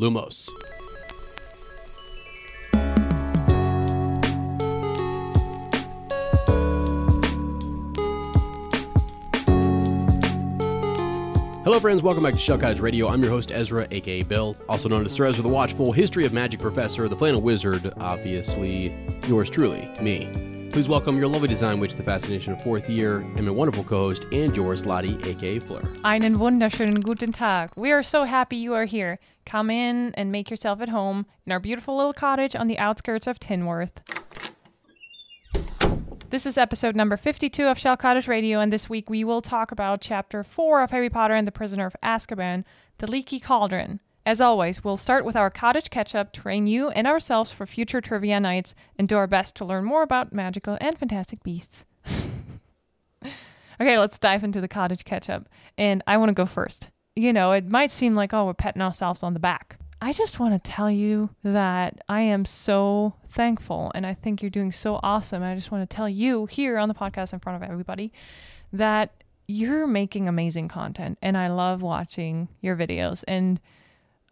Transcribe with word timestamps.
Lumos. 0.00 0.48
Hello, 11.62 11.78
friends. 11.78 12.02
Welcome 12.02 12.22
back 12.22 12.32
to 12.32 12.40
Shell 12.40 12.58
Cottage 12.58 12.80
Radio. 12.80 13.08
I'm 13.08 13.20
your 13.20 13.30
host, 13.30 13.52
Ezra, 13.52 13.86
aka 13.90 14.22
Bill, 14.22 14.56
also 14.68 14.88
known 14.88 15.04
as 15.04 15.12
Sir 15.12 15.26
Ezra 15.26 15.42
the 15.42 15.48
Watchful, 15.48 15.92
History 15.92 16.24
of 16.24 16.32
Magic 16.32 16.58
Professor, 16.58 17.06
the 17.06 17.16
Flannel 17.16 17.42
Wizard, 17.42 17.92
obviously, 17.98 18.92
yours 19.28 19.50
truly, 19.50 19.88
me. 20.00 20.49
Please 20.70 20.88
welcome 20.88 21.18
your 21.18 21.26
lovely 21.26 21.48
design 21.48 21.80
witch, 21.80 21.96
the 21.96 22.02
fascination 22.02 22.52
of 22.52 22.62
fourth 22.62 22.88
year, 22.88 23.18
and 23.18 23.42
my 23.42 23.50
wonderful 23.50 23.82
co 23.82 23.98
host, 23.98 24.24
and 24.30 24.56
yours, 24.56 24.84
Lottie, 24.86 25.18
aka 25.24 25.58
Fleur. 25.58 25.82
Einen 26.04 26.36
wunderschönen 26.36 27.02
guten 27.02 27.32
Tag. 27.32 27.70
We 27.74 27.90
are 27.90 28.04
so 28.04 28.22
happy 28.22 28.56
you 28.56 28.72
are 28.74 28.84
here. 28.84 29.18
Come 29.44 29.68
in 29.68 30.14
and 30.14 30.30
make 30.30 30.48
yourself 30.48 30.80
at 30.80 30.88
home 30.88 31.26
in 31.44 31.50
our 31.50 31.58
beautiful 31.58 31.96
little 31.96 32.12
cottage 32.12 32.54
on 32.54 32.68
the 32.68 32.78
outskirts 32.78 33.26
of 33.26 33.40
Tinworth. 33.40 34.00
This 36.30 36.46
is 36.46 36.56
episode 36.56 36.94
number 36.94 37.16
52 37.16 37.66
of 37.66 37.76
Shell 37.76 37.96
Cottage 37.96 38.28
Radio, 38.28 38.60
and 38.60 38.72
this 38.72 38.88
week 38.88 39.10
we 39.10 39.24
will 39.24 39.42
talk 39.42 39.72
about 39.72 40.00
chapter 40.00 40.44
4 40.44 40.82
of 40.84 40.92
Harry 40.92 41.10
Potter 41.10 41.34
and 41.34 41.48
the 41.48 41.52
Prisoner 41.52 41.86
of 41.86 41.96
Azkaban, 42.00 42.62
The 42.98 43.10
Leaky 43.10 43.40
Cauldron. 43.40 43.98
As 44.26 44.40
always, 44.40 44.84
we'll 44.84 44.98
start 44.98 45.24
with 45.24 45.34
our 45.34 45.50
cottage 45.50 45.88
catch 45.90 46.14
up, 46.14 46.32
train 46.32 46.66
you 46.66 46.90
and 46.90 47.06
ourselves 47.06 47.52
for 47.52 47.66
future 47.66 48.00
trivia 48.00 48.38
nights, 48.38 48.74
and 48.98 49.08
do 49.08 49.16
our 49.16 49.26
best 49.26 49.56
to 49.56 49.64
learn 49.64 49.84
more 49.84 50.02
about 50.02 50.32
magical 50.32 50.76
and 50.80 50.98
fantastic 50.98 51.42
beasts. 51.42 51.86
okay, 53.24 53.98
let's 53.98 54.18
dive 54.18 54.44
into 54.44 54.60
the 54.60 54.68
cottage 54.68 55.04
catch 55.04 55.30
up. 55.30 55.48
And 55.78 56.02
I 56.06 56.18
want 56.18 56.28
to 56.28 56.34
go 56.34 56.44
first. 56.44 56.90
You 57.16 57.32
know, 57.32 57.52
it 57.52 57.68
might 57.68 57.90
seem 57.90 58.14
like, 58.14 58.34
oh, 58.34 58.44
we're 58.44 58.54
patting 58.54 58.82
ourselves 58.82 59.22
on 59.22 59.32
the 59.32 59.40
back. 59.40 59.78
I 60.02 60.12
just 60.12 60.38
want 60.38 60.52
to 60.62 60.70
tell 60.70 60.90
you 60.90 61.30
that 61.42 62.02
I 62.08 62.22
am 62.22 62.44
so 62.44 63.14
thankful 63.28 63.92
and 63.94 64.06
I 64.06 64.14
think 64.14 64.42
you're 64.42 64.50
doing 64.50 64.72
so 64.72 64.98
awesome. 65.02 65.42
I 65.42 65.54
just 65.54 65.70
want 65.70 65.88
to 65.88 65.94
tell 65.94 66.08
you 66.08 66.46
here 66.46 66.78
on 66.78 66.88
the 66.88 66.94
podcast 66.94 67.32
in 67.32 67.38
front 67.38 67.62
of 67.62 67.68
everybody 67.68 68.12
that 68.72 69.22
you're 69.46 69.86
making 69.86 70.28
amazing 70.28 70.68
content 70.68 71.18
and 71.20 71.36
I 71.36 71.48
love 71.48 71.82
watching 71.82 72.48
your 72.62 72.76
videos. 72.76 73.24
And 73.28 73.60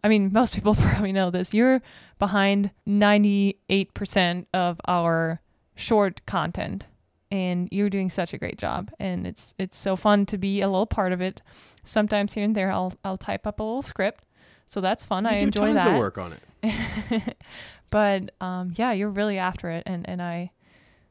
I 0.03 0.07
mean, 0.07 0.31
most 0.31 0.53
people 0.53 0.75
probably 0.79 1.11
know 1.11 1.29
this. 1.29 1.53
You're 1.53 1.81
behind 2.17 2.71
98% 2.87 4.45
of 4.53 4.79
our 4.87 5.41
short 5.75 6.25
content 6.25 6.85
and 7.31 7.69
you're 7.71 7.89
doing 7.89 8.09
such 8.09 8.33
a 8.33 8.37
great 8.37 8.57
job 8.57 8.91
and 8.99 9.25
it's 9.27 9.53
it's 9.59 9.77
so 9.77 9.95
fun 9.95 10.25
to 10.25 10.37
be 10.37 10.61
a 10.61 10.67
little 10.67 10.87
part 10.87 11.11
of 11.13 11.21
it. 11.21 11.41
Sometimes 11.83 12.33
here 12.33 12.43
and 12.43 12.55
there 12.55 12.71
I'll 12.71 12.93
I'll 13.03 13.17
type 13.17 13.45
up 13.45 13.59
a 13.59 13.63
little 13.63 13.81
script 13.83 14.23
so 14.69 14.81
that's 14.81 15.03
fun. 15.03 15.25
You 15.25 15.31
I 15.31 15.39
do 15.39 15.45
enjoy 15.47 15.73
tons 15.73 15.83
that. 15.83 15.93
of 15.93 15.97
work 15.97 16.17
on 16.19 16.35
it. 16.63 17.37
but 17.89 18.31
um, 18.39 18.71
yeah, 18.75 18.91
you're 18.91 19.09
really 19.09 19.39
after 19.39 19.69
it, 19.71 19.83
and 19.85 20.07
and 20.07 20.21
I 20.21 20.51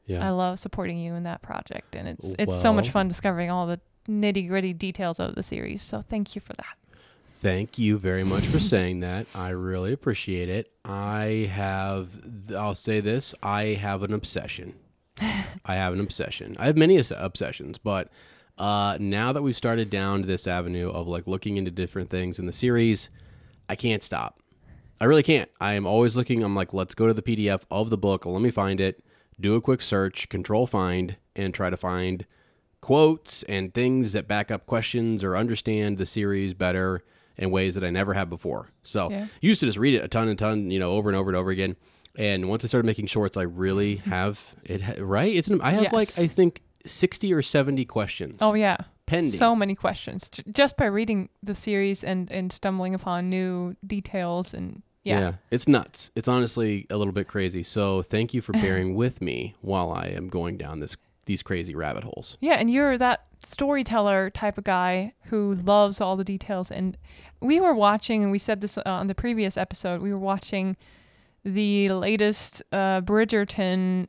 Yeah. 0.05 0.25
I 0.25 0.31
love 0.31 0.59
supporting 0.59 0.97
you 0.97 1.13
in 1.13 1.23
that 1.23 1.41
project, 1.41 1.93
and 1.95 2.07
it's 2.07 2.33
it's 2.39 2.59
so 2.61 2.71
much 2.71 2.89
fun 2.89 3.09
discovering 3.09 3.51
all 3.51 3.67
the 3.67 3.81
nitty 4.07 4.47
gritty 4.47 4.73
details 4.73 5.19
of 5.19 5.35
the 5.35 5.43
series. 5.43 5.81
So 5.81 6.01
thank 6.01 6.35
you 6.35 6.41
for 6.41 6.53
that. 6.53 6.77
Thank 7.41 7.79
you 7.79 7.97
very 7.97 8.25
much 8.25 8.47
for 8.47 8.59
saying 8.59 8.99
that. 8.99 9.25
I 9.33 9.51
really 9.51 9.93
appreciate 9.93 10.49
it. 10.49 10.73
I 10.83 11.49
have, 11.49 12.09
I'll 12.53 12.75
say 12.75 12.99
this 12.99 13.33
I 13.41 13.63
have 13.79 14.03
an 14.03 14.11
obsession. 14.11 14.73
I 15.21 15.75
have 15.75 15.93
an 15.93 16.01
obsession. 16.01 16.57
I 16.59 16.65
have 16.65 16.75
many 16.75 16.97
obsessions, 16.97 17.77
but 17.77 18.09
uh, 18.57 18.97
now 18.99 19.31
that 19.31 19.41
we've 19.41 19.55
started 19.55 19.89
down 19.89 20.23
this 20.23 20.47
avenue 20.47 20.89
of 20.89 21.07
like 21.07 21.27
looking 21.27 21.55
into 21.55 21.71
different 21.71 22.09
things 22.09 22.39
in 22.39 22.45
the 22.45 22.51
series, 22.51 23.09
I 23.69 23.75
can't 23.77 24.03
stop. 24.03 24.41
I 24.99 25.05
really 25.05 25.23
can't. 25.23 25.49
I 25.61 25.75
am 25.75 25.87
always 25.87 26.17
looking. 26.17 26.43
I'm 26.43 26.55
like, 26.55 26.73
let's 26.73 26.93
go 26.93 27.07
to 27.07 27.13
the 27.13 27.21
PDF 27.21 27.63
of 27.71 27.89
the 27.89 27.97
book. 27.97 28.25
Let 28.25 28.41
me 28.41 28.51
find 28.51 28.81
it. 28.81 29.01
Do 29.39 29.55
a 29.55 29.61
quick 29.61 29.81
search, 29.81 30.27
control 30.27 30.67
find, 30.67 31.15
and 31.37 31.53
try 31.53 31.69
to 31.69 31.77
find 31.77 32.25
quotes 32.81 33.43
and 33.43 33.73
things 33.73 34.11
that 34.11 34.27
back 34.27 34.51
up 34.51 34.65
questions 34.65 35.23
or 35.23 35.37
understand 35.37 35.97
the 35.97 36.05
series 36.05 36.53
better 36.53 37.01
in 37.39 37.49
ways 37.49 37.73
that 37.75 37.83
I 37.83 37.89
never 37.89 38.13
have 38.13 38.29
before. 38.29 38.69
So 38.83 39.09
Yeah. 39.09 39.27
used 39.41 39.61
to 39.61 39.65
just 39.65 39.77
read 39.77 39.95
it 39.95 40.03
a 40.03 40.07
ton 40.07 40.27
and 40.27 40.37
ton, 40.37 40.69
you 40.69 40.77
know, 40.77 40.91
over 40.91 41.09
and 41.09 41.17
over 41.17 41.29
and 41.29 41.37
over 41.37 41.49
again. 41.49 41.75
And 42.15 42.49
once 42.49 42.63
I 42.63 42.67
started 42.67 42.85
making 42.85 43.07
shorts, 43.07 43.37
I 43.37 43.43
really 43.43 43.95
mm-hmm. 43.95 44.09
have 44.09 44.55
it. 44.63 45.01
Right? 45.01 45.33
It's 45.33 45.47
an, 45.47 45.61
I 45.61 45.71
have 45.71 45.93
like 45.93 46.17
I 46.19 46.27
think 46.27 46.61
sixty 46.85 47.33
or 47.33 47.41
seventy 47.41 47.85
questions. 47.85 48.37
Oh 48.41 48.53
yeah, 48.53 48.77
pending. 49.05 49.39
so 49.39 49.55
many 49.55 49.73
questions 49.73 50.29
J- 50.29 50.43
just 50.51 50.75
by 50.75 50.85
reading 50.85 51.29
the 51.41 51.55
series 51.55 52.03
and 52.03 52.29
and 52.31 52.51
stumbling 52.51 52.93
upon 52.93 53.29
new 53.29 53.75
details 53.85 54.53
and 54.53 54.83
yeah. 55.03 55.33
it's 55.49 55.67
nuts. 55.67 56.11
It's 56.15 56.27
honestly 56.27 56.85
a 56.89 56.97
little 56.97 57.13
bit 57.13 57.27
crazy. 57.27 57.63
So 57.63 58.01
thank 58.01 58.33
you 58.33 58.41
for 58.41 58.51
bearing 58.61 58.95
with 58.95 59.21
me 59.21 59.55
while 59.61 59.91
I 59.91 60.07
am 60.07 60.27
going 60.27 60.57
down 60.57 60.79
this 60.79 60.97
these 61.25 61.43
crazy 61.43 61.75
rabbit 61.75 62.03
holes. 62.03 62.37
Yeah, 62.41 62.55
and 62.55 62.71
you're 62.71 62.97
that 62.97 63.25
storyteller 63.37 64.29
type 64.31 64.57
of 64.57 64.63
guy 64.63 65.13
who 65.25 65.53
loves 65.53 66.01
all 66.01 66.17
the 66.17 66.23
details. 66.23 66.71
And 66.71 66.97
we 67.41 67.59
were 67.59 67.73
watching, 67.73 68.23
and 68.23 68.31
we 68.31 68.37
said 68.37 68.61
this 68.61 68.77
uh, 68.77 68.81
on 68.85 69.07
the 69.07 69.15
previous 69.15 69.57
episode, 69.57 70.01
we 70.01 70.11
were 70.13 70.19
watching 70.19 70.75
the 71.43 71.89
latest 71.89 72.61
uh, 72.71 73.01
Bridgerton 73.01 74.07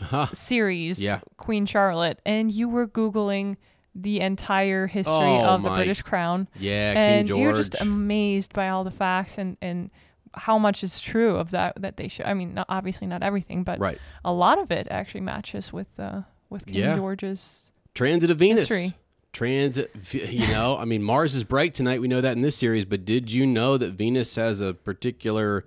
Ha. 0.00 0.26
series, 0.32 1.00
Yeah. 1.00 1.20
Queen 1.36 1.66
Charlotte, 1.66 2.20
and 2.24 2.52
you 2.52 2.68
were 2.68 2.86
Googling 2.86 3.56
the 3.94 4.20
entire 4.20 4.86
history 4.86 5.12
Oh, 5.12 5.44
of 5.44 5.62
the 5.62 5.70
my- 5.70 5.76
British 5.76 6.02
crown. 6.02 6.48
Yeah, 6.58 6.92
and 6.96 7.18
King 7.20 7.26
George. 7.26 7.40
you're 7.40 7.52
just 7.56 7.80
amazed 7.80 8.52
by 8.52 8.68
all 8.68 8.84
the 8.84 8.92
facts 8.92 9.38
and, 9.38 9.56
and 9.60 9.90
how 10.34 10.56
much 10.56 10.84
is 10.84 11.00
true 11.00 11.34
of 11.36 11.50
that 11.50 11.80
that 11.82 11.96
they 11.96 12.06
show. 12.06 12.22
I 12.24 12.34
mean, 12.34 12.54
not, 12.54 12.66
obviously 12.68 13.08
not 13.08 13.22
everything, 13.24 13.64
but 13.64 13.80
right. 13.80 13.98
a 14.24 14.32
lot 14.32 14.58
of 14.60 14.70
it 14.70 14.86
actually 14.88 15.22
matches 15.22 15.72
with 15.72 15.88
uh, 15.98 16.22
with 16.48 16.66
King 16.66 16.76
Yeah. 16.76 16.94
George's 16.94 17.72
Transit 17.94 18.30
of 18.30 18.38
Venus. 18.38 18.68
History. 18.68 18.94
Transit, 19.38 19.92
you 20.12 20.48
know, 20.48 20.76
I 20.76 20.84
mean, 20.84 21.00
Mars 21.02 21.36
is 21.36 21.44
bright 21.44 21.72
tonight. 21.72 22.00
We 22.00 22.08
know 22.08 22.20
that 22.20 22.32
in 22.36 22.42
this 22.42 22.56
series, 22.56 22.84
but 22.84 23.04
did 23.04 23.30
you 23.30 23.46
know 23.46 23.76
that 23.78 23.92
Venus 23.92 24.34
has 24.34 24.60
a 24.60 24.74
particular 24.74 25.64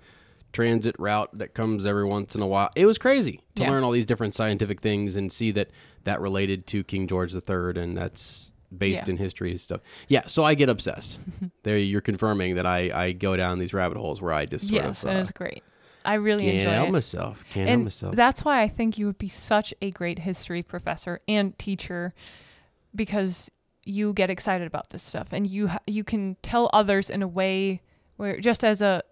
transit 0.52 0.94
route 0.98 1.30
that 1.32 1.54
comes 1.54 1.86
every 1.86 2.04
once 2.04 2.34
in 2.34 2.42
a 2.42 2.46
while? 2.46 2.70
It 2.76 2.84
was 2.84 2.98
crazy 2.98 3.40
to 3.54 3.62
Yeah. 3.62 3.70
learn 3.70 3.82
all 3.82 3.90
these 3.92 4.04
different 4.04 4.34
scientific 4.34 4.80
things 4.82 5.16
and 5.16 5.32
see 5.32 5.50
that 5.52 5.70
that 6.04 6.20
related 6.20 6.66
to 6.66 6.84
King 6.84 7.06
George 7.06 7.32
III, 7.34 7.80
and 7.80 7.96
that's 7.96 8.52
based 8.76 9.04
Yeah. 9.06 9.12
in 9.12 9.16
history 9.16 9.52
and 9.52 9.60
stuff. 9.60 9.80
Yeah, 10.08 10.24
so 10.26 10.44
I 10.44 10.54
get 10.54 10.68
obsessed. 10.68 11.18
there, 11.62 11.78
you're 11.78 12.00
confirming 12.02 12.56
that 12.56 12.66
I, 12.66 12.90
I 12.92 13.12
go 13.12 13.36
down 13.38 13.58
these 13.58 13.72
rabbit 13.72 13.96
holes 13.96 14.20
where 14.20 14.34
I 14.34 14.44
just 14.44 14.68
sort 14.68 14.84
yes, 14.84 15.02
of 15.02 15.08
and 15.08 15.18
uh, 15.18 15.20
it's 15.22 15.30
great. 15.30 15.62
I 16.04 16.14
really 16.14 16.42
can't 16.44 16.56
enjoy 16.56 16.70
help 16.72 16.88
it. 16.88 16.92
myself. 16.92 17.44
Can't 17.50 17.68
help 17.70 17.82
myself. 17.84 18.16
that's 18.16 18.44
why 18.44 18.60
I 18.60 18.68
think 18.68 18.98
you 18.98 19.06
would 19.06 19.16
be 19.18 19.28
such 19.28 19.72
a 19.80 19.90
great 19.92 20.18
history 20.18 20.62
professor 20.62 21.20
and 21.26 21.58
teacher 21.58 22.12
because 22.94 23.50
you 23.84 24.12
get 24.12 24.30
excited 24.30 24.66
about 24.66 24.90
this 24.90 25.02
stuff 25.02 25.28
and 25.32 25.46
you 25.46 25.70
you 25.86 26.04
can 26.04 26.36
tell 26.42 26.70
others 26.72 27.10
in 27.10 27.22
a 27.22 27.28
way 27.28 27.80
where 28.16 28.38
just 28.38 28.62
as 28.62 28.80
a, 28.80 29.02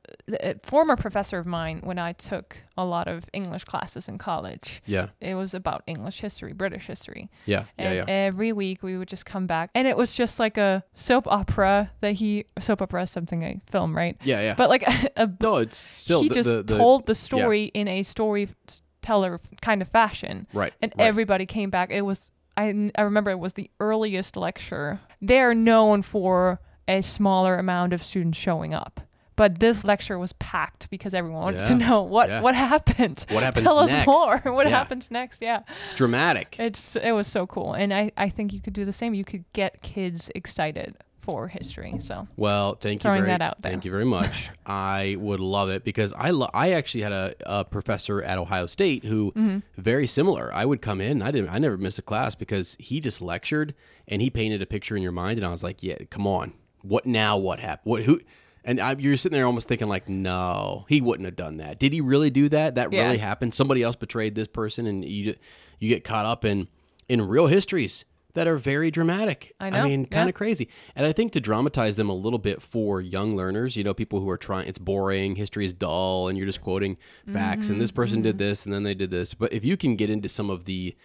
a 0.40 0.54
former 0.62 0.94
professor 0.94 1.38
of 1.38 1.46
mine 1.46 1.80
when 1.82 1.98
I 1.98 2.12
took 2.12 2.58
a 2.76 2.84
lot 2.84 3.08
of 3.08 3.24
English 3.32 3.64
classes 3.64 4.08
in 4.08 4.18
college, 4.18 4.82
Yeah. 4.86 5.08
it 5.20 5.34
was 5.34 5.52
about 5.52 5.82
English 5.88 6.20
history, 6.20 6.52
British 6.52 6.86
history. 6.86 7.28
Yeah. 7.44 7.64
Yeah. 7.76 7.84
And 7.84 7.94
Yeah. 7.96 8.04
every 8.06 8.52
week 8.52 8.84
we 8.84 8.96
would 8.96 9.08
just 9.08 9.26
come 9.26 9.48
back, 9.48 9.70
and 9.74 9.88
it 9.88 9.96
was 9.96 10.14
just 10.14 10.38
like 10.38 10.56
a 10.56 10.84
soap 10.94 11.26
opera 11.26 11.90
that 12.00 12.12
he 12.12 12.44
soap 12.60 12.82
opera 12.82 13.02
is 13.02 13.10
something 13.10 13.42
I 13.42 13.60
film, 13.68 13.96
right? 13.96 14.16
Yeah. 14.22 14.40
Yeah. 14.42 14.54
But 14.54 14.68
like 14.68 14.82
a, 14.82 15.10
a 15.24 15.30
no, 15.40 15.56
it's 15.56 15.78
still 15.78 16.22
he 16.22 16.28
the, 16.28 16.34
just 16.34 16.48
the, 16.48 16.62
the, 16.62 16.78
told 16.78 17.06
the 17.06 17.16
story 17.16 17.64
in 17.74 17.88
a 17.88 18.02
storyteller 18.04 19.40
kind 19.60 19.82
of 19.82 19.88
fashion, 19.88 20.46
right. 20.52 20.72
and 20.80 20.92
right. 20.96 21.04
everybody 21.06 21.46
came 21.46 21.70
back. 21.70 21.90
It 21.90 22.02
was 22.02 22.30
I 22.56 22.90
I 22.96 23.02
remember 23.02 23.30
it 23.30 23.38
was 23.38 23.54
the 23.54 23.70
earliest 23.80 24.36
lecture. 24.36 25.00
They're 25.20 25.54
known 25.54 26.02
for 26.02 26.60
a 26.88 27.02
smaller 27.02 27.56
amount 27.56 27.92
of 27.92 28.02
students 28.02 28.38
showing 28.38 28.74
up. 28.74 29.00
But 29.36 29.58
this 29.60 29.84
lecture 29.84 30.18
was 30.18 30.34
packed 30.34 30.90
because 30.90 31.14
everyone 31.14 31.42
wanted 31.42 31.64
to 31.66 31.74
know 31.74 32.02
what, 32.02 32.28
Yeah. 32.28 32.40
what 32.42 32.54
happened. 32.54 33.24
What 33.30 33.42
happens 33.42 33.66
Tell 33.66 33.86
next? 33.86 34.06
us 34.06 34.06
more. 34.06 34.38
What 34.52 34.66
Yeah. 34.68 34.76
happens 34.76 35.10
next? 35.10 35.40
Yeah. 35.40 35.60
It's 35.86 35.94
dramatic. 35.94 36.56
It's 36.58 36.94
it 36.96 37.12
was 37.12 37.26
so 37.26 37.46
cool, 37.46 37.72
and 37.72 37.94
I 37.94 38.12
I 38.18 38.28
think 38.28 38.52
you 38.52 38.60
could 38.60 38.74
do 38.74 38.84
the 38.84 38.92
same. 38.92 39.14
You 39.14 39.24
could 39.24 39.44
get 39.54 39.80
kids 39.80 40.30
excited 40.34 40.96
for 41.20 41.48
history. 41.48 41.94
So 42.00 42.26
Well, 42.36 42.74
thank 42.74 43.04
you 43.04 43.10
very 43.10 43.26
that 43.26 43.42
out 43.42 43.60
there. 43.62 43.72
thank 43.72 43.84
you 43.84 43.90
very 43.90 44.04
much. 44.04 44.48
I 44.66 45.16
would 45.18 45.40
love 45.40 45.68
it 45.70 45.84
because 45.84 46.12
I 46.16 46.30
lo- 46.30 46.50
I 46.54 46.72
actually 46.72 47.02
had 47.02 47.12
a, 47.12 47.34
a 47.46 47.64
professor 47.64 48.22
at 48.22 48.38
Ohio 48.38 48.66
State 48.66 49.04
who 49.04 49.32
Mm-hmm. 49.32 49.58
very 49.80 50.06
similar. 50.06 50.52
I 50.52 50.64
would 50.64 50.80
come 50.82 51.00
in, 51.00 51.22
I 51.22 51.30
didn't 51.30 51.50
I 51.50 51.58
never 51.58 51.76
missed 51.76 51.98
a 51.98 52.02
class 52.02 52.34
because 52.34 52.76
he 52.80 53.00
just 53.00 53.20
lectured 53.20 53.74
and 54.08 54.20
he 54.22 54.30
painted 54.30 54.62
a 54.62 54.66
picture 54.66 54.96
in 54.96 55.02
your 55.02 55.12
mind 55.12 55.38
and 55.38 55.46
I 55.46 55.50
was 55.50 55.62
like, 55.62 55.82
"Yeah, 55.82 55.96
come 56.10 56.26
on. 56.26 56.52
What 56.82 57.04
now 57.06 57.36
what 57.36 57.60
happened? 57.60 57.90
What 57.90 58.02
who 58.04 58.20
and 58.64 58.78
I, 58.80 58.94
you're 58.98 59.16
sitting 59.16 59.36
there 59.36 59.46
almost 59.46 59.68
thinking 59.68 59.88
like, 59.88 60.06
no, 60.08 60.84
he 60.88 61.00
wouldn't 61.00 61.24
have 61.24 61.34
done 61.36 61.56
that. 61.58 61.78
Did 61.78 61.94
he 61.94 62.02
really 62.02 62.28
do 62.28 62.48
that? 62.50 62.74
That 62.74 62.92
Yeah. 62.92 63.04
really 63.06 63.16
happened. 63.18 63.54
Somebody 63.54 63.82
else 63.82 63.96
betrayed 63.96 64.34
this 64.34 64.48
person, 64.48 64.86
and 64.86 65.02
you 65.04 65.34
you 65.78 65.88
get 65.88 66.04
caught 66.04 66.26
up 66.26 66.44
in 66.44 66.68
in 67.08 67.26
real 67.26 67.46
histories 67.46 68.04
that 68.34 68.46
are 68.46 68.56
very 68.56 68.90
dramatic. 68.90 69.54
I 69.60 69.70
know, 69.70 69.84
mean, 69.84 70.06
kind 70.06 70.28
of 70.28 70.34
crazy. 70.34 70.68
And 70.94 71.06
I 71.06 71.12
think 71.12 71.32
to 71.32 71.40
dramatize 71.40 71.96
them 71.96 72.08
a 72.08 72.14
little 72.14 72.38
bit 72.38 72.62
for 72.62 73.00
young 73.00 73.36
learners, 73.36 73.76
you 73.76 73.84
know, 73.84 73.94
people 73.94 74.20
who 74.20 74.28
are 74.30 74.36
trying, 74.38 74.68
it's 74.68 74.78
boring, 74.78 75.36
history 75.36 75.64
is 75.64 75.72
dull, 75.72 76.28
and 76.28 76.36
you're 76.38 76.46
just 76.46 76.60
quoting 76.60 76.96
facts, 77.32 77.70
and 77.70 77.80
this 77.80 77.90
mm-hmm, 77.90 77.96
person 77.96 78.22
did 78.22 78.36
mm-hmm. 78.36 78.38
this, 78.38 78.64
and 78.64 78.72
then 78.72 78.82
they 78.82 78.94
did 78.94 79.10
this. 79.10 79.34
But 79.34 79.52
if 79.52 79.64
you 79.64 79.76
can 79.76 79.96
get 79.96 80.10
into 80.10 80.28
some 80.28 80.50
of 80.50 80.64
the, 80.64 80.96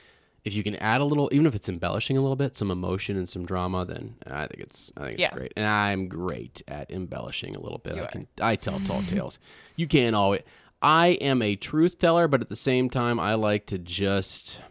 if 0.44 0.54
you 0.54 0.62
can 0.62 0.76
add 0.76 1.02
a 1.02 1.06
little, 1.06 1.30
even 1.32 1.48
if 1.48 1.56
it's 1.56 1.68
embellishing 1.68 2.18
a 2.18 2.22
little 2.22 2.36
bit, 2.36 2.56
some 2.56 2.70
emotion 2.70 3.18
and 3.18 3.28
some 3.28 3.46
drama, 3.46 3.86
then 3.86 4.16
I 4.28 4.46
think 4.48 4.62
it's, 4.62 4.92
I 4.96 5.02
think 5.02 5.14
it's 5.14 5.22
Yeah. 5.22 5.34
great. 5.34 5.54
And 5.56 5.66
I'm 5.66 6.08
great 6.08 6.62
at 6.68 6.92
embellishing 6.92 7.56
a 7.56 7.60
little 7.60 7.80
bit. 7.80 7.96
You 7.96 8.02
I 8.02 8.06
are. 8.06 8.10
can, 8.10 8.28
I 8.42 8.56
tell 8.56 8.80
tall 8.80 9.02
tales. 9.08 9.40
You 9.76 9.88
can't 9.88 10.16
always. 10.16 10.42
I 10.82 11.08
am 11.20 11.42
a 11.42 11.56
truth 11.56 11.98
teller, 11.98 12.28
but 12.28 12.42
at 12.42 12.50
the 12.50 12.56
same 12.56 12.92
time, 12.92 13.20
I 13.20 13.34
like 13.34 13.66
to 13.68 13.80
just 13.80 14.62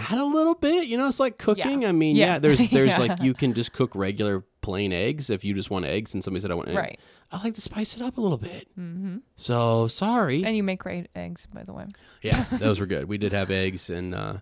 add 0.00 0.18
a 0.18 0.24
little 0.24 0.54
bit. 0.54 0.86
You 0.86 0.96
know, 0.98 1.06
it's 1.06 1.20
like 1.20 1.38
cooking. 1.38 1.84
I 1.84 1.92
mean, 1.92 2.16
yeah, 2.16 2.34
Yeah. 2.34 2.38
there's 2.38 2.58
there's 2.70 2.88
Yeah. 2.90 2.98
like 2.98 3.22
you 3.22 3.34
can 3.34 3.54
just 3.54 3.72
cook 3.72 3.94
regular 3.94 4.44
plain 4.62 4.92
eggs 4.92 5.30
if 5.30 5.44
you 5.44 5.54
just 5.54 5.70
want 5.70 5.84
eggs, 5.84 6.14
and 6.14 6.22
somebody 6.24 6.42
said 6.42 6.50
I 6.50 6.54
want 6.54 6.68
eggs. 6.68 6.76
Right. 6.76 7.00
I 7.32 7.42
like 7.42 7.54
to 7.54 7.60
spice 7.60 7.94
it 7.94 8.02
up 8.02 8.18
a 8.18 8.20
little 8.20 8.38
bit. 8.38 8.68
Mm-hmm. 8.78 9.18
So 9.36 9.86
sorry. 9.86 10.44
and 10.44 10.56
you 10.56 10.62
make 10.62 10.80
great 10.80 11.08
eggs, 11.14 11.46
by 11.52 11.62
the 11.64 11.72
way. 11.72 11.86
yeah, 12.22 12.44
those 12.52 12.80
were 12.80 12.86
good. 12.94 13.04
We 13.08 13.18
did 13.18 13.32
have 13.32 13.50
eggs, 13.50 13.88
and 13.90 14.14
uh, 14.14 14.34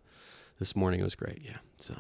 this 0.59 0.75
morning 0.75 1.01
it 1.01 1.05
was 1.05 1.15
great. 1.15 1.41
Yeah. 1.45 1.59
So. 1.77 1.95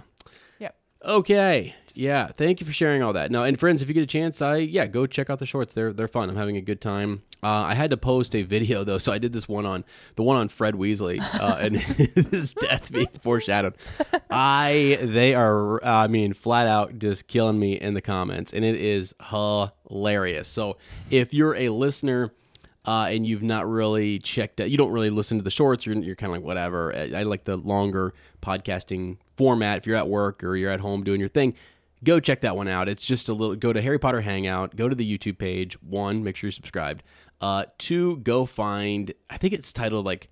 Okay. 1.04 1.74
Yeah. 1.94 2.28
Thank 2.28 2.60
you 2.60 2.66
for 2.66 2.72
sharing 2.72 3.02
all 3.02 3.12
that. 3.14 3.30
No, 3.30 3.42
and 3.44 3.58
friends, 3.58 3.82
if 3.82 3.88
you 3.88 3.94
get 3.94 4.02
a 4.02 4.06
chance, 4.06 4.40
I 4.40 4.58
yeah, 4.58 4.86
go 4.86 5.06
check 5.06 5.30
out 5.30 5.38
the 5.38 5.46
shorts. 5.46 5.74
They're 5.74 5.92
they're 5.92 6.08
fun. 6.08 6.30
I'm 6.30 6.36
having 6.36 6.56
a 6.56 6.60
good 6.60 6.80
time. 6.80 7.22
Uh, 7.42 7.46
I 7.62 7.74
had 7.74 7.90
to 7.90 7.96
post 7.96 8.34
a 8.34 8.42
video 8.42 8.82
though, 8.84 8.98
so 8.98 9.12
I 9.12 9.18
did 9.18 9.32
this 9.32 9.48
one 9.48 9.64
on 9.64 9.84
the 10.16 10.22
one 10.22 10.36
on 10.36 10.48
Fred 10.48 10.74
Weasley 10.74 11.20
uh, 11.20 11.56
and 11.60 11.76
his 11.76 12.54
death 12.54 12.92
being 12.92 13.08
foreshadowed. 13.20 13.74
I 14.30 14.98
they 15.00 15.34
are 15.34 15.84
I 15.84 16.08
mean 16.08 16.34
flat 16.34 16.66
out 16.66 16.98
just 16.98 17.26
killing 17.26 17.58
me 17.58 17.74
in 17.74 17.94
the 17.94 18.02
comments, 18.02 18.52
and 18.52 18.64
it 18.64 18.74
is 18.76 19.14
hilarious. 19.30 20.48
So 20.48 20.76
if 21.10 21.32
you're 21.32 21.54
a 21.54 21.68
listener. 21.68 22.32
Uh, 22.86 23.08
and 23.10 23.26
you've 23.26 23.42
not 23.42 23.68
really 23.68 24.18
checked 24.18 24.62
out, 24.62 24.70
you 24.70 24.78
don't 24.78 24.92
really 24.92 25.10
listen 25.10 25.36
to 25.36 25.44
the 25.44 25.50
shorts. 25.50 25.84
You're, 25.84 25.96
you're 25.96 26.14
kind 26.14 26.32
of 26.32 26.38
like, 26.38 26.46
whatever. 26.46 26.94
I, 26.96 27.20
I 27.20 27.22
like 27.24 27.44
the 27.44 27.58
longer 27.58 28.14
podcasting 28.40 29.18
format. 29.36 29.78
If 29.78 29.86
you're 29.86 29.96
at 29.96 30.08
work 30.08 30.42
or 30.44 30.56
you're 30.56 30.70
at 30.70 30.80
home 30.80 31.04
doing 31.04 31.20
your 31.20 31.28
thing, 31.28 31.54
go 32.04 32.20
check 32.20 32.40
that 32.42 32.56
one 32.56 32.68
out. 32.68 32.88
It's 32.88 33.04
just 33.04 33.28
a 33.28 33.32
little, 33.32 33.56
go 33.56 33.72
to 33.72 33.82
Harry 33.82 33.98
Potter 33.98 34.20
Hangout, 34.22 34.76
go 34.76 34.88
to 34.88 34.94
the 34.94 35.18
YouTube 35.18 35.38
page. 35.38 35.74
One, 35.82 36.22
make 36.22 36.36
sure 36.36 36.48
you're 36.48 36.52
subscribed. 36.52 37.02
Uh, 37.40 37.66
two, 37.78 38.18
go 38.18 38.44
find, 38.44 39.14
I 39.30 39.36
think 39.36 39.54
it's 39.54 39.72
titled 39.72 40.04
like, 40.04 40.28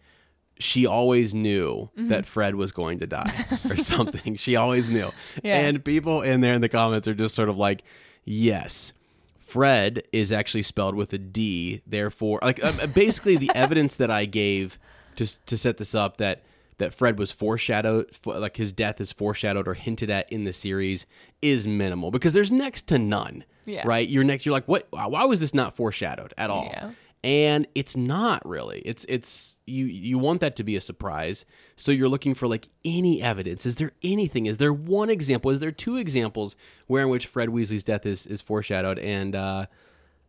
she 0.59 0.87
always 0.87 1.35
knew 1.35 1.91
that 1.97 2.25
Fred 2.25 2.55
was 2.55 2.73
going 2.73 2.99
to 3.01 3.07
die 3.07 3.45
or 3.69 3.77
something. 3.77 4.37
she 4.37 4.57
always 4.57 4.89
knew. 4.89 5.11
Yeah. 5.43 5.61
And 5.61 5.85
people 5.85 6.23
in 6.23 6.41
there 6.41 6.55
in 6.55 6.63
the 6.63 6.71
comments 6.71 7.07
are 7.07 7.15
just 7.15 7.35
sort 7.35 7.51
of 7.51 7.59
like, 7.59 7.85
yes, 8.25 8.95
Fred 9.39 10.03
is 10.13 10.33
actually 10.33 10.63
spelled 10.63 10.95
with 10.95 11.13
a 11.13 11.19
D. 11.19 11.83
Therefore, 11.87 12.39
like 12.43 12.65
uh, 12.65 12.87
basically 12.87 13.37
the 13.37 13.51
evidence 13.55 13.97
that 13.97 14.11
I 14.11 14.25
gave 14.25 14.79
just 15.15 15.47
to 15.47 15.59
set 15.59 15.77
this 15.77 15.95
up 15.95 16.17
that 16.17 16.43
that 16.79 16.93
Fred 16.95 17.19
was 17.19 17.33
foreshadowed, 17.33 18.11
like 18.25 18.57
his 18.57 18.73
death 18.73 19.01
is 19.01 19.13
foreshadowed 19.13 19.67
or 19.67 19.75
hinted 19.75 20.11
at 20.11 20.31
in 20.33 20.45
the 20.45 20.53
series, 20.53 21.07
is 21.41 21.67
minimal 21.67 22.11
because 22.11 22.33
there's 22.35 22.51
next 22.53 22.87
to 22.89 22.99
none. 22.99 23.45
Yeah. 23.65 23.83
Right. 23.87 24.09
You're 24.09 24.25
next. 24.25 24.47
You're 24.47 24.53
like, 24.53 24.69
what? 24.69 24.87
Why 24.91 25.25
was 25.25 25.41
this 25.41 25.53
not 25.55 25.75
foreshadowed 25.75 26.33
at 26.39 26.51
all? 26.51 26.69
Yeah. 26.73 26.91
and 27.25 27.67
it's 27.75 27.97
not 27.97 28.47
really 28.47 28.81
it's 28.85 29.05
it's 29.09 29.57
you 29.67 29.87
you 29.87 30.19
want 30.19 30.41
that 30.43 30.55
to 30.55 30.63
be 30.63 30.77
a 30.77 30.81
surprise 30.81 31.45
so 31.75 31.91
you're 31.91 32.11
looking 32.11 32.35
for 32.35 32.47
like 32.47 32.69
any 32.85 33.23
evidence 33.23 33.65
is 33.67 33.77
there 33.77 33.91
anything 34.05 34.45
is 34.47 34.59
there 34.59 34.73
one 34.73 35.09
example 35.11 35.51
is 35.51 35.59
there 35.59 35.73
two 35.73 35.97
examples 35.97 36.55
where 36.87 37.03
in 37.03 37.09
which 37.09 37.27
fred 37.27 37.49
weasley's 37.49 37.83
death 37.83 38.05
is 38.05 38.27
is 38.27 38.43
foreshadowed 38.43 38.99
and 38.99 39.35
uh 39.35 39.65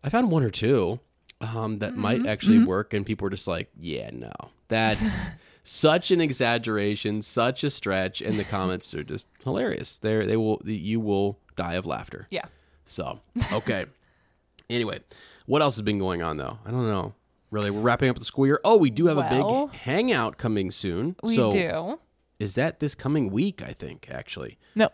i 0.01 0.09
found 0.09 0.31
one 0.31 0.43
or 0.43 0.49
two 0.49 0.97
um 1.41 1.79
that 1.79 1.95
might 1.97 2.25
actually 2.25 2.63
work 2.63 2.93
and 2.93 3.05
people 3.05 3.25
were 3.25 3.29
just 3.29 3.47
like 3.49 3.69
yeah 3.79 4.09
no 4.13 4.31
that's 4.69 5.27
such 5.69 6.11
an 6.11 6.21
exaggeration 6.21 7.21
such 7.21 7.63
a 7.63 7.69
stretch 7.69 8.21
and 8.21 8.39
the 8.39 8.43
comments 8.55 8.93
are 8.93 9.03
just 9.03 9.27
hilarious 9.43 9.97
they 9.97 10.25
they 10.25 10.37
will 10.37 10.61
you 10.65 10.99
will 10.99 11.37
die 11.55 11.73
of 11.73 11.85
laughter 11.85 12.27
Yeah. 12.29 12.45
so, 12.85 13.19
okay. 13.51 13.85
anyway, 14.69 14.99
what 15.45 15.61
else 15.61 15.75
has 15.75 15.81
been 15.81 15.97
going 15.99 16.21
on 16.21 16.37
though? 16.37 16.59
I 16.65 16.71
don't 16.71 16.87
know. 16.87 17.15
Really, 17.49 17.71
we're 17.71 17.81
wrapping 17.81 18.09
up 18.09 18.19
the 18.19 18.25
school 18.25 18.45
year. 18.45 18.59
Oh, 18.65 18.75
we 18.77 18.89
do 18.89 19.07
have 19.07 19.17
a 19.17 19.27
big 19.29 19.73
hangout 19.81 20.37
coming 20.37 20.69
soon. 20.69 21.15
We 21.23 21.35
so 21.35 21.51
do. 21.51 21.99
is 22.39 22.55
that 22.55 22.79
this 22.81 22.93
coming 22.93 23.31
week? 23.31 23.61
I 23.61 23.71
think 23.73 24.07
actually 24.11 24.57
No, 24.75 24.89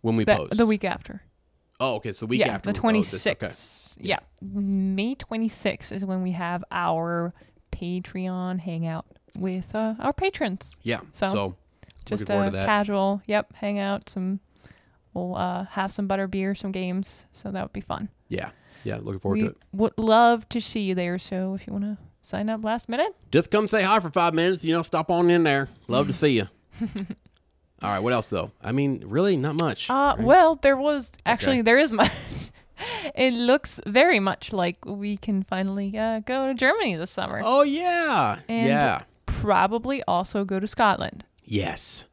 when 0.00 0.16
we 0.16 0.24
post. 0.24 0.56
the 0.56 0.64
week 0.66 0.84
after. 0.84 1.22
oh, 1.80 1.96
okay. 1.96 2.12
So 2.12 2.26
the 2.26 2.30
week 2.30 2.40
yeah, 2.40 2.54
after 2.54 2.68
the 2.72 2.76
we- 2.76 2.80
twenty 2.80 3.00
this- 3.02 3.26
okay. 3.26 3.48
sixth. 3.48 3.96
Yeah, 4.00 4.20
May 4.40 5.14
twenty 5.16 5.48
sixth 5.48 5.90
is 5.92 6.04
when 6.04 6.22
we 6.22 6.32
have 6.32 6.64
our 6.70 7.34
Patreon 7.72 8.60
hangout 8.60 9.06
with 9.38 9.74
uh, 9.74 9.94
our 10.00 10.12
patrons. 10.12 10.76
Yeah. 10.82 11.00
So, 11.12 11.26
So, 11.32 11.56
Just 12.04 12.28
a 12.30 12.50
casual, 12.66 13.22
yep, 13.26 13.52
hang 13.54 13.78
out, 13.78 14.08
Some, 14.08 14.40
we'll 15.14 15.36
uh, 15.36 15.64
have 15.72 15.92
some 15.92 16.06
butter 16.06 16.26
beer, 16.26 16.54
some 16.54 16.72
games. 16.72 17.26
So 17.32 17.50
that 17.50 17.62
would 17.62 17.72
be 17.72 17.80
fun. 17.80 18.08
yeah. 18.28 18.50
Yeah. 18.84 18.98
Looking 19.02 19.18
forward 19.18 19.36
we 19.36 19.42
to 19.42 19.50
it. 19.50 19.56
would 19.72 19.98
love 19.98 20.48
to 20.50 20.60
see 20.60 20.80
you 20.80 20.94
there. 20.94 21.18
So 21.18 21.54
if 21.54 21.66
you 21.66 21.72
want 21.72 21.84
to 21.84 21.98
sign 22.22 22.48
up 22.48 22.62
last 22.64 22.88
minute, 22.88 23.14
Just 23.32 23.50
come 23.50 23.66
say 23.66 23.82
hi 23.82 23.98
for 23.98 24.08
five 24.10 24.34
minutes. 24.34 24.62
You 24.64 24.74
know, 24.76 24.82
stop 24.82 25.10
on 25.10 25.28
in 25.30 25.42
there. 25.42 25.68
Love 25.88 26.06
to 26.06 26.12
see 26.12 26.28
you. 26.36 26.46
All 27.82 27.90
right. 27.90 27.98
What 27.98 28.12
else 28.12 28.28
though? 28.28 28.52
I 28.62 28.72
mean, 28.72 29.02
really, 29.04 29.36
not 29.36 29.60
much. 29.60 29.90
Uh, 29.90 30.14
right? 30.16 30.24
well, 30.24 30.56
there 30.62 30.76
was 30.76 31.10
actually 31.26 31.56
Okay. 31.58 31.62
there 31.62 31.78
is 31.78 31.92
much. 31.92 32.10
it 33.16 33.32
looks 33.34 33.80
very 33.86 34.20
much 34.20 34.52
like 34.52 34.84
we 34.86 35.16
can 35.16 35.42
finally 35.42 35.98
uh, 35.98 36.20
go 36.20 36.46
to 36.46 36.54
Germany 36.54 36.96
this 36.96 37.10
summer. 37.10 37.42
Oh 37.44 37.62
yeah. 37.62 38.38
And 38.48 38.68
yeah. 38.68 39.02
Probably 39.40 40.02
also 40.04 40.44
go 40.44 40.58
to 40.60 40.66
Scotland. 40.66 41.24
Yes. 41.44 42.04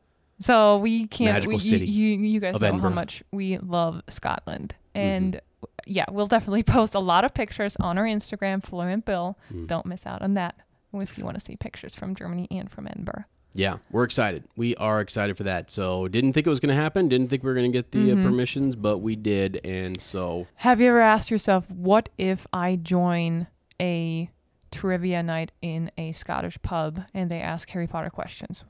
So 0.42 0.78
we 0.80 1.08
can't. 1.08 1.34
Magical 1.34 1.54
we, 1.58 1.60
city 1.60 1.86
You, 1.86 2.08
you, 2.10 2.26
you 2.26 2.40
guys 2.40 2.60
know 2.60 2.68
Edinburgh. 2.68 2.90
how 2.90 2.96
much 2.96 3.24
we 3.32 3.58
love 3.60 4.02
Scotland, 4.10 4.76
Mm-hmm. 4.96 5.08
and 5.08 5.42
yeah, 5.88 6.06
we'll 6.10 6.28
definitely 6.28 6.64
post 6.78 6.94
a 6.96 7.00
lot 7.00 7.26
of 7.26 7.34
pictures 7.34 7.76
on 7.80 7.98
our 7.98 8.06
Instagram, 8.06 8.64
Fleur 8.66 8.90
and 8.90 9.04
Bill. 9.04 9.38
Mm. 9.54 9.68
Don't 9.68 9.86
miss 9.86 10.06
out 10.06 10.22
on 10.22 10.34
that 10.36 10.56
if 10.94 11.18
you 11.18 11.26
want 11.26 11.38
to 11.38 11.44
see 11.46 11.56
pictures 11.58 11.94
from 11.96 12.16
Germany 12.16 12.48
and 12.52 12.72
from 12.72 12.88
Edinburgh. 12.88 13.26
Yeah, 13.54 13.78
we're 13.92 14.04
excited. 14.04 14.44
We 14.58 14.76
are 14.76 15.00
excited 15.02 15.36
for 15.38 15.44
that. 15.44 15.72
So, 15.72 16.08
didn't 16.10 16.34
think 16.34 16.46
it 16.46 16.50
was 16.50 16.60
going 16.60 16.76
to 16.76 16.82
happen. 16.82 17.08
Didn't 17.10 17.30
think 17.30 17.42
we 17.44 17.48
were 17.50 17.54
going 17.56 17.72
to 17.72 17.78
get 17.78 17.92
the 17.92 18.00
Mm-hmm. 18.10 18.22
uh, 18.22 18.30
permissions, 18.30 18.76
but 18.76 18.98
we 19.00 19.16
did. 19.16 19.60
And 19.66 20.00
so, 20.02 20.48
Have 20.56 20.80
you 20.82 20.88
ever 20.90 21.00
asked 21.02 21.32
yourself, 21.32 21.70
what 21.72 22.10
if 22.18 22.46
I 22.54 22.76
join 22.76 23.48
a 23.82 24.30
trivia 24.76 25.24
night 25.24 25.52
in 25.62 25.90
a 25.98 26.12
Scottish 26.12 26.58
pub 26.62 27.04
and 27.14 27.30
they 27.32 27.42
ask 27.42 27.70
Harry 27.70 27.88
Potter 27.88 28.10
questions? 28.10 28.64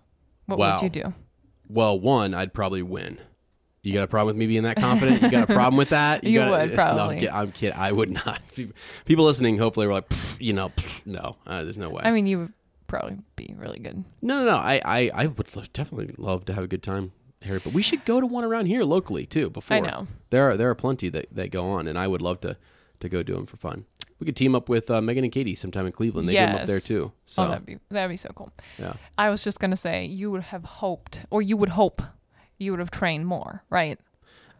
What 0.45 0.59
Wow. 0.59 0.75
would 0.75 0.83
you 0.83 0.89
do? 1.03 1.13
well, 1.67 1.99
one, 1.99 2.33
I'd 2.33 2.53
probably 2.53 2.83
win. 2.83 3.17
You 3.81 3.93
got 3.93 4.03
a 4.03 4.07
problem 4.07 4.35
with 4.35 4.39
me 4.39 4.47
being 4.47 4.63
that 4.63 4.77
confident? 4.77 5.21
You 5.21 5.29
got 5.29 5.43
a 5.49 5.53
problem 5.53 5.77
with 5.77 5.89
that? 5.89 6.23
You 6.23 6.39
gotta- 6.39 6.51
would, 6.51 6.69
No, 6.69 6.75
probably. 6.75 7.15
I'm, 7.15 7.19
kid- 7.19 7.29
I'm 7.29 7.51
kidding. 7.51 7.77
I 7.79 7.91
would 7.91 8.11
not. 8.11 8.41
People 9.05 9.25
listening, 9.25 9.57
hopefully, 9.57 9.85
were 9.87 9.93
like, 9.93 10.11
you 10.39 10.53
know, 10.53 10.71
no, 11.05 11.37
uh, 11.45 11.63
there's 11.63 11.77
no 11.77 11.89
way. 11.89 12.01
I 12.03 12.11
mean, 12.11 12.25
you 12.27 12.39
would 12.39 12.53
probably 12.87 13.17
be 13.35 13.53
really 13.57 13.79
good. 13.79 14.03
no, 14.21 14.39
no, 14.39 14.45
no. 14.45 14.57
I, 14.57 14.81
I, 14.85 15.11
I 15.13 15.25
would 15.27 15.47
definitely 15.73 16.13
love 16.17 16.45
to 16.45 16.53
have 16.53 16.63
a 16.63 16.67
good 16.67 16.81
time, 16.83 17.11
Harry. 17.41 17.59
But 17.63 17.73
we 17.73 17.81
should 17.81 18.05
go 18.05 18.19
to 18.19 18.25
one 18.27 18.43
around 18.43 18.67
here 18.67 18.83
locally 18.83 19.25
too. 19.25 19.49
Before 19.49 19.77
I 19.77 19.79
know. 19.81 20.07
there 20.31 20.49
are 20.49 20.57
there 20.57 20.69
are 20.69 20.75
plenty 20.75 21.09
that, 21.09 21.27
that 21.31 21.49
go 21.51 21.65
on, 21.65 21.87
and 21.87 21.97
I 21.97 22.07
would 22.07 22.21
love 22.21 22.41
to 22.41 22.57
to 22.99 23.09
go 23.09 23.21
do 23.23 23.33
them 23.33 23.45
for 23.45 23.57
fun. 23.57 23.85
We 24.19 24.25
could 24.25 24.35
team 24.35 24.55
up 24.55 24.69
with 24.69 24.89
uh, 24.89 25.01
Megan 25.01 25.23
and 25.25 25.33
Katie 25.33 25.55
sometime 25.55 25.85
in 25.85 25.91
Cleveland. 25.91 26.29
They 26.29 26.33
do 26.33 26.39
'em 26.39 26.55
up 26.55 26.67
there 26.67 26.79
too. 26.79 27.11
So 27.25 27.43
oh, 27.43 27.49
that'd 27.49 27.65
be 27.65 27.77
that'd 27.89 28.09
be 28.09 28.17
so 28.17 28.29
cool. 28.35 28.51
yeah. 28.79 28.93
I 29.17 29.29
was 29.29 29.43
just 29.43 29.59
gonna 29.59 29.75
say 29.77 30.05
you 30.05 30.31
would 30.31 30.43
have 30.43 30.63
hoped, 30.63 31.21
or 31.29 31.41
you 31.41 31.57
would 31.57 31.69
hope, 31.69 32.01
you 32.57 32.71
would 32.71 32.79
have 32.79 32.91
trained 32.91 33.25
more, 33.27 33.63
right? 33.69 33.99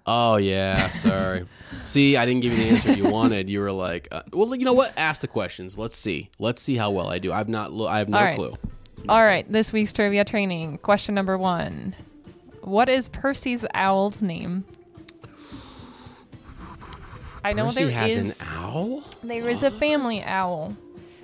Oh 0.06 0.36
yeah, 0.36 0.92
sorry. 1.02 1.46
see, 1.86 2.18
I 2.18 2.26
didn't 2.26 2.42
give 2.42 2.52
you 2.54 2.60
the 2.60 2.70
answer 2.70 2.94
you 2.94 3.08
wanted. 3.10 3.50
You 3.50 3.62
were 3.62 3.72
like, 3.72 4.08
uh, 4.12 4.24
well, 4.34 4.54
you 4.56 4.66
know 4.66 4.74
what? 4.74 4.94
Ask 4.98 5.22
the 5.22 5.28
questions. 5.28 5.78
Let's 5.78 5.98
see. 5.98 6.30
Let's 6.38 6.62
see 6.62 6.76
how 6.76 6.92
well 6.92 7.08
I 7.10 7.18
do. 7.20 7.32
I've 7.32 7.50
not. 7.50 7.72
Lo- 7.72 7.88
I 7.88 7.98
have 8.00 8.10
no 8.10 8.18
All 8.18 8.24
right. 8.24 8.36
clue. 8.36 8.56
All 9.08 9.24
right, 9.24 9.50
this 9.52 9.72
week's 9.72 9.94
trivia 9.94 10.26
training. 10.26 10.80
Question 10.80 11.16
number 11.16 11.38
one: 11.38 11.96
What 12.62 12.90
is 12.90 13.08
Percy's 13.10 13.66
owl's 13.74 14.22
name? 14.22 14.66
I 17.46 17.54
know 17.54 17.66
Percy 17.66 17.84
there 17.86 17.94
has 17.94 18.18
is 18.18 18.42
an 18.42 18.48
owl. 18.48 19.04
there 19.24 19.50
is 19.50 19.64
a 19.64 19.72
family 19.72 20.24
owl, 20.24 20.75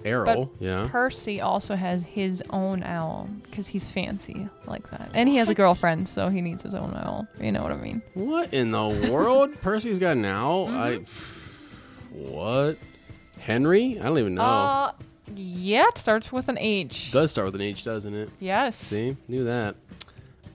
Errol. 0.06 0.52
yeah. 0.60 0.88
Percy 0.92 1.42
also 1.42 1.76
has 1.76 2.04
his 2.04 2.44
own 2.50 2.84
owl 2.84 3.30
because 3.44 3.68
he's 3.68 3.88
fancy 3.90 4.48
like 4.66 4.90
that, 4.92 5.10
and 5.14 5.28
he 5.30 5.38
has 5.38 5.50
a 5.50 5.54
girlfriend, 5.56 6.08
so 6.08 6.30
he 6.30 6.42
needs 6.42 6.64
his 6.64 6.74
own 6.74 6.94
owl. 6.96 7.28
You 7.40 7.52
know 7.52 7.64
what 7.64 7.72
I 7.72 7.78
mean? 7.78 8.02
What 8.14 8.54
in 8.54 8.72
the 8.72 9.10
world? 9.12 9.54
Percy's 9.62 10.00
got 10.00 10.18
an 10.18 10.26
owl. 10.26 10.68
Mm-hmm. 10.68 10.78
I. 10.78 11.00
What? 12.16 12.78
Henry? 13.40 14.00
I 14.00 14.04
don't 14.04 14.18
even 14.20 14.36
know. 14.36 14.42
Uh, 14.44 14.92
yeah, 15.34 15.88
it 15.88 15.98
starts 15.98 16.32
with 16.32 16.50
an 16.50 16.58
H. 16.60 17.12
Does 17.12 17.32
start 17.32 17.46
with 17.46 17.56
an 17.56 17.62
H, 17.62 17.84
doesn't 17.84 18.14
it? 18.14 18.30
yes. 18.40 18.76
See, 18.76 19.16
knew 19.28 19.46
that. 19.46 19.76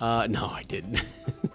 Uh, 0.00 0.26
no, 0.28 0.46
I 0.46 0.62
didn't. 0.64 1.02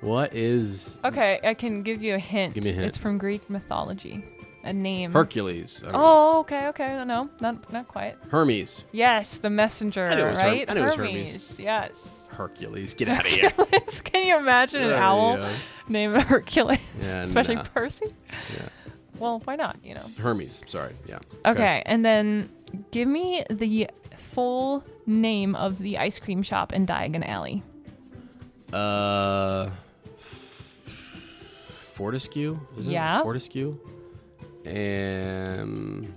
what 0.00 0.34
is 0.34 0.98
Okay, 1.04 1.40
I 1.42 1.54
can 1.54 1.82
give 1.82 2.02
you 2.02 2.14
a 2.14 2.18
hint. 2.18 2.54
Give 2.54 2.64
me 2.64 2.70
a 2.70 2.74
hint. 2.74 2.86
It's 2.86 2.98
from 2.98 3.18
Greek 3.18 3.48
mythology. 3.50 4.24
A 4.64 4.72
name. 4.72 5.12
Hercules? 5.12 5.80
I 5.82 5.86
don't 5.86 5.92
know. 5.94 6.00
Oh, 6.02 6.38
okay, 6.40 6.66
okay. 6.68 6.86
No, 6.88 7.04
no, 7.04 7.30
not 7.40 7.72
not 7.72 7.88
quite. 7.88 8.16
Hermes. 8.30 8.84
Yes, 8.92 9.36
the 9.36 9.50
messenger, 9.50 10.06
I 10.08 10.14
knew 10.16 10.26
it 10.26 10.30
was 10.30 10.42
right? 10.42 10.70
I 10.70 10.74
knew 10.74 10.82
it 10.82 10.84
was 10.86 10.94
Hermes. 10.96 11.58
Yes. 11.58 11.92
Hercules. 12.28 12.94
Get 12.94 13.08
out 13.08 13.24
of 13.24 13.32
here. 13.32 13.50
Can 14.04 14.26
you 14.26 14.36
imagine 14.36 14.82
an 14.82 14.90
Yeah, 14.90 15.08
owl 15.08 15.38
yeah. 15.38 15.52
named 15.88 16.16
Hercules? 16.22 16.80
Yeah, 17.00 17.22
Especially 17.22 17.54
nah. 17.54 17.62
Percy? 17.62 18.14
Yeah. 18.54 18.68
Well, 19.18 19.40
why 19.44 19.56
not, 19.56 19.76
you 19.82 19.94
know? 19.94 20.04
Hermes. 20.18 20.62
Sorry. 20.66 20.94
Yeah. 21.06 21.18
Okay, 21.46 21.82
and 21.86 22.04
then 22.04 22.50
give 22.90 23.08
me 23.08 23.44
the 23.50 23.88
full 24.32 24.84
name 25.06 25.54
of 25.54 25.78
the 25.78 25.98
ice 25.98 26.18
cream 26.18 26.42
shop 26.42 26.72
in 26.72 26.86
Diagon 26.86 27.26
Alley. 27.26 27.62
Uh, 28.72 29.70
Fortescue. 31.98 32.58
Is 32.78 32.86
it 32.86 32.90
Yeah. 32.92 33.22
Fortescue. 33.22 33.76
Um, 34.66 36.14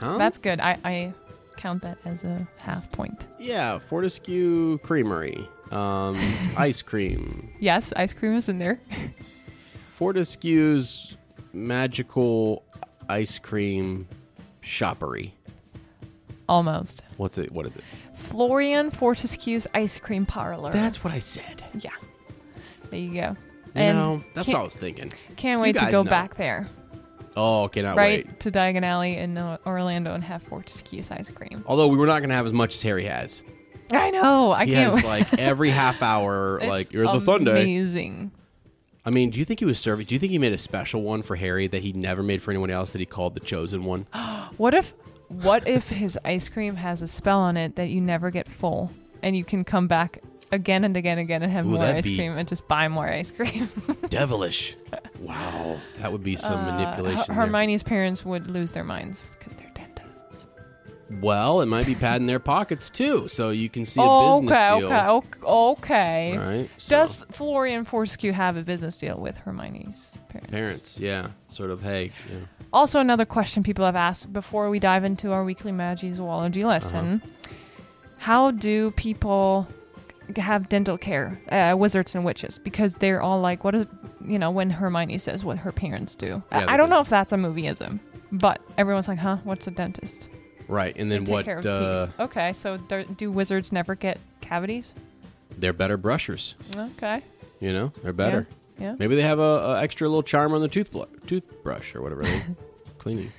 huh? 0.00 0.16
That's 0.16 0.38
good. 0.38 0.60
I, 0.60 0.78
I 0.84 1.12
count 1.58 1.82
that 1.82 1.98
as 2.06 2.24
a 2.24 2.46
half 2.58 2.90
point. 2.92 3.26
yeah. 3.38 3.78
Fortescue 3.78 4.78
Creamery. 4.78 5.46
Um, 5.70 6.16
ice 6.56 6.80
cream. 6.82 7.50
Yes, 7.60 7.92
ice 7.96 8.14
cream 8.14 8.34
is 8.34 8.48
in 8.48 8.58
there. 8.58 8.78
Fortescue's 9.94 11.16
magical 11.52 12.64
ice 13.08 13.38
cream 13.38 14.08
shoppery. 14.62 15.34
Almost. 16.48 17.02
What's 17.18 17.36
it? 17.38 17.52
What 17.52 17.66
is 17.66 17.76
it? 17.76 17.82
Florian 18.14 18.90
Fortescue's 18.90 19.66
ice 19.74 19.98
cream 19.98 20.24
parlor. 20.26 20.72
That's 20.72 21.04
what 21.04 21.12
I 21.12 21.18
said. 21.18 21.62
yeah. 21.78 21.90
There 22.90 22.98
you 23.00 23.12
go. 23.20 23.36
You 23.74 23.80
And 23.82 23.98
know, 23.98 24.24
that's 24.34 24.48
what 24.48 24.56
I 24.58 24.62
was 24.62 24.74
thinking. 24.76 25.12
Can't 25.36 25.60
wait 25.60 25.72
to 25.72 25.80
guys 25.80 25.90
go 25.92 26.02
know. 26.02 26.10
back 26.10 26.36
there, 26.36 26.68
Oh, 27.36 27.68
cannot 27.68 27.96
right 27.96 28.26
wait. 28.26 28.40
to 28.40 28.52
Diagon 28.52 28.84
Alley 28.84 29.16
in 29.16 29.36
uh, 29.36 29.58
Orlando 29.66 30.14
and 30.14 30.22
have 30.22 30.42
Fortescue's 30.44 31.10
ice 31.10 31.30
cream. 31.30 31.64
Although 31.66 31.88
we 31.88 31.96
were 31.96 32.06
not 32.06 32.20
going 32.20 32.28
to 32.28 32.36
have 32.36 32.46
as 32.46 32.52
much 32.52 32.76
as 32.76 32.82
Harry 32.82 33.04
has. 33.06 33.42
I 33.90 34.10
know. 34.12 34.52
I 34.52 34.64
He 34.66 34.72
can't. 34.72 34.94
has 34.94 35.04
like 35.04 35.38
every 35.38 35.70
half 35.70 36.00
hour, 36.02 36.60
like 36.64 36.92
you're 36.92 37.04
the 37.06 37.18
Sunday. 37.20 37.62
Amazing. 37.62 38.30
I 39.04 39.10
mean, 39.10 39.30
do 39.30 39.38
you 39.38 39.44
think 39.44 39.58
he 39.60 39.66
was 39.66 39.78
serving? 39.78 40.06
Do 40.06 40.14
you 40.14 40.18
think 40.18 40.30
he 40.30 40.38
made 40.38 40.52
a 40.52 40.58
special 40.58 41.02
one 41.02 41.22
for 41.22 41.36
Harry 41.36 41.66
that 41.66 41.82
he 41.82 41.92
never 41.92 42.22
made 42.22 42.40
for 42.40 42.50
anyone 42.52 42.70
else 42.70 42.92
that 42.92 43.00
he 43.00 43.06
called 43.06 43.34
the 43.34 43.40
chosen 43.40 43.84
one? 43.84 44.06
What 44.56 44.72
if, 44.72 44.94
what 45.28 45.66
if 45.66 45.88
his 45.90 46.16
ice 46.24 46.48
cream 46.48 46.76
has 46.76 47.02
a 47.02 47.08
spell 47.08 47.40
on 47.40 47.56
it 47.56 47.74
that 47.74 47.88
you 47.88 48.00
never 48.00 48.30
get 48.30 48.48
full, 48.48 48.92
and 49.20 49.36
you 49.36 49.42
can 49.44 49.64
come 49.64 49.88
back 49.88 50.20
again 50.54 50.84
and 50.84 50.96
again 50.96 51.18
and 51.18 51.26
again 51.26 51.42
and 51.42 51.52
have 51.52 51.66
Ooh, 51.66 51.70
more 51.70 51.78
that'd 51.80 51.96
ice 51.96 52.04
be- 52.04 52.16
cream 52.16 52.36
and 52.38 52.48
just 52.48 52.66
buy 52.68 52.88
more 52.88 53.08
ice 53.08 53.30
cream. 53.30 53.68
Devilish. 54.08 54.76
Wow, 55.20 55.78
that 55.98 56.12
would 56.12 56.22
be 56.22 56.36
some 56.36 56.60
Uh, 56.60 56.72
manipulation. 56.72 57.18
Her- 57.18 57.24
there. 57.26 57.34
Hermione's 57.46 57.82
parents 57.82 58.24
would 58.24 58.46
lose 58.46 58.72
their 58.72 58.84
minds 58.84 59.22
because 59.38 59.54
they're 59.56 59.70
dentists. 59.74 60.48
Well, 61.20 61.60
it 61.60 61.66
might 61.66 61.86
be 61.86 61.94
padding 61.94 62.26
their 62.26 62.38
pockets 62.40 62.90
too, 62.90 63.28
so 63.28 63.50
you 63.50 63.68
can 63.68 63.84
see 63.86 64.00
a 64.00 64.04
business 64.38 64.56
okay, 64.56 64.78
deal. 64.78 64.86
okay, 64.86 65.06
okay, 65.08 65.46
okay. 65.46 66.38
Right? 66.38 66.70
So, 66.78 66.96
Does 66.96 67.24
Florian 67.30 67.84
Fortescue 67.84 68.32
have 68.32 68.56
a 68.56 68.62
business 68.62 68.96
deal 68.98 69.18
with 69.18 69.36
Hermione's 69.38 70.10
parents? 70.28 70.50
parents? 70.50 70.98
Yeah, 70.98 71.28
sort 71.48 71.70
of. 71.70 71.82
Hey, 71.82 72.12
yeah. 72.30 72.38
Also, 72.72 72.98
another 73.00 73.24
question 73.24 73.62
people 73.62 73.84
have 73.84 73.94
asked 73.96 74.32
before 74.32 74.68
we 74.70 74.78
dive 74.80 75.04
into 75.04 75.30
our 75.32 75.44
weekly 75.44 75.70
Magizoology 75.72 76.64
lesson: 76.64 77.22
How 78.18 78.50
do 78.50 78.90
people 78.92 79.68
have 80.36 80.68
dental 80.68 80.96
care, 80.98 81.40
uh, 81.50 81.74
wizards 81.76 82.14
and 82.14 82.24
witches? 82.24 82.58
Because 82.58 82.96
they're 82.96 83.20
all 83.22 83.40
like, 83.40 83.64
"What 83.64 83.74
is?" 83.74 83.86
You 84.26 84.38
know, 84.38 84.50
when 84.50 84.70
Hermione 84.70 85.18
says 85.18 85.44
what 85.44 85.58
her 85.58 85.72
parents 85.72 86.14
do. 86.14 86.42
Yeah, 86.50 86.66
I, 86.66 86.74
I 86.74 86.76
don't 86.76 86.88
do. 86.88 86.94
know 86.94 87.00
if 87.00 87.08
that's 87.08 87.32
a 87.32 87.36
movieism, 87.36 88.00
but 88.32 88.60
everyone's 88.78 89.08
like, 89.08 89.18
"Huh? 89.18 89.38
What's 89.44 89.66
a 89.66 89.70
dentist?" 89.70 90.28
right. 90.68 90.94
And 90.96 91.10
then 91.10 91.24
what? 91.24 91.46
Uh. 91.46 92.08
Okay, 92.18 92.52
so 92.52 92.76
do 92.78 93.30
wizards 93.30 93.72
never 93.72 93.94
get 93.94 94.18
cavities? 94.40 94.92
they're 95.58 95.72
better 95.72 95.96
brushers. 95.96 96.54
Okay. 96.76 97.22
You 97.60 97.72
know, 97.72 97.92
they're 98.02 98.12
better. 98.12 98.48
Yeah. 98.78 98.96
Maybe 98.98 99.14
they 99.14 99.22
have 99.22 99.38
a, 99.38 99.42
a 99.42 99.82
extra 99.82 100.08
little 100.08 100.22
charm 100.24 100.52
on 100.52 100.60
their 100.60 100.68
toothbrush, 100.68 101.08
toothbrush 101.26 101.94
or 101.94 102.02
whatever 102.02 102.24
cleaning. 102.98 103.32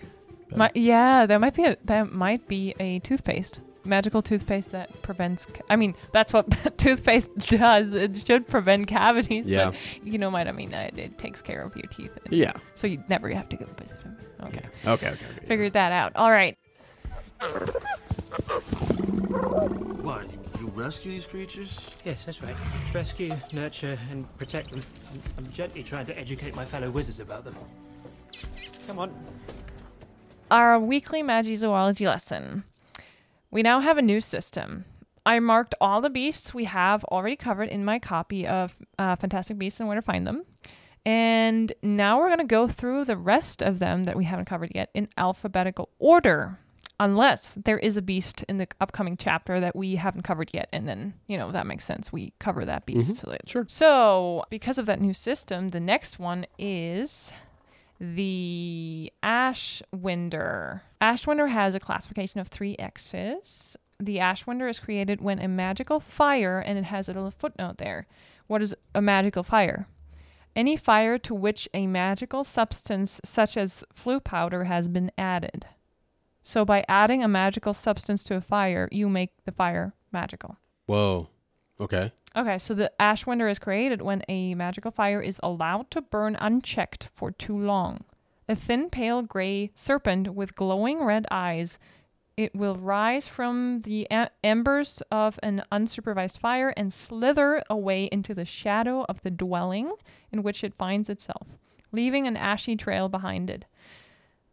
Mi- 0.55 0.69
yeah, 0.75 1.25
that 1.25 1.41
might 1.41 1.53
be 1.53 1.65
a, 1.65 1.77
that 1.85 2.11
might 2.13 2.47
be 2.47 2.73
a 2.79 2.99
toothpaste, 2.99 3.59
magical 3.85 4.21
toothpaste 4.21 4.71
that 4.71 5.01
prevents. 5.01 5.45
Ca- 5.45 5.63
I 5.69 5.75
mean, 5.75 5.95
that's 6.11 6.33
what 6.33 6.47
toothpaste 6.77 7.29
does. 7.49 7.93
It 7.93 8.25
should 8.25 8.47
prevent 8.47 8.87
cavities. 8.87 9.47
Yeah. 9.47 9.71
But, 9.71 10.05
you 10.05 10.17
know 10.17 10.29
what 10.29 10.47
I 10.47 10.51
mean? 10.51 10.73
It, 10.73 10.97
it 10.97 11.17
takes 11.17 11.41
care 11.41 11.61
of 11.61 11.75
your 11.75 11.87
teeth. 11.87 12.17
Yeah. 12.29 12.53
So 12.75 12.87
you 12.87 13.03
never 13.09 13.29
have 13.29 13.49
to 13.49 13.57
go 13.57 13.65
visit 13.79 13.99
them. 13.99 14.17
Okay. 14.43 14.59
Okay. 14.85 15.07
Okay. 15.07 15.07
Okay. 15.37 15.45
Figured 15.47 15.73
that 15.73 15.91
out. 15.91 16.11
All 16.15 16.31
right. 16.31 16.57
What? 20.01 20.25
You 20.59 20.67
rescue 20.73 21.11
these 21.11 21.27
creatures? 21.27 21.89
Yes, 22.03 22.25
that's 22.25 22.41
right. 22.41 22.55
Rescue, 22.93 23.31
nurture, 23.53 23.97
and 24.11 24.37
protect 24.37 24.71
them. 24.71 24.81
I'm, 25.11 25.21
I'm 25.45 25.51
gently 25.51 25.83
trying 25.83 26.05
to 26.07 26.17
educate 26.17 26.55
my 26.55 26.65
fellow 26.65 26.89
wizards 26.89 27.19
about 27.19 27.43
them. 27.43 27.55
Come 28.87 28.99
on. 28.99 29.13
Our 30.51 30.79
weekly 30.79 31.23
Magizoology 31.23 32.05
lesson. 32.05 32.63
We 33.55 33.63
now 33.63 33.79
have 33.79 33.97
a 33.97 34.01
new 34.01 34.19
system. 34.19 34.83
I 35.25 35.39
marked 35.39 35.75
all 35.79 36.01
the 36.01 36.09
beasts 36.09 36.53
we 36.53 36.65
have 36.65 37.05
already 37.05 37.37
covered 37.37 37.69
in 37.69 37.85
my 37.85 37.99
copy 37.99 38.45
of 38.45 38.75
uh, 38.99 39.15
Fantastic 39.15 39.57
Beasts 39.57 39.79
and 39.79 39.87
Where 39.87 39.95
to 39.95 40.01
Find 40.01 40.27
Them. 40.27 40.43
And 41.05 41.71
now 41.81 42.19
we're 42.19 42.27
going 42.27 42.39
to 42.39 42.43
go 42.43 42.67
through 42.67 43.05
the 43.05 43.15
rest 43.15 43.63
of 43.63 43.79
them 43.79 44.03
that 44.03 44.17
we 44.17 44.25
haven't 44.25 44.43
covered 44.43 44.73
yet 44.75 44.89
in 44.93 45.07
alphabetical 45.15 45.87
order. 45.99 46.59
Unless 46.99 47.57
there 47.63 47.79
is 47.79 47.95
a 47.95 48.01
beast 48.01 48.43
in 48.49 48.57
the 48.57 48.67
upcoming 48.81 49.15
chapter 49.15 49.61
that 49.61 49.73
we 49.73 49.95
haven't 49.95 50.23
covered 50.23 50.49
yet. 50.53 50.67
And 50.73 50.85
then, 50.85 51.13
you 51.27 51.37
know, 51.37 51.53
that 51.53 51.65
makes 51.65 51.85
sense. 51.85 52.11
We 52.11 52.33
cover 52.39 52.65
that 52.65 52.85
beast. 52.85 53.25
later. 53.25 53.43
Sure. 53.47 53.65
So, 53.69 54.43
because 54.49 54.77
of 54.77 54.85
that 54.87 54.99
new 54.99 55.13
system, 55.13 55.69
the 55.69 55.79
next 55.79 56.19
one 56.19 56.45
is 56.59 57.31
the 57.99 59.11
Ashwinder. 59.23 60.81
Ashwinder 61.01 61.49
has 61.49 61.75
a 61.75 61.79
classification 61.79 62.39
of 62.39 62.47
three 62.47 62.75
X's. 62.77 63.77
The 63.99 64.17
Ashwinder 64.17 64.69
is 64.69 64.79
created 64.79 65.21
when 65.21 65.39
a 65.39 65.47
magical 65.47 65.99
fire, 65.99 66.59
and 66.59 66.77
it 66.77 66.85
has 66.85 67.07
a 67.07 67.13
little 67.13 67.31
footnote 67.31 67.77
there. 67.77 68.07
What 68.47 68.61
is 68.61 68.75
a 68.93 69.01
magical 69.01 69.43
fire? 69.43 69.87
Any 70.55 70.77
fire 70.77 71.17
to 71.19 71.33
which 71.33 71.67
a 71.73 71.87
magical 71.87 72.43
substance 72.43 73.19
such 73.25 73.57
as 73.57 73.83
Floo 73.93 74.23
powder 74.23 74.65
has 74.65 74.87
been 74.87 75.11
added. 75.17 75.65
So 76.43 76.63
by 76.63 76.85
adding 76.87 77.23
a 77.23 77.27
magical 77.27 77.73
substance 77.73 78.23
to 78.23 78.35
a 78.35 78.41
fire, 78.41 78.87
you 78.91 79.09
make 79.09 79.31
the 79.45 79.51
fire 79.51 79.93
magical. 80.11 80.57
Whoa. 80.85 81.29
Okay. 81.79 82.11
Okay, 82.35 82.57
so 82.57 82.73
the 82.73 82.91
ash 83.01 83.23
Ashwinder 83.23 83.49
is 83.49 83.59
created 83.59 84.01
when 84.01 84.23
a 84.27 84.55
magical 84.55 84.91
fire 84.91 85.21
is 85.21 85.39
allowed 85.41 85.89
to 85.91 86.01
burn 86.01 86.35
unchecked 86.39 87.09
for 87.13 87.31
too 87.31 87.57
long. 87.57 88.03
A 88.47 88.55
thin, 88.55 88.89
pale 88.89 89.21
gray 89.21 89.71
serpent 89.73 90.33
with 90.35 90.55
glowing 90.55 91.03
red 91.03 91.25
eyes. 91.31 91.79
It 92.37 92.53
will 92.53 92.75
rise 92.75 93.27
from 93.27 93.81
the 93.81 94.07
embers 94.43 95.01
of 95.09 95.39
an 95.41 95.63
unsupervised 95.71 96.37
fire 96.37 96.73
and 96.75 96.93
slither 96.93 97.63
away 97.69 98.05
into 98.11 98.33
the 98.33 98.45
shadow 98.45 99.05
of 99.07 99.21
the 99.21 99.31
dwelling 99.31 99.93
in 100.31 100.43
which 100.43 100.63
it 100.63 100.75
finds 100.75 101.09
itself, 101.09 101.47
leaving 101.93 102.27
an 102.27 102.35
ashy 102.35 102.75
trail 102.75 103.07
behind 103.07 103.49
it. 103.49 103.65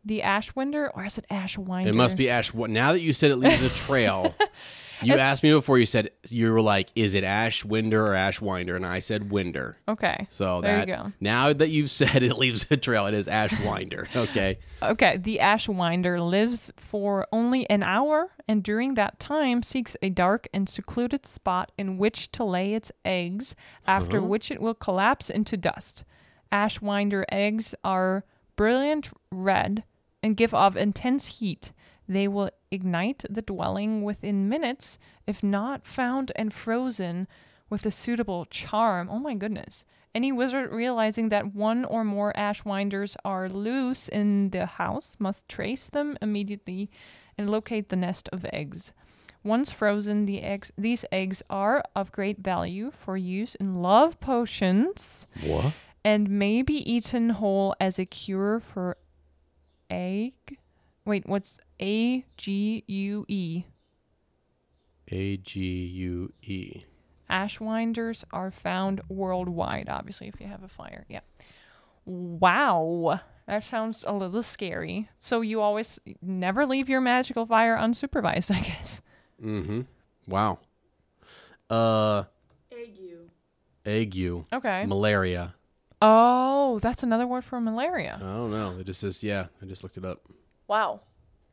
The 0.05 0.23
ash 0.23 0.53
Ashwinder, 0.53 0.91
or 0.95 1.05
is 1.05 1.19
it 1.19 1.27
ash 1.29 1.57
Ashwinder? 1.57 1.87
It 1.87 1.95
must 1.95 2.17
be 2.17 2.29
Ash. 2.31 2.53
Now 2.55 2.93
that 2.93 3.01
you 3.01 3.13
said 3.13 3.31
it 3.31 3.37
leaves 3.37 3.63
a 3.63 3.69
trail? 3.71 4.35
you 5.03 5.15
asked 5.15 5.43
me 5.43 5.53
before. 5.53 5.79
You 5.79 5.87
said 5.87 6.11
you 6.29 6.53
were 6.53 6.61
like, 6.61 6.91
"Is 6.95 7.15
it 7.15 7.25
Ash 7.25 7.65
Winder 7.65 8.07
or 8.07 8.15
Ash 8.15 8.41
Winder?" 8.41 8.77
And 8.77 8.87
I 8.87 9.01
said 9.01 9.31
Winder. 9.31 9.77
Okay. 9.89 10.27
So 10.29 10.61
there 10.61 10.79
that 10.79 10.89
you 10.89 10.95
go. 10.95 11.13
now 11.21 11.53
that 11.53 11.71
you've 11.71 11.91
said 12.03 12.23
it 12.23 12.37
leaves 12.37 12.67
a 12.71 12.77
trail, 12.77 13.07
it 13.07 13.15
is 13.15 13.29
Ash 13.29 13.59
Winder. 13.61 14.09
Okay. 14.23 14.59
Okay, 14.81 15.17
the 15.17 15.41
Ash 15.41 15.69
Winder 15.69 16.21
lives 16.21 16.71
for 16.77 17.27
only 17.33 17.69
an 17.69 17.83
hour 17.83 18.31
and 18.47 18.63
during 18.63 18.95
that 18.95 19.19
time 19.19 19.63
seeks 19.63 19.97
a 20.03 20.11
dark 20.11 20.47
and 20.53 20.69
secluded 20.69 21.27
spot 21.27 21.73
in 21.79 21.99
which 21.99 22.31
to 22.33 22.45
lay 22.45 22.75
its 22.75 22.93
eggs, 23.05 23.57
after 23.87 24.19
uh-huh. 24.19 24.27
which 24.27 24.51
it 24.51 24.61
will 24.61 24.75
collapse 24.75 25.31
into 25.31 25.57
dust. 25.57 26.05
Ash 26.51 26.81
Winder 26.81 27.25
eggs 27.31 27.75
are 27.83 28.25
brilliant 28.57 29.09
red 29.31 29.85
and 30.23 30.37
give 30.37 30.55
off 30.55 30.77
intense 30.77 31.39
heat. 31.39 31.73
They 32.13 32.29
will 32.29 32.51
ignite 32.71 33.25
the 33.31 33.43
dwelling 33.43 34.03
within 34.03 34.49
minutes 34.49 34.99
if 35.27 35.43
not 35.43 35.87
found 35.87 36.31
and 36.37 36.53
frozen 36.53 37.27
with 37.71 37.87
a 37.87 37.91
suitable 37.91 38.45
charm. 38.47 39.09
Oh 39.11 39.19
my 39.19 39.35
goodness. 39.35 39.85
Any 40.15 40.31
wizard 40.31 40.71
realizing 40.71 41.31
that 41.31 41.55
one 41.55 41.87
or 41.87 42.05
more 42.05 42.35
ashwinders 42.37 43.17
are 43.25 43.49
loose 43.49 44.09
in 44.09 44.51
the 44.51 44.67
house 44.67 45.17
must 45.19 45.49
trace 45.49 45.89
them 45.89 46.19
immediately 46.21 46.91
and 47.39 47.49
locate 47.49 47.89
the 47.89 47.97
nest 47.97 48.29
of 48.31 48.45
eggs. 48.53 48.93
Once 49.43 49.73
frozen, 49.73 50.27
the 50.27 50.43
eggs 50.43 50.71
these 50.77 51.07
eggs 51.11 51.43
are 51.49 51.83
of 51.97 52.13
great 52.13 52.41
value 52.41 52.91
for 52.91 53.17
use 53.17 53.55
in 53.55 53.81
love 53.81 54.21
potions 54.21 55.27
What? 55.43 55.73
and 56.05 56.29
may 56.29 56.61
be 56.61 56.79
eaten 56.93 57.31
whole 57.31 57.75
as 57.81 57.99
a 57.99 58.05
cure 58.05 58.61
for 58.61 58.99
egg. 59.89 60.59
Wait, 61.05 61.27
what's 61.27 61.59
A 61.81 62.25
G 62.37 62.85
U 62.87 63.25
E? 63.29 63.65
A 65.09 65.37
G 65.37 65.61
U 65.61 66.33
E. 66.43 66.85
Ashwinders 67.31 68.25
are 68.33 68.51
found 68.51 69.01
worldwide, 69.09 69.89
obviously, 69.89 70.29
if 70.29 70.41
you 70.41 70.47
have 70.47 70.63
a 70.63 70.69
fire. 70.69 71.05
Yeah. 71.09 71.21
Wow. 72.05 73.21
That 73.47 73.65
sounds 73.65 74.05
a 74.07 74.13
little 74.13 74.43
scary. 74.43 75.09
So 75.19 75.41
you 75.41 75.61
always 75.61 75.99
never 76.21 76.67
leave 76.67 76.89
your 76.89 77.01
magical 77.01 77.47
fire 77.47 77.77
unsupervised, 77.77 78.51
I 78.55 78.61
guess. 78.61 79.01
Mm-hmm. 79.43 79.83
Wow. 80.29 80.59
Uh. 81.69 82.25
Ague. 82.71 83.31
Ague. 83.87 84.45
Okay. 84.53 84.87
Malaria. 84.87 85.55
Oh, 86.01 86.79
that's 86.81 87.03
another 87.03 87.27
word 87.27 87.45
for 87.45 87.61
malaria. 87.61 88.17
I 88.17 88.25
don't 88.25 88.51
know. 88.51 88.77
It 88.79 88.87
just 88.87 89.01
says 89.01 89.23
yeah. 89.23 89.47
I 89.61 89.67
just 89.67 89.83
looked 89.83 89.97
it 89.97 90.05
up. 90.05 90.21
Wow. 90.73 91.01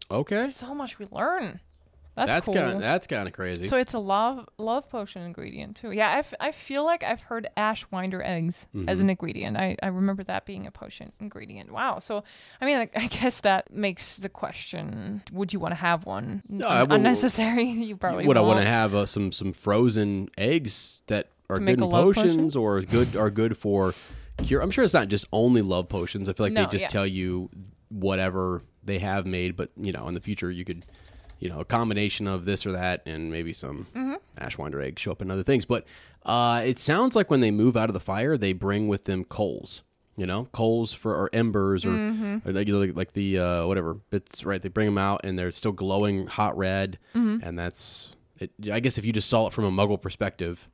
Okay. 0.09 0.47
So 0.47 0.73
much 0.73 0.97
we 0.97 1.07
learn. 1.11 1.59
That's, 2.15 2.27
That's 2.31 2.45
cool. 2.47 2.55
kind 2.55 2.71
of 2.75 2.79
that's 2.81 3.07
kind 3.07 3.27
of 3.29 3.33
crazy. 3.33 3.67
So 3.67 3.77
it's 3.77 3.93
a 3.93 3.99
love 3.99 4.47
love 4.57 4.89
potion 4.89 5.21
ingredient 5.21 5.77
too. 5.77 5.91
Yeah, 5.91 6.09
I, 6.09 6.17
f- 6.19 6.33
I 6.39 6.51
feel 6.51 6.83
like 6.83 7.01
I've 7.01 7.21
heard 7.21 7.47
ash 7.55 7.85
winder 7.91 8.21
eggs 8.23 8.67
Mm-hmm. 8.75 8.89
as 8.89 8.99
an 8.99 9.09
ingredient. 9.09 9.55
I, 9.55 9.77
I 9.81 9.88
remember 9.88 10.23
that 10.23 10.45
being 10.45 10.67
a 10.67 10.71
potion 10.71 11.13
ingredient. 11.21 11.71
Wow. 11.71 11.99
So 11.99 12.23
I 12.59 12.65
mean, 12.65 12.77
like, 12.77 12.91
I 12.95 13.07
guess 13.07 13.39
that 13.41 13.71
makes 13.73 14.17
the 14.17 14.27
question: 14.29 15.21
Would 15.31 15.53
you 15.53 15.59
want 15.59 15.71
to 15.71 15.77
have 15.77 16.05
one? 16.05 16.43
No, 16.49 16.67
Un- 16.67 16.91
unnecessary. 16.91 17.69
You 17.89 17.95
probably 17.95 18.25
Would 18.27 18.35
I 18.38 18.41
want 18.41 18.59
to 18.59 18.65
have 18.67 18.93
uh, 18.95 19.05
some 19.05 19.31
some 19.31 19.53
frozen 19.53 20.29
eggs 20.38 20.99
that 21.07 21.27
are 21.49 21.55
To 21.57 21.61
good 21.63 21.79
in 21.79 21.89
love 21.89 22.03
potion? 22.15 22.23
potions 22.23 22.55
or 22.55 22.81
good 22.81 23.15
are 23.15 23.29
good 23.29 23.55
for 23.57 23.93
cure? 24.43 24.61
I'm 24.61 24.71
sure 24.71 24.83
it's 24.83 24.93
not 24.93 25.07
just 25.07 25.25
only 25.31 25.61
love 25.61 25.88
potions. 25.88 26.27
I 26.27 26.33
feel 26.33 26.45
like 26.47 26.53
No, 26.53 26.63
they 26.65 26.71
just 26.71 26.83
yeah. 26.83 26.89
tell 26.89 27.07
you 27.07 27.49
whatever 27.89 28.61
they 28.83 29.00
have 29.00 29.25
made, 29.25 29.55
but 29.55 29.69
you 29.77 29.91
know, 29.91 30.07
in 30.07 30.13
the 30.13 30.21
future 30.21 30.50
you 30.51 30.65
could, 30.65 30.86
you 31.39 31.50
know, 31.50 31.59
a 31.59 31.65
combination 31.65 32.27
of 32.27 32.45
this 32.45 32.65
or 32.65 32.71
that, 32.71 33.01
and 33.05 33.32
maybe 33.32 33.53
some 33.53 33.88
Mm-hmm. 33.95 34.15
ashwinder 34.43 34.84
eggs 34.84 35.01
show 35.01 35.12
up 35.12 35.21
in 35.21 35.30
other 35.32 35.43
things. 35.43 35.65
But 35.65 35.86
uh, 36.25 36.62
it 36.65 36.80
sounds 36.80 37.15
like 37.15 37.30
when 37.30 37.39
they 37.39 37.51
move 37.51 37.77
out 37.77 37.89
of 37.89 37.93
the 37.93 37.99
fire, 37.99 38.38
they 38.38 38.53
bring 38.53 38.88
with 38.88 39.06
them 39.06 39.23
coals. 39.23 39.84
You 40.17 40.25
know, 40.25 40.49
coals 40.51 40.91
for 40.91 41.15
or 41.15 41.30
embers 41.32 41.86
or, 41.86 41.91
Mm-hmm. 41.91 42.49
or 42.49 42.51
like, 42.51 42.67
you 42.67 42.73
know, 42.73 42.80
like, 42.80 42.95
like 42.95 43.13
the 43.13 43.39
uh, 43.39 43.65
whatever 43.67 43.93
bits. 43.93 44.43
Right, 44.43 44.62
they 44.62 44.67
bring 44.67 44.88
them 44.88 44.97
out 44.97 45.21
and 45.23 45.39
they're 45.39 45.51
still 45.51 45.71
glowing 45.71 46.27
hot 46.27 46.58
red, 46.58 46.99
Mm-hmm. 47.15 47.47
and 47.47 47.58
that's. 47.58 48.15
It, 48.38 48.51
I 48.71 48.80
guess 48.82 48.97
if 48.97 49.06
you 49.06 49.12
just 49.13 49.30
saw 49.30 49.47
it 49.47 49.53
from 49.53 49.65
a 49.65 49.71
Muggle 49.71 50.01
perspective, 50.01 50.67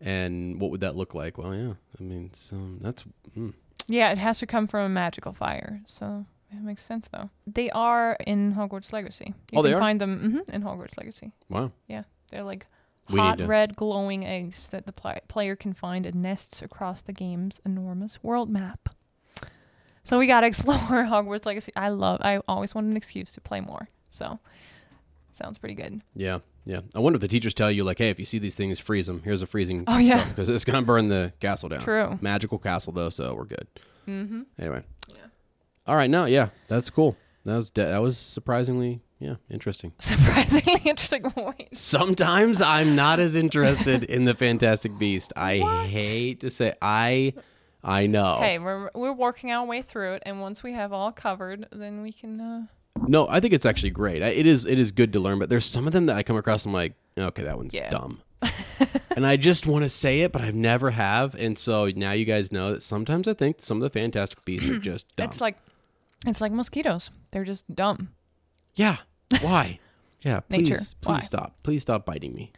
and 0.00 0.60
what 0.60 0.70
would 0.70 0.80
that 0.80 0.96
look 0.96 1.14
like? 1.14 1.36
Well, 1.38 1.54
yeah, 1.54 1.74
I 1.98 2.02
mean, 2.02 2.30
so 2.34 2.56
that's 2.80 3.04
mm. 3.36 3.52
Yeah, 3.86 4.12
it 4.12 4.18
has 4.18 4.38
to 4.38 4.46
come 4.46 4.66
from 4.66 4.84
a 4.84 4.88
magical 4.88 5.32
fire. 5.32 5.80
So 5.86 6.24
it 6.52 6.62
makes 6.62 6.82
sense 6.84 7.08
though. 7.08 7.30
They 7.46 7.70
are 7.70 8.16
in 8.26 8.54
Hogwarts 8.54 8.92
Legacy. 8.92 9.34
You 9.52 9.58
Oh, 9.58 9.62
they 9.62 9.70
can 9.70 9.76
are? 9.76 9.80
find 9.80 10.00
them 10.00 10.42
mhm, 10.46 10.54
in 10.54 10.62
Hogwarts 10.62 10.96
Legacy. 10.98 11.32
wow. 11.48 11.72
Yeah, 11.88 12.04
they're 12.30 12.42
like 12.42 12.66
We 13.08 13.18
hot 13.18 13.38
to- 13.38 13.46
red 13.46 13.76
glowing 13.76 14.24
eggs 14.26 14.68
that 14.68 14.86
the 14.86 14.92
pl- 14.92 15.20
player 15.28 15.56
can 15.56 15.72
find 15.72 16.06
in 16.06 16.22
nests 16.22 16.62
across 16.62 17.02
the 17.02 17.12
game's 17.12 17.60
enormous 17.64 18.22
world 18.22 18.50
map. 18.50 18.88
So 20.04 20.18
we 20.18 20.26
gotta 20.26 20.46
explore 20.48 20.76
Hogwarts 20.78 21.46
Legacy. 21.46 21.72
I 21.76 21.88
love. 21.90 22.20
I 22.22 22.40
always 22.48 22.74
wanted 22.74 22.90
an 22.90 22.96
excuse 22.96 23.32
to 23.34 23.40
play 23.40 23.60
more. 23.60 23.88
So 24.08 24.38
sounds 25.32 25.58
pretty 25.58 25.74
good. 25.74 26.02
Yeah, 26.14 26.40
yeah. 26.64 26.80
I 26.94 26.98
wonder 26.98 27.16
if 27.16 27.20
the 27.20 27.28
teachers 27.28 27.54
tell 27.54 27.70
you 27.70 27.84
like, 27.84 27.98
hey, 27.98 28.10
if 28.10 28.18
you 28.18 28.24
see 28.24 28.38
these 28.38 28.56
things, 28.56 28.78
freeze 28.80 29.06
them. 29.06 29.22
Here's 29.24 29.42
a 29.42 29.46
freezing. 29.46 29.84
Oh, 29.86 29.98
yeah. 29.98 30.24
because 30.28 30.48
it's 30.48 30.64
gonna 30.64 30.82
burn 30.82 31.08
the 31.08 31.32
castle 31.40 31.68
down. 31.68 31.80
True. 31.80 32.18
Magical 32.20 32.58
castle 32.58 32.92
though, 32.92 33.10
so 33.10 33.34
we're 33.34 33.44
good. 33.44 33.66
Mm-hmm. 34.08 34.42
Anyway. 34.58 34.82
All 35.90 35.96
right. 35.96 36.08
No. 36.08 36.24
Yeah. 36.24 36.50
That's 36.68 36.88
cool. 36.88 37.16
That 37.44 37.56
was 37.56 37.70
de- 37.70 37.84
that 37.84 38.00
was 38.00 38.16
surprisingly 38.16 39.00
yeah 39.18 39.34
interesting. 39.50 39.92
Surprisingly 39.98 40.80
interesting. 40.84 41.24
Wait. 41.36 41.76
Sometimes 41.76 42.60
I'm 42.62 42.94
not 42.94 43.18
as 43.18 43.34
interested 43.34 44.04
in 44.04 44.24
the 44.24 44.34
Fantastic 44.34 44.98
Beast. 44.98 45.32
I 45.36 45.58
hate 45.88 46.40
to 46.40 46.50
say 46.50 46.74
I 46.80 47.34
I 47.82 48.06
know. 48.06 48.36
Hey, 48.40 48.58
we're 48.58 48.90
we're 48.94 49.12
working 49.12 49.50
our 49.52 49.64
way 49.66 49.82
through 49.82 50.14
it, 50.14 50.22
and 50.26 50.40
once 50.40 50.62
we 50.62 50.74
have 50.74 50.92
all 50.92 51.12
covered, 51.12 51.66
then 51.72 52.02
we 52.02 52.12
can. 52.12 52.40
Uh, 52.40 52.66
No, 53.08 53.26
I 53.28 53.40
think 53.40 53.52
it's 53.54 53.66
actually 53.66 53.90
great. 53.90 54.22
I- 54.22 54.28
It 54.28 54.46
is 54.46 54.64
it 54.66 54.78
is 54.78 54.92
good 54.92 55.12
to 55.14 55.18
learn, 55.20 55.38
but 55.38 55.48
there's 55.48 55.66
some 55.66 55.86
of 55.86 55.92
them 55.94 56.06
that 56.06 56.16
I 56.16 56.22
come 56.22 56.36
across. 56.36 56.64
I'm 56.66 56.72
like, 56.72 56.92
okay, 57.18 57.42
that 57.42 57.56
one's 57.56 57.74
Yeah. 57.74 57.88
dumb, 57.90 58.20
and 59.16 59.26
I 59.26 59.36
just 59.38 59.66
want 59.66 59.82
to 59.84 59.88
say 59.88 60.20
it, 60.20 60.30
but 60.32 60.42
I've 60.42 60.54
never 60.54 60.90
have. 60.90 61.34
And 61.34 61.58
so 61.58 61.86
now 61.96 62.12
you 62.12 62.26
guys 62.26 62.52
know 62.52 62.72
that 62.72 62.82
sometimes 62.82 63.26
I 63.26 63.32
think 63.34 63.60
some 63.62 63.78
of 63.78 63.82
the 63.82 63.98
Fantastic 63.98 64.44
Beasts 64.44 64.68
are 64.68 64.78
just 64.92 65.14
dumb. 65.16 65.28
It's 65.28 65.40
like 65.40 65.56
it's 66.26 66.40
like 66.40 66.52
mosquitoes. 66.52 67.10
They're 67.30 67.44
just 67.44 67.72
dumb. 67.74 68.10
yeah, 68.74 68.98
why? 69.40 69.78
Yeah, 70.22 70.40
please, 70.40 70.68
Nature. 70.68 70.82
please 71.00 71.08
Why? 71.14 71.18
stop. 71.20 71.56
Please 71.62 71.80
stop 71.80 72.04
biting 72.04 72.34
me. 72.34 72.52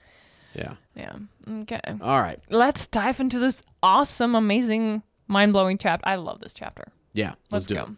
Yeah. 0.53 0.75
Yeah. 0.96 1.12
Okay. 1.61 1.81
All 2.01 2.20
right. 2.20 2.40
Let's 2.51 2.88
dive 2.88 3.20
into 3.20 3.38
this 3.38 3.62
awesome, 3.85 4.35
amazing, 4.35 5.05
mind 5.29 5.53
blowing 5.53 5.79
chapter. 5.79 6.03
I 6.09 6.16
love 6.16 6.40
this 6.40 6.55
chapter. 6.55 6.88
Yeah. 7.12 7.35
Let's, 7.53 7.53
Let's 7.53 7.66
do 7.66 7.75
go. 7.77 7.96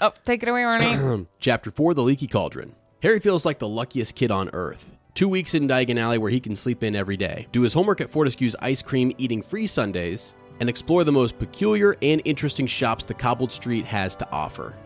Oh, 0.00 0.12
take 0.24 0.44
it 0.44 0.48
away, 0.48 0.62
it. 0.64 1.26
Chapter 1.40 1.72
four: 1.72 1.94
The 1.94 2.02
Leaky 2.02 2.28
Cauldron. 2.28 2.76
Harry 3.02 3.18
feels 3.18 3.44
like 3.44 3.58
the 3.58 3.66
luckiest 3.68 4.14
kid 4.14 4.30
on 4.30 4.48
earth. 4.52 4.96
Two 5.14 5.28
weeks 5.28 5.52
in 5.52 5.66
Diagon 5.66 5.98
Alley 5.98 6.18
where 6.18 6.30
he 6.30 6.38
can 6.38 6.54
sleep 6.54 6.84
in 6.84 6.94
every 6.94 7.16
day, 7.16 7.48
do 7.50 7.62
his 7.62 7.74
homework 7.74 8.00
at 8.00 8.10
Fortescue's 8.10 8.54
ice 8.60 8.82
cream 8.82 9.12
eating 9.18 9.42
free 9.42 9.66
sundaes, 9.66 10.32
and 10.60 10.68
explore 10.68 11.02
the 11.04 11.12
most 11.12 11.38
peculiar 11.38 11.96
and 12.02 12.22
interesting 12.24 12.66
shops 12.66 13.04
the 13.04 13.14
cobbled 13.14 13.50
street 13.50 13.84
has 13.86 14.14
to 14.16 14.30
offer. 14.30 14.76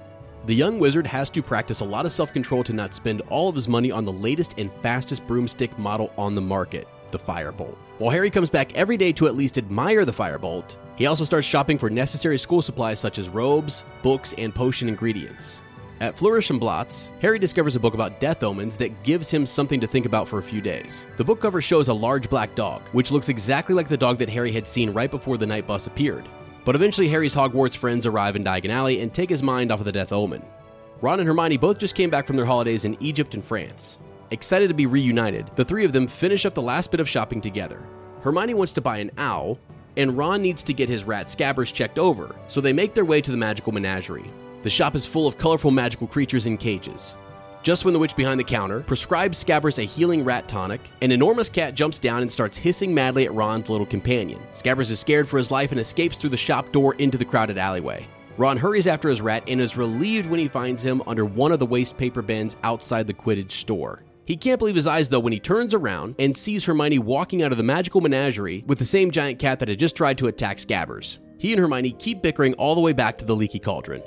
The 0.46 0.54
young 0.54 0.78
wizard 0.78 1.06
has 1.06 1.30
to 1.30 1.42
practice 1.42 1.80
a 1.80 1.84
lot 1.84 2.06
of 2.06 2.12
self 2.12 2.32
control 2.32 2.62
to 2.64 2.72
not 2.72 2.94
spend 2.94 3.22
all 3.28 3.48
of 3.48 3.54
his 3.54 3.68
money 3.68 3.90
on 3.90 4.04
the 4.04 4.12
latest 4.12 4.54
and 4.58 4.72
fastest 4.82 5.26
broomstick 5.26 5.78
model 5.78 6.12
on 6.16 6.34
the 6.34 6.40
market, 6.40 6.86
the 7.10 7.18
Firebolt. 7.18 7.76
While 7.98 8.10
Harry 8.10 8.30
comes 8.30 8.50
back 8.50 8.74
every 8.74 8.96
day 8.96 9.12
to 9.12 9.26
at 9.26 9.36
least 9.36 9.58
admire 9.58 10.04
the 10.04 10.12
Firebolt, 10.12 10.76
he 10.96 11.06
also 11.06 11.24
starts 11.24 11.46
shopping 11.46 11.78
for 11.78 11.90
necessary 11.90 12.38
school 12.38 12.62
supplies 12.62 13.00
such 13.00 13.18
as 13.18 13.28
robes, 13.28 13.84
books, 14.02 14.34
and 14.36 14.54
potion 14.54 14.88
ingredients. 14.88 15.60
At 16.00 16.18
Flourish 16.18 16.50
and 16.50 16.58
Blotts, 16.58 17.12
Harry 17.20 17.38
discovers 17.38 17.76
a 17.76 17.80
book 17.80 17.94
about 17.94 18.18
death 18.18 18.42
omens 18.42 18.76
that 18.78 19.04
gives 19.04 19.30
him 19.30 19.46
something 19.46 19.80
to 19.80 19.86
think 19.86 20.06
about 20.06 20.26
for 20.26 20.38
a 20.38 20.42
few 20.42 20.60
days. 20.60 21.06
The 21.16 21.24
book 21.24 21.40
cover 21.40 21.62
shows 21.62 21.88
a 21.88 21.94
large 21.94 22.28
black 22.28 22.56
dog, 22.56 22.82
which 22.92 23.12
looks 23.12 23.28
exactly 23.28 23.76
like 23.76 23.88
the 23.88 23.96
dog 23.96 24.18
that 24.18 24.28
Harry 24.28 24.50
had 24.50 24.66
seen 24.66 24.90
right 24.90 25.10
before 25.10 25.38
the 25.38 25.46
night 25.46 25.68
bus 25.68 25.86
appeared. 25.86 26.24
But 26.64 26.74
eventually, 26.74 27.08
Harry's 27.08 27.34
Hogwarts 27.34 27.76
friends 27.76 28.06
arrive 28.06 28.34
in 28.34 28.42
Diagon 28.42 28.70
Alley 28.70 29.00
and 29.00 29.14
take 29.14 29.30
his 29.30 29.42
mind 29.42 29.70
off 29.70 29.78
of 29.80 29.86
the 29.86 29.92
death 29.92 30.12
omen. 30.12 30.42
Ron 31.00 31.20
and 31.20 31.28
Hermione 31.28 31.58
both 31.58 31.78
just 31.78 31.94
came 31.94 32.10
back 32.10 32.26
from 32.26 32.36
their 32.36 32.44
holidays 32.44 32.84
in 32.84 32.96
Egypt 33.00 33.34
and 33.34 33.44
France. 33.44 33.98
Excited 34.30 34.68
to 34.68 34.74
be 34.74 34.86
reunited, 34.86 35.50
the 35.54 35.64
three 35.64 35.84
of 35.84 35.92
them 35.92 36.08
finish 36.08 36.44
up 36.44 36.54
the 36.54 36.62
last 36.62 36.90
bit 36.90 37.00
of 37.00 37.08
shopping 37.08 37.40
together. 37.40 37.80
Hermione 38.22 38.54
wants 38.54 38.72
to 38.72 38.80
buy 38.80 38.98
an 38.98 39.12
owl, 39.16 39.60
and 39.96 40.18
Ron 40.18 40.42
needs 40.42 40.62
to 40.64 40.74
get 40.74 40.88
his 40.88 41.04
rat 41.04 41.28
Scabbers 41.28 41.72
checked 41.72 41.98
over, 41.98 42.34
so 42.48 42.60
they 42.60 42.72
make 42.72 42.94
their 42.94 43.04
way 43.04 43.20
to 43.20 43.30
the 43.30 43.36
magical 43.36 43.72
menagerie. 43.72 44.30
The 44.64 44.70
shop 44.70 44.96
is 44.96 45.04
full 45.04 45.26
of 45.26 45.36
colorful 45.36 45.70
magical 45.70 46.06
creatures 46.06 46.46
in 46.46 46.56
cages. 46.56 47.16
Just 47.62 47.84
when 47.84 47.92
the 47.92 48.00
witch 48.00 48.16
behind 48.16 48.40
the 48.40 48.44
counter 48.44 48.80
prescribes 48.80 49.44
Scabbers 49.44 49.78
a 49.78 49.82
healing 49.82 50.24
rat 50.24 50.48
tonic, 50.48 50.80
an 51.02 51.12
enormous 51.12 51.50
cat 51.50 51.74
jumps 51.74 51.98
down 51.98 52.22
and 52.22 52.32
starts 52.32 52.56
hissing 52.56 52.94
madly 52.94 53.26
at 53.26 53.34
Ron's 53.34 53.68
little 53.68 53.84
companion. 53.84 54.40
Scabbers 54.54 54.90
is 54.90 54.98
scared 54.98 55.28
for 55.28 55.36
his 55.36 55.50
life 55.50 55.70
and 55.70 55.78
escapes 55.78 56.16
through 56.16 56.30
the 56.30 56.38
shop 56.38 56.72
door 56.72 56.94
into 56.94 57.18
the 57.18 57.26
crowded 57.26 57.58
alleyway. 57.58 58.08
Ron 58.38 58.56
hurries 58.56 58.86
after 58.86 59.10
his 59.10 59.20
rat 59.20 59.44
and 59.46 59.60
is 59.60 59.76
relieved 59.76 60.30
when 60.30 60.40
he 60.40 60.48
finds 60.48 60.82
him 60.82 61.02
under 61.06 61.26
one 61.26 61.52
of 61.52 61.58
the 61.58 61.66
waste 61.66 61.98
paper 61.98 62.22
bins 62.22 62.56
outside 62.62 63.06
the 63.06 63.12
Quidditch 63.12 63.52
store. 63.52 64.02
He 64.24 64.34
can't 64.34 64.58
believe 64.58 64.76
his 64.76 64.86
eyes 64.86 65.10
though 65.10 65.20
when 65.20 65.34
he 65.34 65.40
turns 65.40 65.74
around 65.74 66.14
and 66.18 66.34
sees 66.34 66.64
Hermione 66.64 67.00
walking 67.00 67.42
out 67.42 67.52
of 67.52 67.58
the 67.58 67.64
magical 67.64 68.00
menagerie 68.00 68.64
with 68.66 68.78
the 68.78 68.86
same 68.86 69.10
giant 69.10 69.38
cat 69.38 69.58
that 69.58 69.68
had 69.68 69.78
just 69.78 69.94
tried 69.94 70.16
to 70.16 70.28
attack 70.28 70.56
Scabbers. 70.56 71.18
He 71.36 71.52
and 71.52 71.60
Hermione 71.60 71.92
keep 71.92 72.22
bickering 72.22 72.54
all 72.54 72.74
the 72.74 72.80
way 72.80 72.94
back 72.94 73.18
to 73.18 73.26
the 73.26 73.36
leaky 73.36 73.58
cauldron. 73.58 74.02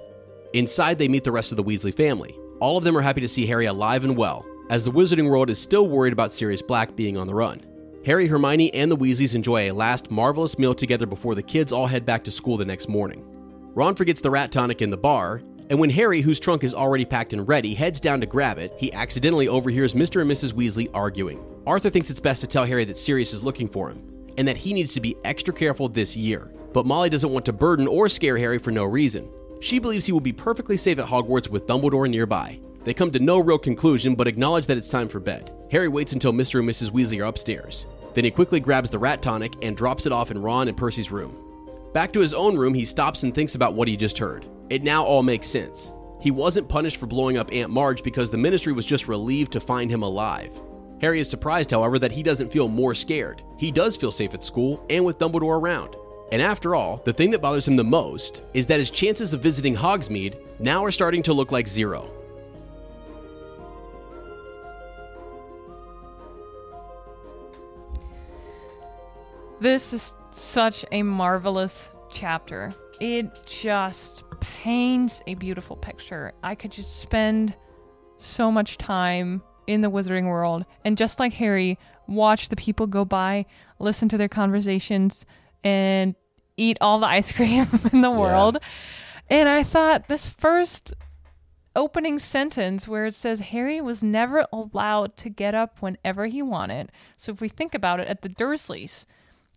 Inside, 0.54 0.98
they 0.98 1.08
meet 1.08 1.24
the 1.24 1.32
rest 1.32 1.52
of 1.52 1.58
the 1.58 1.64
Weasley 1.64 1.94
family. 1.94 2.38
All 2.60 2.78
of 2.78 2.84
them 2.84 2.98
are 2.98 3.02
happy 3.02 3.22
to 3.22 3.28
see 3.28 3.46
Harry 3.46 3.66
alive 3.66 4.04
and 4.04 4.16
well, 4.16 4.46
as 4.70 4.86
the 4.86 4.92
Wizarding 4.92 5.30
World 5.30 5.50
is 5.50 5.60
still 5.60 5.88
worried 5.88 6.14
about 6.14 6.34
Sirius 6.34 6.62
Black 6.62 6.96
being 6.96 7.18
on 7.18 7.28
the 7.28 7.36
run. 7.36 7.62
Harry, 8.06 8.28
Hermione, 8.28 8.74
and 8.74 8.90
the 8.90 8.98
Weasleys 8.98 9.36
enjoy 9.36 9.70
a 9.70 9.74
last 9.74 10.10
marvelous 10.10 10.58
meal 10.58 10.74
together 10.74 11.06
before 11.06 11.36
the 11.36 11.44
kids 11.44 11.72
all 11.72 11.88
head 11.88 12.06
back 12.06 12.24
to 12.24 12.32
school 12.32 12.56
the 12.56 12.66
next 12.66 12.88
morning. 12.88 13.24
Ron 13.74 13.96
forgets 13.96 14.22
the 14.22 14.32
rat 14.32 14.52
tonic 14.52 14.82
in 14.82 14.90
the 14.90 14.98
bar, 14.98 15.42
and 15.70 15.80
when 15.80 15.90
Harry, 15.90 16.22
whose 16.22 16.40
trunk 16.40 16.64
is 16.64 16.74
already 16.74 17.04
packed 17.04 17.34
and 17.34 17.48
ready, 17.48 17.74
heads 17.74 18.00
down 18.00 18.22
to 18.22 18.26
grab 18.26 18.58
it, 18.58 18.74
he 18.78 18.94
accidentally 18.94 19.50
overhears 19.50 19.94
Mr. 19.94 20.22
and 20.22 20.32
Mrs. 20.32 20.54
Weasley 20.54 20.90
arguing. 20.94 21.44
Arthur 21.68 21.90
thinks 21.90 22.10
it's 22.10 22.22
best 22.22 22.40
to 22.42 22.48
tell 22.48 22.66
Harry 22.66 22.86
that 22.86 22.98
Sirius 22.98 23.34
is 23.34 23.44
looking 23.44 23.68
for 23.68 23.90
him, 23.90 24.02
and 24.38 24.48
that 24.48 24.58
he 24.58 24.74
needs 24.74 24.94
to 24.94 25.02
be 25.02 25.18
extra 25.26 25.54
careful 25.54 25.90
this 25.90 26.16
year. 26.16 26.54
But 26.72 26.86
Molly 26.86 27.10
doesn't 27.10 27.32
want 27.32 27.46
to 27.46 27.54
burden 27.54 27.88
or 27.88 28.08
scare 28.08 28.38
Harry 28.38 28.58
for 28.58 28.72
no 28.72 28.86
reason. 28.86 29.30
She 29.60 29.80
believes 29.80 30.06
he 30.06 30.12
will 30.12 30.20
be 30.20 30.34
perfectly 30.34 30.78
safe 30.78 31.00
at 31.00 31.08
Hogwarts 31.08 31.50
with 31.50 31.68
Dumbledore 31.68 32.10
nearby. 32.10 32.60
They 32.84 32.94
come 32.94 33.12
to 33.12 33.20
no 33.20 33.40
real 33.40 33.58
conclusion, 33.58 34.16
but 34.16 34.28
acknowledge 34.28 34.68
that 34.68 34.78
it's 34.78 34.90
time 34.90 35.08
for 35.08 35.20
bed. 35.20 35.52
Harry 35.72 35.88
waits 35.88 36.14
until 36.14 36.32
Mr. 36.32 36.60
and 36.60 36.70
Mrs. 36.70 36.92
Weasley 36.92 37.22
are 37.22 37.28
upstairs. 37.28 37.86
Then 38.14 38.24
he 38.24 38.32
quickly 38.32 38.60
grabs 38.60 38.90
the 38.90 39.00
rat 39.00 39.22
tonic 39.22 39.54
and 39.62 39.76
drops 39.76 40.06
it 40.06 40.12
off 40.12 40.32
in 40.32 40.42
Ron 40.42 40.68
and 40.68 40.78
Percy's 40.78 41.12
room. 41.12 41.36
Back 41.94 42.14
to 42.14 42.20
his 42.20 42.34
own 42.34 42.56
room, 42.56 42.74
he 42.74 42.86
stops 42.86 43.24
and 43.24 43.34
thinks 43.34 43.56
about 43.56 43.74
what 43.74 43.88
he 43.88 43.98
just 43.98 44.18
heard. 44.18 44.46
It 44.70 44.84
now 44.84 45.04
all 45.04 45.24
makes 45.24 45.48
sense. 45.48 45.92
He 46.20 46.32
wasn't 46.32 46.70
punished 46.70 46.98
for 46.98 47.06
blowing 47.06 47.38
up 47.38 47.52
Aunt 47.52 47.72
Marge 47.72 48.04
because 48.04 48.30
the 48.30 48.38
ministry 48.38 48.74
was 48.74 48.86
just 48.86 49.08
relieved 49.08 49.52
to 49.54 49.60
find 49.60 49.92
him 49.92 50.04
alive. 50.04 50.52
Harry 51.00 51.20
is 51.20 51.30
surprised, 51.30 51.72
however, 51.72 52.00
that 52.00 52.12
he 52.12 52.24
doesn't 52.24 52.52
feel 52.52 52.68
more 52.68 52.96
scared. 52.96 53.44
He 53.58 53.72
does 53.72 53.96
feel 53.96 54.12
safe 54.12 54.34
at 54.34 54.44
school 54.44 54.84
and 54.90 55.06
with 55.06 55.20
Dumbledore 55.20 55.60
around. 55.60 55.96
And 56.32 56.42
after 56.42 56.76
all, 56.76 57.02
the 57.06 57.14
thing 57.14 57.32
that 57.32 57.42
bothers 57.42 57.68
him 57.68 57.78
the 57.78 57.84
most 57.84 58.42
is 58.54 58.68
that 58.68 58.80
his 58.80 58.92
chances 58.92 59.34
of 59.34 59.42
visiting 59.42 59.76
Hogsmeade 59.76 60.36
now 60.60 60.84
are 60.84 60.92
starting 60.92 61.24
to 61.24 61.34
look 61.34 61.52
like 61.52 61.68
zero. 61.68 62.12
This 69.60 69.94
is 69.94 70.14
such 70.32 70.86
a 70.92 71.02
marvelous 71.02 71.90
chapter. 72.12 72.76
It 73.00 73.46
just 73.46 74.24
paints 74.40 75.22
a 75.28 75.36
beautiful 75.36 75.76
picture. 75.76 76.34
I 76.44 76.56
could 76.56 76.72
just 76.72 77.00
spend 77.00 77.56
so 78.18 78.52
much 78.52 78.78
time 78.78 79.42
in 79.66 79.82
the 79.82 79.90
wizarding 79.90 80.26
world 80.26 80.66
and 80.86 80.98
just 80.98 81.20
like 81.20 81.34
Harry, 81.34 81.80
watch 82.08 82.50
the 82.50 82.56
people 82.56 82.88
go 82.88 83.04
by, 83.04 83.46
listen 83.80 84.10
to 84.10 84.18
their 84.18 84.30
conversations, 84.30 85.26
and 85.64 86.16
eat 86.58 86.78
all 86.82 87.00
the 87.00 87.08
ice 87.08 87.32
cream 87.34 87.68
in 87.92 88.02
the 88.02 88.12
world. 88.12 88.58
And 89.30 89.48
I 89.50 89.64
thought 89.64 90.08
this 90.08 90.28
first 90.28 90.94
opening 91.76 92.18
sentence 92.18 92.88
where 92.88 93.06
it 93.06 93.14
says 93.14 93.40
Harry 93.40 93.80
was 93.82 94.02
never 94.02 94.48
allowed 94.52 95.16
to 95.18 95.30
get 95.30 95.54
up 95.54 95.82
whenever 95.82 96.26
he 96.26 96.42
wanted. 96.42 96.92
So 97.18 97.32
if 97.34 97.42
we 97.42 97.50
think 97.50 97.76
about 97.76 98.00
it, 98.00 98.08
at 98.08 98.22
the 98.24 98.30
Dursleys, 98.30 99.06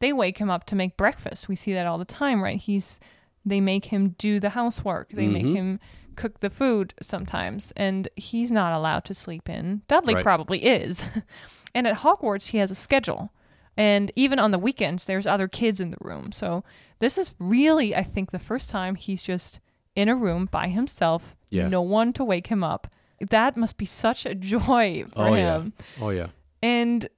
they 0.01 0.13
wake 0.13 0.39
him 0.39 0.51
up 0.51 0.65
to 0.67 0.75
make 0.75 0.97
breakfast. 0.97 1.49
We 1.49 1.57
see 1.57 1.73
that 1.73 1.87
all 1.87 1.99
the 1.99 2.05
time, 2.05 2.43
right? 2.43 2.59
He's 2.59 3.01
they 3.43 3.61
make 3.61 3.87
him 3.87 4.17
do 4.19 4.39
the 4.39 4.51
housework. 4.51 5.13
They 5.13 5.27
make 5.27 5.47
Mhm. 5.47 5.55
him 5.55 5.81
cook 6.15 6.41
the 6.41 6.51
food 6.51 6.93
sometimes, 7.01 7.73
and 7.75 8.07
he's 8.15 8.53
not 8.53 8.75
allowed 8.75 9.07
to 9.07 9.15
sleep 9.15 9.49
in. 9.49 9.81
Dudley 9.89 10.15
Right. 10.15 10.23
probably 10.23 10.65
is. 10.67 11.03
and 11.75 11.87
at 11.87 11.99
Hogwarts, 11.99 12.49
he 12.49 12.59
has 12.59 12.71
a 12.71 12.75
schedule. 12.75 13.33
And 13.81 14.13
even 14.15 14.39
on 14.39 14.51
the 14.51 14.59
weekends, 14.59 15.07
there's 15.07 15.27
other 15.27 15.49
kids 15.49 15.81
in 15.81 15.91
the 15.91 15.97
room. 16.03 16.33
So 16.33 16.63
this 16.99 17.17
is 17.17 17.35
really, 17.39 17.97
I 17.97 18.03
think, 18.03 18.31
the 18.31 18.39
first 18.39 18.69
time 18.69 18.95
he's 18.95 19.23
just 19.23 19.59
in 19.97 20.09
a 20.09 20.15
room 20.15 20.45
by 20.51 20.69
himself, 20.69 21.35
Yeah. 21.51 21.67
no 21.69 21.81
one 21.81 22.13
to 22.15 22.25
wake 22.25 22.49
him 22.49 22.63
up. 22.63 22.89
That 23.31 23.57
must 23.57 23.79
be 23.79 23.87
such 23.87 24.27
a 24.27 24.35
joy 24.53 25.05
for 25.09 25.29
Oh, 25.29 25.35
yeah. 25.35 25.57
him. 25.57 25.73
Oh, 26.01 26.11
yeah. 26.11 26.27
And 26.63 27.09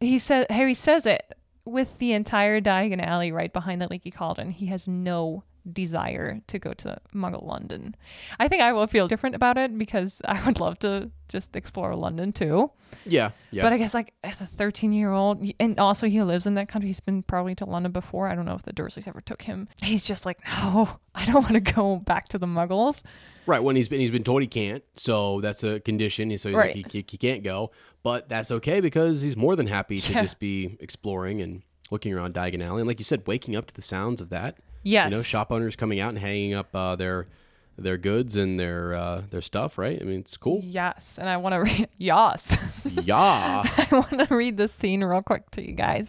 he 0.00 0.18
said 0.18 0.46
Harry 0.50 0.74
says 0.74 1.04
it 1.04 1.34
with 1.66 1.98
the 1.98 2.12
entire 2.12 2.60
Diagon 2.60 3.00
Alley 3.04 3.30
right 3.30 3.52
behind 3.52 3.82
the 3.82 3.86
leaky 3.88 4.10
cauldron. 4.10 4.50
He 4.50 4.66
has 4.66 4.88
no 4.88 5.44
desire 5.70 6.40
to 6.48 6.58
go 6.58 6.72
to 6.74 6.98
Muggle 7.14 7.44
London. 7.46 7.94
I 8.40 8.48
think 8.48 8.62
I 8.62 8.72
will 8.72 8.86
feel 8.86 9.08
different 9.08 9.36
about 9.36 9.58
it 9.58 9.76
because 9.78 10.20
I 10.26 10.44
would 10.44 10.60
love 10.60 10.78
to 10.80 11.10
just 11.28 11.54
explore 11.56 11.94
London 11.94 12.32
too. 12.32 12.70
Yeah. 13.06 13.30
Yeah. 13.50 13.62
But 13.62 13.72
I 13.72 13.78
guess 13.78 13.94
like 13.94 14.12
as 14.22 14.40
a 14.40 14.46
13 14.46 14.92
year 14.92 15.12
old, 15.12 15.46
and 15.60 15.78
also 15.78 16.06
he 16.08 16.22
lives 16.22 16.46
in 16.46 16.54
that 16.54 16.68
country. 16.68 16.88
He's 16.88 17.00
been 17.00 17.22
probably 17.22 17.54
to 17.56 17.64
London 17.64 17.92
before. 17.92 18.28
I 18.28 18.34
don't 18.34 18.44
know 18.44 18.54
if 18.54 18.62
the 18.62 18.72
Dursleys 18.72 19.08
ever 19.08 19.20
took 19.20 19.42
him. 19.42 19.68
He's 19.82 20.04
just 20.04 20.26
like, 20.26 20.38
no, 20.62 20.98
I 21.14 21.24
don't 21.24 21.42
want 21.42 21.54
to 21.54 21.60
go 21.72 21.96
back 21.96 22.28
to 22.30 22.38
the 22.38 22.46
Muggles. 22.46 23.02
Right 23.46 23.62
when 23.62 23.74
he's 23.76 23.88
been 23.88 24.00
he's 24.00 24.10
been 24.10 24.22
told 24.24 24.42
he 24.42 24.48
can't, 24.48 24.84
so 24.94 25.40
that's 25.40 25.64
a 25.64 25.80
condition. 25.80 26.36
So 26.38 26.48
he's 26.50 26.56
Right. 26.56 26.76
like 26.76 26.92
he, 26.92 26.98
he, 27.00 27.04
he 27.08 27.16
can't 27.16 27.42
go, 27.42 27.72
but 28.02 28.28
that's 28.28 28.50
okay 28.52 28.80
because 28.80 29.22
he's 29.22 29.36
more 29.36 29.56
than 29.56 29.66
happy 29.66 29.98
to 29.98 30.12
Yeah. 30.12 30.22
just 30.22 30.38
be 30.38 30.76
exploring 30.80 31.40
and 31.40 31.62
looking 31.90 32.14
around 32.14 32.34
Diagon 32.34 32.64
Alley, 32.64 32.80
and 32.82 32.88
like 32.88 32.98
you 33.00 33.04
said, 33.04 33.26
waking 33.26 33.56
up 33.56 33.66
to 33.66 33.74
the 33.74 33.82
sounds 33.82 34.20
of 34.20 34.28
that. 34.30 34.58
Yes. 34.82 35.10
you 35.10 35.16
know, 35.16 35.22
shop 35.22 35.52
owners 35.52 35.76
coming 35.76 36.00
out 36.00 36.10
and 36.10 36.18
hanging 36.18 36.54
up 36.54 36.74
uh, 36.74 36.96
their 36.96 37.28
their 37.78 37.96
goods 37.96 38.36
and 38.36 38.58
their 38.60 38.94
uh, 38.94 39.22
their 39.30 39.40
stuff. 39.40 39.78
Right? 39.78 40.00
I 40.00 40.04
mean, 40.04 40.20
it's 40.20 40.36
cool. 40.36 40.60
Yes, 40.64 41.18
and 41.18 41.28
I 41.28 41.36
want 41.36 41.54
to 41.54 41.58
read. 41.62 41.88
Yes. 41.98 42.56
yeah. 42.84 43.62
I 43.76 43.86
want 43.90 44.28
to 44.28 44.34
read 44.34 44.56
this 44.56 44.72
scene 44.72 45.02
real 45.04 45.22
quick 45.22 45.50
to 45.52 45.66
you 45.66 45.72
guys. 45.72 46.08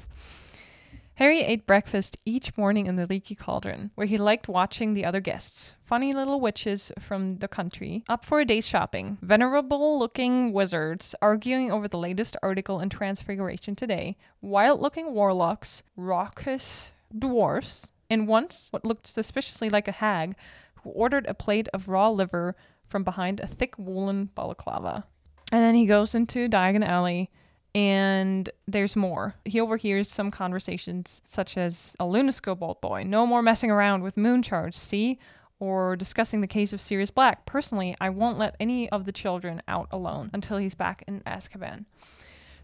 Harry 1.17 1.41
ate 1.41 1.67
breakfast 1.67 2.17
each 2.25 2.57
morning 2.57 2.87
in 2.87 2.95
the 2.95 3.05
leaky 3.05 3.35
cauldron, 3.35 3.91
where 3.93 4.07
he 4.07 4.17
liked 4.17 4.47
watching 4.47 4.95
the 4.95 5.05
other 5.05 5.19
guests, 5.21 5.75
funny 5.85 6.11
little 6.11 6.41
witches 6.41 6.91
from 6.99 7.37
the 7.37 7.47
country, 7.47 8.03
up 8.09 8.25
for 8.25 8.39
a 8.39 8.45
day's 8.45 8.65
shopping, 8.65 9.19
venerable 9.21 9.99
looking 9.99 10.51
wizards 10.51 11.13
arguing 11.21 11.71
over 11.71 11.87
the 11.87 11.99
latest 11.99 12.35
article 12.41 12.79
in 12.79 12.89
Transfiguration 12.89 13.75
today, 13.75 14.17
wild 14.41 14.81
looking 14.81 15.13
warlocks, 15.13 15.83
raucous 15.95 16.89
dwarfs, 17.15 17.91
and 18.13 18.27
once 18.27 18.67
what 18.71 18.85
looked 18.85 19.07
suspiciously 19.07 19.69
like 19.69 19.87
a 19.87 19.91
hag 19.91 20.35
who 20.83 20.91
ordered 20.91 21.25
a 21.25 21.33
plate 21.33 21.67
of 21.73 21.87
raw 21.87 22.09
liver 22.09 22.55
from 22.87 23.03
behind 23.03 23.39
a 23.39 23.47
thick 23.47 23.73
woolen 23.77 24.29
balaclava. 24.35 25.05
And 25.51 25.61
then 25.61 25.75
he 25.75 25.85
goes 25.85 26.13
into 26.13 26.47
Diagon 26.47 26.85
Alley 26.85 27.31
and 27.73 28.49
there's 28.67 28.95
more. 28.95 29.35
He 29.45 29.59
overhears 29.59 30.11
some 30.11 30.29
conversations 30.29 31.21
such 31.25 31.57
as 31.57 31.95
a 31.99 32.05
Lunascope 32.05 32.61
old 32.61 32.81
boy, 32.81 33.03
no 33.03 33.25
more 33.25 33.41
messing 33.41 33.71
around 33.71 34.03
with 34.03 34.15
moon 34.15 34.43
charge, 34.43 34.75
see? 34.75 35.19
Or 35.59 35.95
discussing 35.95 36.41
the 36.41 36.47
case 36.47 36.73
of 36.73 36.81
Sirius 36.81 37.09
Black. 37.09 37.45
Personally, 37.45 37.95
I 37.99 38.09
won't 38.09 38.37
let 38.37 38.55
any 38.59 38.89
of 38.89 39.05
the 39.05 39.11
children 39.11 39.61
out 39.67 39.87
alone 39.91 40.29
until 40.33 40.57
he's 40.57 40.75
back 40.75 41.03
in 41.07 41.21
Azkaban. 41.21 41.85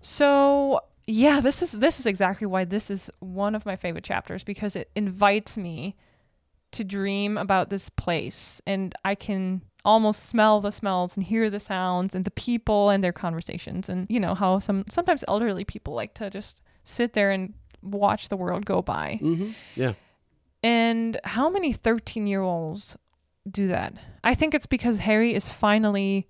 So 0.02 0.82
yeah, 1.12 1.40
this 1.40 1.64
is 1.64 1.72
this 1.72 2.00
is 2.00 2.06
exactly 2.06 2.46
why 2.46 2.66
this 2.66 2.92
is 2.92 3.10
one 3.20 3.56
of 3.56 3.66
my 3.66 3.76
favorite 3.76 4.04
chapters 4.04 4.44
because 4.44 4.76
it 4.76 4.92
invites 4.96 5.58
me 5.58 5.96
to 6.72 6.84
dream 6.84 7.36
about 7.36 7.72
this 7.72 7.90
place 7.90 8.62
and 8.68 8.94
I 9.04 9.16
can 9.16 9.64
almost 9.84 10.28
smell 10.28 10.62
the 10.62 10.72
smells 10.72 11.18
and 11.18 11.26
hear 11.26 11.50
the 11.50 11.60
sounds 11.60 12.14
and 12.14 12.26
the 12.26 12.32
people 12.32 12.90
and 12.92 13.04
their 13.04 13.12
conversations 13.12 13.90
and 13.90 14.06
you 14.08 14.20
know 14.20 14.36
how 14.36 14.60
some 14.60 14.84
sometimes 14.88 15.24
elderly 15.28 15.64
people 15.64 15.96
like 15.96 16.14
to 16.14 16.30
just 16.30 16.62
sit 16.84 17.14
there 17.14 17.32
and 17.32 17.56
watch 17.82 18.30
the 18.30 18.38
world 18.38 18.66
go 18.66 18.84
by. 18.84 19.18
hmm 19.20 19.52
Yeah. 19.76 19.94
And 20.62 21.20
how 21.24 21.50
many 21.50 21.74
13 21.74 22.28
year 22.28 22.42
olds 22.42 22.98
do 23.50 23.68
that? 23.70 23.94
I 24.24 24.36
think 24.36 24.54
it's 24.54 24.68
because 24.68 25.00
Harry 25.00 25.34
is 25.34 25.50
finally 25.50 26.28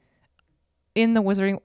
in 0.95 1.15
the 1.15 1.21
wizarding 1.21 1.59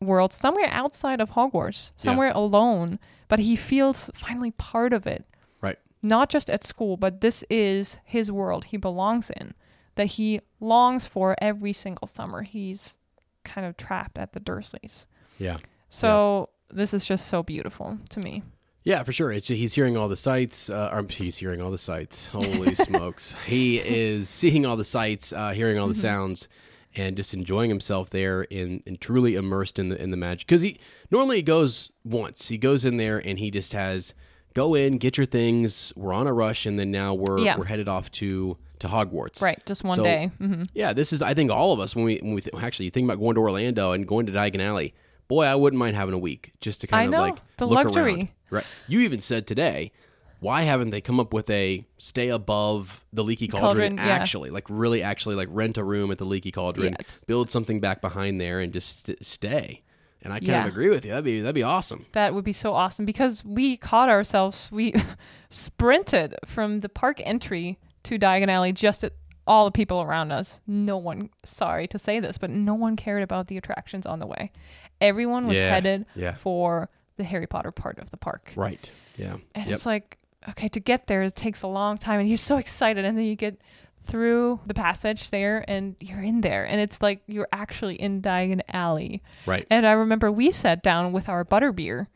world, 0.00 0.32
somewhere 0.32 0.68
outside 0.70 1.20
of 1.20 1.32
Hogwarts, 1.32 1.92
Yeah. 1.98 2.04
somewhere 2.04 2.32
alone, 2.34 2.98
but 3.28 3.38
he 3.40 3.56
feels 3.56 4.10
finally 4.14 4.50
part 4.52 4.92
of 4.92 5.06
it. 5.06 5.24
Right. 5.60 5.78
Not 6.02 6.30
just 6.30 6.48
at 6.48 6.64
school, 6.64 6.96
but 6.96 7.20
this 7.20 7.44
is 7.50 7.98
his 8.04 8.30
world 8.32 8.64
he 8.66 8.76
belongs 8.76 9.30
in, 9.30 9.54
that 9.96 10.06
he 10.06 10.40
longs 10.58 11.06
for 11.06 11.36
every 11.40 11.72
single 11.72 12.06
summer. 12.06 12.42
He's 12.42 12.96
kind 13.44 13.66
of 13.66 13.76
trapped 13.76 14.16
at 14.18 14.32
the 14.32 14.40
Dursleys. 14.40 15.06
Yeah. 15.38 15.58
So 15.90 16.48
this 16.70 16.94
is 16.94 17.04
just 17.04 17.26
so 17.26 17.42
beautiful 17.42 17.98
to 18.10 18.20
me. 18.20 18.42
Yeah, 18.84 19.02
for 19.02 19.12
sure. 19.12 19.30
It's 19.30 19.48
he's 19.48 19.74
hearing 19.74 19.98
all 19.98 20.08
the 20.08 20.16
sights. 20.16 20.70
Uh, 20.70 21.02
he's 21.10 21.36
hearing 21.36 21.60
all 21.60 21.70
the 21.70 21.76
sights. 21.76 22.28
Holy 22.28 22.74
smokes! 22.86 23.34
He 23.46 23.78
is 23.78 24.30
seeing 24.30 24.64
all 24.64 24.76
the 24.76 24.84
sights, 24.84 25.34
uh, 25.34 25.50
hearing 25.50 25.78
all 25.78 25.86
the 25.88 25.94
sounds, 25.94 26.48
and 26.96 27.16
just 27.16 27.32
enjoying 27.34 27.68
himself 27.70 28.10
there 28.10 28.46
and, 28.50 28.82
and 28.86 29.00
truly 29.00 29.34
immersed 29.34 29.78
in 29.78 29.88
the 29.90 30.02
in 30.02 30.10
the 30.10 30.16
magic. 30.16 30.46
Because 30.46 30.62
he 30.62 30.78
normally 31.10 31.36
he 31.36 31.42
goes 31.42 31.90
once. 32.04 32.48
He 32.48 32.58
goes 32.58 32.84
in 32.84 32.96
there 32.96 33.18
and 33.18 33.38
he 33.38 33.50
just 33.50 33.72
has 33.72 34.14
go 34.54 34.74
in, 34.74 34.98
get 34.98 35.16
your 35.16 35.26
things. 35.26 35.92
We're 35.96 36.12
on 36.12 36.26
a 36.26 36.32
rush, 36.32 36.66
and 36.66 36.78
then 36.78 36.90
now 36.90 37.14
we're 37.14 37.38
Yeah. 37.38 37.56
we're 37.56 37.66
headed 37.66 37.88
off 37.88 38.10
to 38.12 38.56
to 38.80 38.88
Hogwarts. 38.88 39.42
Right, 39.42 39.60
just 39.66 39.84
one 39.84 39.96
So, 39.96 40.02
day. 40.02 40.30
hmm 40.38 40.62
Yeah, 40.72 40.92
this 40.94 41.12
is 41.12 41.20
I 41.22 41.34
think 41.34 41.50
all 41.50 41.72
of 41.72 41.80
us 41.80 41.94
when 41.94 42.04
we 42.04 42.16
when 42.18 42.34
we 42.34 42.40
th- 42.40 42.54
actually 42.62 42.86
you 42.86 42.90
think 42.90 43.04
about 43.04 43.18
going 43.20 43.34
to 43.34 43.40
Orlando 43.40 43.92
and 43.92 44.06
going 44.06 44.26
to 44.26 44.32
Diagon 44.32 44.60
Alley. 44.60 44.94
Boy, 45.28 45.44
I 45.44 45.54
wouldn't 45.54 45.78
mind 45.78 45.94
having 45.94 46.14
a 46.14 46.18
week 46.18 46.52
just 46.60 46.80
to 46.80 46.86
kind 46.88 47.02
I 47.02 47.04
of 47.04 47.10
know, 47.12 47.20
like 47.20 47.38
the 47.58 47.66
look 47.66 47.84
luxury. 47.84 48.14
around. 48.14 48.28
Right. 48.50 48.64
You 48.88 49.00
even 49.00 49.20
said 49.20 49.46
today, 49.46 49.92
why 50.40 50.62
haven't 50.62 50.90
they 50.90 51.00
come 51.00 51.20
up 51.20 51.32
with 51.32 51.48
a 51.50 51.84
stay 51.98 52.28
above 52.30 53.04
the 53.12 53.22
leaky 53.22 53.46
cauldron, 53.46 53.96
Cauldron, 53.96 53.96
yeah. 53.98 54.14
actually, 54.14 54.50
like 54.50 54.64
really 54.68 55.02
actually 55.02 55.34
like 55.36 55.48
rent 55.50 55.78
a 55.78 55.84
room 55.84 56.10
at 56.10 56.18
the 56.18 56.24
leaky 56.24 56.50
cauldron, 56.50 56.96
Yes. 56.98 57.18
build 57.26 57.50
something 57.50 57.78
back 57.80 58.00
behind 58.00 58.40
there 58.40 58.58
and 58.60 58.72
just 58.72 59.06
st- 59.06 59.24
stay. 59.24 59.82
And 60.22 60.32
I 60.34 60.38
kind 60.38 60.48
Yeah. 60.48 60.62
of 60.62 60.68
agree 60.68 60.90
with 60.90 61.04
you. 61.04 61.10
That'd 61.12 61.24
be 61.24 61.40
that'd 61.40 61.54
be 61.54 61.62
awesome. 61.62 62.06
That 62.12 62.34
would 62.34 62.44
be 62.44 62.52
so 62.52 62.74
awesome 62.74 63.04
because 63.06 63.42
we 63.44 63.76
caught 63.76 64.08
ourselves. 64.10 64.68
We 64.72 64.92
sprinted 65.50 66.34
from 66.46 66.80
the 66.80 66.88
park 66.88 67.20
entry 67.24 67.78
to 68.04 68.18
Diagon 68.18 68.48
Alley 68.48 68.72
just 68.72 69.04
at 69.04 69.12
all 69.46 69.64
the 69.64 69.70
people 69.70 70.00
around 70.00 70.30
us. 70.32 70.60
No 70.66 70.96
one, 70.96 71.30
sorry 71.44 71.86
to 71.88 71.98
say 71.98 72.20
this, 72.20 72.38
but 72.38 72.50
no 72.50 72.74
one 72.74 72.96
cared 72.96 73.22
about 73.22 73.48
the 73.48 73.56
attractions 73.56 74.06
on 74.06 74.18
the 74.20 74.26
way. 74.26 74.52
Everyone 75.00 75.46
was 75.46 75.56
Yeah, 75.56 75.70
headed 75.70 76.06
yeah. 76.14 76.34
for 76.34 76.88
the 77.16 77.24
Harry 77.24 77.46
Potter 77.46 77.72
part 77.72 77.98
of 77.98 78.10
the 78.10 78.16
park. 78.16 78.52
Right. 78.56 78.90
Yeah. 79.16 79.36
And 79.54 79.66
Yep. 79.66 79.74
it's 79.74 79.86
like, 79.86 80.18
okay, 80.48 80.68
to 80.68 80.80
get 80.80 81.06
there, 81.06 81.22
it 81.22 81.36
takes 81.36 81.62
a 81.62 81.66
long 81.66 81.98
time. 81.98 82.20
And 82.20 82.28
you're 82.28 82.38
so 82.38 82.56
excited. 82.56 83.04
And 83.04 83.16
then 83.16 83.24
you 83.24 83.36
get 83.36 83.60
through 84.04 84.60
the 84.66 84.74
passage 84.74 85.30
there 85.30 85.64
and 85.68 85.94
you're 86.00 86.22
in 86.22 86.40
there. 86.40 86.64
And 86.64 86.80
it's 86.80 87.00
like 87.02 87.22
you're 87.26 87.48
actually 87.52 87.96
in 87.96 88.22
Diagon 88.22 88.60
Alley. 88.72 89.22
Right. 89.46 89.66
And 89.70 89.86
I 89.86 89.92
remember 89.92 90.30
we 90.32 90.50
sat 90.52 90.82
down 90.82 91.12
with 91.12 91.28
our 91.28 91.44
butterbeer 91.44 92.06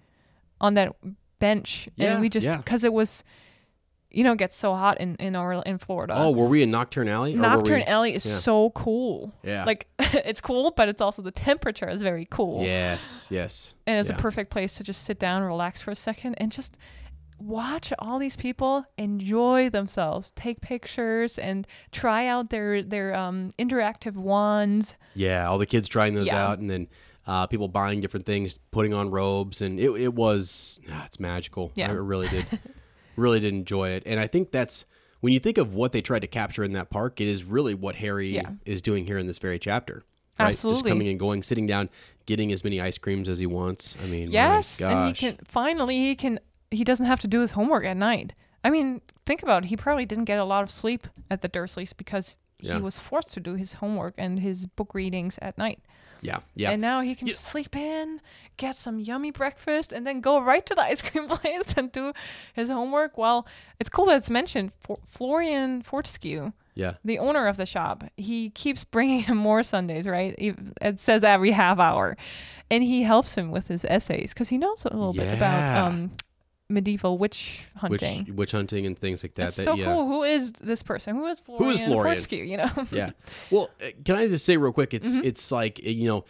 on 0.61 0.75
that 0.75 0.95
bench. 1.39 1.89
Yeah, 1.97 2.13
and 2.13 2.21
we 2.21 2.29
just, 2.29 2.47
yeah. 2.47 2.57
because 2.57 2.85
it 2.85 2.93
was, 2.93 3.23
you 4.11 4.25
know, 4.25 4.33
it 4.33 4.39
gets 4.39 4.57
so 4.57 4.75
hot 4.75 4.99
in, 5.01 5.17
in, 5.17 5.37
our, 5.37 5.53
in 5.65 5.77
Florida. 5.77 6.15
Oh, 6.17 6.31
were 6.31 6.47
we 6.47 6.63
in 6.63 6.71
Knockturn 6.71 7.09
Alley? 7.09 7.35
or 7.35 7.39
Knockturn 7.39 7.81
we- 7.81 7.85
Alley 7.85 8.15
is 8.15 8.25
yeah. 8.25 8.37
so 8.39 8.71
cool. 8.71 9.35
Yeah. 9.43 9.65
Like, 9.65 9.87
it's 9.99 10.41
cool, 10.41 10.73
but 10.75 10.89
it's 10.89 11.03
also 11.03 11.21
the 11.21 11.31
temperature 11.31 11.89
is 11.89 12.01
very 12.01 12.27
cool 12.31 12.63
Yes. 12.63 13.27
Yes. 13.29 13.75
and 13.87 13.99
it's 13.99 14.09
a 14.09 14.15
perfect 14.15 14.51
place 14.51 14.75
to 14.77 14.85
just 14.85 15.03
sit 15.03 15.19
down, 15.19 15.43
relax 15.43 15.83
for 15.83 15.91
a 15.91 15.97
second, 15.97 16.37
and 16.37 16.51
just 16.51 16.79
watch 17.45 17.93
all 17.99 18.19
these 18.19 18.37
people 18.37 18.85
enjoy 18.97 19.69
themselves, 19.71 20.33
take 20.35 20.61
pictures, 20.61 21.39
and 21.39 21.67
try 21.93 22.27
out 22.27 22.51
their 22.51 22.83
their 22.83 23.15
um, 23.15 23.51
interactive 23.59 24.15
wands. 24.15 24.95
Yeah, 25.15 25.47
all 25.49 25.59
the 25.59 25.67
kids 25.67 25.89
trying 25.89 26.15
those 26.15 26.27
Yeah. 26.29 26.47
out, 26.47 26.59
and 26.59 26.69
then 26.71 26.89
uh, 27.27 27.47
people 27.47 27.69
buying 27.69 28.01
different 28.01 28.27
things, 28.27 28.59
putting 28.71 28.93
on 28.95 29.11
robes, 29.11 29.61
and 29.61 29.79
it 29.79 29.91
it 29.91 30.15
was 30.15 30.81
ah, 30.91 31.05
it's 31.07 31.21
magical. 31.21 31.73
Yeah. 31.75 31.89
I 31.89 31.93
really 31.93 32.29
did, 32.29 32.47
really 33.17 33.41
did 33.41 33.53
enjoy 33.55 33.91
it, 33.91 34.03
and 34.07 34.19
I 34.21 34.27
think 34.27 34.51
that's 34.51 34.85
when 35.21 35.33
you 35.33 35.41
think 35.41 35.57
of 35.57 35.75
what 35.75 35.93
they 35.93 36.03
tried 36.03 36.21
to 36.21 36.27
capture 36.27 36.65
in 36.65 36.73
that 36.75 36.91
park, 36.91 37.21
it 37.21 37.29
is 37.29 37.45
really 37.45 37.75
what 37.75 37.97
Harry 37.97 38.35
Yeah. 38.35 38.51
is 38.67 38.83
doing 38.83 39.07
here 39.07 39.17
in 39.19 39.27
this 39.27 39.39
very 39.39 39.59
chapter. 39.59 40.03
Right? 40.39 40.51
Just 40.51 40.85
coming 40.85 41.07
and 41.07 41.19
going, 41.19 41.45
sitting 41.45 41.65
down, 41.67 41.89
getting 42.27 42.51
as 42.51 42.65
many 42.65 42.81
ice 42.81 42.99
creams 42.99 43.29
as 43.29 43.39
he 43.39 43.47
wants. 43.47 43.97
I 44.03 44.07
mean, 44.07 44.31
yes, 44.33 44.81
and 44.81 45.07
he 45.07 45.13
can 45.15 45.39
finally 45.45 45.97
he 45.97 46.17
can 46.17 46.41
he 46.75 46.85
doesn't 46.85 47.07
have 47.07 47.21
to 47.21 47.29
do 47.29 47.41
his 47.41 47.53
homework 47.53 47.85
at 47.85 47.97
night. 47.97 48.35
I 48.63 48.71
mean, 48.71 49.01
think 49.27 49.43
about 49.43 49.65
it. 49.65 49.69
He 49.69 49.77
probably 49.77 50.07
didn't 50.07 50.25
get 50.25 50.41
a 50.41 50.45
lot 50.45 50.63
of 50.63 50.71
sleep 50.71 51.07
at 51.31 51.43
the 51.43 51.49
Dursleys 51.49 51.93
because 51.97 52.37
Yeah. 52.61 52.77
he 52.77 52.81
was 52.81 52.99
forced 52.99 53.33
to 53.35 53.41
do 53.41 53.55
his 53.55 53.75
homework 53.75 54.15
and 54.17 54.41
his 54.41 54.67
book 54.67 54.95
readings 54.95 55.39
at 55.43 55.59
night. 55.59 55.81
Yeah, 56.23 56.39
yeah. 56.55 56.71
And 56.71 56.81
now 56.81 57.03
he 57.03 57.15
can 57.15 57.27
Yeah. 57.27 57.35
just 57.35 57.45
sleep 57.45 57.77
in, 57.77 58.23
get 58.57 58.75
some 58.77 58.99
yummy 58.99 59.31
breakfast, 59.31 59.93
and 59.93 60.07
then 60.07 60.23
go 60.23 60.39
right 60.51 60.65
to 60.65 60.75
the 60.75 60.81
ice 60.83 61.03
cream 61.03 61.29
place 61.37 61.75
and 61.77 61.93
do 61.93 62.15
his 62.55 62.71
homework. 62.71 63.19
Well, 63.19 63.47
it's 63.79 63.91
cool 63.91 64.07
that 64.07 64.17
it's 64.17 64.31
mentioned. 64.31 64.73
For 64.81 64.99
Florian 65.07 65.83
Fortescue, 65.83 66.53
yeah. 66.75 66.95
the 67.05 67.19
owner 67.19 67.47
of 67.47 67.59
the 67.59 67.67
shop, 67.67 68.05
he 68.17 68.49
keeps 68.49 68.85
bringing 68.85 69.21
him 69.25 69.37
more 69.37 69.63
sundaes, 69.63 70.07
right? 70.09 70.35
It 70.39 70.99
says 71.01 71.23
every 71.23 71.51
half 71.51 71.79
hour. 71.79 72.17
And 72.71 72.83
he 72.83 73.03
helps 73.03 73.35
him 73.35 73.51
with 73.51 73.69
his 73.69 73.85
essays 73.85 74.33
because 74.33 74.49
he 74.49 74.57
knows 74.57 74.87
a 74.87 74.89
little 74.97 75.13
bit 75.13 75.29
about 75.35 75.59
Yeah. 75.59 75.85
um, 75.85 76.13
medieval 76.69 77.19
witch 77.19 77.63
Witch, 77.89 78.01
hunting. 78.03 78.37
witch 78.37 78.53
hunting 78.53 78.87
and 78.87 78.99
things 78.99 79.23
like 79.23 79.35
that. 79.35 79.49
It's 79.49 79.57
that 79.57 79.65
so 79.65 79.75
yeah. 79.75 79.85
cool. 79.85 80.07
Who 80.07 80.23
is 80.23 80.53
this 80.53 80.83
person? 80.83 81.15
Who 81.17 81.27
is 81.27 81.39
Florian, 81.41 81.65
Who 81.65 81.71
is 81.71 81.79
Florian? 81.87 82.05
Fortescue? 82.05 82.45
You 82.45 82.57
know? 82.59 82.71
yeah. 82.91 83.11
Well, 83.51 83.71
uh, 83.83 83.89
can 84.05 84.17
I 84.17 84.29
just 84.29 84.45
say 84.45 84.57
real 84.57 84.73
quick? 84.73 84.95
It's 84.95 85.17
Mm-hmm. 85.17 85.27
it's 85.27 85.53
like 85.53 85.81
uh, 85.85 85.91
you 85.91 86.09
know, 86.09 86.25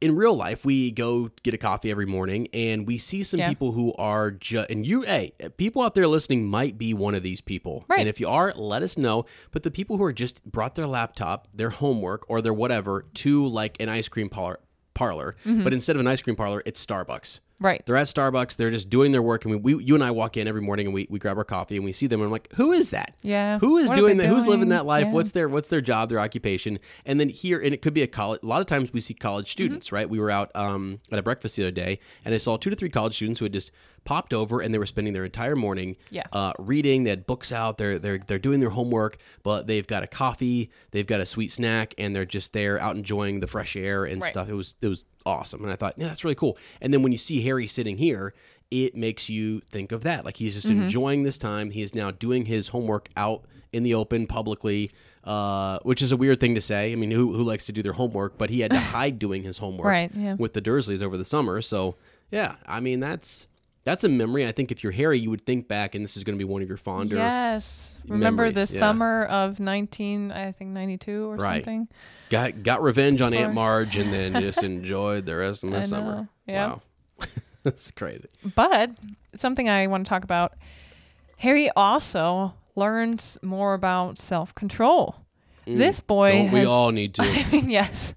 in 0.00 0.16
real 0.16 0.34
life, 0.34 0.64
we 0.64 0.90
go 0.92 1.30
get 1.42 1.52
a 1.52 1.58
coffee 1.58 1.90
every 1.90 2.06
morning, 2.06 2.48
and 2.54 2.86
we 2.86 2.96
see 2.96 3.22
some 3.22 3.38
Yeah. 3.40 3.48
people 3.50 3.72
who 3.72 3.92
are 3.94 4.30
just 4.30 4.70
and 4.70 4.86
you, 4.86 5.02
hey, 5.02 5.32
people 5.58 5.82
out 5.82 5.94
there 5.94 6.06
listening 6.06 6.46
might 6.46 6.78
be 6.78 6.94
one 6.94 7.14
of 7.14 7.22
these 7.22 7.40
people, 7.42 7.84
Right. 7.88 7.98
And 8.00 8.08
if 8.08 8.18
you 8.20 8.28
are, 8.28 8.54
let 8.56 8.82
us 8.82 8.96
know. 8.96 9.26
But 9.50 9.62
the 9.64 9.70
people 9.70 9.98
who 9.98 10.04
are 10.04 10.12
just 10.12 10.42
brought 10.44 10.74
their 10.74 10.86
laptop, 10.86 11.48
their 11.54 11.70
homework, 11.70 12.24
or 12.30 12.40
their 12.40 12.54
whatever 12.54 13.04
to 13.14 13.44
like 13.46 13.76
an 13.80 13.88
ice 13.90 14.08
cream 14.08 14.30
parlor, 14.30 14.60
parlor, 14.94 15.36
Mm-hmm. 15.44 15.64
but 15.64 15.72
instead 15.74 15.96
of 15.96 16.00
an 16.00 16.06
ice 16.06 16.22
cream 16.22 16.36
parlor, 16.36 16.62
it's 16.64 16.84
Starbucks. 16.84 17.40
Right. 17.60 17.84
They're 17.86 17.96
at 17.96 18.06
Starbucks. 18.08 18.56
They're 18.56 18.70
just 18.70 18.90
doing 18.90 19.12
their 19.12 19.22
work, 19.22 19.44
and 19.44 19.62
we, 19.62 19.74
we 19.74 19.84
you 19.84 19.94
and 19.94 20.02
I 20.02 20.10
walk 20.10 20.36
in 20.36 20.48
every 20.48 20.60
morning, 20.62 20.86
and 20.86 20.94
we, 20.94 21.06
we 21.10 21.18
grab 21.18 21.38
our 21.38 21.44
coffee, 21.44 21.76
and 21.76 21.84
we 21.84 21.92
see 21.92 22.06
them, 22.06 22.20
and 22.20 22.26
I'm 22.26 22.32
like, 22.32 22.52
who 22.54 22.72
is 22.72 22.90
that? 22.90 23.14
Yeah. 23.22 23.58
Who 23.60 23.76
is 23.78 23.90
doing 23.90 24.16
that? 24.16 24.26
Who's 24.28 24.46
living 24.46 24.70
that 24.70 24.86
life? 24.86 25.06
Yeah. 25.06 25.12
What's 25.12 25.30
their 25.32 25.48
what's 25.48 25.68
their 25.68 25.80
job, 25.80 26.08
their 26.08 26.20
occupation? 26.20 26.78
And 27.04 27.20
then 27.20 27.28
here, 27.28 27.60
and 27.60 27.72
it 27.72 27.82
could 27.82 27.94
be 27.94 28.02
a 28.02 28.06
college. 28.06 28.40
A 28.42 28.46
lot 28.46 28.60
of 28.60 28.66
times 28.66 28.92
we 28.92 29.00
see 29.00 29.14
college 29.14 29.50
students, 29.52 29.86
Mm-hmm. 29.88 29.94
right? 29.96 30.10
We 30.10 30.18
were 30.18 30.30
out 30.30 30.50
um, 30.54 31.00
at 31.12 31.18
a 31.18 31.22
breakfast 31.22 31.56
the 31.56 31.62
other 31.64 31.70
day, 31.70 32.00
and 32.24 32.34
I 32.34 32.38
saw 32.38 32.56
two 32.56 32.70
to 32.70 32.76
three 32.76 32.90
college 32.90 33.14
students 33.16 33.38
who 33.40 33.44
had 33.44 33.52
just 33.52 33.70
popped 34.04 34.32
over, 34.32 34.60
and 34.60 34.74
they 34.74 34.78
were 34.78 34.86
spending 34.86 35.12
their 35.14 35.24
entire 35.24 35.54
morning, 35.56 35.96
Yeah. 36.10 36.24
uh, 36.32 36.52
reading. 36.58 37.04
They 37.04 37.10
had 37.10 37.26
books 37.26 37.52
out. 37.52 37.78
They're 37.78 37.98
they're 37.98 38.18
they're 38.18 38.38
doing 38.38 38.60
their 38.60 38.70
homework, 38.70 39.18
but 39.42 39.66
they've 39.66 39.86
got 39.86 40.02
a 40.02 40.06
coffee, 40.06 40.70
they've 40.90 41.06
got 41.06 41.20
a 41.20 41.26
sweet 41.26 41.52
snack, 41.52 41.94
and 41.98 42.14
they're 42.16 42.24
just 42.24 42.52
there 42.52 42.78
out 42.80 42.96
enjoying 42.96 43.40
the 43.40 43.46
fresh 43.46 43.76
air 43.76 44.04
and 44.04 44.20
Right. 44.22 44.30
stuff. 44.30 44.48
It 44.48 44.54
was 44.54 44.74
it 44.80 44.88
was 44.88 45.04
awesome, 45.26 45.62
and 45.62 45.72
I 45.72 45.76
thought, 45.76 45.94
yeah, 45.96 46.08
that's 46.08 46.24
really 46.24 46.34
cool. 46.34 46.56
And 46.80 46.92
then 46.92 47.02
when 47.02 47.12
you 47.12 47.18
see 47.18 47.42
Harry 47.42 47.66
sitting 47.66 47.96
here. 47.98 48.34
It 48.72 48.94
makes 48.94 49.28
you 49.28 49.62
think 49.68 49.90
of 49.90 50.04
that. 50.04 50.24
Like 50.24 50.36
he's 50.36 50.54
just 50.54 50.68
Mm-hmm. 50.68 50.82
enjoying 50.82 51.22
this 51.24 51.38
time. 51.38 51.72
He 51.72 51.82
is 51.82 51.92
now 51.92 52.12
doing 52.12 52.44
his 52.44 52.68
homework 52.68 53.08
out 53.16 53.42
in 53.72 53.82
the 53.82 53.94
open 53.94 54.28
publicly, 54.28 54.92
uh, 55.24 55.80
which 55.82 56.00
is 56.00 56.12
a 56.12 56.16
weird 56.16 56.38
thing 56.38 56.54
to 56.54 56.60
say. 56.60 56.92
I 56.92 56.94
mean, 56.94 57.10
who, 57.10 57.32
who 57.32 57.42
likes 57.42 57.64
to 57.64 57.72
do 57.72 57.82
their 57.82 57.94
homework? 57.94 58.38
But 58.38 58.48
he 58.50 58.60
had 58.60 58.70
to 58.70 58.78
hide 58.96 59.18
doing 59.18 59.42
his 59.42 59.58
homework 59.58 59.86
Right, 59.86 60.12
yeah. 60.14 60.34
with 60.38 60.52
the 60.52 60.62
Dursleys 60.62 61.02
over 61.02 61.16
the 61.16 61.24
summer. 61.24 61.60
So 61.60 61.96
yeah, 62.30 62.54
I 62.64 62.78
mean 62.78 63.00
that's 63.00 63.48
that's 63.84 64.04
a 64.04 64.08
memory. 64.08 64.46
I 64.46 64.52
think 64.52 64.70
if 64.70 64.82
you're 64.82 64.92
Harry, 64.92 65.18
you 65.18 65.30
would 65.30 65.46
think 65.46 65.68
back, 65.68 65.94
and 65.94 66.04
this 66.04 66.16
is 66.16 66.24
going 66.24 66.38
to 66.38 66.44
be 66.44 66.50
one 66.50 66.62
of 66.62 66.68
your 66.68 66.76
fonder. 66.76 67.16
Yes. 67.16 67.94
Remember 68.06 68.44
memories, 68.44 68.68
the 68.68 68.74
yeah. 68.74 68.80
summer 68.80 69.24
of 69.26 69.60
19, 69.60 70.32
I 70.32 70.52
think 70.52 70.70
92 70.70 71.30
or 71.30 71.36
Right. 71.36 71.56
something? 71.64 71.88
Got 72.30 72.62
got 72.62 72.82
revenge 72.82 73.20
on 73.20 73.34
Aunt 73.34 73.54
Marge, 73.54 73.96
and 73.96 74.12
then 74.12 74.32
just 74.42 74.62
enjoyed 74.62 75.26
the 75.26 75.36
rest 75.36 75.62
of 75.64 75.70
the 75.70 75.82
summer. 75.82 76.28
yeah. 76.46 76.66
Wow, 76.68 76.82
that's 77.62 77.90
crazy. 77.90 78.26
But 78.54 78.90
something 79.34 79.68
I 79.68 79.86
want 79.86 80.06
to 80.06 80.08
talk 80.08 80.24
about 80.24 80.54
Harry 81.38 81.70
also 81.76 82.54
learns 82.76 83.38
more 83.42 83.74
about 83.74 84.18
self 84.18 84.54
control. 84.54 85.16
Mm. 85.66 85.78
This 85.78 86.00
boy 86.00 86.32
Don't 86.32 86.52
we 86.52 86.58
has, 86.60 86.68
all 86.68 86.90
need 86.90 87.14
to? 87.14 87.22
I 87.24 87.50
mean, 87.50 87.70
yes. 87.70 88.14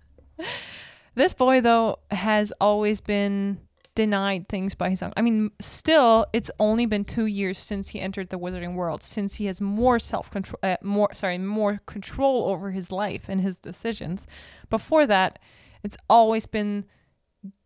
This 1.16 1.34
boy, 1.34 1.62
though, 1.62 2.00
has 2.10 2.52
always 2.60 3.00
been 3.02 3.60
denied 3.96 4.48
things 4.48 4.76
by 4.76 4.90
his 4.90 5.02
uncle. 5.02 5.14
I 5.18 5.22
mean, 5.22 5.52
still, 5.60 6.26
it's 6.34 6.52
only 6.60 6.86
been 6.86 7.06
two 7.06 7.26
years 7.26 7.60
since 7.60 7.90
he 7.90 8.00
entered 8.00 8.30
the 8.30 8.40
wizarding 8.40 8.76
world, 8.76 9.04
since 9.04 9.36
he 9.36 9.46
has 9.46 9.62
more 9.62 10.00
self 10.00 10.32
control, 10.32 10.60
uh, 10.64 10.78
more 10.82 11.14
sorry, 11.14 11.38
more 11.38 11.80
control 11.86 12.46
over 12.50 12.72
his 12.72 12.92
life 12.92 13.26
and 13.28 13.42
his 13.42 13.56
decisions. 13.58 14.26
Before 14.70 15.06
that, 15.08 15.40
it's 15.84 15.98
always 16.10 16.46
been 16.46 16.86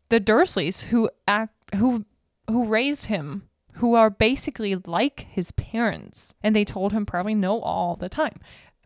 the 0.09 0.19
Dursleys 0.19 0.85
who 0.85 1.09
act, 1.27 1.53
who, 1.75 2.05
who 2.49 2.65
raised 2.65 3.07
him, 3.07 3.43
who 3.73 3.93
are 3.93 4.09
basically 4.09 4.75
like 4.75 5.27
his 5.29 5.51
parents, 5.51 6.33
and 6.41 6.55
they 6.55 6.65
told 6.65 6.93
him 6.93 7.05
probably 7.05 7.35
no 7.35 7.61
all 7.61 7.95
the 7.95 8.09
time, 8.09 8.39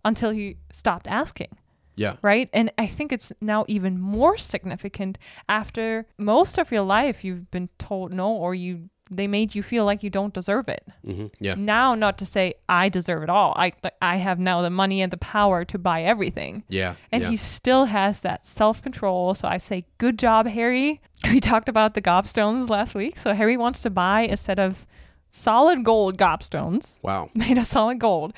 until 0.03 0.31
he 0.31 0.57
stopped 0.71 1.07
asking 1.07 1.49
Yeah, 1.95 2.15
right? 2.21 2.49
And 2.53 2.71
I 2.77 2.87
think 2.87 3.11
it's 3.11 3.31
now 3.41 3.65
even 3.67 3.99
more 3.99 4.37
significant 4.37 5.17
after 5.47 6.07
most 6.17 6.57
of 6.57 6.71
your 6.71 6.83
life 6.83 7.23
you've 7.23 7.51
been 7.51 7.69
told 7.77 8.13
no 8.13 8.31
or 8.31 8.55
you 8.55 8.89
they 9.11 9.27
made 9.27 9.53
you 9.53 9.61
feel 9.61 9.83
like 9.83 10.03
you 10.03 10.09
don't 10.09 10.33
deserve 10.33 10.69
it. 10.69 10.87
hmm 11.05 11.27
Yeah. 11.39 11.55
Now, 11.55 11.93
not 11.95 12.17
to 12.19 12.25
say 12.25 12.55
I 12.69 12.87
deserve 12.89 13.23
it 13.23 13.29
all. 13.29 13.53
I 13.57 13.73
I 14.01 14.17
have 14.17 14.39
now 14.39 14.61
the 14.61 14.69
money 14.69 15.01
and 15.01 15.11
the 15.11 15.17
power 15.17 15.65
to 15.65 15.77
buy 15.77 16.01
everything. 16.01 16.63
Yeah. 16.69 16.95
And 17.11 17.23
yeah. 17.23 17.29
he 17.29 17.35
still 17.35 17.85
has 17.85 18.21
that 18.21 18.47
self 18.47 18.81
control. 18.81 19.35
So 19.35 19.47
I 19.47 19.57
say, 19.57 19.85
good 19.97 20.17
job, 20.17 20.47
Harry. 20.47 21.01
We 21.31 21.39
talked 21.39 21.69
about 21.69 21.93
the 21.93 22.01
gobstones 22.01 22.69
last 22.69 22.95
week. 22.95 23.19
So 23.19 23.33
Harry 23.35 23.55
wants 23.55 23.83
to 23.83 23.91
buy 23.91 24.21
a 24.21 24.35
set 24.35 24.57
of 24.57 24.87
solid 25.29 25.83
gold 25.83 26.17
gobstones 26.17 26.97
wow. 27.03 27.29
made 27.35 27.59
of 27.59 27.67
solid 27.67 27.99
gold, 27.99 28.33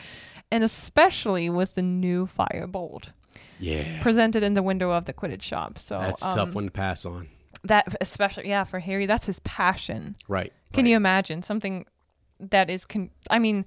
and 0.51 0.63
especially 0.63 1.49
with 1.49 1.75
the 1.75 1.81
new 1.81 2.27
firebolt 2.27 3.09
Yeah. 3.59 4.01
presented 4.01 4.43
in 4.43 4.53
the 4.53 4.63
window 4.63 4.91
of 4.91 5.05
the 5.05 5.13
Quidditch 5.13 5.41
shop. 5.41 5.79
So 5.79 5.99
That's 5.99 6.23
a 6.23 6.29
um, 6.29 6.35
tough 6.35 6.53
one 6.53 6.65
to 6.65 6.71
pass 6.71 7.05
on. 7.05 7.29
That 7.63 7.95
especially, 8.01 8.49
yeah, 8.49 8.63
for 8.65 8.79
Harry, 8.79 9.05
that's 9.05 9.25
his 9.25 9.39
passion. 9.39 10.15
Right. 10.27 10.51
Can 10.73 10.83
right. 10.83 10.89
you 10.91 10.95
imagine 10.97 11.43
something 11.43 11.85
that 12.39 12.69
is 12.71 12.85
con- 12.85 13.11
I 13.29 13.39
mean, 13.39 13.65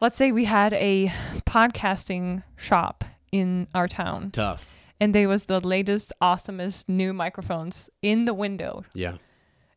let's 0.00 0.16
say 0.16 0.32
we 0.32 0.44
had 0.44 0.72
a 0.74 1.12
podcasting 1.46 2.42
shop 2.56 3.04
in 3.32 3.68
our 3.74 3.88
town 3.88 4.30
Tough. 4.30 4.76
and 5.00 5.14
there 5.14 5.28
was 5.28 5.44
the 5.44 5.60
latest 5.60 6.12
awesomest 6.22 6.88
new 6.88 7.12
microphones 7.12 7.90
in 8.02 8.24
the 8.24 8.34
window 8.34 8.84
Yeah. 8.94 9.16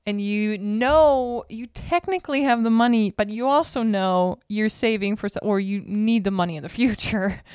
and 0.05 0.21
you 0.21 0.57
know 0.57 1.45
you 1.49 1.67
technically 1.67 2.43
have 2.43 2.63
the 2.63 2.69
money 2.69 3.11
but 3.11 3.29
you 3.29 3.47
also 3.47 3.81
know 3.81 4.39
you're 4.47 4.69
saving 4.69 5.15
for 5.15 5.27
or 5.41 5.59
you 5.59 5.81
need 5.81 6.23
the 6.23 6.31
money 6.31 6.55
in 6.57 6.63
the 6.63 6.69
future. 6.69 7.41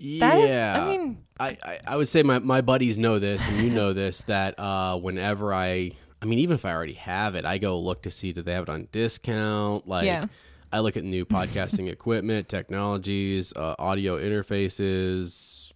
That 0.00 0.38
is 0.38 0.50
yeah. 0.50 0.80
I 0.80 0.88
mean, 0.96 1.18
I, 1.40 1.56
I, 1.62 1.78
I 1.86 1.96
would 1.96 2.08
say 2.08 2.22
my, 2.22 2.38
my 2.38 2.60
buddies 2.60 2.98
know 2.98 3.18
this 3.18 3.46
and 3.48 3.58
you 3.58 3.70
know 3.70 3.92
this 3.92 4.22
that 4.24 4.58
uh, 4.58 4.96
whenever 4.96 5.52
I 5.52 5.92
I 6.22 6.24
mean 6.26 6.38
even 6.38 6.54
if 6.54 6.64
I 6.64 6.72
already 6.72 6.94
have 6.94 7.34
it 7.34 7.44
I 7.44 7.58
go 7.58 7.78
look 7.78 8.02
to 8.02 8.10
see 8.10 8.32
do 8.32 8.42
they 8.42 8.52
have 8.52 8.64
it 8.64 8.68
on 8.68 8.88
discount 8.92 9.88
like 9.88 10.06
Yeah. 10.06 10.26
I 10.72 10.80
look 10.80 10.96
at 10.96 11.04
new 11.04 11.24
podcasting 11.24 11.88
equipment 11.92 12.48
technologies 12.48 13.52
uh, 13.56 13.74
audio 13.78 14.18
interfaces 14.18 15.72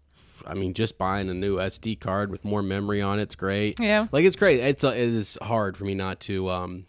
I 0.47 0.55
mean 0.55 0.75
just 0.75 0.99
buying 0.99 1.29
a 1.29 1.35
new 1.35 1.57
SD 1.57 1.99
card 2.01 2.31
with 2.31 2.45
more 2.45 2.63
memory 2.63 3.03
on 3.03 3.19
it's 3.19 3.35
great 3.35 3.79
yeah. 3.81 4.07
like 4.13 4.25
it's 4.25 4.37
great 4.37 4.61
it's 4.61 4.85
uh, 4.85 4.89
it 4.89 4.97
is 4.99 5.39
hard 5.43 5.77
for 5.77 5.85
me 5.85 5.95
not 5.95 6.21
to 6.21 6.49
um 6.51 6.87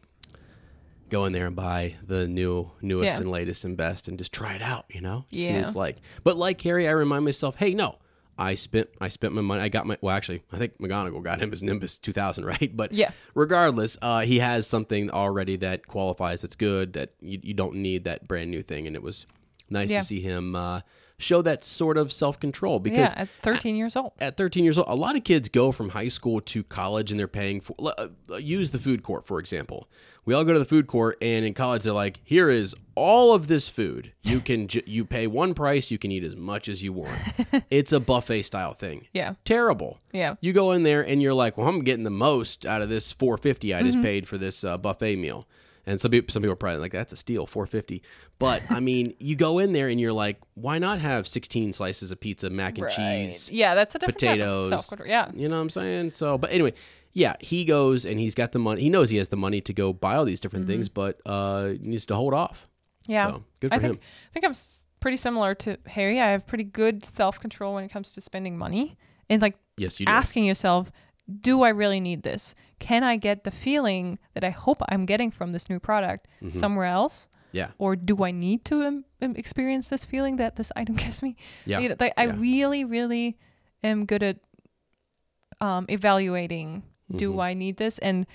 go 1.13 1.25
in 1.25 1.31
there 1.33 1.45
and 1.47 1.55
buy 1.55 1.95
the 2.05 2.27
new 2.27 2.71
newest 2.81 3.05
Yeah. 3.05 3.17
and 3.21 3.29
latest 3.31 3.63
and 3.63 3.77
best 3.77 4.07
and 4.07 4.17
just 4.17 4.33
try 4.33 4.53
it 4.55 4.61
out 4.61 4.85
you 4.89 4.99
know 5.01 5.25
see 5.31 5.53
what 5.53 5.61
it's 5.63 5.75
like 5.75 5.97
but 6.23 6.35
like 6.37 6.59
Harry 6.61 6.87
I 6.87 6.91
remind 6.91 7.23
myself 7.25 7.55
hey 7.57 7.73
no 7.73 7.99
I 8.37 8.55
spent 8.55 8.89
I 8.99 9.09
spent 9.09 9.33
my 9.35 9.41
money 9.41 9.61
I 9.61 9.69
got 9.69 9.85
my 9.85 9.97
well 10.01 10.15
actually 10.15 10.41
I 10.51 10.57
think 10.57 10.79
McGonagall 10.79 11.21
got 11.23 11.39
him 11.39 11.51
his 11.51 11.61
Nimbus 11.61 11.97
2000 11.99 12.45
right 12.53 12.75
but 12.75 12.91
Yeah. 12.91 13.11
regardless 13.35 13.95
uh 14.01 14.21
he 14.21 14.39
has 14.39 14.65
something 14.65 15.11
already 15.11 15.55
that 15.57 15.85
qualifies 15.87 16.41
that's 16.41 16.55
good 16.55 16.93
that 16.93 17.11
you, 17.21 17.39
you 17.43 17.53
don't 17.53 17.75
need 17.75 18.05
that 18.05 18.27
brand 18.27 18.49
new 18.49 18.63
thing 18.63 18.87
and 18.87 18.95
it 18.95 19.03
was 19.03 19.25
nice 19.69 19.91
Yeah. 19.91 19.99
to 19.99 20.05
see 20.05 20.19
him 20.21 20.55
uh 20.55 20.81
show 21.23 21.41
that 21.41 21.65
sort 21.65 21.97
of 21.97 22.11
self-control 22.11 22.79
because 22.79 23.11
yeah, 23.13 23.21
at 23.23 23.29
13 23.41 23.75
years 23.75 23.95
old. 23.95 24.11
at 24.19 24.37
13 24.37 24.63
years 24.63 24.77
old, 24.77 24.87
a 24.89 24.95
lot 24.95 25.15
of 25.15 25.23
kids 25.23 25.49
go 25.49 25.71
from 25.71 25.89
high 25.89 26.07
school 26.09 26.41
to 26.41 26.63
college 26.63 27.09
and 27.11 27.19
they're 27.19 27.27
paying 27.27 27.61
for. 27.61 27.75
Uh, 27.79 28.07
use 28.37 28.71
the 28.71 28.79
food 28.79 29.01
court, 29.03 29.25
for 29.25 29.39
example. 29.39 29.87
We 30.25 30.33
all 30.33 30.45
go 30.45 30.53
to 30.53 30.59
the 30.59 30.63
food 30.63 30.87
court, 30.87 31.17
and 31.21 31.43
in 31.43 31.53
college, 31.53 31.83
they're 31.83 31.91
like, 31.91 32.21
here 32.23 32.49
is 32.49 32.73
all 32.95 33.33
of 33.33 33.47
this 33.47 33.67
food. 33.67 34.13
You 34.21 34.39
can 34.39 34.69
ju- 34.69 34.81
you 34.85 35.03
pay 35.03 35.27
one 35.27 35.53
price, 35.53 35.91
you 35.91 35.97
can 35.97 36.13
eat 36.13 36.23
as 36.23 36.33
much 36.37 36.69
as 36.69 36.81
you 36.81 36.93
want. 36.93 37.19
it's 37.69 37.91
a 37.91 37.99
buffet 37.99 38.43
style 38.43 38.71
thing. 38.73 39.07
Yeah. 39.11 39.33
Terrible. 39.43 39.99
Yeah. 40.13 40.35
You 40.39 40.53
go 40.53 40.71
in 40.71 40.83
there 40.83 41.01
and 41.05 41.21
you're 41.21 41.33
like, 41.33 41.57
well, 41.57 41.67
I'm 41.67 41.83
getting 41.83 42.05
the 42.05 42.09
most 42.09 42.65
out 42.65 42.81
of 42.81 42.87
this 42.87 43.11
450 43.11 43.73
I 43.73 43.79
Mm-hmm. 43.79 43.85
just 43.91 44.01
paid 44.01 44.25
for 44.27 44.37
this 44.37 44.63
uh, 44.63 44.77
buffet 44.77 45.17
meal. 45.17 45.45
And 45.85 45.99
some 45.99 46.11
people, 46.11 46.31
some 46.31 46.41
people 46.41 46.53
are 46.53 46.57
probably 46.57 46.79
like, 46.79 46.93
that's 46.93 47.11
a 47.11 47.17
steal, 47.17 47.45
450. 47.45 48.01
But 48.39 48.61
I 48.69 48.79
mean, 48.79 49.15
you 49.19 49.35
go 49.35 49.59
in 49.59 49.73
there 49.73 49.89
and 49.89 49.99
you're 49.99 50.13
like, 50.13 50.39
why 50.53 50.79
not 50.79 50.99
have 50.99 51.27
16 51.27 51.73
slices 51.73 52.11
of 52.11 52.19
pizza, 52.19 52.49
mac 52.49 52.77
and 52.77 52.89
cheese, 52.89 53.51
Yeah, 53.51 53.75
that's 53.75 53.93
a 53.95 53.99
different 53.99 54.19
type 54.19 54.39
of 54.39 54.69
potatoes. 54.69 55.07
Yeah. 55.07 55.29
You 55.33 55.49
know 55.49 55.55
what 55.55 55.61
I'm 55.61 55.69
saying? 55.69 56.11
So, 56.11 56.37
but 56.37 56.51
anyway, 56.51 56.73
yeah, 57.11 57.35
he 57.39 57.65
goes 57.65 58.05
and 58.05 58.19
he's 58.19 58.33
got 58.33 58.53
the 58.53 58.59
money. 58.59 58.81
He 58.81 58.89
knows 58.89 59.09
he 59.09 59.17
has 59.17 59.29
the 59.29 59.35
money 59.37 59.61
to 59.61 59.73
go 59.73 59.93
buy 59.93 60.15
all 60.15 60.25
these 60.25 60.39
different 60.39 60.67
things, 60.67 60.89
but 60.89 61.19
uh, 61.25 61.67
he 61.67 61.79
needs 61.79 62.05
to 62.07 62.15
hold 62.15 62.33
off. 62.33 62.67
Mm-hmm. 63.03 63.11
Yeah. 63.11 63.27
So, 63.27 63.43
good 63.59 63.69
for 63.71 63.75
I 63.75 63.79
think 63.79 63.93
him. 63.95 63.99
I 64.01 64.33
think 64.33 64.45
I'm 64.45 64.55
pretty 64.99 65.17
similar 65.17 65.53
to 65.55 65.77
Harry. 65.87 66.19
I 66.19 66.31
have 66.31 66.47
pretty 66.47 66.63
good 66.63 67.05
self 67.05 67.39
control 67.39 67.75
when 67.75 67.83
it 67.83 67.89
comes 67.89 68.11
to 68.11 68.21
spending 68.21 68.57
money 68.57 68.97
and 69.29 69.41
like 69.41 69.57
Yes, 69.77 69.99
you 69.99 70.05
do. 70.05 70.11
asking 70.11 70.45
yourself, 70.45 70.91
do 71.41 71.61
I 71.61 71.69
really 71.69 71.99
need 71.99 72.23
this? 72.23 72.55
Can 72.83 73.03
I 73.03 73.15
get 73.17 73.43
the 73.43 73.51
feeling 73.51 74.19
that 74.33 74.43
I 74.43 74.49
hope 74.49 74.81
I'm 74.89 75.05
getting 75.05 75.31
from 75.31 75.51
this 75.53 75.69
new 75.69 75.79
product 75.79 76.27
Mm-hmm. 76.41 76.49
somewhere 76.59 76.87
else? 76.87 77.27
Yeah. 77.53 77.71
Or 77.77 77.95
do 77.95 78.23
I 78.25 78.31
need 78.31 78.65
to 78.65 78.83
um, 78.83 79.05
um, 79.21 79.35
experience 79.35 79.87
this 79.89 80.03
feeling 80.05 80.35
that 80.37 80.55
this 80.55 80.71
item 80.75 80.95
gives 81.03 81.21
me? 81.21 81.35
Yeah. 81.65 81.79
You 81.79 81.89
know, 81.89 81.95
like, 81.99 82.13
I 82.17 82.25
Yeah. 82.25 82.35
really, 82.37 82.83
really 82.83 83.37
am 83.83 84.05
good 84.05 84.23
at 84.23 84.37
um, 85.61 85.85
evaluating. 85.89 86.83
Do 87.15 87.31
Mm-hmm. 87.31 87.39
I 87.39 87.53
need 87.53 87.77
this? 87.77 87.99
And 87.99 88.25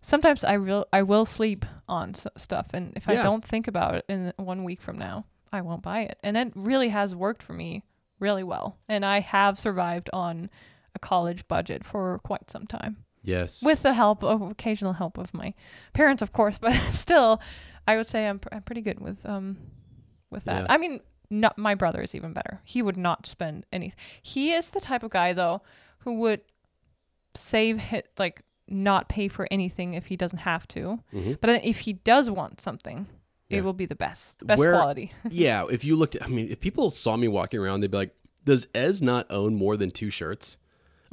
sometimes 0.00 0.42
I 0.44 0.56
will 0.56 0.86
I 0.92 1.02
will 1.02 1.24
sleep 1.26 1.64
on 1.88 2.10
s- 2.10 2.26
stuff, 2.36 2.66
and 2.72 2.92
if 2.96 3.08
I 3.08 3.14
don't 3.16 3.44
think 3.44 3.68
about 3.68 3.94
it 3.96 4.04
in 4.08 4.32
one 4.36 4.64
week 4.64 4.80
from 4.80 4.96
now, 4.98 5.26
I 5.52 5.60
won't 5.60 5.82
buy 5.82 6.00
it. 6.02 6.18
And 6.22 6.36
it 6.36 6.52
really 6.54 6.88
has 6.90 7.14
worked 7.14 7.42
for 7.42 7.52
me 7.52 7.82
really 8.18 8.42
well, 8.44 8.78
and 8.88 9.04
I 9.04 9.20
have 9.20 9.58
survived 9.60 10.08
on 10.12 10.48
a 10.94 10.98
college 10.98 11.46
budget 11.48 11.84
for 11.84 12.18
quite 12.20 12.50
some 12.50 12.66
time 12.66 12.96
Yes. 13.22 13.62
with 13.62 13.82
the 13.82 13.92
help 13.94 14.22
of 14.24 14.42
occasional 14.42 14.94
help 14.94 15.16
of 15.18 15.32
my 15.32 15.54
parents, 15.92 16.22
of 16.22 16.32
course. 16.32 16.58
But 16.60 16.74
still, 16.92 17.40
I 17.86 17.96
would 17.96 18.06
say 18.06 18.26
I'm, 18.28 18.38
pr- 18.38 18.48
I'm 18.52 18.62
pretty 18.62 18.80
good 18.82 19.00
with 19.00 19.24
um 19.26 19.56
with 20.30 20.44
that. 20.44 20.62
Yeah. 20.62 20.66
I 20.68 20.78
mean, 20.78 21.00
not 21.30 21.56
my 21.58 21.74
brother 21.74 22.02
is 22.02 22.14
even 22.14 22.32
better. 22.32 22.60
He 22.64 22.82
would 22.82 22.96
not 22.96 23.26
spend 23.26 23.64
any. 23.72 23.94
He 24.22 24.52
is 24.52 24.70
the 24.70 24.80
type 24.80 25.02
of 25.02 25.10
guy 25.10 25.32
though 25.32 25.62
who 26.00 26.14
would 26.14 26.40
save 27.34 27.78
hit 27.78 28.08
like 28.18 28.42
not 28.68 29.08
pay 29.08 29.28
for 29.28 29.46
anything 29.50 29.94
if 29.94 30.06
he 30.06 30.16
doesn't 30.16 30.38
have 30.40 30.66
to. 30.68 31.00
Mhm. 31.12 31.38
But 31.40 31.46
then 31.48 31.60
if 31.62 31.80
he 31.80 31.94
does 31.94 32.30
want 32.30 32.60
something, 32.60 33.06
Yeah. 33.48 33.58
it 33.58 33.64
will 33.64 33.72
be 33.72 33.86
the 33.86 33.94
best 33.94 34.44
best 34.46 34.58
Where- 34.58 34.72
quality. 34.74 35.12
yeah, 35.30 35.64
if 35.70 35.84
you 35.84 35.96
looked 35.96 36.16
at, 36.16 36.22
I 36.22 36.28
mean, 36.28 36.48
if 36.50 36.60
people 36.60 36.90
saw 36.90 37.16
me 37.16 37.28
walking 37.28 37.60
around, 37.60 37.80
they'd 37.80 37.90
be 37.90 37.96
like, 37.96 38.14
does 38.44 38.66
Ez 38.74 39.00
not 39.02 39.26
own 39.30 39.54
more 39.54 39.76
than 39.76 39.90
two 39.90 40.10
shirts? 40.10 40.56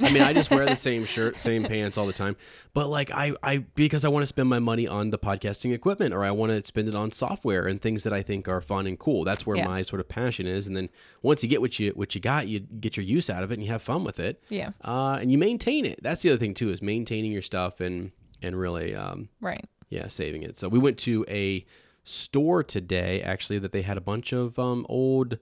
I 0.02 0.10
mean, 0.12 0.22
I 0.22 0.32
just 0.32 0.50
wear 0.50 0.64
the 0.66 0.76
same 0.76 1.04
shirt, 1.04 1.38
same 1.38 1.64
pants 1.64 1.98
all 1.98 2.06
the 2.06 2.12
time. 2.12 2.36
But 2.72 2.88
like, 2.88 3.10
I, 3.10 3.32
I, 3.42 3.58
because 3.58 4.04
I 4.04 4.08
want 4.08 4.22
to 4.22 4.26
spend 4.26 4.48
my 4.48 4.58
money 4.58 4.86
on 4.86 5.10
the 5.10 5.18
podcasting 5.18 5.72
equipment 5.72 6.14
or 6.14 6.24
I 6.24 6.30
want 6.30 6.52
to 6.52 6.64
spend 6.66 6.88
it 6.88 6.94
on 6.94 7.10
software 7.10 7.66
and 7.66 7.80
things 7.82 8.04
that 8.04 8.12
I 8.12 8.22
think 8.22 8.48
are 8.48 8.60
fun 8.60 8.86
and 8.86 8.98
cool. 8.98 9.24
That's 9.24 9.44
where 9.46 9.56
Yeah. 9.56 9.66
my 9.66 9.82
sort 9.82 10.00
of 10.00 10.08
passion 10.08 10.46
is. 10.46 10.66
And 10.66 10.76
then 10.76 10.88
once 11.22 11.42
you 11.42 11.48
get 11.48 11.60
what 11.60 11.78
you, 11.78 11.90
what 11.90 12.14
you 12.14 12.20
got, 12.20 12.48
you 12.48 12.60
get 12.60 12.96
your 12.96 13.04
use 13.04 13.28
out 13.28 13.42
of 13.42 13.50
it 13.50 13.54
and 13.54 13.64
you 13.64 13.70
have 13.72 13.82
fun 13.82 14.04
with 14.04 14.20
it. 14.20 14.42
Yeah. 14.48 14.70
Uh, 14.84 15.18
and 15.20 15.30
you 15.32 15.38
maintain 15.38 15.84
it. 15.84 16.00
That's 16.02 16.22
the 16.22 16.30
other 16.30 16.38
thing 16.38 16.54
too, 16.54 16.70
is 16.70 16.80
maintaining 16.80 17.32
your 17.32 17.42
stuff 17.42 17.80
and, 17.80 18.12
and 18.40 18.58
really, 18.58 18.94
um, 18.94 19.28
Right. 19.40 19.64
yeah, 19.88 20.06
saving 20.06 20.42
it. 20.44 20.56
So 20.58 20.68
we 20.68 20.78
went 20.78 20.96
to 20.98 21.24
a 21.28 21.64
store 22.04 22.62
today, 22.62 23.20
actually, 23.22 23.58
that 23.58 23.72
they 23.72 23.82
had 23.82 23.96
a 23.96 24.00
bunch 24.00 24.32
of 24.32 24.58
um, 24.58 24.86
old, 24.88 25.38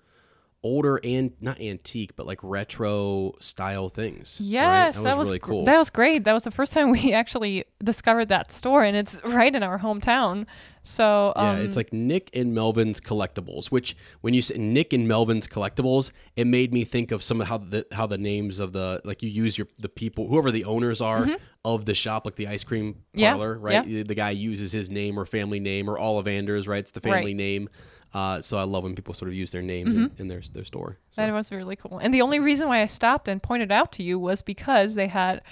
older 0.62 1.00
and 1.04 1.32
not 1.40 1.60
antique, 1.60 2.16
but 2.16 2.26
like 2.26 2.40
retro 2.42 3.34
style 3.40 3.88
things. 3.88 4.38
right? 4.40 4.46
Yes, 4.48 5.00
that 5.00 5.16
was, 5.16 5.28
really 5.28 5.38
cool. 5.38 5.64
That 5.64 5.78
was 5.78 5.88
great. 5.90 6.24
That 6.24 6.32
was 6.32 6.42
the 6.42 6.50
first 6.50 6.72
time 6.72 6.90
we 6.98 7.12
actually 7.12 7.64
discovered 7.82 8.28
that 8.28 8.50
store, 8.50 8.82
and 8.84 8.96
it's 8.96 9.22
right 9.24 9.54
in 9.54 9.62
our 9.62 9.78
hometown. 9.78 10.46
So 10.82 11.32
yeah, 11.36 11.50
um, 11.50 11.56
it's 11.58 11.76
like 11.76 11.92
Nick 11.92 12.30
and 12.34 12.54
Melvin's 12.54 13.00
collectibles. 13.00 13.66
Which, 13.66 13.96
when 14.22 14.32
you 14.34 14.40
say 14.42 14.56
Nick 14.56 14.92
and 14.92 15.06
Melvin's 15.06 15.46
collectibles, 15.46 16.10
it 16.34 16.46
made 16.46 16.72
me 16.72 16.84
think 16.84 17.12
of 17.12 17.22
some 17.22 17.40
of 17.40 17.46
how 17.48 17.58
the 17.58 17.86
how 17.92 18.06
the 18.06 18.18
names 18.18 18.58
of 18.58 18.72
the 18.72 19.00
like 19.04 19.22
you 19.22 19.28
use 19.28 19.58
your 19.58 19.68
the 19.78 19.88
people 19.88 20.28
whoever 20.28 20.50
the 20.50 20.64
owners 20.64 21.00
are 21.00 21.28
of 21.64 21.84
the 21.84 21.94
shop, 21.94 22.24
like 22.24 22.36
the 22.36 22.46
ice 22.48 22.64
cream 22.64 22.94
Mm-hmm. 22.94 23.18
Yeah, 23.20 23.32
parlor, 23.32 23.58
right? 23.58 23.86
yeah. 23.86 24.02
The 24.04 24.14
guy 24.14 24.30
uses 24.30 24.72
his 24.72 24.90
name 24.90 25.18
or 25.18 25.26
family 25.26 25.60
name 25.60 25.90
or 25.90 25.98
Ollivanders, 25.98 26.66
right? 26.68 26.78
It's 26.78 26.90
the 26.92 27.00
family 27.00 27.18
Right. 27.18 27.26
Mm-hmm. 27.30 27.36
name. 27.36 27.68
Uh, 28.14 28.40
so 28.40 28.56
I 28.58 28.62
love 28.62 28.84
when 28.84 28.94
people 28.94 29.12
sort 29.14 29.28
of 29.28 29.34
use 29.34 29.52
their 29.52 29.62
name 29.62 29.86
in, 29.88 30.10
in 30.18 30.28
their 30.28 30.40
their 30.52 30.64
store. 30.64 30.96
So. 31.10 31.22
that 31.22 31.32
was 31.32 31.50
really 31.52 31.76
cool. 31.76 31.98
And 31.98 32.12
the 32.14 32.22
only 32.22 32.38
reason 32.40 32.68
why 32.68 32.80
I 32.82 32.86
stopped 32.86 33.28
and 33.28 33.42
pointed 33.42 33.70
out 33.70 33.92
to 33.92 34.02
you 34.02 34.18
was 34.18 34.40
because 34.42 34.94
they 34.94 35.08
had 35.08 35.42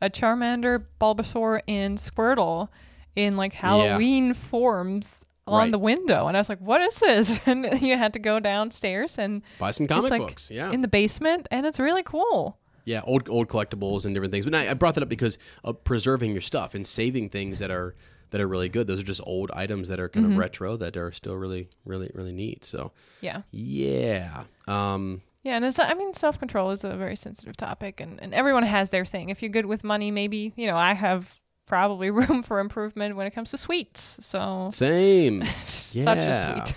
a 0.00 0.08
Charmander, 0.10 0.84
Bulbasaur, 1.00 1.60
and 1.66 1.98
Squirtle 1.98 2.68
in 3.16 3.36
like 3.36 3.54
Halloween 3.54 4.32
forms 4.34 5.08
on 5.46 5.58
Right. 5.58 5.70
the 5.72 5.78
window, 5.78 6.26
and 6.26 6.36
I 6.36 6.40
was 6.40 6.48
like, 6.48 6.60
"What 6.60 6.80
is 6.80 6.94
this?" 6.96 7.38
And 7.46 7.80
you 7.82 7.96
had 7.98 8.12
to 8.14 8.18
go 8.18 8.40
downstairs 8.40 9.18
and 9.18 9.42
Buy 9.58 9.72
some 9.72 9.86
comic 9.86 10.10
like 10.10 10.22
books. 10.22 10.50
Yeah. 10.50 10.70
in 10.72 10.80
the 10.80 10.88
basement, 10.88 11.46
and 11.50 11.66
it's 11.66 11.78
really 11.78 12.02
cool. 12.02 12.58
Yeah, 12.86 13.00
old 13.04 13.28
old 13.28 13.48
collectibles 13.48 14.04
and 14.04 14.14
different 14.14 14.32
things. 14.32 14.44
But 14.44 14.54
I, 14.54 14.70
I 14.70 14.74
brought 14.74 14.94
that 14.94 15.02
up 15.02 15.08
because 15.08 15.36
of 15.62 15.84
preserving 15.84 16.32
your 16.32 16.40
stuff 16.42 16.74
and 16.74 16.86
saving 16.86 17.28
things 17.30 17.58
that 17.58 17.70
are 17.70 17.94
that 18.34 18.40
are 18.40 18.48
really 18.48 18.68
good. 18.68 18.88
Those 18.88 18.98
are 18.98 19.04
just 19.04 19.20
old 19.24 19.52
items 19.54 19.86
that 19.86 20.00
are 20.00 20.08
kind 20.08 20.26
Mm-hmm. 20.26 20.32
of 20.34 20.38
retro 20.40 20.76
that 20.78 20.96
are 20.96 21.12
still 21.12 21.36
really 21.36 21.68
really 21.84 22.10
really 22.14 22.32
neat. 22.32 22.64
So 22.64 22.90
Yeah. 23.20 23.42
yeah, 23.52 24.42
um, 24.66 25.22
Yeah, 25.44 25.54
and 25.56 25.64
it's 25.64 25.78
I 25.78 25.94
mean 25.94 26.12
self 26.14 26.38
control 26.40 26.72
is 26.72 26.82
a 26.82 26.96
very 26.96 27.14
sensitive 27.14 27.56
topic 27.56 28.00
and, 28.00 28.20
and 28.20 28.34
everyone 28.34 28.64
has 28.64 28.90
their 28.90 29.04
thing. 29.04 29.28
If 29.30 29.40
you're 29.40 29.50
good 29.50 29.66
with 29.66 29.84
money, 29.84 30.10
maybe, 30.10 30.52
you 30.56 30.66
know, 30.66 30.76
I 30.76 30.94
have 30.94 31.38
probably 31.66 32.10
room 32.20 32.42
for 32.42 32.58
improvement 32.58 33.14
when 33.14 33.26
it 33.28 33.30
comes 33.34 33.50
to 33.52 33.56
sweets. 33.56 34.16
So 34.20 34.70
Same. 34.72 35.44
such 35.66 36.18
a 36.18 36.34
sweet. 36.34 36.76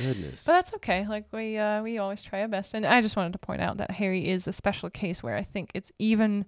Goodness. 0.00 0.44
But 0.46 0.52
that's 0.52 0.72
okay. 0.74 1.06
Like 1.08 1.26
we 1.32 1.58
uh, 1.58 1.82
we 1.82 1.98
always 1.98 2.22
try 2.22 2.40
our 2.42 2.48
best, 2.48 2.74
and 2.74 2.86
I 2.86 3.02
just 3.02 3.16
wanted 3.16 3.32
to 3.34 3.38
point 3.38 3.60
out 3.60 3.76
that 3.78 3.90
Harry 3.90 4.28
is 4.28 4.46
a 4.46 4.52
special 4.52 4.88
case 4.88 5.22
where 5.22 5.36
I 5.36 5.42
think 5.42 5.70
it's 5.74 5.90
even 5.98 6.46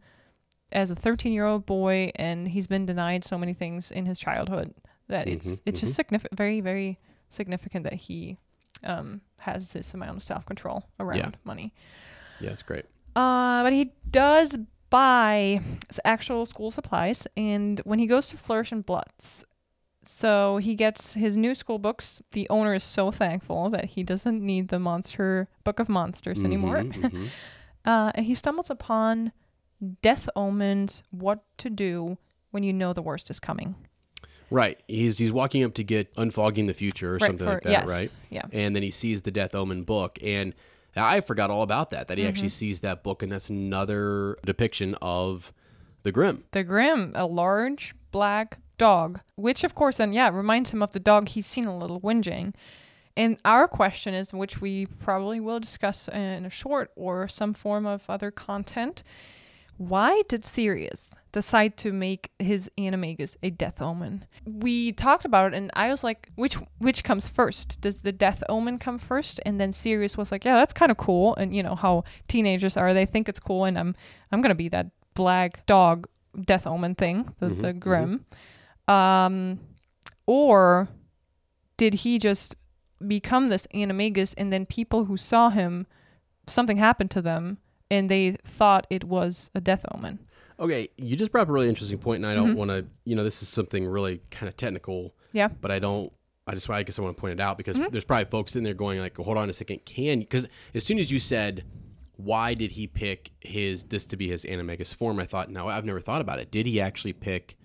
as 0.75 0.91
a 0.91 0.95
13 0.97 1.33
year 1.33 1.47
old 1.47 1.65
boy, 1.67 2.11
and 2.17 2.49
he's 2.49 2.67
been 2.67 2.85
denied 2.87 3.25
so 3.25 3.39
many 3.39 3.55
things 3.55 3.91
in 3.91 4.07
his 4.07 4.19
childhood 4.19 4.75
that 5.09 5.29
it's 5.29 5.47
Mhm, 5.47 5.61
it's 5.67 5.81
just 5.81 5.93
mhm. 5.93 5.97
significant, 5.97 6.37
very 6.37 6.61
very 6.61 6.99
significant 7.29 7.85
that 7.85 7.95
he 7.95 8.39
um, 8.83 9.21
has 9.39 9.73
this 9.73 9.95
amount 9.95 10.17
of 10.17 10.23
self 10.23 10.45
control 10.47 10.85
around 11.01 11.37
money. 11.45 11.73
yeah, 12.41 12.51
it's 12.51 12.63
great. 12.63 12.85
Uh, 13.17 13.63
but 13.63 13.73
he 13.73 13.93
does 14.11 14.59
buy 14.91 15.61
actual 16.05 16.45
school 16.47 16.71
supplies, 16.71 17.27
and 17.37 17.81
when 17.85 17.99
he 17.99 18.07
goes 18.07 18.27
to 18.29 18.37
Flourish 18.37 18.73
and 18.73 18.85
Blotts, 18.85 19.45
so 20.03 20.59
he 20.59 20.75
gets 20.75 21.15
his 21.15 21.37
new 21.37 21.55
school 21.55 21.79
books. 21.79 22.21
The 22.33 22.47
owner 22.51 22.75
is 22.75 22.85
so 22.85 23.11
thankful 23.11 23.71
that 23.71 23.87
he 23.97 24.03
doesn't 24.03 24.43
need 24.45 24.69
the 24.69 24.79
monster 24.79 25.49
book 25.65 25.81
of 25.81 25.89
monsters 25.89 26.43
anymore. 26.45 26.83
Mhm, 26.83 27.11
mhm. 27.11 27.29
Uh, 27.87 28.11
and 28.15 28.25
he 28.25 28.35
stumbles 28.35 28.71
upon 28.71 29.31
Death 30.03 30.29
Omens: 30.37 31.03
What 31.11 31.43
to 31.59 31.71
Do 31.71 32.19
When 32.51 32.63
You 32.63 32.73
Know 32.73 32.93
the 32.93 33.03
Worst 33.03 33.31
is 33.31 33.39
Coming. 33.41 33.75
Right. 34.51 34.79
He's 34.87 35.19
he's 35.19 35.33
walking 35.33 35.65
up 35.65 35.75
to 35.75 35.85
get 35.85 36.15
unfogging 36.15 36.67
the 36.67 36.75
future 36.75 37.11
or 37.11 37.13
right 37.15 37.23
something 37.23 37.47
for- 37.47 37.55
like 37.55 37.63
that, 37.63 37.71
yes, 37.71 37.89
right? 37.89 38.13
Yeah. 38.31 38.43
And 38.53 38.75
then 38.77 38.83
he 38.83 38.91
sees 38.91 39.23
the 39.23 39.31
Death 39.31 39.55
Omen 39.55 39.83
book 39.85 40.19
and 40.23 40.55
I 40.97 41.23
forgot 41.23 41.51
all 41.51 41.63
about 41.63 41.91
that. 41.91 42.07
That 42.09 42.19
he 42.19 42.27
actually 42.27 42.49
Mm-hmm. 42.49 42.53
sees 42.53 42.81
that 42.81 43.03
book 43.03 43.23
and 43.23 43.33
that's 43.33 43.51
another 43.51 44.37
depiction 44.45 44.95
of 45.03 45.53
the 46.05 46.13
Grim. 46.13 46.45
The 46.53 46.63
Grim, 46.63 47.13
a 47.17 47.27
large 47.27 47.95
black 48.13 48.59
dog, 48.79 49.21
which 49.35 49.65
of 49.65 49.75
course, 49.75 49.99
and 49.99 50.15
yeah, 50.15 50.29
reminds 50.29 50.71
him 50.71 50.83
of 50.83 50.93
the 50.93 51.01
dog 51.01 51.29
he's 51.31 51.47
seen 51.47 51.65
a 51.65 51.77
little 51.77 52.01
whinging. 52.01 52.55
And 53.17 53.39
our 53.45 53.67
question 53.67 54.13
is, 54.15 54.33
which 54.33 54.61
we 54.61 54.87
probably 54.87 55.41
will 55.41 55.59
discuss 55.61 56.07
in 56.09 56.45
a 56.45 56.51
short 56.51 56.91
or 56.97 57.27
some 57.29 57.55
form 57.55 57.87
of 57.87 58.03
other 58.09 58.31
content, 58.31 59.03
why 59.77 60.23
did 60.29 60.45
Sirius 60.45 61.11
decide 61.33 61.77
to 61.79 61.93
make 61.93 62.31
his 62.39 62.71
animagus 62.79 63.37
a 63.43 63.51
death 63.51 63.83
omen? 63.83 64.25
We 64.47 64.93
talked 64.93 65.25
about 65.25 65.53
it, 65.53 65.57
and 65.57 65.71
I 65.75 65.89
was 65.91 66.05
like, 66.05 66.29
which 66.37 66.55
which 66.79 67.03
comes 67.05 67.27
first? 67.29 67.81
Does 67.81 67.99
the 68.01 68.13
death 68.13 68.43
omen 68.49 68.79
come 68.79 68.99
first? 68.99 69.41
And 69.45 69.61
then 69.61 69.73
Sirius 69.73 70.17
was 70.17 70.31
like, 70.31 70.45
yeah, 70.45 70.55
that's 70.57 70.73
kind 70.73 70.91
of 70.93 70.97
cool. 70.97 71.35
And 71.37 71.55
you 71.55 71.63
know 71.63 71.75
how 71.75 72.05
teenagers 72.29 72.77
are; 72.77 72.95
they 72.95 73.07
think 73.07 73.29
it's 73.29 73.41
cool, 73.41 73.65
and 73.65 73.79
I'm 73.79 73.95
I'm 74.31 74.41
gonna 74.43 74.55
be 74.55 74.69
that 74.69 74.87
black 75.15 75.67
dog 75.67 76.07
death 76.41 76.67
omen 76.67 76.95
thing, 76.95 77.29
the, 77.41 77.47
Mhm, 77.49 77.63
the 77.63 77.73
grim. 77.73 78.25
Um, 78.89 79.61
or 80.27 80.89
did 81.77 81.95
he 81.95 82.19
just 82.19 82.57
become 83.07 83.49
this 83.49 83.67
animagus, 83.75 84.35
and 84.39 84.53
then 84.53 84.67
people 84.67 85.07
who 85.07 85.17
saw 85.17 85.51
him, 85.51 85.87
something 86.47 86.77
happened 86.77 87.11
to 87.13 87.23
them, 87.23 87.59
and 87.95 88.11
they 88.11 88.33
thought 88.45 88.87
it 88.91 89.05
was 89.05 89.51
a 89.55 89.61
death 89.61 89.85
omen? 89.95 90.19
Okay, 90.61 90.89
you 90.97 91.17
just 91.17 91.33
brought 91.33 91.43
up 91.43 91.49
a 91.49 91.53
really 91.53 91.69
interesting 91.69 91.99
point 91.99 92.23
and 92.23 92.27
I 92.31 92.35
don't 92.35 92.53
Mhm. 92.55 92.57
want 92.57 92.71
to, 92.71 92.87
you 93.05 93.17
know, 93.17 93.25
this 93.25 93.43
is 93.43 93.49
something 93.49 93.87
really 93.87 94.21
kind 94.31 94.49
of 94.49 94.57
technical, 94.57 95.15
Yeah. 95.33 95.49
but 95.49 95.71
I 95.71 95.79
don't 95.79 96.13
I 96.47 96.53
just 96.55 96.69
I 96.69 96.83
guess 96.83 96.99
I 96.99 97.03
want 97.03 97.17
to 97.17 97.21
point 97.21 97.33
it 97.33 97.41
out 97.41 97.57
because 97.57 97.79
Mhm. 97.79 97.91
there's 97.91 98.05
probably 98.05 98.27
folks 98.27 98.55
in 98.55 98.65
there 98.65 98.75
going 98.75 99.01
like, 99.01 99.17
"Hold 99.17 99.39
on 99.39 99.49
a 99.49 99.55
second, 99.55 99.87
can 99.87 100.19
because 100.21 100.47
as 100.75 100.85
soon 100.85 100.99
as 100.99 101.11
you 101.11 101.19
said 101.19 101.65
why 102.17 102.53
did 102.55 102.73
he 102.73 102.87
pick 102.87 103.31
his 103.41 103.85
this 103.85 104.05
to 104.07 104.17
be 104.17 104.29
his 104.29 104.45
animagus 104.45 104.95
form? 104.95 105.19
I 105.19 105.25
thought, 105.25 105.51
no, 105.51 105.69
I've 105.69 105.85
never 105.87 106.01
thought 106.01 106.21
about 106.21 106.39
it. 106.39 106.51
Did 106.51 106.67
he 106.67 106.81
actually 106.81 107.13
pick 107.15 107.57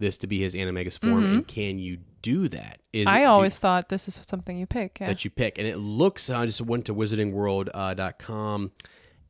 this 0.00 0.18
to 0.18 0.26
be 0.26 0.40
his 0.40 0.54
animagus 0.54 0.98
form, 0.98 1.24
and 1.24 1.46
can 1.46 1.78
you 1.78 1.98
do 2.22 2.48
that? 2.48 2.80
Is 2.92 3.02
it- 3.02 3.06
Mm-hmm. 3.06 3.16
I 3.16 3.20
do- 3.20 3.26
always 3.26 3.58
thought 3.60 3.90
this 3.90 4.08
is 4.08 4.18
something 4.26 4.58
you 4.58 4.66
pick. 4.66 4.98
Yeah. 5.00 5.06
that 5.08 5.24
you 5.24 5.30
pick, 5.30 5.56
and 5.58 5.68
it 5.68 5.76
looks. 5.76 6.28
I 6.30 6.44
just 6.46 6.60
went 6.62 6.86
to 6.86 6.94
wizardingworld.com, 6.94 8.70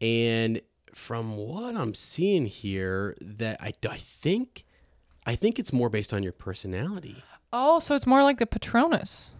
and 0.02 0.60
from 0.94 1.36
what 1.38 1.74
I'm 1.76 1.94
seeing 1.94 2.44
here, 2.46 3.16
that 3.22 3.56
I, 3.62 3.72
I 3.88 3.96
think, 3.96 4.64
I 5.24 5.34
think 5.36 5.58
it's 5.58 5.72
more 5.72 5.88
based 5.88 6.12
on 6.12 6.22
your 6.22 6.32
personality. 6.32 7.22
oh, 7.52 7.80
so 7.80 7.94
it's 7.94 8.06
more 8.06 8.22
like 8.22 8.38
the 8.38 8.46
Patronus. 8.46 9.30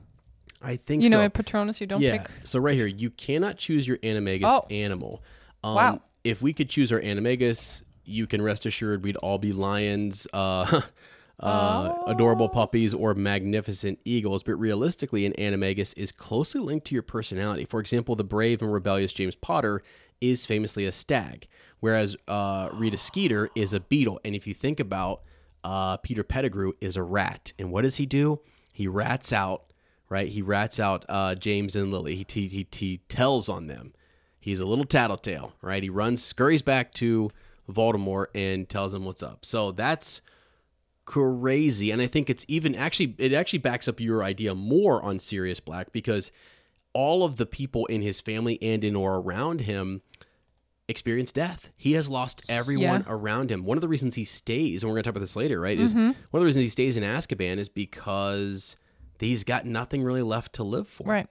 I 0.63 0.77
think 0.77 1.03
You 1.03 1.11
so. 1.11 1.17
know, 1.19 1.25
at 1.25 1.35
Patronus, 1.35 1.81
you 1.81 1.87
don't 1.87 2.01
yeah. 2.01 2.19
pick. 2.23 2.31
So 2.45 2.59
right 2.61 2.75
here, 2.77 2.87
you 2.87 3.11
cannot 3.11 3.57
choose 3.59 3.87
your 3.89 3.99
animagus 3.99 4.45
Oh. 4.45 4.67
animal. 4.71 5.23
Um, 5.65 5.75
Wow. 5.75 6.01
If 6.25 6.41
we 6.41 6.53
could 6.53 6.69
choose 6.69 6.93
our 6.93 7.01
animagus, 7.01 7.83
you 8.05 8.27
can 8.29 8.41
rest 8.41 8.65
assured 8.65 9.03
we'd 9.03 9.17
all 9.17 9.39
be 9.39 9.53
lions, 9.53 10.27
uh, 10.33 10.83
uh, 11.43 11.95
adorable 12.07 12.49
puppies, 12.49 12.95
or 12.95 13.14
magnificent 13.14 13.99
eagles. 14.05 14.43
But 14.43 14.55
realistically, 14.55 15.26
an 15.26 15.32
animagus 15.34 15.95
is 15.97 16.12
closely 16.12 16.61
linked 16.61 16.86
to 16.88 16.95
your 16.95 17.03
personality. 17.03 17.64
For 17.64 17.80
example, 17.80 18.16
the 18.16 18.24
brave 18.24 18.62
and 18.62 18.72
rebellious 18.72 19.12
James 19.12 19.36
Potter 19.36 19.82
is 20.20 20.47
famously 20.47 20.84
a 20.84 20.93
stag, 20.93 21.49
whereas 21.80 22.16
uh, 22.28 22.68
Rita 22.72 22.97
Skeeter 22.97 23.51
is 23.55 23.74
a 23.74 23.80
beetle. 23.80 24.20
And 24.24 24.34
if 24.34 24.47
you 24.47 24.55
think 24.55 24.78
about 24.78 25.22
uh, 25.64 25.97
Peter 25.99 26.22
Pettigrew 26.22 26.72
is 26.80 26.97
a 26.97 27.03
rat, 27.03 27.53
and 27.59 27.72
what 27.72 27.82
does 27.82 27.97
he 27.97 28.07
do? 28.07 28.40
He 28.72 28.86
rats 28.88 29.32
out 29.32 29.64
right? 30.12 30.28
He 30.28 30.43
rats 30.43 30.78
out 30.78 31.07
uh, 31.09 31.34
James 31.34 31.74
and 31.74 31.90
Lily. 31.90 32.14
He, 32.16 32.47
he, 32.47 32.66
he 32.70 32.99
tells 33.09 33.49
on 33.49 33.66
them. 33.66 33.95
He's 34.38 34.61
a 34.61 34.66
little 34.66 34.84
tattletale, 34.84 35.53
right? 35.62 35.82
He 35.82 35.88
runs, 35.88 36.22
scurries 36.22 36.61
back 36.61 36.93
to 36.95 37.30
Voldemort 37.70 38.26
and 38.34 38.68
tells 38.68 38.93
him 38.93 39.07
what's 39.07 39.22
up. 39.22 39.47
So 39.47 39.72
that's 39.72 40.20
crazy. 41.05 41.90
And 41.90 42.00
I 42.00 42.07
think 42.07 42.30
it's 42.30 42.44
even 42.48 42.74
actually, 42.74 43.14
it 43.18 43.32
actually 43.32 43.59
backs 43.61 43.88
up 43.88 44.00
your 44.00 44.22
idea 44.22 44.55
more 44.55 45.03
on 45.03 45.18
Sirius 45.18 45.61
Black 45.61 45.92
because 45.92 46.30
all 46.92 47.24
of 47.24 47.36
the 47.36 47.46
people 47.46 47.86
in 47.86 48.03
his 48.03 48.20
family 48.20 48.59
and 48.62 48.84
in 48.84 48.94
or 48.94 49.16
around 49.16 49.62
him 49.62 50.03
experience 50.88 51.32
death. 51.32 51.70
He 51.76 51.92
has 51.92 52.09
lost 52.09 52.42
everyone 52.50 53.05
Yeah. 53.07 53.14
around 53.14 53.50
him. 53.50 53.64
One 53.64 53.78
of 53.78 53.82
the 53.82 53.88
reasons 53.88 54.14
he 54.16 54.24
stays, 54.24 54.82
and 54.82 54.90
we're 54.90 54.96
going 54.96 55.05
to 55.05 55.09
talk 55.09 55.12
about 55.16 55.20
this 55.20 55.36
later, 55.36 55.61
right? 55.61 55.78
Is 55.78 55.92
Mm-hmm. 55.94 56.07
one 56.07 56.14
of 56.34 56.40
the 56.40 56.44
reasons 56.46 56.64
he 56.64 56.68
stays 56.68 56.96
in 56.96 57.03
Azkaban 57.03 57.57
is 57.59 57.68
because 57.68 58.76
he's 59.18 59.44
got 59.44 59.64
nothing 59.64 60.03
really 60.03 60.22
left 60.22 60.53
to 60.55 60.64
live 60.64 60.88
for. 60.88 61.05
Right. 61.05 61.26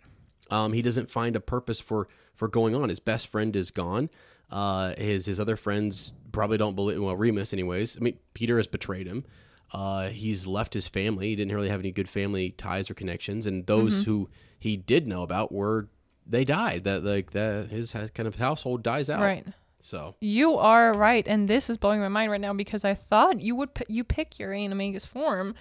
Um, 0.49 0.73
he 0.73 0.81
doesn't 0.81 1.09
find 1.09 1.35
a 1.35 1.39
purpose 1.41 1.79
for 1.79 2.07
for 2.35 2.47
going 2.47 2.73
on. 2.73 2.89
His 2.89 2.99
best 2.99 3.27
friend 3.27 3.55
is 3.55 3.69
gone. 3.71 4.09
Uh, 4.49 4.95
his 4.95 5.27
his 5.27 5.39
other 5.39 5.55
friends 5.55 6.13
probably 6.31 6.57
don't 6.57 6.75
believe. 6.75 7.01
Well, 7.01 7.15
Remus, 7.15 7.53
anyways. 7.53 7.97
I 7.97 7.99
mean, 7.99 8.17
Peter 8.33 8.57
has 8.57 8.67
betrayed 8.67 9.05
him. 9.07 9.25
Uh, 9.73 10.09
he's 10.09 10.45
left 10.47 10.73
his 10.73 10.87
family. 10.87 11.27
He 11.29 11.35
didn't 11.35 11.53
really 11.55 11.69
have 11.69 11.79
any 11.79 11.91
good 11.91 12.09
family 12.09 12.51
ties 12.51 12.89
or 12.89 12.93
connections, 12.93 13.45
and 13.47 13.65
those 13.67 14.01
Mm-hmm. 14.01 14.11
who 14.11 14.29
he 14.59 14.75
did 14.77 15.07
know 15.07 15.23
about 15.23 15.51
were 15.51 15.87
they 16.27 16.43
died. 16.45 16.83
That 16.83 17.03
like 17.03 17.31
that 17.31 17.69
his 17.69 17.91
kind 17.93 18.27
of 18.27 18.35
household 18.35 18.83
dies 18.83 19.09
out. 19.09 19.21
Right. 19.21 19.45
So 19.81 20.15
You 20.19 20.55
are 20.57 20.93
right, 20.93 21.27
and 21.27 21.47
this 21.47 21.69
is 21.69 21.77
blowing 21.77 22.01
my 22.01 22.07
mind 22.09 22.31
right 22.31 22.39
now 22.41 22.53
because 22.53 22.85
I 22.85 22.93
thought 22.93 23.39
you 23.39 23.55
would 23.55 23.73
p- 23.73 23.85
you 23.87 24.03
pick 24.03 24.37
your 24.37 24.51
animagus 24.51 25.07
form, 25.07 25.55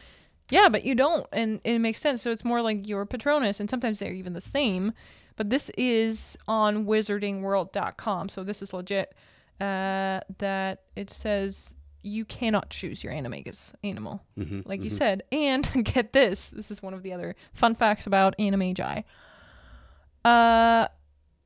yeah, 0.51 0.69
but 0.69 0.85
you 0.85 0.95
don't, 0.95 1.27
and 1.33 1.61
it 1.65 1.79
makes 1.79 2.01
sense. 2.01 2.21
So 2.21 2.31
it's 2.31 2.45
more 2.45 2.61
like 2.61 2.87
your 2.87 3.07
Patronus, 3.07 3.61
and 3.61 3.71
sometimes 3.71 3.99
they're 4.01 4.13
even 4.13 4.35
the 4.35 4.41
same. 4.43 4.93
But 5.37 5.49
this 5.49 5.71
is 5.79 6.37
on 6.47 6.85
WizardingWorld.com, 6.85 8.29
so 8.29 8.45
this 8.45 8.61
is 8.61 8.73
legit. 8.73 9.15
Uh, 9.61 10.21
that 10.39 10.83
it 10.97 11.11
says 11.11 11.75
you 12.03 12.25
cannot 12.25 12.71
choose 12.71 13.05
your 13.05 13.13
animagus 13.13 13.73
animal, 13.85 14.23
mhm, 14.39 14.67
like 14.67 14.83
you 14.83 14.91
mhm. 14.91 14.99
said. 14.99 15.23
And 15.31 15.71
get 15.85 16.13
this, 16.13 16.49
this 16.49 16.71
is 16.71 16.83
one 16.83 16.95
of 16.95 17.03
the 17.03 17.13
other 17.13 17.37
fun 17.53 17.75
facts 17.75 18.07
about 18.07 18.37
Animagi. 18.39 19.05
Uh, 20.25 20.89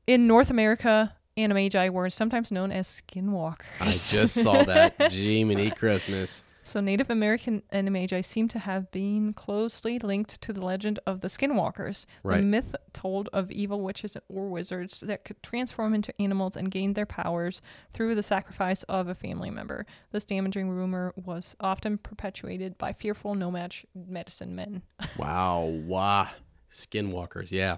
in 0.07 0.27
North 0.27 0.49
America, 0.49 1.15
Animagi 1.37 1.89
were 1.89 2.09
sometimes 2.09 2.51
known 2.51 2.71
as 2.71 3.01
skinwalkers. 3.01 3.65
I 3.79 3.91
just 3.91 4.35
saw 4.35 4.63
that. 4.63 4.95
Jiminy 5.11 5.71
Christmas. 5.71 6.43
So 6.67 6.79
Native 6.81 7.11
American 7.11 7.61
Animagi 7.71 8.25
seem 8.25 8.47
to 8.47 8.57
have 8.59 8.89
been 8.89 9.33
closely 9.33 9.99
linked 9.99 10.41
to 10.41 10.51
the 10.51 10.65
legend 10.65 10.99
of 11.05 11.21
the 11.21 11.27
skinwalkers, 11.27 12.07
Right. 12.23 12.37
the 12.37 12.41
myth 12.43 12.75
told 12.91 13.29
of 13.31 13.51
evil 13.51 13.81
witches 13.81 14.17
or 14.27 14.49
wizards 14.49 15.01
that 15.01 15.23
could 15.23 15.41
transform 15.43 15.93
into 15.93 16.19
animals 16.19 16.57
and 16.57 16.71
gain 16.71 16.93
their 16.93 17.05
powers 17.05 17.61
through 17.93 18.15
the 18.15 18.23
sacrifice 18.23 18.81
of 18.83 19.07
a 19.07 19.13
family 19.13 19.51
member. 19.51 19.85
This 20.11 20.25
damaging 20.25 20.69
rumor 20.71 21.13
was 21.15 21.55
often 21.59 21.99
perpetuated 21.99 22.79
by 22.79 22.93
fearful 22.93 23.35
No-Maj 23.35 23.85
medicine 23.93 24.55
men. 24.55 24.81
Wow. 25.19 25.61
Wow. 25.65 26.29
Skinwalkers. 26.71 27.51
Yeah. 27.51 27.77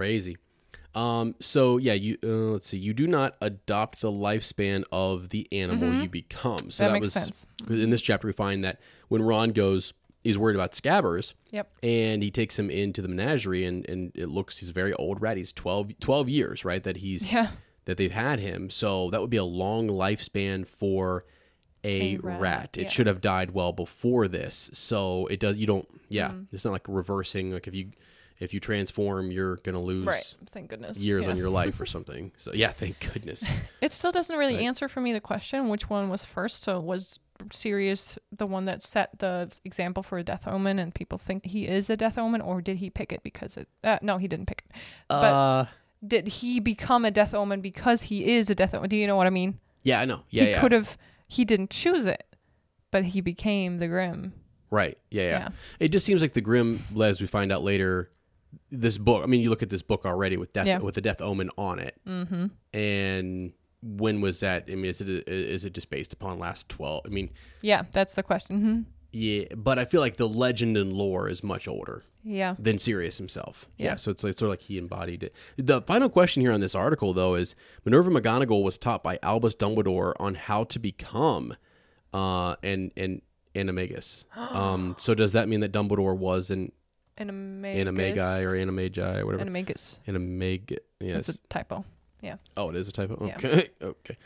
Crazy. 0.00 0.36
Um, 0.94 1.34
so 1.40 1.76
yeah, 1.76 1.92
you 1.92 2.16
uh, 2.24 2.26
let's 2.52 2.66
see. 2.66 2.78
You 2.78 2.92
do 2.94 3.06
not 3.06 3.36
adopt 3.40 4.00
the 4.00 4.10
lifespan 4.10 4.82
of 4.90 5.28
the 5.28 5.46
animal 5.52 6.02
you 6.02 6.08
become. 6.08 6.70
So 6.70 6.84
That 6.84 6.88
that, 6.88 6.92
makes 6.94 7.04
was 7.04 7.12
sense. 7.12 7.46
in 7.68 7.90
this 7.90 8.02
chapter. 8.02 8.26
We 8.26 8.32
find 8.32 8.64
that 8.64 8.80
when 9.08 9.22
Ron 9.22 9.50
goes, 9.50 9.92
he's 10.24 10.36
worried 10.38 10.56
about 10.56 10.72
Scabbers. 10.72 11.34
Yep. 11.50 11.70
And 11.82 12.22
he 12.22 12.30
takes 12.30 12.58
him 12.58 12.70
into 12.70 13.02
the 13.02 13.08
menagerie, 13.08 13.64
and 13.64 13.88
and 13.88 14.10
it 14.14 14.28
looks 14.30 14.56
he's 14.58 14.70
a 14.70 14.72
very 14.72 14.92
old 14.94 15.20
rat. 15.22 15.36
He's 15.36 15.52
12, 15.52 16.00
12 16.00 16.28
years, 16.28 16.64
right? 16.64 16.82
That 16.82 16.96
he's 16.96 17.30
Yeah. 17.30 17.50
that 17.84 17.96
they've 17.96 18.10
had 18.10 18.40
him. 18.40 18.68
So 18.70 19.10
that 19.10 19.20
would 19.20 19.30
be 19.30 19.36
a 19.36 19.44
long 19.44 19.86
lifespan 19.86 20.66
for 20.66 21.24
a, 21.84 22.14
A 22.14 22.16
rat, 22.18 22.40
rat. 22.40 22.76
It 22.78 22.82
yeah. 22.84 22.88
should 22.88 23.06
have 23.06 23.20
died 23.20 23.52
well 23.52 23.72
before 23.72 24.26
this. 24.28 24.70
So 24.72 25.26
it 25.26 25.38
does. 25.38 25.56
You 25.56 25.66
don't. 25.66 25.88
Yeah. 26.08 26.30
Mm-hmm. 26.30 26.54
It's 26.54 26.64
not 26.64 26.72
like 26.72 26.86
reversing. 26.88 27.52
Like 27.52 27.68
if 27.68 27.74
you 27.74 27.90
if 28.40 28.52
you 28.54 28.58
transform, 28.60 29.30
you're 29.30 29.56
gonna 29.56 29.80
lose 29.82 30.06
Right. 30.06 30.34
Thank 30.50 30.70
goodness. 30.70 30.98
years 30.98 31.24
Yeah. 31.24 31.30
on 31.30 31.36
your 31.36 31.50
life 31.50 31.78
or 31.80 31.86
something. 31.96 32.32
So 32.36 32.52
yeah, 32.52 32.72
thank 32.72 32.98
goodness. 33.12 33.44
It 33.80 33.92
still 33.92 34.10
doesn't 34.12 34.36
really 34.36 34.56
Right. 34.56 34.64
answer 34.64 34.88
for 34.88 35.00
me 35.00 35.12
the 35.12 35.20
question 35.20 35.68
which 35.68 35.88
one 35.88 36.08
was 36.08 36.24
first. 36.24 36.62
So 36.62 36.80
was 36.80 37.20
Sirius 37.52 38.18
the 38.30 38.46
one 38.46 38.64
that 38.66 38.82
set 38.82 39.18
the 39.18 39.50
example 39.64 40.02
for 40.02 40.18
a 40.18 40.22
death 40.22 40.46
omen, 40.46 40.78
and 40.78 40.94
people 40.94 41.16
think 41.18 41.46
he 41.46 41.66
is 41.66 41.88
a 41.88 41.96
death 41.96 42.18
omen, 42.18 42.40
or 42.40 42.60
did 42.60 42.78
he 42.78 42.90
pick 42.90 43.12
it 43.12 43.22
because 43.22 43.56
it? 43.56 43.68
Uh, 43.82 43.98
no, 44.02 44.18
he 44.18 44.28
didn't 44.28 44.46
pick 44.46 44.64
it. 44.68 44.76
But 45.08 45.14
uh, 45.32 45.66
did 46.06 46.28
he 46.28 46.60
become 46.60 47.04
a 47.06 47.10
death 47.10 47.32
omen 47.34 47.60
because 47.62 48.02
he 48.02 48.34
is 48.36 48.50
a 48.50 48.54
death 48.54 48.74
omen? 48.74 48.88
Do 48.90 48.96
you 48.96 49.06
know 49.06 49.16
what 49.16 49.26
I 49.26 49.30
mean? 49.30 49.58
yeah, 49.82 50.00
I 50.00 50.04
know. 50.04 50.22
Yeah, 50.28 50.44
he 50.44 50.50
yeah. 50.50 50.60
could 50.60 50.72
have. 50.72 50.98
He 51.26 51.44
didn't 51.46 51.70
choose 51.70 52.04
it, 52.06 52.24
but 52.90 53.04
he 53.06 53.20
became 53.22 53.78
the 53.78 53.86
Grim. 53.88 54.34
Right. 54.70 54.98
Yeah, 55.10 55.22
yeah, 55.22 55.28
Yeah. 55.38 55.48
It 55.80 55.88
just 55.88 56.04
seems 56.06 56.20
like 56.22 56.32
the 56.34 56.40
grim, 56.40 56.80
as 57.00 57.20
we 57.20 57.26
find 57.26 57.50
out 57.50 57.62
later, 57.64 58.10
this 58.70 58.98
book. 58.98 59.22
I 59.22 59.26
mean, 59.26 59.40
you 59.40 59.50
look 59.50 59.62
at 59.62 59.70
this 59.70 59.82
book 59.82 60.04
already 60.04 60.36
with 60.36 60.52
death 60.52 60.66
Yeah. 60.66 60.78
with 60.78 60.94
the 60.94 61.00
death 61.00 61.20
omen 61.20 61.50
on 61.56 61.78
it, 61.78 62.00
mm-hmm. 62.06 62.46
and 62.72 63.52
when 63.82 64.20
was 64.20 64.40
that? 64.40 64.64
I 64.70 64.74
mean, 64.74 64.84
is 64.86 65.00
it 65.00 65.08
is 65.28 65.64
it 65.64 65.72
just 65.74 65.90
based 65.90 66.12
upon 66.12 66.38
last 66.38 66.68
twelve? 66.68 67.02
I 67.06 67.08
mean, 67.08 67.30
Yeah, 67.62 67.82
that's 67.92 68.14
the 68.14 68.22
question. 68.22 68.60
hmm 68.60 68.80
yeah, 69.12 69.46
but 69.56 69.76
I 69.76 69.86
feel 69.86 70.00
like 70.00 70.18
the 70.18 70.28
legend 70.28 70.76
and 70.76 70.92
lore 70.92 71.28
is 71.28 71.42
much 71.42 71.66
older 71.66 72.04
Yeah. 72.22 72.54
than 72.60 72.78
Sirius 72.78 73.18
himself. 73.18 73.68
Yeah, 73.76 73.86
Yeah. 73.86 73.96
so 73.96 74.12
it's, 74.12 74.22
like, 74.22 74.38
sort 74.38 74.46
of 74.46 74.50
like 74.50 74.60
he 74.60 74.78
embodied 74.78 75.24
it. 75.24 75.34
The 75.56 75.82
final 75.82 76.08
question 76.08 76.42
here 76.42 76.52
on 76.52 76.60
this 76.60 76.76
article, 76.76 77.12
though, 77.12 77.34
is 77.34 77.56
Minerva 77.84 78.08
McGonagall 78.08 78.62
was 78.62 78.78
taught 78.78 79.02
by 79.02 79.18
Albus 79.20 79.56
Dumbledore 79.56 80.12
on 80.20 80.36
how 80.36 80.62
to 80.62 80.78
become 80.78 81.56
uh, 82.14 82.54
an 82.62 82.92
an 82.96 83.22
animagus. 83.56 84.26
um, 84.36 84.94
so 84.96 85.12
does 85.14 85.32
that 85.32 85.48
mean 85.48 85.58
that 85.58 85.72
Dumbledore 85.72 86.16
was 86.16 86.48
an 86.48 86.70
Animagus. 87.20 87.86
animagi 87.86 88.42
or 88.42 88.54
animagi 88.54 89.20
or 89.20 89.26
whatever? 89.26 89.44
Animagus. 89.44 89.98
Animag. 90.08 90.78
Yes. 91.00 91.28
It's 91.28 91.38
a 91.38 91.48
typo. 91.48 91.84
Yeah. 92.22 92.36
oh, 92.56 92.70
it 92.70 92.76
is 92.76 92.88
a 92.88 92.92
typo. 92.92 93.26
Yeah. 93.26 93.36
Okay. 93.36 93.68
okay. 93.82 94.16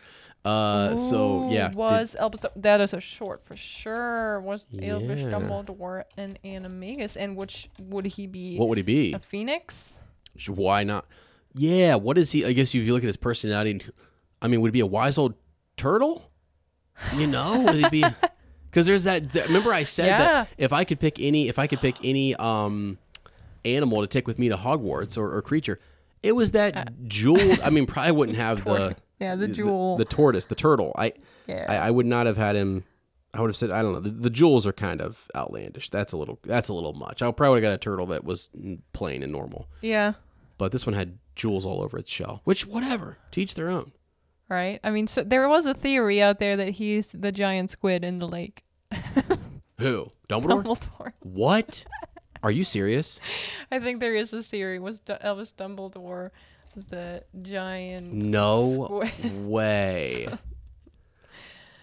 Uh, 0.44 0.96
so 0.96 1.44
Ooh, 1.44 1.52
yeah. 1.52 1.68
did- 1.68 1.76
was 1.76 2.14
Albus? 2.16 2.44
That 2.56 2.80
is 2.80 2.92
a 2.92 3.00
short 3.00 3.44
for 3.44 3.56
sure. 3.56 4.40
Was 4.40 4.66
Yeah. 4.70 4.94
Dumbledore 4.94 6.04
an 6.16 6.38
animagus? 6.44 7.16
And 7.16 7.36
which 7.36 7.70
would 7.80 8.06
he 8.06 8.26
be? 8.26 8.56
what 8.58 8.68
would 8.68 8.78
he 8.78 8.82
be? 8.82 9.12
a 9.12 9.18
phoenix? 9.18 9.98
Why 10.48 10.82
not? 10.84 11.06
Yeah. 11.54 11.94
What 11.94 12.18
is 12.18 12.32
he? 12.32 12.44
I 12.44 12.52
guess 12.52 12.74
if 12.74 12.84
you 12.84 12.92
look 12.92 13.04
at 13.04 13.06
his 13.06 13.16
personality, 13.16 13.80
I 14.42 14.48
mean, 14.48 14.60
would 14.60 14.68
he 14.68 14.72
be 14.72 14.80
a 14.80 14.86
wise 14.86 15.16
old 15.16 15.34
turtle? 15.76 16.30
You 17.16 17.26
know, 17.26 17.60
would 17.60 17.74
he 17.76 17.88
be? 17.88 18.04
Because 18.74 18.86
there's 18.88 19.04
that. 19.04 19.32
th- 19.32 19.46
remember, 19.46 19.72
I 19.72 19.84
said 19.84 20.06
Yeah. 20.06 20.18
that 20.18 20.48
if 20.58 20.72
I 20.72 20.82
could 20.82 20.98
pick 20.98 21.20
any, 21.20 21.46
if 21.48 21.60
I 21.60 21.68
could 21.68 21.80
pick 21.80 21.96
any 22.04 22.34
um 22.34 22.98
animal 23.64 24.00
to 24.00 24.06
take 24.08 24.26
with 24.26 24.36
me 24.38 24.48
to 24.48 24.56
Hogwarts 24.56 25.16
or, 25.16 25.32
or 25.34 25.40
creature, 25.42 25.78
it 26.24 26.32
was 26.32 26.50
that 26.52 27.06
jeweled. 27.06 27.60
I 27.60 27.70
mean, 27.70 27.86
probably 27.94 28.10
wouldn't 28.12 28.36
have 28.38 28.64
the 28.64 28.70
Uh, 28.72 28.92
yeah, 29.20 29.36
the 29.36 29.46
jewel. 29.48 29.96
the, 29.96 30.04
tortoise, 30.04 30.46
the 30.46 30.54
turtle. 30.56 30.92
I, 30.98 31.12
Yeah. 31.46 31.64
I, 31.68 31.76
I 31.86 31.90
would 31.92 32.04
not 32.06 32.26
have 32.26 32.36
had 32.36 32.56
him. 32.56 32.82
I 33.32 33.40
would 33.40 33.48
have 33.48 33.56
said, 33.56 33.70
I 33.70 33.80
don't 33.82 33.92
know. 33.92 34.00
The, 34.00 34.10
the 34.10 34.30
jewels 34.30 34.66
are 34.66 34.72
kind 34.72 35.00
of 35.00 35.28
outlandish. 35.36 35.88
That's 35.90 36.12
a 36.12 36.16
little. 36.16 36.38
That's 36.44 36.68
a 36.68 36.74
little 36.74 36.94
much. 36.94 37.22
I 37.22 37.30
probably 37.30 37.60
got 37.60 37.72
a 37.72 37.78
turtle 37.78 38.06
that 38.06 38.24
was 38.24 38.50
plain 38.92 39.22
and 39.22 39.30
normal 39.32 39.68
yeah. 39.82 40.14
but 40.58 40.72
this 40.72 40.84
one 40.86 40.94
had 40.94 41.18
jewels 41.36 41.64
all 41.64 41.80
over 41.80 41.96
its 41.98 42.10
shell. 42.10 42.40
Which, 42.44 42.66
whatever, 42.66 43.18
to 43.30 43.40
each 43.40 43.54
their 43.54 43.68
own. 43.70 43.92
Right. 44.48 44.78
I 44.84 44.90
mean, 44.90 45.06
so 45.06 45.22
there 45.24 45.48
was 45.48 45.64
a 45.66 45.74
theory 45.74 46.20
out 46.20 46.38
there 46.38 46.56
that 46.56 46.70
he's 46.70 47.08
the 47.08 47.32
giant 47.32 47.70
squid 47.70 48.04
in 48.04 48.18
the 48.18 48.28
lake. 48.28 48.62
Who? 49.78 50.12
Dumbledore? 50.28 50.62
Dumbledore. 50.64 51.12
What? 51.20 51.84
Are 52.42 52.50
you 52.50 52.62
serious? 52.64 53.20
I 53.72 53.78
think 53.80 54.00
there 54.00 54.14
is 54.14 54.32
a 54.32 54.42
theory. 54.42 54.78
Was 54.78 55.00
D- 55.00 55.14
Albus 55.20 55.52
Dumbledore 55.56 56.30
the 56.90 57.24
giant? 57.42 58.12
No 58.12 58.84
Squid. 58.84 59.46
way. 59.46 60.28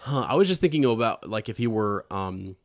Huh? 0.04 0.22
I 0.28 0.34
was 0.34 0.48
just 0.48 0.60
thinking 0.62 0.84
about 0.84 1.30
like 1.30 1.48
if 1.48 1.58
he 1.58 1.68
were, 1.68 2.08
um, 2.10 2.56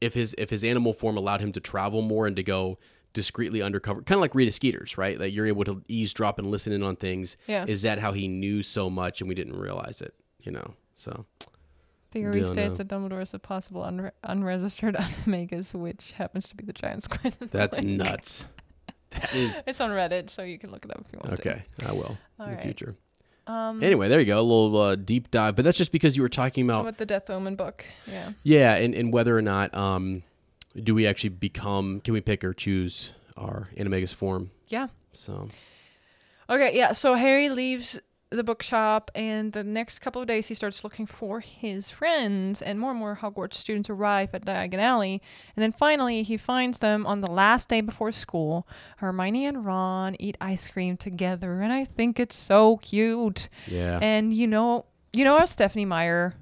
if 0.00 0.14
his 0.14 0.34
if 0.36 0.50
his 0.50 0.64
animal 0.64 0.92
form 0.92 1.16
allowed 1.16 1.40
him 1.40 1.52
to 1.52 1.60
travel 1.60 2.02
more 2.02 2.26
and 2.26 2.34
to 2.34 2.42
go 2.42 2.80
discreetly 3.12 3.62
undercover, 3.62 4.02
kind 4.02 4.16
of 4.16 4.20
like 4.20 4.34
Rita 4.34 4.50
Skeeters, 4.52 4.96
right? 4.98 5.18
That 5.18 5.30
you're 5.30 5.46
able 5.46 5.64
to 5.64 5.82
eavesdrop 5.88 6.38
and 6.38 6.50
listen 6.50 6.72
in 6.72 6.82
on 6.82 6.96
things. 6.96 7.36
Yeah. 7.46 7.64
Is 7.66 7.82
that 7.82 7.98
how 7.98 8.12
he 8.12 8.28
knew 8.28 8.62
so 8.62 8.88
much 8.90 9.20
and 9.20 9.28
we 9.28 9.34
didn't 9.34 9.58
realize 9.58 10.00
it? 10.00 10.14
You 10.42 10.52
know. 10.52 10.74
So 10.94 11.26
Theory 12.10 12.40
Don't 12.40 12.54
states 12.54 12.70
know. 12.78 12.84
that 12.84 12.88
Dumbledore 12.88 13.22
is 13.22 13.34
a 13.34 13.38
possible 13.38 13.82
unre- 13.82 14.12
unregistered 14.24 14.94
animagus, 14.96 15.74
which 15.74 16.12
happens 16.12 16.48
to 16.48 16.56
be 16.56 16.64
the 16.64 16.72
giant 16.72 17.04
squid. 17.04 17.36
that's 17.50 17.78
lake. 17.78 17.86
nuts. 17.88 18.44
That 19.10 19.34
is 19.34 19.62
It's 19.66 19.80
on 19.80 19.90
Reddit, 19.90 20.30
so 20.30 20.42
you 20.42 20.58
can 20.58 20.70
look 20.70 20.84
it 20.84 20.90
up 20.90 21.02
if 21.06 21.12
you 21.12 21.18
want 21.22 21.36
to. 21.40 21.50
okay. 21.50 21.64
I 21.86 21.92
will 21.92 22.16
All 22.40 22.46
in 22.46 22.56
the 22.56 22.62
future. 22.62 22.96
Um, 23.46 23.82
Anyway, 23.82 24.08
there 24.08 24.20
you 24.20 24.26
go. 24.26 24.36
A 24.36 24.42
little 24.42 24.76
uh, 24.78 24.94
deep 24.96 25.30
dive, 25.30 25.56
but 25.56 25.64
that's 25.64 25.78
just 25.78 25.92
because 25.92 26.16
you 26.16 26.22
were 26.22 26.28
talking 26.28 26.64
about 26.64 26.84
with 26.84 26.98
the 26.98 27.06
Death 27.06 27.30
Omen 27.30 27.56
book, 27.56 27.84
yeah. 28.06 28.32
yeah, 28.42 28.74
and, 28.74 28.94
and 28.94 29.10
whether 29.12 29.36
or 29.36 29.40
not 29.42 29.74
um, 29.74 30.22
do 30.82 30.94
we 30.94 31.06
actually 31.06 31.30
become? 31.30 32.00
Can 32.00 32.14
we 32.14 32.20
pick 32.20 32.44
or 32.44 32.52
choose 32.54 33.12
our 33.36 33.68
animagus 33.76 34.14
form? 34.14 34.50
Yeah. 34.68 34.88
So 35.12 35.48
Okay, 36.50 36.76
yeah. 36.76 36.92
So 36.92 37.14
Harry 37.14 37.48
leaves 37.50 38.00
the 38.30 38.44
bookshop, 38.44 39.10
and 39.14 39.52
the 39.52 39.64
next 39.64 40.00
couple 40.00 40.20
of 40.20 40.28
days 40.28 40.48
he 40.48 40.54
starts 40.54 40.84
looking 40.84 41.06
for 41.06 41.40
his 41.40 41.88
friends, 41.88 42.60
and 42.60 42.78
more 42.78 42.90
and 42.90 43.00
more 43.00 43.18
Hogwarts 43.22 43.54
students 43.54 43.88
arrive 43.88 44.30
at 44.34 44.44
Diagon 44.44 44.78
Alley, 44.78 45.22
and 45.56 45.62
then 45.62 45.72
finally 45.72 46.22
he 46.22 46.36
finds 46.36 46.78
them 46.80 47.06
on 47.06 47.22
the 47.22 47.30
last 47.30 47.68
day 47.68 47.80
before 47.80 48.12
school. 48.12 48.66
Hermione 48.98 49.46
and 49.46 49.64
Ron 49.64 50.14
eat 50.18 50.36
ice 50.42 50.68
cream 50.68 50.98
together, 50.98 51.62
and 51.62 51.72
I 51.72 51.84
think 51.86 52.20
it's 52.20 52.36
so 52.36 52.76
cute. 52.78 53.48
yeah, 53.66 53.98
And 54.02 54.32
you 54.34 54.46
know, 54.46 54.84
you 55.14 55.24
know 55.24 55.38
how 55.38 55.46
Stephanie 55.46 55.86
Meyer, 55.86 56.34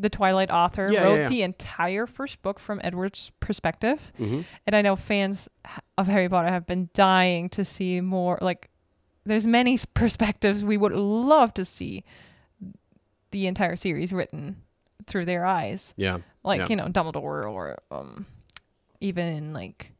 the 0.00 0.10
Twilight 0.10 0.50
author, 0.50 0.88
Yeah, 0.90 1.00
yeah, 1.00 1.04
wrote 1.04 1.14
yeah. 1.20 1.28
the 1.28 1.42
entire 1.42 2.06
first 2.06 2.40
book 2.42 2.58
from 2.58 2.80
Edward's 2.82 3.30
perspective. 3.40 4.12
Mhm. 4.18 4.44
And 4.66 4.74
I 4.76 4.82
know 4.82 4.96
fans 4.96 5.48
of 5.98 6.06
Harry 6.06 6.28
Potter 6.28 6.48
have 6.48 6.66
been 6.66 6.88
dying 6.94 7.48
to 7.50 7.64
see 7.64 8.00
more. 8.00 8.38
Like, 8.40 8.70
there's 9.24 9.46
many 9.46 9.78
perspectives 9.94 10.64
we 10.64 10.76
would 10.76 10.92
love 10.92 11.52
to 11.54 11.64
see 11.64 12.04
the 13.30 13.46
entire 13.46 13.76
series 13.76 14.12
written 14.12 14.56
through 15.06 15.24
their 15.24 15.44
eyes, 15.46 15.94
yeah, 15.96 16.18
like 16.42 16.60
Yeah. 16.62 16.66
you 16.68 16.76
know 16.76 16.86
Dumbledore 16.86 17.44
or 17.44 17.78
um, 17.90 18.26
even 19.00 19.52
like 19.52 19.92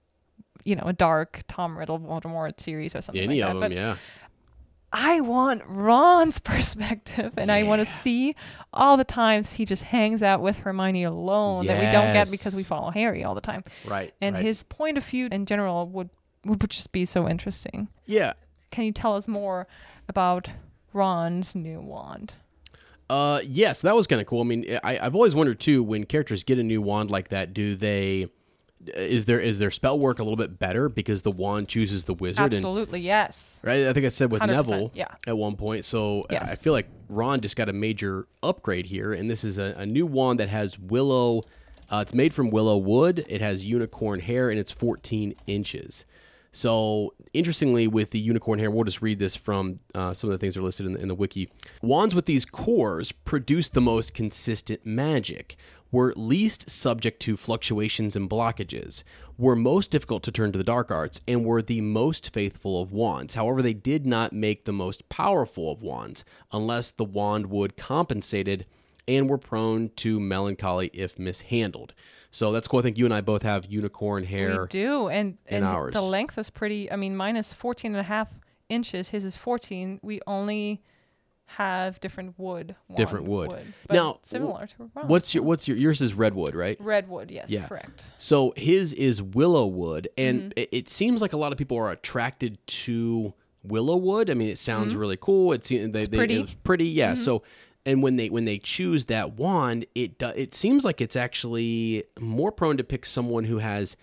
you 0.62 0.76
know, 0.76 0.82
a 0.84 0.92
dark 0.92 1.40
Tom 1.48 1.78
Riddle 1.78 1.98
Voldemort 1.98 2.60
series 2.60 2.94
or 2.94 3.00
something 3.00 3.22
Any 3.22 3.40
like 3.42 3.50
of 3.54 3.60
that. 3.60 3.60
them, 3.60 3.70
But 3.70 3.72
yeah. 3.76 3.96
I 4.92 5.20
want 5.20 5.62
Ron's 5.66 6.40
perspective, 6.40 7.34
and 7.36 7.50
I 7.50 7.62
want 7.62 7.86
to 7.86 7.92
see 8.02 8.34
all 8.72 8.96
the 8.96 9.04
times 9.04 9.52
he 9.52 9.64
just 9.64 9.82
hangs 9.82 10.22
out 10.22 10.40
with 10.40 10.58
Hermione 10.58 11.04
alone 11.04 11.66
that 11.66 11.78
we 11.78 11.90
don't 11.90 12.12
get 12.12 12.30
because 12.30 12.54
we 12.54 12.62
follow 12.62 12.90
Harry 12.90 13.24
all 13.24 13.34
the 13.34 13.40
time. 13.40 13.64
Right. 13.86 14.12
And 14.20 14.34
right. 14.34 14.44
his 14.44 14.62
point 14.64 14.98
of 14.98 15.04
view 15.04 15.28
in 15.30 15.46
general 15.46 15.86
would 15.88 16.10
would 16.44 16.70
just 16.70 16.92
be 16.92 17.04
so 17.04 17.28
interesting. 17.28 17.88
yeah. 18.06 18.32
Can 18.70 18.84
you 18.84 18.92
tell 18.92 19.16
us 19.16 19.26
more 19.26 19.66
about 20.08 20.48
Ron's 20.92 21.56
new 21.56 21.80
wand? 21.80 22.34
Uh, 23.10 23.40
yes, 23.44 23.82
that 23.82 23.96
was 23.96 24.06
kind 24.06 24.20
of 24.20 24.28
cool. 24.28 24.40
I 24.40 24.44
mean, 24.44 24.78
I, 24.84 24.96
I've 25.00 25.16
always 25.16 25.34
wondered 25.34 25.58
too 25.58 25.82
when 25.82 26.04
characters 26.04 26.44
get 26.44 26.60
a 26.60 26.62
new 26.62 26.80
wand 26.80 27.10
like 27.10 27.30
that, 27.30 27.52
do 27.52 27.74
they? 27.74 28.28
Is 28.86 29.26
there 29.26 29.38
is 29.38 29.58
their 29.58 29.70
spell 29.70 29.98
work 29.98 30.18
a 30.18 30.22
little 30.22 30.36
bit 30.36 30.58
better 30.58 30.88
because 30.88 31.22
the 31.22 31.30
wand 31.30 31.68
chooses 31.68 32.04
the 32.04 32.14
wizard? 32.14 32.46
And, 32.46 32.54
Absolutely, 32.54 33.00
yes. 33.00 33.60
right. 33.62 33.86
I 33.86 33.92
think 33.92 34.06
I 34.06 34.08
said 34.08 34.30
with 34.30 34.42
Neville 34.44 34.90
yeah. 34.94 35.04
at 35.26 35.36
one 35.36 35.56
point. 35.56 35.84
So 35.84 36.24
I- 36.30 36.36
I 36.36 36.54
feel 36.54 36.72
like 36.72 36.88
Ron 37.08 37.40
just 37.42 37.56
got 37.56 37.68
a 37.68 37.74
major 37.74 38.26
upgrade 38.42 38.86
here, 38.86 39.12
and 39.12 39.30
this 39.30 39.44
is 39.44 39.58
a, 39.58 39.74
a 39.76 39.84
new 39.84 40.06
wand 40.06 40.40
that 40.40 40.48
has 40.48 40.78
willow. 40.78 41.42
Uh, 41.90 41.98
it's 42.02 42.14
made 42.14 42.32
from 42.32 42.50
willow 42.50 42.78
wood. 42.78 43.24
It 43.28 43.40
has 43.40 43.64
unicorn 43.64 44.20
hair, 44.20 44.48
and 44.48 44.58
it's 44.58 44.70
14 44.70 45.34
inches. 45.46 46.04
So, 46.52 47.14
interestingly, 47.32 47.86
with 47.86 48.10
the 48.10 48.18
unicorn 48.18 48.58
hair, 48.58 48.70
we'll 48.70 48.84
just 48.84 49.02
read 49.02 49.18
this 49.20 49.36
from 49.36 49.78
uh, 49.94 50.12
some 50.14 50.30
of 50.30 50.32
the 50.32 50.38
things 50.38 50.54
that 50.54 50.60
are 50.60 50.64
listed 50.64 50.86
in 50.86 50.92
the, 50.94 51.00
in 51.00 51.08
the 51.08 51.14
wiki. 51.14 51.48
Wands 51.80 52.14
with 52.14 52.26
these 52.26 52.44
cores 52.44 53.12
produce 53.12 53.68
the 53.68 53.80
most 53.80 54.14
consistent 54.14 54.84
magic, 54.84 55.56
were 55.90 56.12
least 56.16 56.70
subject 56.70 57.20
to 57.20 57.36
fluctuations 57.36 58.14
and 58.16 58.30
blockages, 58.30 59.02
were 59.36 59.56
most 59.56 59.90
difficult 59.90 60.22
to 60.22 60.32
turn 60.32 60.52
to 60.52 60.58
the 60.58 60.64
dark 60.64 60.90
arts, 60.90 61.20
and 61.26 61.44
were 61.44 61.62
the 61.62 61.80
most 61.80 62.32
faithful 62.32 62.80
of 62.80 62.92
wands. 62.92 63.34
However, 63.34 63.62
they 63.62 63.72
did 63.72 64.06
not 64.06 64.32
make 64.32 64.64
the 64.64 64.72
most 64.72 65.08
powerful 65.08 65.72
of 65.72 65.82
wands, 65.82 66.24
unless 66.52 66.90
the 66.90 67.04
wand 67.04 67.46
wood 67.46 67.76
compensated 67.76 68.66
and 69.08 69.28
were 69.28 69.38
prone 69.38 69.90
to 69.96 70.20
melancholy 70.20 70.88
if 70.92 71.18
mishandled. 71.18 71.92
So 72.30 72.52
that's 72.52 72.68
cool. 72.68 72.78
I 72.78 72.82
think 72.82 72.96
you 72.96 73.04
and 73.04 73.14
I 73.14 73.20
both 73.20 73.42
have 73.42 73.66
unicorn 73.66 74.24
hair. 74.24 74.62
We 74.62 74.68
do, 74.68 75.08
and 75.08 75.36
and 75.46 75.64
ours. 75.64 75.94
the 75.94 76.02
length 76.02 76.38
is 76.38 76.48
pretty. 76.50 76.90
I 76.90 76.96
mean, 76.96 77.16
mine 77.16 77.36
is 77.36 77.52
14 77.52 77.92
and 77.92 78.00
a 78.00 78.04
half 78.04 78.28
inches. 78.68 79.08
His 79.08 79.24
is 79.24 79.36
14. 79.36 79.98
We 80.02 80.20
only 80.26 80.82
have 81.56 81.98
different 82.00 82.38
wood. 82.38 82.76
Different 82.94 83.26
wand 83.26 83.48
wood. 83.52 83.74
Now, 83.90 84.18
similar 84.22 84.66
to. 84.68 84.90
What's 85.06 85.34
your 85.34 85.42
what's 85.44 85.66
your 85.66 85.76
yours 85.76 86.00
is 86.00 86.14
redwood, 86.14 86.54
right? 86.54 86.80
redwood? 86.80 87.30
Yes, 87.30 87.50
Yeah. 87.50 87.66
correct. 87.66 88.04
So 88.18 88.52
his 88.56 88.92
is 88.92 89.20
willow 89.20 89.66
wood, 89.66 90.08
and 90.16 90.40
Mm-hmm. 90.42 90.52
it, 90.58 90.68
it 90.72 90.88
seems 90.88 91.20
like 91.20 91.32
a 91.32 91.36
lot 91.36 91.50
of 91.52 91.58
people 91.58 91.76
are 91.76 91.90
attracted 91.90 92.58
to 92.84 93.34
willow 93.64 93.96
wood. 93.96 94.30
I 94.30 94.34
mean, 94.34 94.48
it 94.48 94.58
sounds 94.58 94.94
really 94.94 95.18
cool. 95.20 95.52
It's, 95.52 95.68
they, 95.68 95.78
they, 95.88 96.04
Mm-hmm. 96.06 96.14
pretty. 96.16 96.34
Mm-hmm. 96.34 96.44
It's 96.44 96.54
pretty, 96.62 96.86
yeah. 96.86 97.14
So, 97.14 97.42
and 97.84 98.02
when 98.02 98.16
they 98.16 98.30
when 98.30 98.44
they 98.44 98.58
choose 98.58 99.06
that 99.06 99.32
wand, 99.34 99.86
it 99.94 100.18
do, 100.18 100.28
it 100.28 100.54
seems 100.54 100.84
like 100.84 101.00
it's 101.00 101.16
actually 101.16 102.04
more 102.18 102.52
prone 102.52 102.76
to 102.76 102.84
pick 102.84 103.04
someone 103.04 103.44
who 103.44 103.58
has 103.58 103.96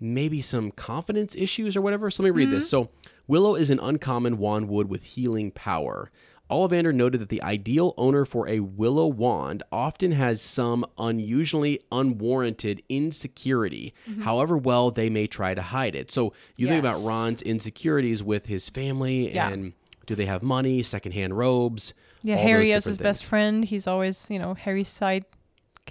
maybe 0.00 0.40
some 0.40 0.70
confidence 0.70 1.34
issues 1.34 1.76
or 1.76 1.80
whatever. 1.82 2.10
So 2.10 2.22
let 2.22 2.28
me 2.34 2.44
read 2.44 2.50
this. 2.52 2.70
So, 2.70 2.90
willow 3.26 3.56
is 3.56 3.68
an 3.70 3.80
uncommon 3.80 4.38
wand 4.38 4.68
wood 4.68 4.88
with 4.88 5.02
healing 5.02 5.50
power. 5.50 6.10
Ollivander 6.50 6.94
noted 6.94 7.20
that 7.20 7.28
the 7.28 7.42
ideal 7.42 7.92
owner 7.98 8.24
for 8.24 8.48
a 8.48 8.60
willow 8.60 9.06
wand 9.06 9.62
often 9.70 10.12
has 10.12 10.40
some 10.40 10.86
unusually 10.96 11.80
unwarranted 11.92 12.82
insecurity, 12.88 13.92
however 14.22 14.56
well 14.56 14.90
they 14.90 15.10
may 15.10 15.26
try 15.26 15.54
to 15.54 15.60
hide 15.62 15.94
it. 15.94 16.10
So 16.10 16.32
you 16.56 16.66
think 16.68 16.78
about 16.80 17.02
Ron's 17.02 17.42
insecurities 17.42 18.22
with 18.22 18.46
his 18.46 18.68
family 18.68 19.34
Yeah. 19.34 19.50
and 19.50 19.72
do 20.06 20.14
they 20.14 20.24
have 20.26 20.42
money, 20.42 20.82
secondhand 20.82 21.36
robes? 21.36 21.92
Yeah, 22.22 22.36
Harry 22.36 22.70
is 22.70 22.84
his 22.86 22.96
different 22.96 23.02
best 23.02 23.24
friend. 23.26 23.64
He's 23.64 23.86
always, 23.86 24.26
you 24.30 24.38
know, 24.38 24.54
Harry's 24.54 24.88
sidekick. 24.92 25.24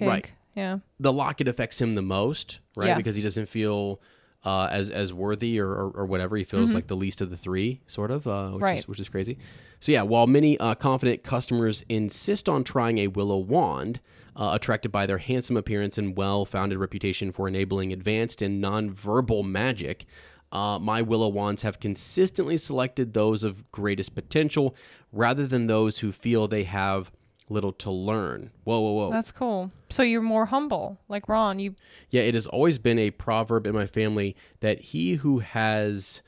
Right. 0.02 0.32
Yeah. 0.56 0.80
the 1.00 1.14
locket 1.14 1.48
affects 1.48 1.80
him 1.80 1.94
the 1.94 2.02
most, 2.02 2.60
right? 2.76 2.88
Yeah. 2.88 2.96
Because 2.96 3.16
he 3.16 3.22
doesn't 3.22 3.46
feel 3.48 4.02
uh, 4.44 4.70
as 4.72 4.90
as 4.90 5.14
worthy 5.14 5.60
or, 5.60 5.68
or, 5.70 5.90
or 5.92 6.06
whatever. 6.08 6.36
He 6.36 6.44
feels 6.44 6.74
like 6.74 6.88
the 6.88 6.96
least 6.96 7.22
of 7.22 7.30
the 7.30 7.38
three, 7.38 7.82
sort 7.86 8.10
of, 8.10 8.26
uh, 8.26 8.48
which 8.50 8.56
Mm-hmm. 8.56 8.64
Right. 8.64 8.80
is 8.80 8.88
which 8.88 9.00
is 9.00 9.08
crazy. 9.10 9.38
So 9.80 9.92
yeah, 9.92 10.02
while 10.02 10.28
many 10.28 10.58
uh, 10.58 10.76
confident 10.76 11.24
customers 11.24 11.84
insist 11.88 12.50
on 12.50 12.64
trying 12.64 12.98
a 12.98 13.08
willow 13.08 13.38
wand, 13.38 14.00
uh, 14.36 14.52
attracted 14.54 14.92
by 14.92 15.06
their 15.06 15.18
handsome 15.18 15.58
appearance 15.58 15.98
and 15.98 16.16
well-founded 16.16 16.78
reputation 16.78 17.32
for 17.32 17.48
enabling 17.48 17.92
advanced 17.92 18.42
and 18.42 18.62
non-verbal 18.62 19.44
magic. 19.44 20.06
Uh, 20.52 20.80
my 20.80 21.02
willow 21.02 21.28
wands 21.28 21.64
have 21.64 21.80
consistently 21.80 22.56
selected 22.56 23.14
those 23.14 23.44
of 23.44 23.70
greatest 23.72 24.16
potential 24.16 24.76
rather 25.12 25.46
than 25.48 25.68
those 25.68 26.00
who 26.00 26.12
feel 26.12 26.48
they 26.48 26.64
have 26.64 27.12
little 27.50 27.72
to 27.72 27.90
learn. 27.90 28.52
Whoa, 28.64 28.80
whoa, 28.80 28.92
whoa. 28.92 29.12
That's 29.12 29.32
cool. 29.32 29.72
So 29.90 30.04
you're 30.04 30.22
more 30.22 30.46
humble, 30.48 31.00
like 31.08 31.28
Ron. 31.28 31.60
You 31.60 31.76
Yeah, 32.10 32.22
it 32.22 32.36
has 32.36 32.46
always 32.46 32.78
been 32.78 33.00
a 33.00 33.12
proverb 33.12 33.66
in 33.66 33.74
my 33.74 33.88
family 33.88 34.36
that 34.60 34.80
he 34.80 35.16
who 35.16 35.40
has 35.40 36.22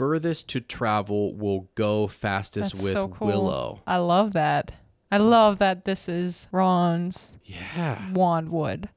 furthest 0.00 0.48
to 0.48 0.60
travel 0.60 1.34
will 1.34 1.68
go 1.74 2.06
fastest 2.06 2.72
that's 2.72 2.82
with 2.82 2.92
so 2.94 3.08
cool. 3.08 3.26
Willow. 3.28 3.82
I 3.86 3.98
love 3.98 4.32
that. 4.32 4.72
I 5.12 5.18
love 5.18 5.58
that 5.58 5.84
this 5.84 6.08
is 6.08 6.48
Ron's 6.52 7.36
Yeah, 7.44 8.10
wand 8.12 8.50
wood. 8.50 8.88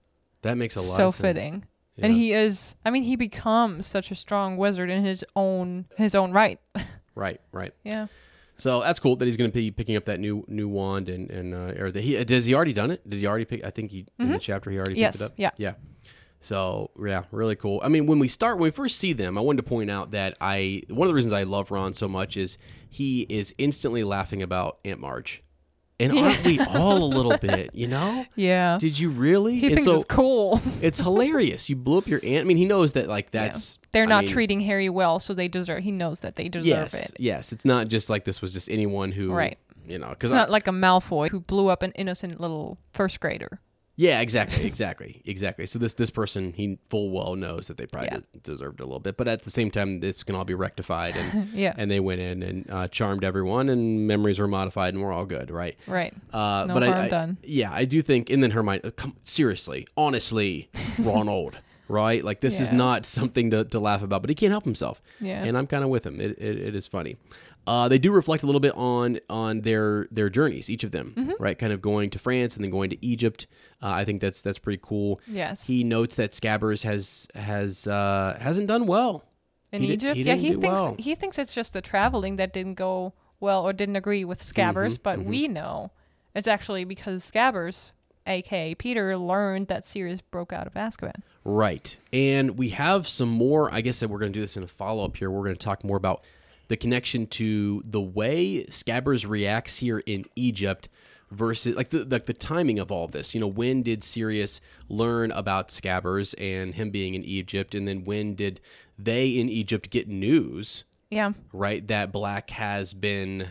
that 0.43 0.55
makes 0.57 0.75
a 0.75 0.81
lot 0.81 0.95
so 0.97 1.07
of 1.07 1.15
sense. 1.15 1.21
fitting. 1.21 1.65
And 1.97 2.13
he 2.13 2.31
is 2.33 2.75
I 2.85 2.89
mean 2.89 3.03
he 3.03 3.15
becomes 3.15 3.85
such 3.85 4.11
a 4.11 4.15
strong 4.15 4.57
wizard 4.57 4.89
in 4.89 5.03
his 5.03 5.23
own 5.35 5.85
his 5.97 6.15
own 6.15 6.31
right. 6.31 6.59
Right, 7.15 7.39
right. 7.51 7.73
yeah. 7.83 8.07
So 8.55 8.81
that's 8.81 8.99
cool 8.99 9.15
that 9.17 9.25
he's 9.25 9.37
going 9.37 9.51
to 9.51 9.53
be 9.55 9.69
picking 9.69 9.95
up 9.95 10.05
that 10.05 10.19
new 10.19 10.45
new 10.47 10.67
wand 10.67 11.09
and 11.09 11.29
and 11.29 11.53
uh, 11.53 11.79
or 11.83 11.91
that 11.91 12.01
he 12.03 12.23
does 12.23 12.45
he 12.45 12.55
already 12.55 12.73
done 12.73 12.89
it? 12.91 13.07
Did 13.07 13.19
he 13.19 13.27
already 13.27 13.45
pick? 13.45 13.63
I 13.63 13.69
think 13.69 13.91
he 13.91 14.05
in 14.17 14.31
the 14.31 14.39
chapter 14.39 14.71
he 14.71 14.77
already 14.77 14.93
Mm-hmm. 14.93 15.01
Yes, 15.01 15.17
picked 15.17 15.21
it 15.21 15.25
up. 15.25 15.33
yeah. 15.37 15.49
yeah. 15.57 15.73
So 16.43 16.91
yeah, 17.01 17.23
really 17.31 17.55
cool. 17.55 17.79
I 17.81 17.87
mean, 17.87 18.05
when 18.05 18.19
we 18.19 18.27
start, 18.27 18.57
when 18.57 18.63
we 18.63 18.71
first 18.71 18.97
see 18.99 19.13
them, 19.13 19.37
I 19.37 19.41
wanted 19.41 19.63
to 19.63 19.69
point 19.69 19.89
out 19.89 20.11
that 20.11 20.35
I 20.41 20.83
one 20.89 21.07
of 21.07 21.09
the 21.09 21.15
reasons 21.15 21.31
I 21.33 21.43
love 21.43 21.71
Ron 21.71 21.93
so 21.93 22.09
much 22.09 22.35
is 22.35 22.57
he 22.89 23.21
is 23.29 23.55
instantly 23.57 24.03
laughing 24.03 24.41
about 24.43 24.79
Aunt 24.83 24.99
Marge, 24.99 25.41
and 26.01 26.11
aren't 26.11 26.43
we 26.43 26.59
all 26.59 26.97
a 26.97 27.05
little 27.15 27.37
bit? 27.41 27.73
You 27.73 27.87
know? 27.87 28.25
Yeah. 28.35 28.77
Did 28.77 28.99
you 28.99 29.09
really? 29.09 29.55
he 29.57 29.67
and 29.67 29.75
thinks 29.75 29.85
so 29.85 29.95
it's 29.95 30.05
cool. 30.05 30.61
it's 30.81 30.99
hilarious. 30.99 31.69
You 31.69 31.77
blew 31.77 31.97
up 31.99 32.07
your 32.07 32.19
aunt. 32.21 32.41
I 32.41 32.43
mean, 32.43 32.57
he 32.57 32.65
knows 32.65 32.91
that 32.91 33.07
like 33.07 33.31
that's 33.31 33.79
They're 33.93 34.03
I 34.03 34.07
not 34.07 34.25
mean, 34.25 34.33
treating 34.33 34.59
Harry 34.59 34.89
well, 34.89 35.19
so 35.19 35.33
they 35.33 35.47
deserve 35.47 35.81
he 35.83 35.91
knows 35.93 36.19
that 36.19 36.35
they 36.35 36.49
deserve 36.49 36.65
Yes, 36.67 36.93
it. 36.93 37.15
yes. 37.19 37.53
It's 37.53 37.63
not 37.63 37.87
just 37.87 38.09
like 38.09 38.25
this 38.25 38.41
was 38.41 38.51
just 38.51 38.69
anyone 38.69 39.13
who 39.13 39.31
Right. 39.31 39.57
You 39.87 39.97
know, 39.97 40.09
because 40.09 40.31
It's 40.31 40.35
not 40.35 40.49
like 40.49 40.67
a 40.67 40.71
Malfoy 40.71 41.29
who 41.29 41.39
blew 41.39 41.69
up 41.69 41.83
an 41.83 41.93
innocent 41.93 42.39
little 42.41 42.77
first 42.91 43.21
grader. 43.21 43.61
Yeah, 43.95 44.21
exactly, 44.21 44.65
exactly, 44.65 45.21
exactly. 45.23 45.67
So 45.67 45.77
this 45.77 45.93
this 45.93 46.09
person 46.09 46.53
he 46.53 46.79
full 46.89 47.11
well 47.11 47.35
knows 47.35 47.67
that 47.67 47.77
they 47.77 47.85
probably 47.85 48.09
Yeah. 48.11 48.19
de- 48.33 48.39
deserved 48.39 48.79
a 48.79 48.85
little 48.85 48.99
bit, 48.99 49.17
but 49.17 49.27
at 49.27 49.43
the 49.43 49.51
same 49.51 49.69
time, 49.69 49.99
this 49.99 50.23
can 50.23 50.33
all 50.35 50.45
be 50.45 50.55
rectified, 50.55 51.15
and 51.15 51.49
Yeah. 51.53 51.73
and 51.77 51.91
they 51.91 51.99
went 51.99 52.19
in 52.19 52.41
and 52.41 52.65
uh, 52.71 52.87
charmed 52.87 53.23
everyone, 53.23 53.69
and 53.69 54.07
memories 54.07 54.39
were 54.39 54.47
modified, 54.47 54.95
and 54.95 55.03
we're 55.03 55.11
all 55.13 55.25
good, 55.25 55.51
right? 55.51 55.77
Right. 55.85 56.13
Uh, 56.33 56.65
No 56.67 56.73
but 56.73 56.83
harm 56.83 56.95
I, 56.97 57.05
I- 57.05 57.09
done. 57.09 57.37
Yeah, 57.43 57.71
I 57.71 57.85
do 57.85 58.01
think, 58.01 58.31
and 58.31 58.41
then 58.41 58.51
Hermione, 58.51 58.81
uh, 58.83 58.89
come 58.91 59.15
seriously, 59.21 59.85
honestly, 59.95 60.69
Ronald, 60.99 61.57
right? 61.87 62.23
Like 62.23 62.39
this 62.41 62.59
is 62.59 62.71
not 62.71 63.05
something 63.05 63.51
to, 63.51 63.63
to 63.65 63.79
laugh 63.79 64.01
about, 64.01 64.21
but 64.23 64.29
he 64.29 64.35
can't 64.35 64.51
help 64.51 64.65
himself. 64.65 65.03
Yeah. 65.19 65.43
and 65.43 65.55
I'm 65.55 65.67
kind 65.67 65.83
of 65.83 65.89
with 65.91 66.05
him. 66.05 66.19
It, 66.19 66.31
it, 66.39 66.57
it 66.57 66.75
is 66.75 66.87
funny. 66.87 67.17
Uh, 67.65 67.87
they 67.87 67.97
do 67.97 68.11
reflect 68.11 68.43
a 68.43 68.45
little 68.45 68.59
bit 68.59 68.73
on 68.75 69.19
on 69.29 69.61
their 69.61 70.07
their 70.11 70.29
journeys, 70.29 70.69
each 70.69 70.83
of 70.83 70.91
them, 70.91 71.13
Mm-hmm. 71.15 71.31
right? 71.39 71.57
Kind 71.57 71.71
of 71.73 71.81
going 71.81 72.09
to 72.09 72.19
France 72.19 72.55
and 72.55 72.63
then 72.63 72.71
going 72.71 72.89
to 72.89 73.05
Egypt. 73.05 73.47
Uh, 73.81 73.87
I 73.91 74.05
think 74.05 74.21
that's 74.21 74.41
that's 74.41 74.59
pretty 74.59 74.79
cool. 74.83 75.21
Yes. 75.27 75.65
He 75.65 75.83
notes 75.83 76.15
that 76.15 76.31
Scabbers 76.31 76.83
has 76.83 77.27
has 77.35 77.87
uh, 77.87 78.37
hasn't 78.41 78.67
done 78.67 78.85
well 78.87 79.23
In 79.71 79.81
He 79.81 79.93
Egypt? 79.93 80.15
he 80.17 80.23
yeah, 80.23 80.35
he 80.35 80.49
thinks 80.51 80.63
well. 80.67 80.95
he 80.99 81.15
thinks 81.15 81.39
it's 81.39 81.53
just 81.53 81.73
the 81.73 81.81
traveling 81.81 82.35
that 82.35 82.51
didn't 82.53 82.75
go 82.75 83.13
well 83.39 83.63
or 83.67 83.73
didn't 83.73 83.95
agree 83.95 84.25
with 84.25 84.43
Scabbers, 84.43 84.93
Mm-hmm, 84.93 85.03
but 85.03 85.23
we 85.23 85.47
know 85.47 85.91
it's 86.35 86.47
actually 86.47 86.83
because 86.83 87.29
Scabbers, 87.29 87.91
aka 88.27 88.75
Peter, 88.75 89.17
learned 89.17 89.67
that 89.67 89.85
Sirius 89.85 90.21
broke 90.21 90.51
out 90.51 90.67
of 90.67 90.73
Azkaban. 90.73 91.21
Right. 91.45 91.95
And 92.13 92.57
we 92.57 92.69
have 92.69 93.07
some 93.07 93.29
more. 93.29 93.73
I 93.73 93.81
guess 93.81 93.99
that 93.99 94.09
we're 94.09 94.19
going 94.19 94.31
to 94.33 94.37
do 94.37 94.41
this 94.41 94.55
in 94.57 94.63
a 94.63 94.67
follow 94.67 95.03
up 95.05 95.17
here. 95.17 95.29
We're 95.29 95.43
going 95.43 95.55
to 95.55 95.65
talk 95.65 95.83
more 95.83 95.97
about 95.97 96.23
the 96.73 96.77
connection 96.77 97.27
to 97.27 97.83
the 97.85 98.01
way 98.01 98.65
Scabbers 98.65 99.29
reacts 99.29 99.77
here 99.77 99.99
in 100.07 100.25
Egypt 100.35 100.89
versus 101.29 101.75
like 101.75 101.89
the 101.89 102.03
like 102.05 102.25
the 102.25 102.33
timing 102.33 102.79
of 102.79 102.91
all 102.91 103.07
this. 103.07 103.35
You 103.35 103.39
know, 103.41 103.47
when 103.47 103.83
did 103.83 104.03
Sirius 104.03 104.59
learn 104.89 105.29
about 105.31 105.67
Scabbers 105.67 106.33
and 106.39 106.73
him 106.73 106.89
being 106.89 107.13
in 107.13 107.23
Egypt, 107.23 107.75
and 107.75 107.87
then 107.87 108.03
when 108.05 108.33
did 108.33 108.59
they 108.97 109.37
in 109.37 109.49
Egypt 109.49 109.91
get 109.91 110.07
news? 110.07 110.83
Yeah. 111.11 111.33
right? 111.51 111.87
That 111.87 112.11
Black 112.11 112.49
has 112.49 112.95
been 112.95 113.49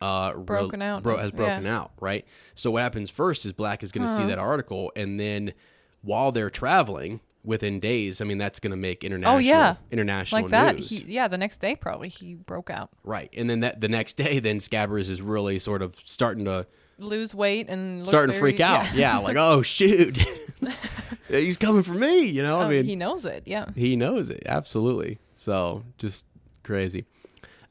uh, 0.00 0.32
re- 0.34 0.42
Broken 0.44 0.80
out. 0.80 1.02
bro- 1.02 1.18
has 1.18 1.30
Yeah. 1.30 1.36
broken 1.36 1.66
out, 1.66 1.92
right? 2.00 2.24
So 2.54 2.70
what 2.70 2.80
happens 2.84 3.10
first 3.10 3.44
is 3.44 3.52
Black 3.52 3.82
is 3.82 3.92
going 3.92 4.06
to 4.06 4.14
see 4.14 4.24
that 4.24 4.38
article, 4.38 4.90
and 4.96 5.20
then 5.20 5.52
while 6.00 6.32
they're 6.32 6.48
traveling, 6.48 7.20
within 7.44 7.80
days, 7.80 8.20
I 8.20 8.24
mean 8.24 8.38
that's 8.38 8.60
going 8.60 8.70
to 8.70 8.76
make 8.76 9.02
international 9.04 9.36
Oh, 9.36 9.38
yeah. 9.38 9.76
international 9.90 10.42
like 10.42 10.50
that. 10.50 10.76
news. 10.76 10.88
He, 10.90 10.96
yeah, 11.08 11.28
the 11.28 11.38
next 11.38 11.60
day 11.60 11.74
probably 11.76 12.08
he 12.08 12.34
broke 12.34 12.70
out, 12.70 12.90
right. 13.04 13.30
And 13.36 13.48
then 13.50 13.60
that 13.60 13.80
the 13.80 13.88
next 13.88 14.16
day 14.16 14.38
then 14.38 14.58
Scabbers 14.58 15.08
is 15.10 15.20
really 15.22 15.58
sort 15.58 15.82
of 15.82 15.96
starting 16.04 16.44
to 16.46 16.66
lose 16.98 17.34
weight, 17.34 17.68
and 17.68 18.00
look 18.00 18.08
starting 18.10 18.32
to 18.34 18.38
freak 18.40 18.60
out. 18.60 18.94
Yeah, 18.94 19.18
like 19.18 19.36
oh 19.36 19.62
shoot. 19.62 20.18
He's 21.28 21.56
coming 21.56 21.82
for 21.82 21.94
me, 21.94 22.24
you 22.24 22.42
know? 22.42 22.58
Oh, 22.60 22.62
I 22.64 22.68
mean, 22.68 22.84
he 22.84 22.94
knows 22.94 23.24
it. 23.24 23.42
Yeah. 23.46 23.66
He 23.74 23.96
knows 23.96 24.28
it 24.30 24.42
absolutely. 24.46 25.18
So 25.34 25.82
just 25.98 26.24
crazy. 26.62 27.06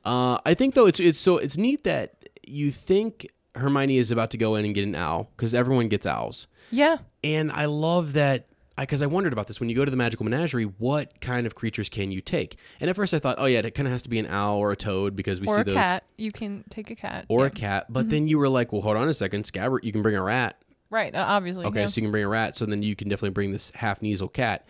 Uh, 0.04 0.40
I 0.46 0.54
think 0.56 0.74
though 0.74 0.88
it's 0.88 1.00
it's 1.00 1.20
so 1.20 1.38
it's 1.38 1.58
neat 1.58 1.84
that 1.84 2.28
you 2.48 2.72
think 2.72 3.28
Hermione 3.56 3.98
is 3.98 4.12
about 4.12 4.32
to 4.32 4.38
go 4.38 4.56
in 4.56 4.66
and 4.66 4.74
get 4.74 4.84
an 4.84 4.96
owl 4.96 5.30
because 5.38 5.54
everyone 5.54 5.88
gets 5.90 6.06
owls, 6.06 6.48
Yeah. 6.72 6.98
and 7.24 7.52
I 7.52 7.66
love 7.66 8.14
that 8.14 8.48
because 8.78 9.02
I, 9.02 9.06
wondered 9.06 9.34
about 9.34 9.48
this 9.48 9.60
when 9.60 9.70
you 9.70 9.76
go 9.76 9.86
to 9.86 9.92
the 9.92 9.98
magical 9.98 10.24
menagerie, 10.24 10.64
what 10.64 11.22
kind 11.22 11.46
of 11.46 11.56
creatures 11.56 11.90
can 11.90 12.12
you 12.12 12.22
take? 12.22 12.58
And 12.80 12.90
at 12.90 12.96
first 12.96 13.14
I 13.14 13.20
thought, 13.20 13.36
oh 13.40 13.46
yeah, 13.46 13.60
it 13.60 13.76
kind 13.76 13.88
of 13.88 13.92
has 13.92 14.02
to 14.04 14.10
be 14.10 14.20
an 14.20 14.28
owl 14.28 14.58
or 14.58 14.72
a 14.72 14.76
toad 14.76 15.16
because 15.16 15.40
we 15.40 15.48
or 15.48 15.56
see 15.56 15.62
a 15.62 15.64
those, 15.66 15.76
cat. 15.76 16.04
You 16.18 16.32
can 16.32 16.64
take 16.70 16.90
a 16.90 16.96
cat. 16.96 17.26
or 17.28 17.42
yeah. 17.42 17.48
a 17.48 17.50
cat. 17.50 17.86
But 17.90 18.10
then 18.10 18.28
you 18.28 18.38
were 18.38 18.50
like, 18.50 18.72
well, 18.72 18.82
hold 18.82 18.98
on 18.98 19.08
a 19.10 19.14
second, 19.14 19.44
Scabbers, 19.44 19.84
you 19.84 19.92
can 19.92 20.02
bring 20.02 20.16
a 20.16 20.24
rat. 20.24 20.62
Right. 20.90 21.14
Uh, 21.14 21.24
obviously. 21.28 21.66
Okay, 21.66 21.82
yeah. 21.82 21.88
so 21.88 21.98
you 21.98 22.02
can 22.04 22.12
bring 22.12 22.24
a 22.24 22.28
rat. 22.28 22.56
So 22.56 22.66
then 22.66 22.84
you 22.84 22.96
can 22.96 23.08
definitely 23.08 23.32
bring 23.32 23.52
this 23.52 23.72
half 23.76 24.00
Kneazle 24.02 24.34
cat, 24.34 24.66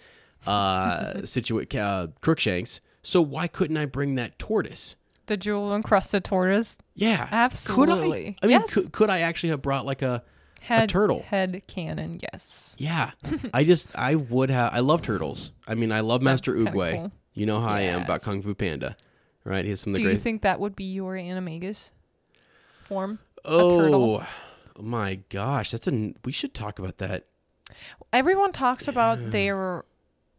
uh, 0.46 1.22
situate 1.26 1.74
uh, 1.76 2.08
Crookshanks. 2.22 2.82
So 3.04 3.22
why 3.22 3.48
couldn't 3.48 3.78
I 3.78 3.86
bring 3.86 4.16
that 4.16 4.38
tortoise? 4.38 4.96
the 5.32 5.38
jewel 5.38 5.74
encrusted 5.74 6.26
tortoise. 6.26 6.76
Yeah, 6.94 7.28
Absolutely. 7.32 8.38
Could 8.42 8.44
I? 8.44 8.46
I 8.46 8.48
mean, 8.48 8.60
Yes. 8.62 8.74
could, 8.74 8.92
could 8.92 9.10
I 9.10 9.20
actually 9.20 9.50
have 9.50 9.62
brought 9.62 9.86
like 9.86 10.02
a? 10.02 10.24
Head, 10.62 10.90
turtle. 10.90 11.24
Head 11.24 11.64
canon. 11.68 12.20
Yes. 12.32 12.76
Yeah, 12.78 13.12
I 13.54 13.64
just 13.64 13.90
I 13.96 14.16
would 14.16 14.50
have. 14.50 14.74
I 14.74 14.80
love 14.80 15.02
turtles. 15.02 15.52
I 15.68 15.74
mean, 15.76 15.92
I 15.92 16.00
love 16.02 16.22
Master 16.22 16.54
Oogway. 16.54 16.94
cool. 16.96 17.12
You 17.34 17.46
know 17.46 17.60
how 17.60 17.70
I 17.70 17.82
am 17.82 18.04
about 18.04 18.16
Yes. 18.16 18.24
Kung 18.24 18.42
Fu 18.42 18.54
Panda, 18.54 18.96
right? 19.44 19.66
He's 19.66 19.80
some 19.82 19.94
of 19.94 19.98
the 19.98 20.04
Do 20.04 20.10
you 20.10 20.18
think 20.18 20.42
that 20.44 20.60
would 20.60 20.76
be 20.76 20.84
your 20.86 21.14
animagus 21.16 21.92
form? 22.84 23.20
oh 23.46 23.70
turtle? 23.82 24.24
my 24.80 25.16
gosh, 25.30 25.72
that's 25.72 25.88
a. 25.88 26.14
We 26.26 26.32
should 26.32 26.54
talk 26.54 26.78
about 26.80 26.98
that. 27.00 27.26
Everyone 28.14 28.52
talks 28.52 28.88
about 28.88 29.32
their 29.32 29.86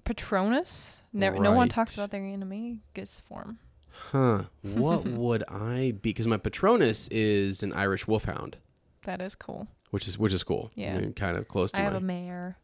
Patronus. 0.05 1.01
Never, 1.13 1.39
No 1.39 1.53
one 1.53 1.69
talks 1.69 1.95
about 1.95 2.11
their 2.11 2.23
animagus 2.23 3.21
form. 3.23 3.59
Huh? 3.91 4.45
What 4.63 5.05
would 5.07 5.45
I 5.49 5.93
be? 6.01 6.11
Because 6.11 6.27
my 6.27 6.37
Patronus 6.37 7.09
is 7.09 7.63
an 7.63 7.73
Irish 7.73 8.07
Wolfhound. 8.07 8.57
That 9.05 9.21
is 9.21 9.35
cool. 9.35 9.69
Which 9.93 10.09
is 10.09 10.19
which 10.19 10.33
is 10.35 10.43
cool. 10.43 10.73
Yeah. 10.75 10.97
I 10.97 11.01
mean, 11.01 11.13
kind 11.13 11.37
of 11.37 11.47
close 11.47 11.71
to 11.73 11.79
I 11.81 11.85
my. 11.85 11.93
have 11.93 12.03
a 12.03 12.05
mare, 12.05 12.59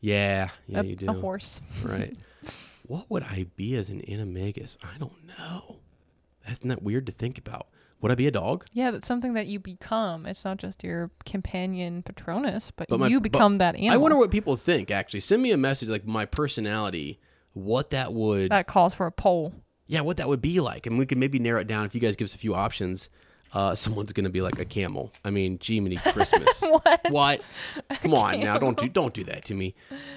yeah, 0.00 0.50
yeah, 0.66 0.80
a, 0.80 0.84
you 0.84 0.96
do. 0.96 1.08
a 1.08 1.12
horse. 1.14 1.60
right. 1.82 2.14
What 2.86 3.10
would 3.10 3.22
I 3.22 3.46
be 3.56 3.74
as 3.76 3.88
an 3.88 4.02
animagus? 4.02 4.76
I 4.84 4.98
don't 4.98 5.26
know. 5.26 5.76
Isn't 6.50 6.68
that 6.68 6.82
weird 6.82 7.06
to 7.06 7.12
think 7.12 7.38
about? 7.38 7.68
Would 8.02 8.12
I 8.12 8.16
be 8.16 8.26
a 8.26 8.30
dog? 8.30 8.66
Yeah, 8.74 8.90
that's 8.90 9.08
something 9.08 9.32
that 9.32 9.46
you 9.46 9.58
become. 9.58 10.26
It's 10.26 10.44
not 10.44 10.58
just 10.58 10.84
your 10.84 11.10
companion 11.24 12.02
Patronus, 12.02 12.70
but, 12.76 12.88
But 12.88 13.00
my- 13.00 13.06
you 13.06 13.18
but 13.18 13.32
become 13.32 13.56
that 13.56 13.74
animal. 13.76 13.94
I 13.94 13.96
wonder 13.96 14.18
what 14.18 14.30
people 14.30 14.56
think. 14.56 14.90
Actually, 14.90 15.20
send 15.20 15.42
me 15.42 15.52
a 15.52 15.56
message 15.56 15.88
like 15.88 16.06
my 16.06 16.26
personality. 16.26 17.18
What 17.54 17.88
that 17.90 18.12
would, 18.12 18.50
that 18.50 18.66
calls 18.66 18.92
for 18.92 19.06
a 19.06 19.12
poll. 19.12 19.54
yeah, 19.86 20.00
what 20.02 20.16
that 20.18 20.28
would 20.28 20.42
be 20.42 20.60
like, 20.60 20.86
and 20.86 20.98
we 20.98 21.06
could 21.06 21.18
maybe 21.18 21.38
narrow 21.38 21.60
it 21.60 21.66
down 21.68 21.86
if 21.86 21.94
you 21.94 22.00
guys 22.00 22.16
give 22.16 22.26
us 22.26 22.34
a 22.34 22.38
few 22.38 22.54
options. 22.54 23.08
Uh, 23.54 23.74
someone's 23.74 24.12
gonna 24.12 24.30
be 24.30 24.40
like 24.42 24.58
a 24.58 24.64
camel. 24.64 25.12
I 25.24 25.30
mean, 25.30 25.58
Jiminy 25.62 25.96
Christmas. 26.04 26.60
What? 26.60 27.00
What? 27.08 27.40
Come 28.02 28.12
on 28.14 28.40
now, 28.40 28.58
don't 28.58 28.76
do 28.76 28.88
don't 28.88 29.14
do 29.14 29.22
that 29.24 29.44
to 29.46 29.54
me. 29.54 29.74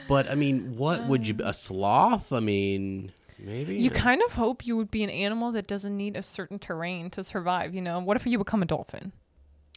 But 0.08 0.30
I 0.30 0.36
mean, 0.36 0.76
what 0.76 1.08
would 1.08 1.28
you? 1.28 1.36
Be 1.36 1.44
a 1.44 1.54
sloth? 1.54 2.34
I 2.34 2.40
mean, 2.40 3.12
maybe 3.38 3.76
You 3.78 3.92
kind 3.92 4.22
of 4.26 4.34
hope 4.34 4.66
you 4.66 4.76
would 4.76 4.90
be 4.90 5.04
an 5.04 5.12
animal 5.12 5.52
that 5.52 5.68
doesn't 5.68 5.96
need 5.96 6.18
a 6.18 6.24
certain 6.24 6.58
terrain 6.58 7.10
to 7.12 7.24
survive. 7.24 7.76
You 7.76 7.82
know, 7.82 8.00
what 8.00 8.18
if 8.18 8.26
you 8.26 8.38
become 8.40 8.64
a 8.64 8.66
dolphin? 8.66 9.12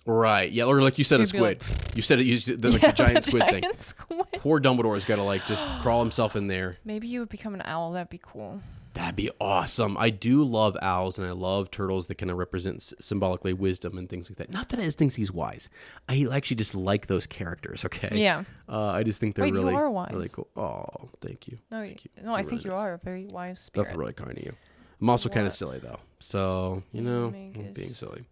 right? 0.06 0.50
Yeah, 0.50 0.64
or 0.64 0.80
like 0.80 0.96
you 0.96 1.04
said, 1.04 1.20
a 1.20 1.24
You'd 1.24 1.32
be 1.32 1.38
squid. 1.38 1.62
like- 1.62 1.96
you 1.96 2.02
said 2.02 2.18
it. 2.20 2.24
You 2.24 2.38
said 2.38 2.62
the, 2.62 2.70
like 2.70 2.82
Yeah, 2.82 2.90
the 2.92 2.96
giant 2.96 3.16
the 3.16 3.22
squid 3.30 3.42
thing. 3.50 3.62
giant 3.62 3.82
squid. 3.82 4.26
Poor 4.38 4.58
Dumbledore's 4.58 5.04
got 5.04 5.16
to 5.16 5.22
like 5.22 5.44
just 5.46 5.64
crawl 5.82 6.00
himself 6.00 6.34
in 6.34 6.46
there. 6.46 6.78
Maybe 6.86 7.06
you 7.08 7.20
would 7.20 7.28
become 7.28 7.54
an 7.54 7.62
owl. 7.66 7.92
That'd 7.92 8.08
be 8.08 8.18
cool. 8.22 8.62
That'd 8.94 9.14
be 9.14 9.30
awesome. 9.40 9.96
I 9.96 10.10
do 10.10 10.42
love 10.42 10.76
owls 10.82 11.16
and 11.18 11.26
I 11.28 11.30
love 11.30 11.70
turtles 11.70 12.08
that 12.08 12.16
kind 12.16 12.28
of 12.30 12.36
represent 12.38 12.82
symbolically 12.82 13.52
wisdom 13.52 13.96
and 13.96 14.08
things 14.08 14.28
like 14.28 14.38
that. 14.38 14.50
Not 14.52 14.68
that 14.70 14.80
I 14.80 14.84
just 14.84 14.98
think 14.98 15.14
he's 15.14 15.30
wise. 15.30 15.70
I 16.08 16.26
actually 16.32 16.56
just 16.56 16.74
like 16.74 17.06
those 17.06 17.24
characters. 17.26 17.84
Okay. 17.84 18.08
Yeah. 18.18 18.42
Uh, 18.68 18.86
I 18.88 19.04
just 19.04 19.20
think 19.20 19.36
they're 19.36 19.44
Wait, 19.44 19.54
you 19.54 19.60
really, 19.60 19.74
are 19.74 19.88
wise. 19.90 20.10
really 20.12 20.28
cool. 20.28 20.48
Oh, 20.56 21.08
thank 21.20 21.46
you. 21.46 21.58
No, 21.70 21.78
Thank 21.80 22.04
you. 22.04 22.10
no, 22.24 22.34
I 22.34 22.40
You're 22.40 22.50
think 22.50 22.64
you 22.64 22.70
nice. 22.70 22.78
are 22.80 22.94
a 22.94 22.98
very 22.98 23.26
wise 23.30 23.60
spirit. 23.60 23.84
That's 23.86 23.96
really 23.96 24.12
kind 24.12 24.32
of 24.32 24.38
you. 24.42 24.52
I'm 25.00 25.08
also 25.08 25.28
kind 25.28 25.46
of 25.46 25.52
silly 25.52 25.78
though, 25.78 26.00
so 26.18 26.82
you 26.92 27.00
know, 27.00 27.30
being 27.30 27.94
silly. 27.94 28.24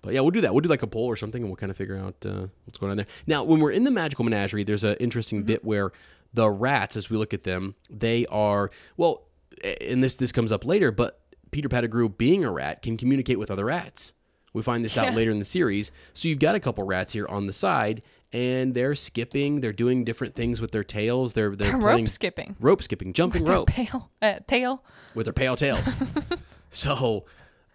But 0.00 0.14
yeah, 0.14 0.20
we'll 0.20 0.30
do 0.30 0.40
that. 0.40 0.54
We'll 0.54 0.62
do 0.62 0.68
like 0.68 0.82
a 0.82 0.86
poll 0.86 1.06
or 1.06 1.16
something, 1.16 1.42
and 1.42 1.50
we'll 1.50 1.56
kind 1.56 1.70
of 1.70 1.76
figure 1.76 1.96
out 1.96 2.14
uh, 2.24 2.46
what's 2.64 2.78
going 2.78 2.90
on 2.90 2.96
there. 2.96 3.06
Now, 3.26 3.44
when 3.44 3.60
we're 3.60 3.70
in 3.72 3.84
the 3.84 3.90
magical 3.90 4.24
menagerie, 4.24 4.64
there's 4.64 4.84
an 4.84 4.94
interesting 5.00 5.40
Mm-hmm. 5.40 5.46
bit 5.46 5.64
where 5.64 5.92
the 6.34 6.48
rats, 6.50 6.96
as 6.96 7.10
we 7.10 7.16
look 7.16 7.34
at 7.34 7.42
them, 7.44 7.74
they 7.90 8.26
are 8.26 8.70
well, 8.96 9.24
and 9.62 10.02
this 10.02 10.16
this 10.16 10.32
comes 10.32 10.52
up 10.52 10.64
later, 10.64 10.90
but 10.90 11.20
Peter 11.50 11.68
Pettigrew, 11.68 12.08
being 12.08 12.44
a 12.44 12.50
rat, 12.50 12.82
can 12.82 12.96
communicate 12.96 13.38
with 13.38 13.50
other 13.50 13.66
rats. 13.66 14.12
We 14.54 14.62
find 14.62 14.84
this 14.84 14.98
out 14.98 15.06
Yeah. 15.10 15.14
later 15.16 15.30
in 15.30 15.38
the 15.38 15.44
series. 15.46 15.90
So 16.12 16.28
you've 16.28 16.38
got 16.38 16.54
a 16.54 16.60
couple 16.60 16.84
rats 16.84 17.14
here 17.14 17.26
on 17.28 17.46
the 17.46 17.52
side, 17.54 18.02
and 18.32 18.74
they're 18.74 18.94
skipping. 18.94 19.60
They're 19.62 19.72
doing 19.72 20.04
different 20.04 20.34
things 20.34 20.60
with 20.60 20.72
their 20.72 20.84
tails. 20.84 21.32
They're 21.32 21.56
they're 21.56 21.72
Rope 21.72 21.80
playing 21.80 22.08
skipping. 22.08 22.56
rope 22.60 22.82
skipping, 22.82 23.12
jumping 23.14 23.44
Their 23.44 23.54
rope 23.54 23.68
Pale, 23.68 24.10
uh, 24.20 24.40
tail. 24.46 24.82
with 25.14 25.24
their 25.26 25.32
pale 25.32 25.56
tails. 25.56 25.94
so, 26.70 27.24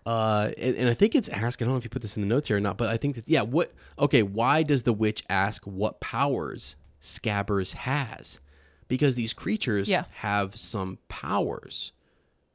uh, 0.05 0.51
and, 0.57 0.75
and 0.75 0.89
I 0.89 0.93
think 0.93 1.15
it's 1.15 1.29
asking. 1.29 1.65
I 1.65 1.67
don't 1.67 1.73
know 1.75 1.77
if 1.79 1.83
you 1.83 1.89
put 1.89 2.01
this 2.03 2.15
in 2.15 2.21
the 2.21 2.27
notes 2.27 2.47
here 2.47 2.57
or 2.57 2.61
not, 2.61 2.77
but 2.77 2.89
I 2.89 2.97
think 2.97 3.15
that 3.15 3.27
yeah. 3.27 3.41
What? 3.41 3.73
Okay, 3.97 4.21
why 4.23 4.61
does 4.63 4.83
the 4.83 4.93
witch 4.93 5.23
ask 5.29 5.63
what 5.65 5.99
powers 5.99 6.75
Scabbers 7.01 7.73
has? 7.73 8.39
Because 8.87 9.15
these 9.15 9.33
creatures 9.33 9.89
Yeah. 9.89 10.05
have 10.15 10.57
some 10.57 10.99
powers, 11.09 11.91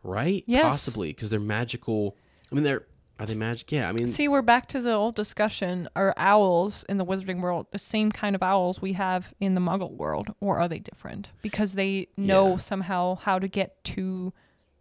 right? 0.02 0.44
Yes. 0.46 0.62
Possibly 0.64 1.08
because 1.08 1.30
they're 1.30 1.40
magical. 1.40 2.16
I 2.50 2.54
mean, 2.54 2.64
they're 2.64 2.86
are 3.18 3.26
they 3.26 3.34
magic? 3.36 3.70
Yeah. 3.70 3.88
I 3.88 3.92
mean, 3.92 4.08
See, 4.08 4.26
we're 4.26 4.42
back 4.42 4.66
to 4.68 4.80
the 4.80 4.92
old 4.92 5.14
discussion. 5.14 5.88
Are 5.94 6.12
owls 6.16 6.82
in 6.88 6.96
the 6.96 7.04
wizarding 7.04 7.40
world 7.40 7.66
the 7.70 7.78
same 7.78 8.10
kind 8.10 8.34
of 8.34 8.42
owls 8.42 8.80
we 8.82 8.94
have 8.94 9.32
in 9.38 9.54
the 9.54 9.60
muggle 9.60 9.92
world, 9.96 10.34
or 10.40 10.58
are 10.58 10.66
they 10.66 10.80
different? 10.80 11.28
Because 11.40 11.74
they 11.74 12.08
know 12.16 12.52
Yeah. 12.52 12.56
somehow 12.56 13.16
how 13.16 13.38
to 13.38 13.46
get 13.46 13.84
to 13.84 14.32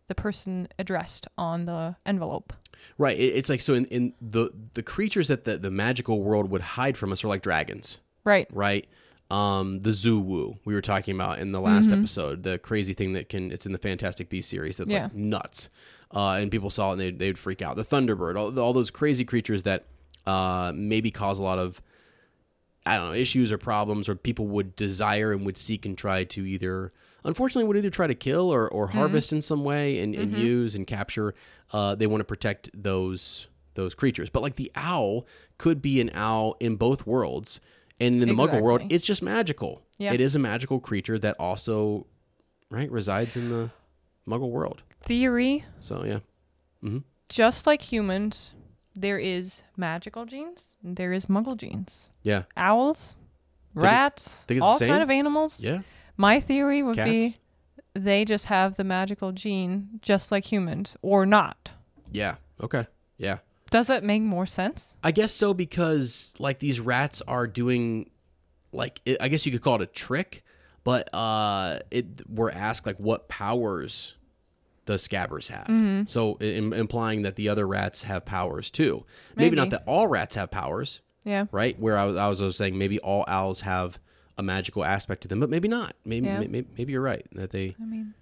the 0.07 0.15
person 0.15 0.67
addressed 0.79 1.27
on 1.37 1.65
the 1.65 1.95
envelope. 2.05 2.53
right. 2.97 3.17
It, 3.19 3.35
it's 3.35 3.49
like 3.49 3.61
so 3.61 3.73
in, 3.75 3.85
in 3.85 4.13
the 4.19 4.49
the 4.73 4.81
creatures 4.83 5.27
that 5.27 5.43
the, 5.45 5.57
the 5.57 5.69
magical 5.71 6.21
world 6.23 6.49
would 6.49 6.61
hide 6.61 6.97
from 6.97 7.11
us 7.11 7.23
are 7.23 7.27
like 7.27 7.43
dragons. 7.43 7.99
Right. 8.23 8.47
right? 8.51 8.87
Um, 9.31 9.79
the 9.81 9.91
Zoo 9.93 10.57
we 10.65 10.73
were 10.73 10.81
talking 10.81 11.15
about 11.15 11.39
in 11.39 11.51
the 11.53 11.61
last 11.61 11.89
Mm-hmm. 11.89 11.99
episode, 11.99 12.43
the 12.43 12.57
crazy 12.59 12.93
thing 12.93 13.13
that 13.13 13.29
can 13.29 13.51
it's 13.51 13.65
in 13.65 13.71
the 13.71 13.77
Fantastic 13.77 14.29
Beast 14.29 14.49
series 14.49 14.77
that's 14.77 14.91
Yeah. 14.91 15.03
like 15.03 15.13
nuts, 15.15 15.69
uh, 16.13 16.31
and 16.41 16.51
people 16.51 16.69
saw 16.69 16.89
it 16.89 16.93
and 16.93 17.01
they 17.01 17.11
they'd 17.11 17.39
freak 17.39 17.61
out. 17.61 17.75
The 17.77 17.85
Thunderbird, 17.85 18.35
all, 18.37 18.57
all 18.59 18.73
those 18.73 18.91
crazy 18.91 19.23
creatures 19.23 19.63
that 19.63 19.85
uh, 20.25 20.71
maybe 20.75 21.11
cause 21.11 21.39
a 21.39 21.43
lot 21.43 21.59
of 21.59 21.81
I 22.85 22.97
don't 22.97 23.09
know 23.09 23.13
issues 23.13 23.51
or 23.51 23.57
problems, 23.57 24.09
or 24.09 24.15
people 24.15 24.47
would 24.47 24.75
desire 24.75 25.31
and 25.31 25.45
would 25.45 25.57
seek 25.57 25.85
and 25.85 25.97
try 25.97 26.23
to 26.25 26.45
either 26.45 26.91
unfortunately 27.23 27.65
would 27.67 27.77
either 27.77 27.91
try 27.91 28.07
to 28.07 28.15
kill 28.15 28.51
or, 28.51 28.67
or 28.67 28.87
harvest 28.87 29.31
in 29.31 29.41
some 29.43 29.63
way 29.63 29.99
and, 29.99 30.15
and 30.15 30.35
use 30.37 30.73
and 30.75 30.87
capture. 30.87 31.33
Uh, 31.71 31.93
they 31.95 32.07
want 32.07 32.19
to 32.21 32.25
protect 32.25 32.69
those 32.73 33.47
those 33.75 33.93
creatures, 33.93 34.29
but 34.29 34.41
like 34.41 34.55
the 34.57 34.71
owl 34.75 35.25
could 35.57 35.81
be 35.81 36.01
an 36.01 36.09
owl 36.13 36.57
in 36.59 36.75
both 36.75 37.07
worlds. 37.07 37.61
And 38.01 38.21
in 38.21 38.27
the 38.27 38.33
Muggle 38.35 38.61
world, 38.61 38.81
it's 38.89 39.05
just 39.05 39.21
magical. 39.21 39.81
Yeah. 39.97 40.13
It 40.13 40.19
is 40.21 40.35
a 40.35 40.39
magical 40.39 40.79
creature 40.79 41.17
that 41.19 41.35
also, 41.39 42.07
right, 42.69 42.89
resides 42.91 43.37
in 43.37 43.49
the 43.49 43.69
Muggle 44.27 44.49
world. 44.51 44.81
Theory: 45.01 45.63
So 45.79 46.03
yeah, 46.05 46.19
Mm-hmm. 46.83 46.99
just 47.29 47.67
like 47.67 47.81
humans, 47.93 48.53
there 48.95 49.19
is 49.19 49.63
magical 49.77 50.25
genes, 50.25 50.75
and 50.83 50.95
there 50.97 51.13
is 51.13 51.27
muggle 51.27 51.55
genes. 51.55 52.09
yeah, 52.23 52.43
Owls, 52.57 53.15
Think 53.73 53.83
rats, 53.85 54.45
all 54.61 54.79
kind 54.79 55.01
of 55.03 55.09
animals. 55.09 55.63
yeah. 55.63 55.81
My 56.17 56.39
theory 56.39 56.83
would 56.83 56.95
Cats. 56.97 57.09
be 57.09 57.37
they 57.93 58.25
just 58.25 58.45
have 58.45 58.75
the 58.77 58.83
magical 58.83 59.31
gene 59.31 59.99
just 60.01 60.31
like 60.31 60.45
humans 60.51 60.97
or 61.01 61.25
not. 61.25 61.71
Yeah. 62.11 62.35
Okay. 62.61 62.85
Yeah. 63.17 63.39
Does 63.71 63.87
that 63.87 64.03
make 64.03 64.21
more 64.21 64.45
sense? 64.45 64.95
I 65.03 65.11
guess 65.11 65.31
so 65.33 65.53
because 65.53 66.33
like 66.37 66.59
these 66.59 66.79
rats 66.79 67.21
are 67.27 67.47
doing, 67.47 68.11
like 68.71 69.01
I 69.19 69.27
guess 69.29 69.45
you 69.45 69.51
could 69.51 69.61
call 69.63 69.75
it 69.75 69.81
a 69.81 69.85
trick, 69.87 70.43
but 70.83 71.11
uh, 71.13 71.79
it 71.89 72.29
we're 72.29 72.51
asked 72.51 72.85
like 72.85 72.97
what 72.97 73.27
powers 73.29 74.15
the 74.85 74.93
Scabbers 74.95 75.47
have? 75.49 75.67
Mm-hmm. 75.67 76.03
So 76.07 76.37
im- 76.39 76.73
implying 76.73 77.21
that 77.23 77.35
the 77.37 77.49
other 77.49 77.65
rats 77.67 78.03
have 78.03 78.25
powers 78.25 78.69
too. 78.69 79.05
Maybe, 79.35 79.55
not 79.55 79.69
that 79.71 79.83
all 79.85 80.07
rats 80.07 80.35
have 80.35 80.51
powers, 80.51 81.01
Yeah. 81.23 81.45
right? 81.51 81.79
Where 81.79 81.97
I 81.97 82.05
was, 82.05 82.17
I 82.17 82.27
was, 82.27 82.41
I 82.41 82.45
was 82.45 82.57
saying 82.57 82.77
maybe 82.77 82.99
all 82.99 83.23
owls 83.27 83.61
have 83.61 83.99
a 84.37 84.43
magical 84.43 84.83
aspect 84.83 85.21
to 85.21 85.27
them, 85.27 85.39
but 85.39 85.49
maybe 85.49 85.67
not. 85.67 85.95
Maybe 86.03 86.25
Yeah. 86.27 86.39
maybe, 86.39 86.65
maybe 86.77 86.91
you're 86.93 87.01
right 87.01 87.25
that 87.33 87.51
they 87.51 87.75
I 87.81 87.85
mean, 87.85 88.15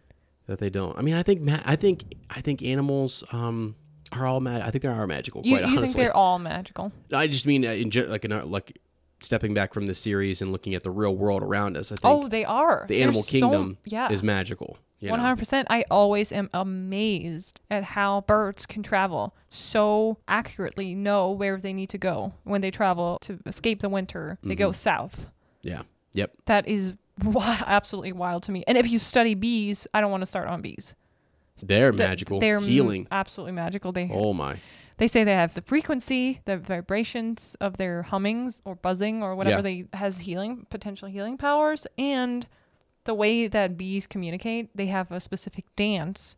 that 0.48 0.60
they 0.60 0.70
don't. 0.70 0.96
I 0.98 1.02
mean, 1.02 1.16
I 1.16 1.24
think 1.24 1.42
I 1.66 1.76
think 1.76 2.04
I 2.30 2.42
think 2.42 2.62
animals 2.62 3.24
um 3.32 3.76
are 4.12 4.26
all 4.26 4.40
mad. 4.40 4.62
I 4.62 4.72
think 4.72 4.82
they 4.84 4.90
are 4.90 5.08
magical. 5.08 5.42
you, 5.44 5.54
Quite 5.58 5.62
you 5.62 5.78
honestly, 5.78 5.88
think 5.88 5.98
they're 5.98 6.16
all 6.18 6.40
magical? 6.40 6.92
I 7.14 7.28
just 7.28 7.46
mean 7.46 7.66
uh, 7.66 7.72
in 7.72 7.90
gen- 7.92 8.10
like 8.10 8.26
in, 8.26 8.32
our- 8.32 8.44
like 8.46 8.78
stepping 9.22 9.54
back 9.54 9.74
from 9.74 9.86
the 9.88 9.94
series 9.96 10.42
and 10.42 10.52
looking 10.52 10.74
at 10.76 10.84
the 10.84 10.92
real 10.92 11.16
world 11.16 11.44
around 11.44 11.76
us. 11.78 11.92
I 11.92 11.96
think 11.96 12.06
Oh, 12.06 12.28
they 12.28 12.46
are. 12.46 12.86
the 12.88 12.96
They're 12.96 13.04
animal 13.04 13.24
so- 13.24 13.30
kingdom 13.30 13.78
yeah. 13.86 14.12
is 14.12 14.24
magical. 14.24 14.78
One 15.02 15.22
hundred 15.22 15.38
percent. 15.38 15.68
I 15.72 15.86
always 15.90 16.30
am 16.34 16.50
amazed 16.54 17.62
at 17.72 17.84
how 17.86 18.22
birds 18.28 18.66
can 18.66 18.84
travel 18.84 19.34
so 19.50 20.18
accurately, 20.28 20.94
know 20.94 21.32
where 21.32 21.58
they 21.58 21.72
need 21.72 21.90
to 21.92 21.98
go 21.98 22.34
when 22.44 22.60
they 22.60 22.70
travel 22.72 23.18
to 23.22 23.40
escape 23.46 23.80
the 23.80 23.88
winter. 23.88 24.38
They 24.44 24.56
go 24.56 24.70
Mm-hmm. 24.72 24.76
south. 24.76 25.26
Yeah. 25.62 25.84
Yep. 26.14 26.32
That 26.48 26.68
is 26.68 26.96
wi- 27.18 27.64
absolutely 27.68 28.12
wild 28.12 28.44
to 28.44 28.52
me. 28.52 28.66
And 28.68 28.78
if 28.78 28.90
you 28.90 29.00
study 29.00 29.36
bees, 29.36 29.88
I 29.94 30.02
don't 30.02 30.12
want 30.12 30.22
to 30.22 30.26
start 30.26 30.50
on 30.50 30.62
bees. 30.62 30.96
They're 31.62 31.92
Th- 31.92 32.00
magical. 32.00 32.40
They're 32.40 32.60
healing. 32.60 33.08
absolutely 33.12 33.54
magical. 33.54 33.92
They 33.92 34.10
Oh 34.12 34.34
my. 34.34 34.60
they 34.98 35.08
say 35.08 35.24
they 35.24 35.34
have 35.34 35.54
the 35.54 35.62
frequency, 35.62 36.42
the 36.46 36.58
vibrations 36.58 37.56
of 37.62 37.78
their 37.78 38.04
hummings 38.04 38.62
or 38.66 38.76
buzzing 38.76 39.24
or 39.24 39.36
whatever 39.36 39.58
Yeah. 39.58 39.84
they 39.92 39.98
has 39.98 40.20
healing 40.22 40.66
potential 40.70 41.08
healing 41.08 41.38
powers 41.38 41.86
and 41.98 42.48
the 43.06 43.14
way 43.14 43.48
that 43.48 43.78
bees 43.78 44.06
communicate, 44.06 44.70
they 44.76 44.88
have 44.88 45.12
a 45.12 45.20
specific 45.20 45.66
dance. 45.76 46.38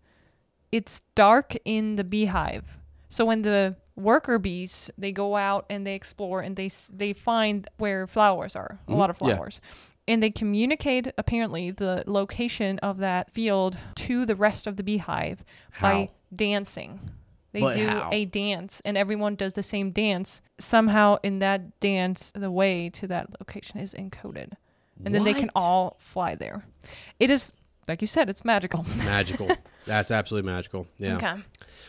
It's 0.71 1.01
dark 1.15 1.55
in 1.65 1.95
the 1.97 2.03
beehive. 2.03 2.77
So 3.09 3.25
when 3.25 3.41
the 3.41 3.75
worker 3.97 4.39
bees, 4.39 4.89
they 4.97 5.11
go 5.11 5.35
out 5.35 5.65
and 5.69 5.85
they 5.85 5.95
explore 5.95 6.39
and 6.41 6.55
they 6.55 6.69
they 6.89 7.11
find 7.13 7.67
where 7.77 8.07
flowers 8.07 8.55
are, 8.55 8.79
a 8.87 8.91
mm-hmm. 8.91 8.99
lot 8.99 9.09
of 9.09 9.17
flowers. 9.17 9.59
Yeah. 9.61 9.69
And 10.11 10.21
they 10.21 10.29
communicate 10.29 11.07
apparently 11.17 11.71
the 11.71 12.03
location 12.05 12.79
of 12.79 12.97
that 12.97 13.31
field 13.31 13.77
to 13.95 14.25
the 14.25 14.35
rest 14.35 14.67
of 14.67 14.75
the 14.75 14.83
beehive 14.83 15.43
by 15.79 16.09
dancing. 16.35 16.99
They 17.53 17.59
But 17.61 17.75
do 17.75 17.85
how? 17.87 18.09
a 18.11 18.25
dance 18.25 18.81
and 18.85 18.97
everyone 18.97 19.35
does 19.35 19.53
the 19.53 19.63
same 19.63 19.91
dance. 19.91 20.41
Somehow 20.59 21.17
in 21.23 21.39
that 21.39 21.79
dance 21.79 22.31
the 22.35 22.51
way 22.51 22.89
to 22.89 23.07
that 23.07 23.27
location 23.39 23.79
is 23.79 23.93
encoded. 23.93 24.53
And 25.03 25.15
then 25.15 25.23
they 25.23 25.33
can 25.33 25.49
all 25.55 25.97
fly 25.99 26.35
there. 26.35 26.65
It 27.19 27.29
is 27.29 27.51
like 27.87 27.99
you 28.01 28.07
said, 28.07 28.29
it's 28.29 28.45
magical. 28.45 28.85
magical. 28.97 29.49
That's 29.85 30.11
absolutely 30.11 30.49
magical. 30.49 30.87
Yeah. 30.97 31.15
Okay. 31.15 31.33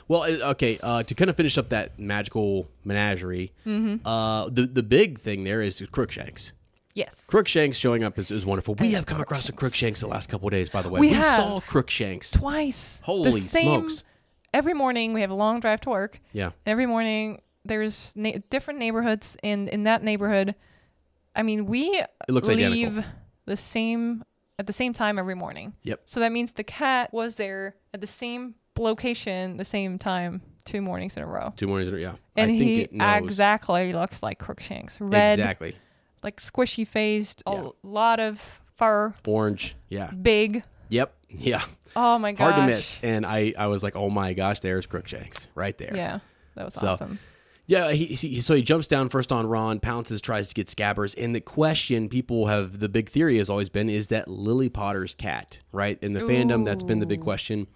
Well, 0.09 0.25
okay. 0.25 0.79
Uh, 0.83 1.03
to 1.03 1.14
kind 1.14 1.29
of 1.31 1.37
finish 1.37 1.59
up 1.59 1.68
that 1.68 1.99
magical 1.99 2.66
menagerie, 2.85 3.53
Mm-hmm. 3.66 4.07
uh, 4.07 4.49
the 4.49 4.66
the 4.66 4.83
big 4.83 5.18
thing 5.20 5.45
there 5.45 5.61
is 5.61 5.83
Crookshanks. 5.93 6.53
Yes. 6.95 7.14
Crookshanks 7.26 7.78
showing 7.78 8.03
up 8.05 8.18
is, 8.18 8.30
is 8.30 8.45
wonderful. 8.45 8.74
We 8.74 8.93
have 8.93 9.07
come 9.07 9.20
across 9.20 9.49
a 9.49 9.53
Crookshanks. 9.53 10.01
The 10.01 10.07
last 10.09 10.28
couple 10.28 10.49
of 10.49 10.53
days, 10.53 10.68
by 10.68 10.82
the 10.82 10.88
way. 10.90 11.01
We 11.01 11.11
have. 11.11 11.36
saw 11.36 11.61
Crookshanks. 11.61 12.30
Twice. 12.30 12.99
The 12.99 13.05
Holy 13.05 13.40
same- 13.43 13.88
smokes! 13.88 14.05
Every 14.55 14.74
morning 14.74 15.14
we 15.14 15.22
have 15.22 15.30
a 15.30 15.34
long 15.34 15.61
drive 15.61 15.80
to 15.82 15.90
work. 15.90 16.20
Yeah. 16.32 16.51
Every 16.66 16.84
morning 16.84 17.40
there's 17.64 18.12
na- 18.14 18.38
different 18.51 18.78
neighborhoods 18.80 19.36
and 19.43 19.68
in 19.68 19.84
that 19.84 20.03
neighborhood 20.03 20.55
I 21.34 21.43
mean, 21.43 21.64
we 21.66 21.84
It 21.88 22.11
looks 22.28 22.49
leave 22.49 22.59
identical. 22.99 23.05
the 23.47 23.57
same 23.57 24.22
at 24.59 24.66
the 24.66 24.72
same 24.74 24.93
time 24.93 25.18
every 25.18 25.34
morning. 25.34 25.72
Yep. 25.82 26.03
So 26.05 26.20
that 26.20 26.30
means 26.32 26.53
the 26.53 26.64
cat 26.64 27.12
was 27.14 27.36
there 27.36 27.76
at 27.95 28.03
the 28.03 28.07
same 28.07 28.57
location 28.78 29.57
the 29.57 29.64
same 29.64 29.99
time 29.99 30.43
two 30.64 30.82
mornings 30.82 31.16
in 31.16 31.22
a 31.22 31.26
row. 31.26 31.53
Two 31.57 31.66
mornings. 31.66 31.88
In 31.88 31.95
a 31.95 31.97
row. 31.97 32.03
Yeah. 32.03 32.14
And 32.36 32.51
I 32.51 32.59
think 32.59 32.90
he 32.93 33.01
exactly 33.01 33.93
looks 33.93 34.22
like 34.22 34.38
Crookshanks. 34.38 35.01
Red, 35.01 35.38
Exactly. 35.38 35.74
Like 36.23 36.41
squishy 36.41 36.87
faced, 36.87 37.43
Yeah. 37.47 37.68
a 37.85 37.87
lot 37.87 38.20
of 38.20 38.61
fur, 38.77 39.14
Orange. 39.27 39.77
Yeah. 39.89 40.11
big. 40.11 40.64
Yep. 40.89 41.14
Yeah. 41.35 41.62
Oh 41.97 42.18
my 42.18 42.33
gosh. 42.33 42.53
Hard 42.55 42.68
to 42.68 42.75
miss. 42.75 42.99
And 43.03 43.25
I, 43.25 43.55
I 43.59 43.66
was 43.68 43.83
like, 43.83 43.97
oh 43.97 44.11
my 44.11 44.35
gosh, 44.35 44.61
there's 44.61 44.85
Crookshanks 44.87 45.49
right 45.55 45.77
there. 45.79 45.95
Yeah. 45.97 46.18
That 46.57 46.66
was 46.66 46.75
So- 46.75 46.87
awesome. 46.89 47.18
Yeah, 47.64 47.93
he, 47.93 48.07
he 48.07 48.41
so 48.41 48.55
he 48.55 48.61
jumps 48.61 48.89
down 48.89 49.09
first 49.09 49.31
on 49.33 49.47
Ron, 49.47 49.79
pounces, 49.79 50.20
tries 50.20 50.49
to 50.49 50.55
get 50.55 50.66
Scabbers, 50.66 51.14
and 51.16 51.33
the 51.35 51.41
question 51.41 52.09
people 52.09 52.49
have 52.49 52.81
the 52.81 52.89
big 52.89 53.09
theory 53.09 53.39
has 53.39 53.49
always 53.49 53.68
been 53.68 53.89
is 53.89 54.09
that 54.09 54.27
Lily 54.27 54.68
Potter's 54.68 55.14
cat, 55.14 55.61
right? 55.70 55.97
In 56.03 56.12
the 56.12 56.20
fandom, 56.20 56.64
that's 56.64 56.83
been 56.83 56.99
the 56.99 57.07
big 57.07 57.20
question 57.23 57.68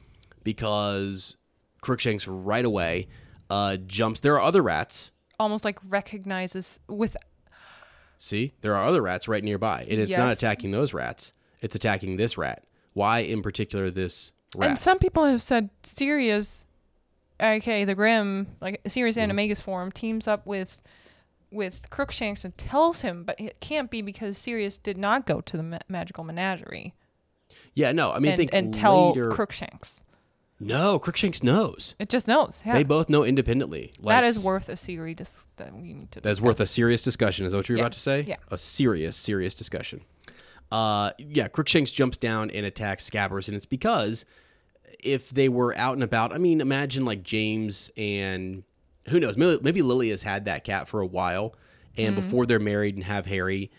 because 0.43 1.37
Crookshanks 1.83 2.27
right 2.27 2.65
away 2.65 3.07
uh, 3.49 3.77
jumps. 3.77 4.21
There 4.21 4.35
are 4.35 4.41
other 4.43 4.63
rats. 4.63 5.13
Almost 5.39 5.65
like 5.65 5.79
recognizes 5.89 6.81
with 6.89 7.17
See, 8.19 8.55
there 8.61 8.75
are 8.75 8.85
other 8.85 9.03
rats 9.03 9.29
right 9.29 9.45
nearby, 9.45 9.87
and 9.89 10.01
it's 10.01 10.17
not 10.17 10.33
attacking 10.33 10.71
those 10.71 10.95
rats. 10.95 11.33
It's 11.61 11.75
attacking 11.75 12.17
this 12.17 12.39
rat. 12.39 12.65
Why, 12.93 13.21
in 13.21 13.43
particular, 13.43 13.91
this 13.91 14.33
rat? 14.57 14.71
And 14.71 14.79
some 14.79 14.99
people 14.99 15.25
have 15.25 15.43
said 15.43 15.71
Sirius, 15.83 16.65
aka 17.41 17.85
the 17.85 17.95
Grim, 17.95 18.49
like 18.61 18.81
Sirius 18.87 19.17
Mm-hmm. 19.17 19.39
Animagus 19.39 19.61
form, 19.61 19.93
teams 19.93 20.27
up 20.27 20.47
with 20.47 20.83
with 21.53 21.89
Crookshanks 21.91 22.45
and 22.45 22.57
tells 22.59 23.03
him, 23.03 23.23
but 23.25 23.39
it 23.39 23.61
can't 23.61 23.91
be 23.91 24.03
because 24.03 24.37
Sirius 24.37 24.79
did 24.79 24.99
not 24.99 25.27
go 25.27 25.41
to 25.41 25.57
the 25.57 25.63
ma- 25.63 25.79
magical 25.89 26.25
menagerie 26.25 26.95
yeah, 27.75 27.93
no, 27.93 28.11
I 28.11 28.19
mean, 28.19 28.33
and, 28.33 28.39
think 28.39 28.55
and 28.55 28.75
tell 28.75 29.09
later. 29.09 29.31
Crookshanks. 29.31 30.01
No, 30.59 30.99
Crookshanks 30.99 31.43
knows. 31.43 31.95
It 31.99 32.09
just 32.09 32.27
knows. 32.27 32.63
Yeah. 32.65 32.73
They 32.75 32.85
both 32.85 33.09
know 33.11 33.25
independently. 33.25 33.93
that 33.99 34.05
Like, 34.05 34.25
is 34.25 34.43
worth 34.45 34.69
a 34.69 34.77
series 34.77 35.17
dis- 35.17 35.45
that 35.57 35.75
we 35.75 35.93
need 35.93 36.11
to. 36.13 36.21
That's 36.21 36.37
discuss. 36.39 36.47
worth 36.47 36.61
a 36.61 36.67
serious 36.67 37.03
discussion. 37.03 37.45
Is 37.47 37.53
that 37.53 37.59
what 37.59 37.69
you're 37.69 37.79
Yeah. 37.79 37.85
about 37.85 37.93
to 37.93 38.01
say? 38.01 38.25
Yeah. 38.27 38.37
A 38.51 38.57
serious, 38.59 39.17
serious 39.17 39.55
discussion. 39.55 40.01
Uh, 40.73 41.11
yeah, 41.19 41.49
Crookshanks 41.49 41.91
jumps 41.91 42.17
down 42.17 42.51
and 42.51 42.65
attacks 42.67 43.09
Scabbers, 43.09 43.49
and 43.49 43.57
it's 43.57 43.67
because 43.67 44.25
if 45.05 45.31
they 45.31 45.49
were 45.49 45.77
out 45.77 45.95
and 45.95 46.03
about, 46.03 46.33
I 46.33 46.39
mean, 46.39 46.61
imagine 46.61 47.05
like 47.05 47.23
James 47.23 47.91
and 47.97 48.65
who 49.09 49.21
knows, 49.21 49.37
maybe, 49.37 49.59
maybe 49.63 49.83
Lily 49.83 50.09
has 50.11 50.23
had 50.23 50.45
that 50.47 50.65
cat 50.65 50.89
for 50.89 51.01
a 51.01 51.07
while, 51.07 51.55
and 51.97 52.17
Mm-hmm. 52.17 52.27
before 52.27 52.47
they're 52.47 52.59
married 52.59 52.95
and 52.97 53.05
have 53.05 53.27
Harry, 53.27 53.71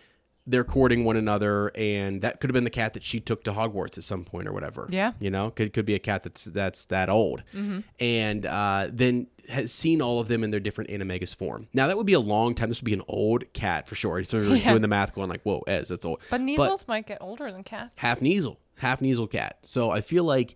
they're 0.50 0.64
courting 0.64 1.04
one 1.04 1.18
another, 1.18 1.72
and 1.76 2.22
that 2.22 2.40
could 2.40 2.50
have 2.50 2.54
been 2.54 2.64
the 2.64 2.70
cat 2.70 2.94
that 2.94 3.04
she 3.04 3.20
took 3.20 3.44
to 3.44 3.52
Hogwarts 3.52 3.98
at 3.98 4.04
some 4.06 4.24
point 4.24 4.48
or 4.48 4.54
whatever. 4.54 4.88
Yeah. 4.90 5.12
you 5.20 5.30
know, 5.30 5.52
could 5.52 5.74
could 5.74 5.86
be 5.86 5.94
a 5.94 6.00
cat 6.00 6.24
that's 6.24 6.46
that's 6.46 6.86
that 6.86 7.10
old, 7.10 7.44
Mm-hmm. 7.54 7.80
and 8.00 8.46
uh, 8.46 8.88
then 8.92 9.28
has 9.50 9.72
seen 9.72 10.02
all 10.02 10.20
of 10.20 10.28
them 10.28 10.44
in 10.44 10.52
their 10.52 10.60
different 10.60 10.90
animagus 10.90 11.36
form. 11.36 11.68
Now 11.74 11.88
that 11.88 11.98
would 11.98 12.06
be 12.06 12.14
a 12.14 12.20
long 12.20 12.56
time. 12.56 12.70
This 12.70 12.80
would 12.82 12.86
be 12.86 12.94
an 12.94 13.04
old 13.08 13.52
cat 13.54 13.88
for 13.88 13.96
sure. 13.96 14.24
Sort 14.24 14.44
Yeah. 14.48 14.70
doing 14.70 14.82
the 14.82 14.88
math, 14.88 15.14
going 15.14 15.30
like, 15.30 15.42
"Whoa, 15.44 15.60
Ez, 15.68 15.90
that's 15.90 16.06
old." 16.06 16.20
But 16.30 16.42
Kneazles 16.42 16.88
might 16.88 17.06
get 17.08 17.18
older 17.22 17.52
than 17.52 17.64
cats. 17.64 17.92
half 17.98 18.20
Kneazle, 18.22 18.58
half 18.80 19.00
Kneazle 19.02 19.30
cat. 19.30 19.58
So 19.64 19.92
I 19.92 20.02
feel 20.02 20.24
like 20.24 20.56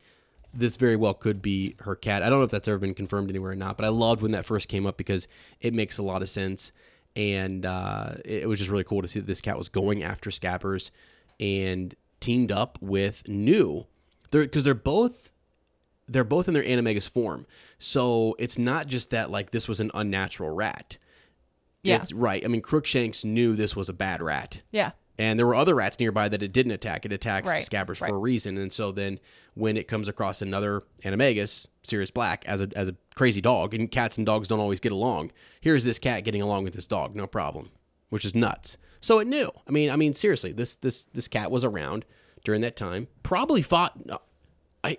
this 0.54 0.76
very 0.76 0.98
well 0.98 1.14
could 1.14 1.42
be 1.42 1.76
her 1.82 1.96
cat. 1.96 2.24
I 2.24 2.30
don't 2.30 2.40
know 2.40 2.44
if 2.46 2.52
that's 2.52 2.68
ever 2.68 2.78
been 2.78 2.94
confirmed 2.94 3.30
anywhere 3.30 3.52
or 3.52 3.56
not, 3.56 3.78
but 3.78 3.86
I 3.86 3.90
loved 3.90 4.22
when 4.22 4.32
that 4.32 4.46
first 4.46 4.68
came 4.68 4.86
up 4.86 4.98
because 4.98 5.28
it 5.62 5.74
makes 5.74 5.98
a 5.98 6.04
lot 6.04 6.22
of 6.22 6.28
sense. 6.30 6.72
And 7.16 7.66
uh, 7.66 8.14
it 8.24 8.44
it 8.44 8.50
was 8.50 8.60
just 8.60 8.72
really 8.72 8.84
cool 8.84 9.02
to 9.02 9.08
see 9.08 9.20
that 9.20 9.26
this 9.28 9.42
cat 9.42 9.58
was 9.58 9.70
going 9.70 10.04
after 10.04 10.30
Scabbers 10.30 10.92
and 11.40 11.96
teamed 12.20 12.52
up 12.52 12.78
with 12.82 13.28
New. 13.28 13.86
They're 14.32 14.44
because 14.44 14.64
they're 14.64 14.74
both 14.74 15.32
they're 16.08 16.24
both 16.24 16.48
in 16.48 16.54
their 16.54 16.64
animagus 16.64 17.10
form. 17.10 17.46
So 17.80 18.36
it's 18.40 18.58
not 18.58 18.88
just 18.88 19.10
that 19.10 19.30
like 19.30 19.52
this 19.52 19.68
was 19.68 19.80
an 19.80 19.92
unnatural 19.94 20.52
rat. 20.52 20.98
Yeah. 21.84 21.96
It's 21.96 22.14
right. 22.14 22.44
I 22.44 22.48
mean, 22.48 22.62
Crookshanks 22.62 23.26
knew 23.26 23.56
this 23.56 23.76
was 23.76 23.90
a 23.90 23.94
bad 23.94 24.22
rat. 24.22 24.62
Yeah. 24.72 24.92
And 25.22 25.38
there 25.38 25.46
were 25.46 25.54
other 25.54 25.76
rats 25.76 26.00
nearby 26.00 26.30
that 26.30 26.42
it 26.42 26.52
didn't 26.52 26.72
attack. 26.72 27.06
It 27.06 27.14
attacks 27.14 27.48
Right, 27.48 27.62
Scabbers 27.62 28.02
right. 28.02 28.10
for 28.10 28.16
a 28.16 28.18
reason. 28.18 28.58
And 28.58 28.74
so 28.74 28.92
then 28.92 29.20
when 29.54 29.78
it 29.78 29.88
comes 29.88 30.08
across 30.08 30.42
another 30.42 30.82
Animagus, 31.04 31.68
Sirius 31.84 32.10
Black, 32.10 32.44
as 32.48 32.60
a, 32.60 32.70
as 32.76 32.88
a 32.88 32.96
crazy 33.14 33.40
dog, 33.40 33.76
and 33.76 33.92
cats 33.92 34.18
and 34.18 34.26
dogs 34.26 34.48
don't 34.48 34.60
always 34.60 34.80
get 34.80 34.92
along, 34.92 35.32
here's 35.62 35.84
this 35.84 36.00
cat 36.00 36.24
getting 36.24 36.42
along 36.42 36.64
with 36.64 36.74
this 36.74 36.88
dog, 36.88 37.16
no 37.16 37.28
problem, 37.28 37.70
which 38.10 38.26
is 38.26 38.34
nuts. 38.34 38.78
So 39.00 39.20
it 39.20 39.28
knew. 39.28 39.52
I 39.68 39.72
mean, 39.72 39.92
I 39.92 39.96
mean, 39.96 40.16
seriously, 40.16 40.54
this 40.54 40.74
this 40.74 41.04
this 41.04 41.28
cat 41.28 41.52
was 41.52 41.64
around 41.64 42.04
during 42.44 42.62
that 42.62 42.76
time. 42.76 43.08
Probably 43.22 43.62
fought. 43.62 44.00
I 44.84 44.98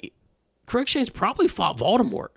Crookshanks 0.67 1.11
probably 1.11 1.49
fought 1.49 1.79
Voldemort. 1.79 2.29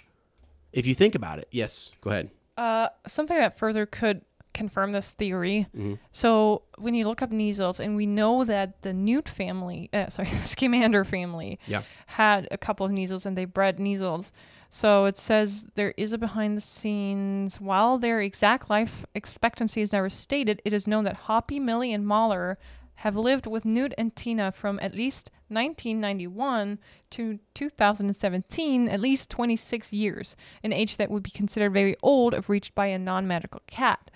If 0.73 0.87
you 0.87 0.95
think 0.95 1.13
about 1.13 1.37
it, 1.37 1.47
yes. 1.51 1.91
Go 2.01 2.09
ahead. 2.09 2.31
Uh, 2.57 2.89
something 3.05 3.37
that 3.37 3.59
further 3.59 3.85
could 3.85 4.21
confirm 4.55 4.91
this 4.93 5.11
theory. 5.13 5.67
Mm-hmm. 5.75 5.95
So 6.11 6.63
when 6.79 6.95
you 6.95 7.05
look 7.07 7.21
up 7.21 7.29
Kneazles, 7.29 7.79
and 7.79 7.95
we 7.95 8.07
know 8.07 8.43
that 8.43 8.81
the 8.81 8.93
Newt 8.93 9.29
family, 9.29 9.89
uh, 9.93 10.09
sorry, 10.15 10.29
the 10.29 10.47
Scamander 10.47 11.03
family, 11.03 11.59
Yeah. 11.67 11.83
had 12.07 12.47
a 12.49 12.57
couple 12.57 12.85
of 12.87 12.91
Kneazles, 12.91 13.25
and 13.27 13.37
they 13.37 13.45
bred 13.45 13.77
Kneazles. 13.77 14.31
So 14.69 15.05
it 15.05 15.15
says 15.15 15.67
there 15.75 15.93
is 15.95 16.11
a 16.11 16.17
behind 16.17 16.57
the 16.57 16.61
scenes. 16.61 17.61
While 17.61 17.97
their 17.99 18.19
exact 18.19 18.69
life 18.69 19.05
expectancy 19.13 19.81
is 19.81 19.91
never 19.93 20.09
stated, 20.09 20.61
it 20.65 20.73
is 20.73 20.87
known 20.87 21.03
that 21.03 21.15
Hoppy, 21.27 21.59
Millie, 21.59 21.93
and 21.93 22.05
Mahler 22.05 22.57
have 22.99 23.15
lived 23.15 23.45
with 23.45 23.63
Newt 23.65 23.93
and 23.97 24.15
Tina 24.15 24.51
from 24.51 24.79
at 24.81 24.95
least 24.95 25.29
1991 25.49 26.79
to 27.11 27.39
2017, 27.53 28.89
at 28.89 28.99
least 28.99 29.29
26 29.29 29.93
years, 29.93 30.35
an 30.63 30.73
age 30.73 30.97
that 30.97 31.09
would 31.11 31.23
be 31.23 31.29
considered 31.29 31.71
very 31.73 31.95
old 32.01 32.33
if 32.33 32.49
reached 32.49 32.73
by 32.75 32.87
a 32.87 32.97
non 32.99 33.27
magical 33.27 33.61
cat. 33.67 34.11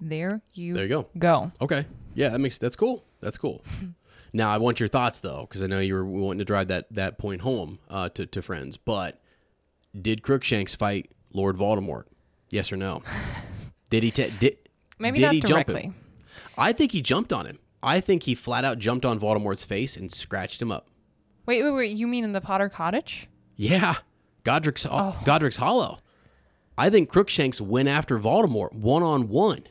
There 0.00 0.40
you, 0.54 0.74
There 0.74 0.84
you 0.84 0.88
go. 0.88 1.06
go. 1.18 1.52
Okay. 1.60 1.86
Yeah, 2.14 2.30
that 2.30 2.38
makes 2.38 2.58
that's 2.58 2.76
cool. 2.76 3.04
That's 3.20 3.38
cool. 3.38 3.64
now 4.32 4.50
I 4.50 4.58
want 4.58 4.80
your 4.80 4.88
thoughts 4.88 5.20
though, 5.20 5.42
because 5.48 5.62
I 5.62 5.66
know 5.66 5.78
you 5.80 5.94
were 5.94 6.04
wanting 6.04 6.38
to 6.38 6.44
drive 6.44 6.68
that 6.68 6.86
that 6.92 7.18
point 7.18 7.42
home 7.42 7.78
uh, 7.88 8.08
to 8.10 8.26
to 8.26 8.42
friends. 8.42 8.76
But 8.76 9.20
did 10.00 10.22
Crookshanks 10.22 10.74
fight 10.74 11.10
Lord 11.32 11.56
Voldemort? 11.56 12.04
Yes 12.50 12.72
or 12.72 12.76
no? 12.76 13.02
Did 13.90 14.02
he? 14.04 14.10
ta- 14.12 14.28
did 14.38 14.56
Maybe 15.00 15.16
did 15.16 15.22
not 15.22 15.32
he 15.34 15.40
jump 15.40 15.66
directly. 15.66 15.82
him? 15.82 15.94
I 16.56 16.72
think 16.72 16.92
he 16.92 17.00
jumped 17.02 17.32
on 17.32 17.44
him. 17.46 17.58
I 17.82 17.98
think 18.00 18.22
he 18.24 18.34
flat 18.36 18.64
out 18.64 18.78
jumped 18.78 19.04
on 19.04 19.18
Voldemort's 19.18 19.64
face 19.64 19.96
and 19.96 20.12
scratched 20.12 20.62
him 20.62 20.70
up. 20.70 20.86
Wait, 21.46 21.62
wait, 21.64 21.70
wait. 21.72 21.96
You 21.96 22.06
mean 22.06 22.22
in 22.22 22.30
the 22.32 22.40
Potter 22.40 22.68
Cottage? 22.68 23.28
Yeah, 23.56 23.96
Godric's 24.44 24.86
Oh. 24.88 25.16
Godric's 25.24 25.56
Hollow. 25.56 25.98
I 26.78 26.88
think 26.88 27.08
Crookshanks 27.08 27.60
went 27.60 27.88
after 27.88 28.18
Voldemort 28.18 28.72
one 28.74 29.02
on 29.02 29.28
one. 29.28 29.64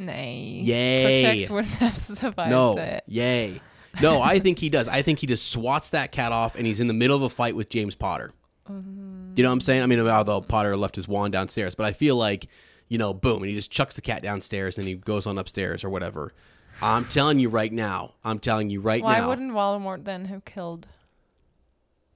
Nay. 0.00 0.60
Yay. 0.64 1.22
Crookshanks 1.46 1.50
wouldn't 1.50 1.74
have 1.76 1.96
survived 2.18 2.50
No, 2.50 2.76
it. 2.76 3.04
yay. 3.06 3.60
No, 4.00 4.22
I 4.22 4.38
think 4.38 4.58
he 4.58 4.68
does. 4.68 4.88
I 4.88 5.02
think 5.02 5.18
he 5.18 5.26
just 5.26 5.50
swats 5.50 5.90
that 5.90 6.12
cat 6.12 6.32
off, 6.32 6.54
and 6.54 6.66
he's 6.66 6.80
in 6.80 6.86
the 6.86 6.94
middle 6.94 7.16
of 7.16 7.22
a 7.22 7.28
fight 7.30 7.54
with 7.56 7.68
James 7.68 7.94
Potter. 7.94 8.32
Mm-hmm. 8.68 9.32
You 9.36 9.42
know 9.42 9.48
what 9.48 9.54
I'm 9.54 9.60
saying? 9.60 9.82
I 9.82 9.86
mean, 9.86 10.00
although 10.00 10.40
Potter 10.40 10.76
left 10.76 10.96
his 10.96 11.08
wand 11.08 11.32
downstairs, 11.32 11.74
but 11.74 11.86
I 11.86 11.92
feel 11.92 12.16
like, 12.16 12.46
you 12.88 12.98
know, 12.98 13.12
boom, 13.12 13.38
and 13.42 13.46
he 13.46 13.54
just 13.54 13.70
chucks 13.70 13.96
the 13.96 14.00
cat 14.00 14.22
downstairs, 14.22 14.78
and 14.78 14.86
he 14.86 14.94
goes 14.94 15.26
on 15.26 15.38
upstairs 15.38 15.82
or 15.84 15.90
whatever. 15.90 16.32
I'm 16.80 17.04
telling 17.04 17.38
you 17.40 17.48
right 17.48 17.72
now. 17.72 18.14
I'm 18.24 18.38
telling 18.38 18.70
you 18.70 18.80
right 18.80 19.02
Why 19.02 19.18
now. 19.18 19.22
Why 19.24 19.28
wouldn't 19.28 19.52
Voldemort 19.52 20.04
then 20.04 20.26
have 20.26 20.44
killed? 20.44 20.86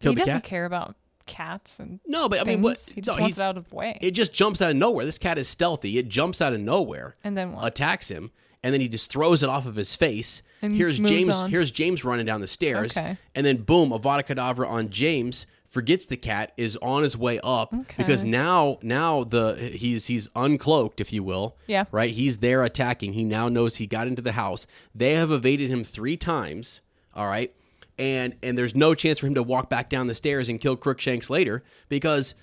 Killed 0.01 0.17
he 0.17 0.21
doesn't 0.21 0.35
cat? 0.35 0.45
care 0.45 0.65
about 0.65 0.95
cats 1.27 1.79
and 1.79 2.01
No, 2.07 2.29
but 2.29 2.41
I 2.41 2.45
mean, 2.45 2.63
what? 2.63 2.79
He 2.95 3.01
just 3.01 3.17
no, 3.17 3.23
wants 3.23 3.41
out 3.41 3.57
of 3.57 3.69
the 3.69 3.75
way. 3.75 3.99
It 4.01 4.13
just 4.13 4.33
jumps 4.33 4.61
out 4.63 4.71
of 4.71 4.77
nowhere. 4.77 5.05
This 5.05 5.19
cat 5.19 5.39
is 5.39 5.49
stealthy. 5.49 5.99
It 5.99 6.09
jumps 6.09 6.41
out 6.41 6.53
of 6.53 6.61
nowhere. 6.61 7.15
and 7.25 7.37
then 7.37 7.53
what? 7.53 7.67
attacks 7.67 8.09
him, 8.09 8.31
and 8.63 8.73
then 8.73 8.81
he 8.81 8.89
just 8.89 9.11
throws 9.11 9.43
it 9.43 9.49
off 9.49 9.67
of 9.67 9.77
his 9.77 9.95
face. 9.95 10.43
And 10.63 10.75
here's 10.75 10.99
James. 10.99 11.29
on. 11.29 11.51
Here's 11.51 11.71
James 11.71 12.05
running 12.05 12.27
down 12.27 12.41
the 12.41 12.47
stairs, 12.47 12.97
Okay. 12.97 13.17
and 13.35 13.45
then 13.45 13.59
boom, 13.59 13.91
Avada 13.91 14.25
Kedavra 14.25 14.69
on 14.69 14.91
James. 14.91 15.47
Forgets 15.69 16.07
the 16.07 16.17
cat 16.17 16.53
is 16.57 16.77
on 16.81 17.03
his 17.03 17.17
way 17.17 17.41
up 17.43 17.75
because 17.97 18.23
now 18.23 18.79
now 18.81 19.25
the 19.25 19.55
he's 19.75 20.07
he's 20.07 20.29
uncloaked, 20.29 21.01
if 21.01 21.13
you 21.13 21.25
will. 21.25 21.57
Yeah. 21.67 21.87
Right. 21.91 22.13
He's 22.13 22.39
there 22.39 22.63
attacking. 22.63 23.15
He 23.15 23.25
now 23.25 23.49
knows 23.49 23.77
he 23.77 23.89
got 23.89 24.07
into 24.07 24.23
the 24.23 24.33
house. 24.33 24.69
They 24.95 25.15
have 25.15 25.33
evaded 25.33 25.71
him 25.71 25.83
three 25.83 26.17
times. 26.17 26.81
All 27.13 27.27
right. 27.27 27.53
And 27.99 28.35
and 28.43 28.59
there's 28.59 28.75
no 28.75 28.95
chance 28.95 29.19
for 29.21 29.27
him 29.29 29.35
to 29.35 29.43
walk 29.43 29.71
back 29.71 29.89
down 29.89 30.09
the 30.09 30.15
stairs 30.15 30.49
and 30.49 30.61
kill 30.61 30.77
Crookshanks 30.77 31.31
later 31.31 31.63
because 31.89 32.35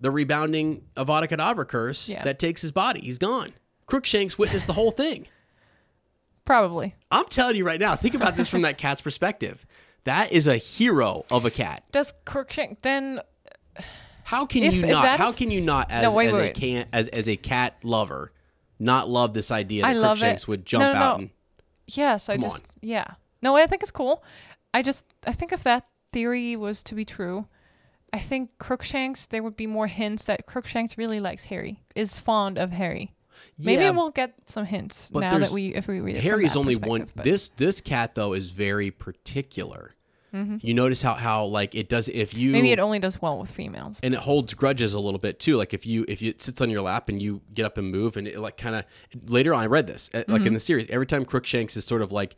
the 0.00 0.10
rebounding 0.10 0.82
Avada 0.96 1.28
Kedavra 1.28 1.66
curse 1.66 2.08
Yeah. 2.08 2.24
that 2.24 2.38
takes 2.38 2.62
his 2.62 2.72
body. 2.72 3.00
He's 3.00 3.18
gone. 3.18 3.52
Crookshanks 3.86 4.36
witnessed 4.36 4.66
the 4.66 4.72
whole 4.72 4.90
thing. 4.90 5.26
Probably. 6.44 6.94
I'm 7.10 7.26
telling 7.26 7.56
you 7.56 7.64
right 7.66 7.80
now, 7.80 7.96
think 7.96 8.14
about 8.14 8.36
this 8.36 8.48
from 8.48 8.62
that 8.62 8.78
cat's 8.78 9.00
perspective. 9.00 9.66
That 10.04 10.32
is 10.32 10.46
a 10.46 10.56
hero 10.56 11.24
of 11.30 11.44
a 11.44 11.50
cat. 11.50 11.84
Does 11.90 12.12
Crookshank 12.24 12.82
then? 12.82 13.20
How 14.24 14.46
can 14.46 14.62
If- 14.62 14.74
you 14.74 14.84
if 14.84 14.90
not? 14.90 15.18
How 15.18 15.32
can 15.32 15.50
you 15.50 15.60
not, 15.60 15.90
as, 15.90 16.02
No, 16.04 16.14
wait, 16.14 16.28
as 16.28 16.34
a 16.36 16.38
wait. 16.38 16.54
can 16.54 16.86
as, 16.92 17.08
as 17.08 17.28
a 17.28 17.36
cat 17.36 17.76
lover, 17.82 18.32
not 18.78 19.08
love 19.08 19.34
this 19.34 19.50
idea 19.50 19.82
that 19.82 19.96
I 19.96 20.00
Crookshanks 20.00 20.46
would 20.48 20.64
jump 20.66 20.82
No, 20.82 20.92
no, 20.92 20.98
out 20.98 21.18
and 21.20 21.30
Yes, 21.88 22.28
I 22.28 22.34
Come 22.34 22.42
just 22.42 22.56
on. 22.64 22.70
yeah. 22.80 23.04
No, 23.42 23.56
I 23.56 23.66
think 23.66 23.82
it's 23.82 23.92
cool. 23.92 24.24
I 24.76 24.82
just 24.82 25.04
I 25.26 25.32
think 25.32 25.52
if 25.52 25.62
that 25.64 25.86
theory 26.12 26.54
was 26.56 26.82
to 26.84 26.94
be 26.94 27.04
true, 27.04 27.46
I 28.12 28.18
think 28.18 28.50
Crookshanks 28.58 29.26
there 29.26 29.42
would 29.42 29.56
be 29.56 29.66
more 29.66 29.86
hints 29.86 30.24
that 30.24 30.46
Crookshanks 30.46 30.96
really 30.98 31.20
likes 31.20 31.44
Harry, 31.46 31.82
is 31.94 32.16
fond 32.18 32.58
of 32.58 32.70
Harry. 32.72 33.12
Maybe 33.58 33.88
we'll 33.90 34.10
get 34.10 34.34
some 34.46 34.64
hints 34.64 35.10
now 35.12 35.38
that 35.38 35.50
we 35.50 35.74
if 35.74 35.86
we 35.88 36.00
read 36.00 36.16
it. 36.16 36.22
Harry's 36.22 36.56
only 36.56 36.76
one. 36.76 37.08
but- 37.14 37.24
This 37.24 37.48
this 37.50 37.80
cat 37.80 38.14
though 38.14 38.32
is 38.32 38.50
very 38.50 38.90
particular. 38.90 39.92
Mm-hmm. 40.34 40.56
You 40.60 40.74
notice 40.74 41.00
how 41.02 41.14
how 41.14 41.44
like 41.44 41.74
it 41.74 41.88
does 41.88 42.08
if 42.08 42.34
you 42.34 42.52
maybe 42.52 42.70
it 42.72 42.78
only 42.78 42.98
does 42.98 43.22
well 43.22 43.38
with 43.38 43.50
females. 43.50 43.98
and 44.02 44.12
it 44.12 44.20
holds 44.20 44.52
grudges 44.54 44.92
a 44.92 45.00
little 45.00 45.20
bit 45.20 45.38
too. 45.40 45.56
Like 45.56 45.72
if 45.72 45.86
you 45.86 46.04
if 46.08 46.20
you, 46.20 46.30
it 46.30 46.42
sits 46.42 46.60
on 46.60 46.68
your 46.68 46.82
lap 46.82 47.08
and 47.08 47.22
you 47.22 47.40
get 47.54 47.64
up 47.64 47.78
and 47.78 47.90
move, 47.90 48.16
and 48.18 48.26
it 48.28 48.38
like 48.38 48.56
kind 48.58 48.74
of 48.76 48.84
later 49.26 49.54
on 49.54 49.62
I 49.62 49.66
read 49.66 49.86
this 49.86 50.10
uh, 50.12 50.18
like 50.18 50.40
in 50.40 50.44
Mm-hmm. 50.46 50.54
the 50.54 50.60
series. 50.60 50.86
Every 50.90 51.06
time 51.06 51.24
Crookshanks 51.24 51.76
is 51.76 51.84
sort 51.86 52.02
of 52.02 52.12
like 52.12 52.36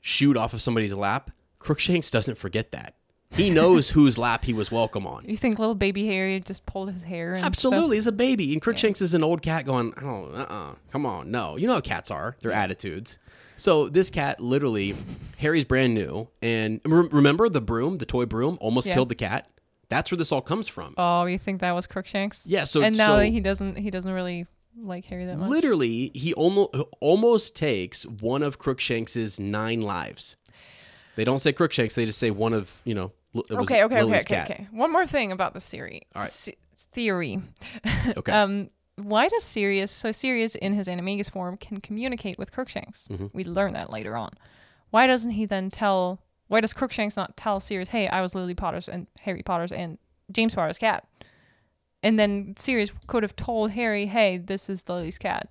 shoot 0.00 0.36
off 0.36 0.54
of 0.54 0.62
somebody's 0.62 0.92
lap, 0.94 1.30
Crookshanks 1.66 2.10
doesn't 2.10 2.38
forget 2.38 2.70
that. 2.70 2.94
He 3.32 3.50
knows 3.50 3.90
whose 3.90 4.16
lap 4.16 4.44
he 4.44 4.52
was 4.52 4.70
welcome 4.70 5.04
on. 5.04 5.24
You 5.26 5.36
think 5.36 5.58
little 5.58 5.74
baby 5.74 6.06
Harry 6.06 6.38
just 6.38 6.64
pulled 6.64 6.92
his 6.92 7.02
hair 7.02 7.34
and 7.34 7.44
Absolutely, 7.44 7.96
stuff? 7.96 8.04
he's 8.04 8.06
a 8.06 8.12
baby, 8.12 8.52
and 8.52 8.62
Crookshanks 8.62 9.02
is 9.02 9.14
an 9.14 9.24
old 9.24 9.42
cat 9.42 9.66
going, 9.66 9.92
"Oh, 10.00 10.30
uh, 10.32 10.46
uh 10.48 10.74
come 10.92 11.04
on, 11.04 11.32
no." 11.32 11.56
You 11.56 11.66
know 11.66 11.74
how 11.74 11.80
cats 11.80 12.08
are; 12.08 12.36
their 12.40 12.52
attitudes. 12.52 13.18
So 13.56 13.88
this 13.88 14.10
cat, 14.10 14.38
literally, 14.38 14.96
Harry's 15.38 15.64
brand 15.64 15.94
new, 15.94 16.28
and 16.40 16.80
re- 16.84 17.08
remember 17.10 17.48
the 17.48 17.60
broom, 17.60 17.96
the 17.96 18.06
toy 18.06 18.26
broom, 18.26 18.58
almost 18.60 18.86
Yeah. 18.86 18.94
killed 18.94 19.08
the 19.08 19.16
cat. 19.16 19.50
That's 19.88 20.12
where 20.12 20.18
this 20.18 20.30
all 20.30 20.42
comes 20.42 20.68
from. 20.68 20.94
Oh, 20.96 21.24
you 21.24 21.38
think 21.38 21.60
that 21.62 21.72
was 21.72 21.88
Crookshanks? 21.88 22.42
Yeah, 22.44 22.62
so- 22.62 22.80
and 22.82 22.96
now 22.96 23.16
so- 23.16 23.22
he 23.22 23.40
doesn't 23.40 23.76
he 23.78 23.90
doesn't 23.90 24.12
really 24.12 24.46
like 24.80 25.06
Harry 25.06 25.24
that 25.26 25.38
much. 25.38 25.50
Literally, 25.50 26.12
he 26.14 26.32
almost 26.32 26.76
almost 27.00 27.56
takes 27.56 28.04
one 28.06 28.44
of 28.44 28.58
Crookshanks's 28.60 29.40
nine 29.40 29.80
lives. 29.80 30.36
They 31.16 31.24
don't 31.24 31.40
say 31.40 31.52
Crookshanks; 31.52 31.94
they 31.94 32.04
just 32.06 32.18
say 32.18 32.30
one 32.30 32.52
of 32.52 32.80
you 32.84 32.94
know. 32.94 33.12
L- 33.34 33.44
it 33.50 33.54
was 33.54 33.68
okay, 33.70 33.82
okay, 33.82 33.96
okay, 33.96 34.02
Lily's 34.04 34.22
okay, 34.22 34.34
cat. 34.36 34.50
okay. 34.50 34.68
One 34.70 34.92
more 34.92 35.06
thing 35.06 35.32
about 35.32 35.52
the 35.54 35.60
theory. 35.60 36.02
All 36.14 36.22
right. 36.22 36.30
Se- 36.30 36.56
theory. 36.74 37.40
Okay. 38.16 38.32
um, 38.32 38.68
why 38.96 39.28
does 39.28 39.42
Sirius, 39.44 39.90
so 39.90 40.10
Sirius 40.12 40.54
in 40.54 40.72
his 40.74 40.86
Animagus 40.86 41.30
form 41.30 41.56
can 41.58 41.80
communicate 41.80 42.38
with 42.38 42.50
Crookshanks? 42.52 43.08
Mm-hmm. 43.10 43.26
We 43.34 43.44
learn 43.44 43.72
that 43.74 43.90
later 43.90 44.16
on. 44.16 44.30
Why 44.90 45.06
doesn't 45.06 45.32
he 45.32 45.44
then 45.44 45.70
tell? 45.70 46.20
Why 46.48 46.60
does 46.60 46.72
Crookshanks 46.72 47.16
not 47.16 47.36
tell 47.36 47.60
Sirius, 47.60 47.88
"Hey, 47.90 48.08
I 48.08 48.20
was 48.22 48.34
Lily 48.34 48.54
Potter's 48.54 48.88
and 48.88 49.06
Harry 49.20 49.42
Potter's 49.42 49.72
and 49.72 49.98
James 50.32 50.54
Potter's 50.54 50.78
cat," 50.78 51.06
and 52.02 52.18
then 52.18 52.54
Sirius 52.56 52.90
could 53.06 53.22
have 53.22 53.34
told 53.36 53.72
Harry, 53.72 54.06
"Hey, 54.06 54.38
this 54.38 54.70
is 54.70 54.88
Lily's 54.88 55.18
cat." 55.18 55.48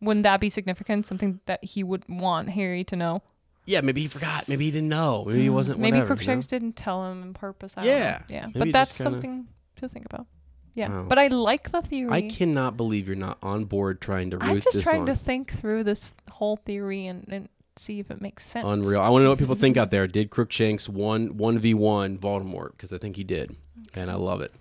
Wouldn't 0.00 0.24
that 0.24 0.40
be 0.40 0.48
significant? 0.50 1.06
Something 1.06 1.40
that 1.46 1.64
he 1.64 1.82
would 1.82 2.04
want 2.08 2.50
Harry 2.50 2.84
to 2.84 2.96
know. 2.96 3.22
Yeah, 3.66 3.80
maybe 3.80 4.00
he 4.02 4.08
forgot. 4.08 4.48
Maybe 4.48 4.64
he 4.66 4.70
didn't 4.70 4.88
know. 4.88 5.24
Maybe 5.26 5.42
he 5.42 5.50
wasn't. 5.50 5.78
Mm, 5.78 5.82
Maybe 5.82 5.90
whatever, 5.92 5.96
you 5.96 6.02
know? 6.02 6.06
Crookshanks 6.14 6.46
didn't 6.46 6.76
tell 6.76 7.04
him 7.10 7.22
on 7.22 7.34
purpose. 7.34 7.74
I. 7.76 7.84
Yeah. 7.84 8.22
yeah. 8.28 8.46
Maybe 8.46 8.58
But 8.60 8.72
that's 8.72 8.96
kinda- 8.96 9.10
something 9.12 9.48
to 9.76 9.88
think 9.88 10.06
about. 10.06 10.26
Yeah, 10.74 10.90
Wow. 10.90 11.06
but 11.08 11.18
I 11.18 11.28
like 11.28 11.72
the 11.72 11.80
theory. 11.82 12.10
I 12.12 12.28
cannot 12.28 12.76
believe 12.76 13.06
you're 13.06 13.16
not 13.16 13.38
on 13.42 13.64
board 13.64 14.00
trying 14.00 14.30
to 14.30 14.36
root 14.38 14.44
I'm 14.46 14.60
just 14.60 14.74
this 14.74 14.82
trying 14.84 15.00
on. 15.00 15.06
to 15.06 15.14
think 15.16 15.58
through 15.58 15.84
this 15.84 16.14
whole 16.30 16.56
theory 16.58 17.06
and, 17.06 17.24
and 17.28 17.48
see 17.76 17.98
if 17.98 18.10
it 18.10 18.20
makes 18.20 18.44
sense. 18.44 18.66
Unreal. 18.68 19.00
I 19.00 19.08
want 19.08 19.20
to 19.22 19.24
know 19.24 19.30
what 19.30 19.38
people 19.38 19.54
think 19.54 19.76
out 19.78 19.90
there. 19.90 20.06
Did 20.06 20.28
Crookshanks 20.30 20.86
one 20.88 21.38
one 21.38 21.58
v 21.58 21.72
one 21.74 22.18
Voldemort? 22.18 22.72
Because 22.72 22.92
I 22.92 22.98
think 22.98 23.16
he 23.16 23.24
did, 23.24 23.56
and 23.94 24.10
I 24.10 24.14
love 24.16 24.42
it. 24.42 24.52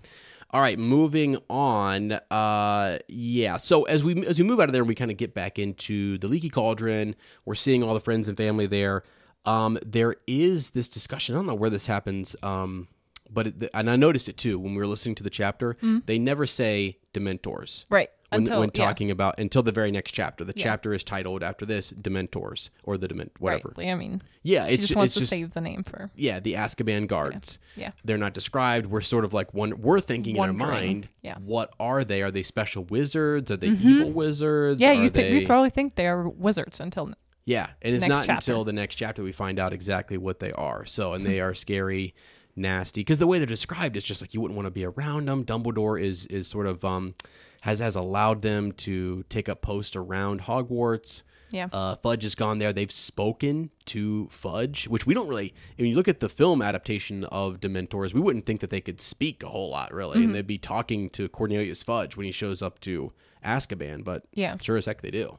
All 0.52 0.62
right, 0.62 0.80
moving 0.80 1.38
on. 1.50 2.14
Uh, 2.32 3.00
yeah. 3.08 3.58
So 3.58 3.84
as 3.84 4.04
we 4.04 4.26
as 4.26 4.40
we 4.40 4.46
move 4.46 4.60
out 4.60 4.70
of 4.70 4.74
there, 4.74 4.84
and 4.84 4.88
we 4.88 4.96
kind 4.96 5.12
of 5.12 5.18
get 5.18 5.34
back 5.34 5.60
into 5.60 6.18
the 6.18 6.28
Leaky 6.28 6.50
Cauldron. 6.50 7.16
We're 7.44 7.56
seeing 7.56 7.84
all 7.84 7.94
the 7.94 8.00
friends 8.00 8.28
and 8.28 8.38
family 8.38 8.66
there. 8.66 9.04
Um, 9.46 9.78
there 9.86 10.16
is 10.28 10.72
this 10.72 10.88
discussion. 10.88 11.36
I 11.36 11.40
don't 11.40 11.48
know 11.48 11.56
where 11.56 11.70
this 11.70 11.88
happens. 11.88 12.36
Um, 12.42 12.88
but 13.30 13.48
it, 13.48 13.70
and 13.74 13.90
I 13.90 13.96
noticed 13.96 14.30
it 14.30 14.38
too 14.38 14.58
when 14.60 14.74
we 14.74 14.78
were 14.78 14.88
listening 14.88 15.16
to 15.16 15.24
the 15.24 15.30
chapter. 15.30 15.78
They 16.06 16.18
never 16.20 16.46
say 16.46 17.00
Dementors 17.14 17.86
Right. 17.90 18.10
When, 18.30 18.42
Until 18.42 18.60
when 18.62 18.72
yeah. 18.74 18.86
talking 18.86 19.12
about 19.12 19.40
until 19.40 19.64
the 19.64 19.72
very 19.72 19.92
next 19.92 20.12
chapter. 20.12 20.44
The 20.44 20.54
Yeah. 20.56 20.64
chapter 20.64 20.94
is 20.94 21.04
titled 21.04 21.44
after 21.44 21.66
this 21.66 21.92
Dementors 21.94 22.70
or 22.84 22.98
the 22.98 23.08
Dement 23.08 23.32
whatever. 23.40 23.74
Right. 23.78 23.90
I 23.90 23.96
mean, 23.96 24.22
Yeah, 24.44 24.68
she 24.68 24.74
it's 24.74 24.82
just 24.82 24.94
ju- 24.94 24.98
wants 24.98 25.12
it's 25.12 25.14
to 25.16 25.20
just 25.22 25.30
save 25.30 25.52
the 25.52 25.62
name 25.62 25.84
for. 25.84 26.12
yeah 26.16 26.40
the 26.40 26.54
Azkaban 26.54 27.08
guards. 27.08 27.60
Yeah. 27.76 27.92
They're 28.04 28.18
not 28.18 28.34
described. 28.34 28.88
We're 28.88 29.02
sort 29.02 29.26
of 29.26 29.34
like 29.34 29.54
one. 29.54 29.82
We're 29.82 30.00
thinking 30.00 30.36
in 30.38 30.42
our 30.44 30.54
mind, 30.54 31.10
Yeah. 31.22 31.38
what 31.38 31.74
are 31.80 32.04
they? 32.04 32.22
Are 32.22 32.32
they 32.32 32.44
special 32.44 32.84
wizards? 32.86 33.52
Are 33.52 33.58
they 33.58 33.70
mm-hmm. 33.70 33.88
evil 33.88 34.12
wizards? 34.12 34.82
Yeah, 34.82 34.90
Are 34.90 34.94
you 34.94 35.10
think 35.10 35.32
we 35.34 35.46
probably 35.46 35.70
think 35.70 35.96
they 35.96 36.08
are 36.08 36.28
wizards 36.28 36.80
until 36.80 37.14
yeah, 37.46 37.68
and 37.84 37.94
it's 37.94 38.02
Next 38.02 38.10
not 38.10 38.26
chapter. 38.26 38.52
until 38.52 38.64
the 38.64 38.74
next 38.74 38.96
chapter 38.96 39.22
we 39.22 39.32
find 39.32 39.60
out 39.60 39.72
exactly 39.72 40.18
what 40.18 40.40
they 40.40 40.52
are. 40.52 40.84
So, 40.86 41.14
and 41.14 41.24
they 41.24 41.40
are 41.42 41.54
scary, 41.54 42.16
nasty. 42.56 43.02
Because 43.02 43.20
the 43.20 43.28
way 43.28 43.38
they're 43.38 43.46
described 43.46 43.96
is 43.98 44.04
just 44.04 44.22
like 44.22 44.34
you 44.34 44.42
wouldn't 44.42 44.56
want 44.56 44.66
to 44.68 44.72
be 44.72 44.86
around 44.86 45.28
them. 45.28 45.44
Dumbledore 45.46 46.02
is 46.02 46.26
is 46.28 46.48
sort 46.48 46.68
of 46.68 46.84
um 46.86 47.14
has 47.62 47.80
has 47.80 47.96
allowed 47.96 48.42
them 48.42 48.72
to 48.74 49.24
take 49.30 49.50
up 49.50 49.62
post 49.62 49.96
around 49.96 50.42
Hogwarts. 50.44 51.24
yeah. 51.52 51.68
Uh, 51.74 51.96
Fudge 51.96 52.24
has 52.24 52.36
gone 52.36 52.60
there. 52.60 52.72
They've 52.74 52.92
spoken 52.92 53.72
to 53.86 54.28
Fudge, 54.30 54.88
which 54.88 55.06
we 55.08 55.14
don't 55.14 55.28
really. 55.28 55.54
When 55.78 55.88
you 55.90 55.96
look 55.96 56.08
at 56.08 56.20
the 56.20 56.30
film 56.30 56.62
adaptation 56.62 57.24
of 57.26 57.60
Dementors, 57.60 58.14
we 58.14 58.20
wouldn't 58.22 58.46
think 58.46 58.60
that 58.62 58.70
they 58.70 58.82
could 58.82 59.02
speak 59.02 59.42
a 59.44 59.48
whole 59.50 59.70
lot, 59.70 59.92
really, 59.94 60.18
Mm-hmm. 60.18 60.26
and 60.26 60.36
they'd 60.36 60.48
be 60.48 60.58
talking 60.58 61.10
to 61.12 61.28
Cornelius 61.30 61.82
Fudge 61.84 62.16
when 62.16 62.26
he 62.26 62.32
shows 62.32 62.62
up 62.62 62.80
to 62.82 63.12
Azkaban. 63.44 64.04
But 64.04 64.24
Yeah. 64.34 64.58
sure 64.62 64.78
as 64.78 64.86
heck 64.86 65.02
they 65.02 65.12
do. 65.12 65.38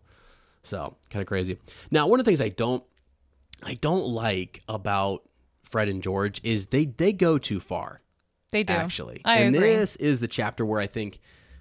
So 0.62 0.96
kind 1.10 1.20
of 1.22 1.28
crazy. 1.28 1.58
Now, 1.92 2.08
one 2.08 2.18
of 2.18 2.24
the 2.24 2.28
things 2.28 2.40
I 2.40 2.48
don't, 2.48 2.82
I 3.62 3.74
don't 3.74 4.06
like 4.08 4.62
about 4.68 5.22
Fred 5.68 5.88
and 5.88 6.02
George 6.02 6.40
is 6.44 6.68
they 6.68 6.84
they 6.86 7.12
go 7.12 7.38
too 7.38 7.60
far 7.60 8.00
they 8.52 8.62
do 8.62 8.72
actually. 8.72 9.20
I 9.24 9.38
and 9.40 9.54
agree. 9.54 9.74
this 9.74 9.96
is 9.96 10.20
the 10.20 10.28
chapter 10.28 10.64
where 10.64 10.80
I 10.80 10.86
think 10.86 11.18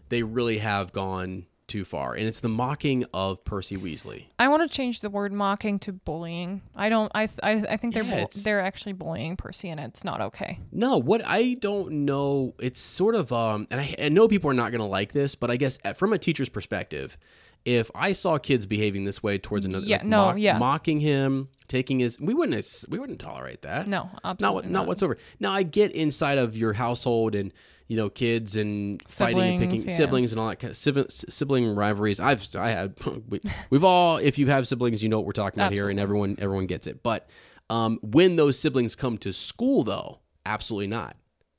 they 0.10 0.22
really 0.24 0.60
have 0.60 0.91
gone 0.93 1.47
too 1.68 1.84
far, 1.84 2.14
and 2.14 2.28
it's 2.28 2.41
the 2.41 2.47
mocking 2.47 3.06
of 3.12 3.43
Percy 3.43 3.76
Weasley. 3.76 4.26
I 4.38 4.47
want 4.49 4.62
to 4.70 4.74
change 4.74 5.01
the 5.01 5.10
word 5.10 5.34
mocking 5.34 5.80
to 5.80 5.91
bullying. 5.93 6.62
I 6.76 6.89
don't. 6.89 7.12
I 7.16 7.26
th- 7.26 7.39
I, 7.41 7.74
I 7.74 7.78
think 7.78 7.95
they're 7.95 8.03
Yeah, 8.03 8.18
it's- 8.18 8.43
they're 8.43 8.62
actually 8.62 8.93
bullying 8.93 9.36
Percy, 9.36 9.70
and 9.70 9.80
it's 9.80 10.03
not 10.03 10.22
okay. 10.22 10.60
No, 10.72 10.97
what 10.97 11.24
I 11.26 11.56
don't 11.56 12.06
know, 12.06 12.53
it's 12.60 12.80
sort 12.80 13.16
of 13.16 13.32
um 13.34 13.68
and 13.72 13.82
I, 13.82 13.95
I 13.99 14.10
know 14.10 14.28
people 14.28 14.49
are 14.51 14.53
not 14.53 14.70
going 14.72 14.80
to 14.82 14.86
like 14.86 15.12
this, 15.14 15.34
but 15.34 15.49
I 15.49 15.58
guess 15.58 15.80
at- 15.84 15.97
from 15.97 16.14
a 16.14 16.20
teacher's 16.20 16.49
perspective, 16.49 17.18
if 17.66 17.89
I 17.95 18.12
saw 18.12 18.38
kids 18.38 18.68
behaving 18.68 19.06
this 19.06 19.24
way 19.24 19.39
towards 19.39 19.66
another 19.66 19.88
Yeah, 19.88 19.97
like, 19.97 20.06
no, 20.06 20.18
mock- 20.22 20.38
yeah. 20.38 20.60
mocking 20.60 20.99
him, 20.99 21.49
taking 21.68 21.99
his 21.99 22.20
we 22.20 22.34
wouldn't 22.34 22.86
we 22.89 22.99
wouldn't 22.99 23.20
tolerate 23.20 23.61
that. 23.63 23.88
No, 23.88 24.03
Not 24.13 24.22
absolutely 24.24 24.55
what- 24.55 24.70
not 24.70 24.88
whatsoever. 24.88 25.18
Now 25.39 25.51
I 25.51 25.63
get 25.63 25.91
inside 25.91 26.38
of 26.38 26.55
your 26.55 26.74
household 26.74 27.36
and 27.36 27.51
you 27.88 27.95
know 27.97 28.09
kids 28.09 28.55
and 28.55 29.01
fighting 29.07 29.39
and 29.43 29.59
picking 29.59 29.78
Siblings, 29.80 29.86
yeah. 29.86 29.97
siblings 29.97 30.32
and 30.32 30.39
all 30.41 30.49
that 30.49 30.55
kind 30.59 30.72
of 30.72 30.78
sibling, 30.78 31.09
sibling 31.09 31.76
rivalries. 31.76 32.20
I've 32.20 32.47
I 32.55 32.70
had 32.70 32.95
we, 33.30 33.41
we've 33.70 33.84
all 33.84 34.18
if 34.18 34.38
you 34.38 34.47
have 34.47 34.68
siblings 34.68 35.03
you 35.03 35.09
know 35.09 35.18
what 35.18 35.26
we're 35.26 35.32
talking 35.34 35.59
about 35.59 35.72
here 35.72 35.89
and 35.89 35.99
everyone 35.99 36.36
everyone 36.39 36.66
gets 36.66 36.88
it. 36.88 37.03
But 37.03 37.30
um, 37.70 37.99
when 38.01 38.36
those 38.36 38.57
siblings 38.59 38.95
come 38.95 39.18
to 39.20 39.34
school 39.34 39.84
though, 39.84 40.20
absolutely 40.45 40.88
not. 40.88 41.16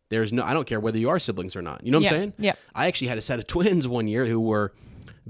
There's 0.08 0.32
no 0.32 0.44
I 0.44 0.52
don't 0.52 0.66
care 0.66 0.78
whether 0.80 0.98
you 0.98 1.08
are 1.10 1.18
siblings 1.18 1.56
or 1.56 1.62
not. 1.62 1.84
You 1.84 1.90
know 1.90 1.98
what 1.98 2.04
Yeah, 2.04 2.10
I'm 2.10 2.14
saying? 2.20 2.32
yeah. 2.38 2.52
I 2.74 2.86
actually 2.86 3.08
had 3.08 3.18
a 3.18 3.22
set 3.22 3.38
of 3.40 3.46
twins 3.48 3.86
one 3.88 4.06
year 4.08 4.26
who 4.26 4.40
were 4.40 4.72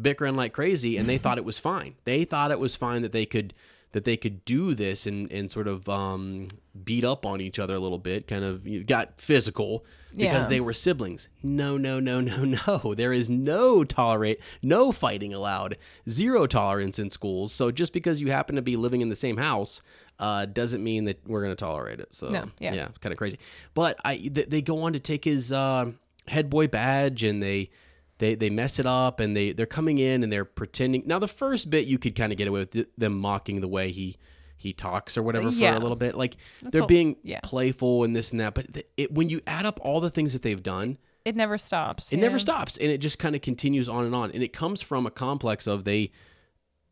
bickering 0.01 0.37
like 0.37 0.53
crazy 0.53 0.99
and 0.99 1.09
they 1.09 1.17
thought 1.19 1.39
it 1.39 1.45
was 1.45 1.59
fine. 1.59 1.95
They 2.05 2.25
thought 2.25 2.51
it 2.51 2.59
was 2.61 2.77
fine 2.77 3.01
that 3.03 3.13
they 3.13 3.25
could 3.27 3.55
that 3.93 4.05
they 4.05 4.17
could 4.17 4.45
do 4.45 4.75
this 4.75 5.07
and, 5.07 5.31
and 5.33 5.51
sort 5.51 5.67
of 5.69 5.89
um, 5.89 6.49
beat 6.85 7.05
up 7.05 7.25
on 7.25 7.41
each 7.41 7.59
other 7.59 7.75
a 7.75 7.79
little 7.79 7.99
bit, 7.99 8.27
kind 8.27 8.45
of 8.45 8.67
you 8.67 8.85
got 8.85 9.19
physical 9.21 9.85
because 10.15 10.45
Yeah. 10.45 10.47
they 10.49 10.61
were 10.61 10.73
siblings. 10.75 11.29
No, 11.43 11.77
no, 11.79 11.99
no, 12.01 12.21
no, 12.33 12.45
no. 12.45 12.95
There 12.95 13.13
is 13.13 13.31
no 13.31 13.85
tolerate, 13.85 14.39
no 14.63 14.93
fighting 14.93 15.33
allowed, 15.33 15.79
zero 16.09 16.47
tolerance 16.47 16.99
in 16.99 17.11
schools. 17.11 17.53
So 17.53 17.71
just 17.71 17.93
because 17.93 18.21
you 18.21 18.31
happen 18.31 18.57
to 18.57 18.63
be 18.63 18.77
living 18.77 19.01
in 19.01 19.09
the 19.09 19.17
same 19.17 19.39
house 19.39 19.81
uh, 20.19 20.47
doesn't 20.47 20.83
mean 20.83 21.05
that 21.05 21.21
we're 21.27 21.43
going 21.43 21.53
to 21.55 21.61
tolerate 21.65 22.01
it. 22.01 22.15
So 22.15 22.29
No, 22.29 22.51
yeah. 22.59 22.75
yeah, 22.75 22.89
kind 23.01 23.13
of 23.13 23.19
crazy. 23.19 23.39
But 23.75 23.99
I 24.05 24.17
th- 24.17 24.49
they 24.49 24.63
go 24.63 24.83
on 24.85 24.93
to 24.95 25.01
take 25.01 25.25
his 25.25 25.53
uh, 25.53 25.93
head 26.29 26.51
boy 26.51 26.67
badge 26.67 27.23
and 27.23 27.43
they 27.43 27.71
they 28.19 28.35
they 28.35 28.51
mess 28.51 28.79
it 28.79 28.87
up 28.87 29.21
and 29.21 29.37
they 29.37 29.53
they're 29.53 29.67
coming 29.67 29.99
in 29.99 30.23
and 30.23 30.33
they're 30.33 30.45
pretending. 30.45 31.03
Now 31.07 31.19
the 31.19 31.29
first 31.29 31.71
bit 31.71 31.87
you 31.87 31.99
could 31.99 32.15
kind 32.17 32.33
of 32.33 32.39
get 32.39 32.49
away 32.49 32.61
with 32.73 32.87
them 32.99 33.19
mocking 33.19 33.61
the 33.61 33.69
way 33.69 33.91
he 33.93 34.17
he 34.57 34.73
talks 34.73 35.19
or 35.19 35.23
whatever 35.23 35.51
for 35.53 35.59
Yeah. 35.59 35.77
a 35.77 35.81
little 35.81 35.97
bit. 35.97 36.15
Like 36.15 36.37
they're 36.63 36.81
all- 36.83 36.87
being 36.87 37.17
yeah. 37.23 37.41
playful 37.43 38.05
and 38.05 38.17
this 38.17 38.31
and 38.31 38.41
that. 38.41 38.55
But 38.55 38.73
th- 38.73 38.87
it, 38.97 39.13
when 39.13 39.29
you 39.29 39.41
add 39.47 39.67
up 39.67 39.79
all 39.83 40.01
the 40.01 40.09
things 40.11 40.33
that 40.33 40.41
they've 40.41 40.63
done, 40.63 40.97
It 41.27 41.37
never 41.37 41.59
stops. 41.59 42.11
it 42.13 42.17
never 42.17 42.39
stops 42.39 42.79
and 42.79 42.91
it 42.91 42.99
just 42.99 43.19
kind 43.19 43.35
of 43.37 43.43
continues 43.43 43.87
on 43.89 44.07
and 44.07 44.15
on. 44.15 44.31
And 44.31 44.43
it 44.43 44.55
comes 44.55 44.81
from 44.81 45.05
a 45.07 45.11
complex 45.11 45.67
of 45.67 45.85
they. 45.85 46.11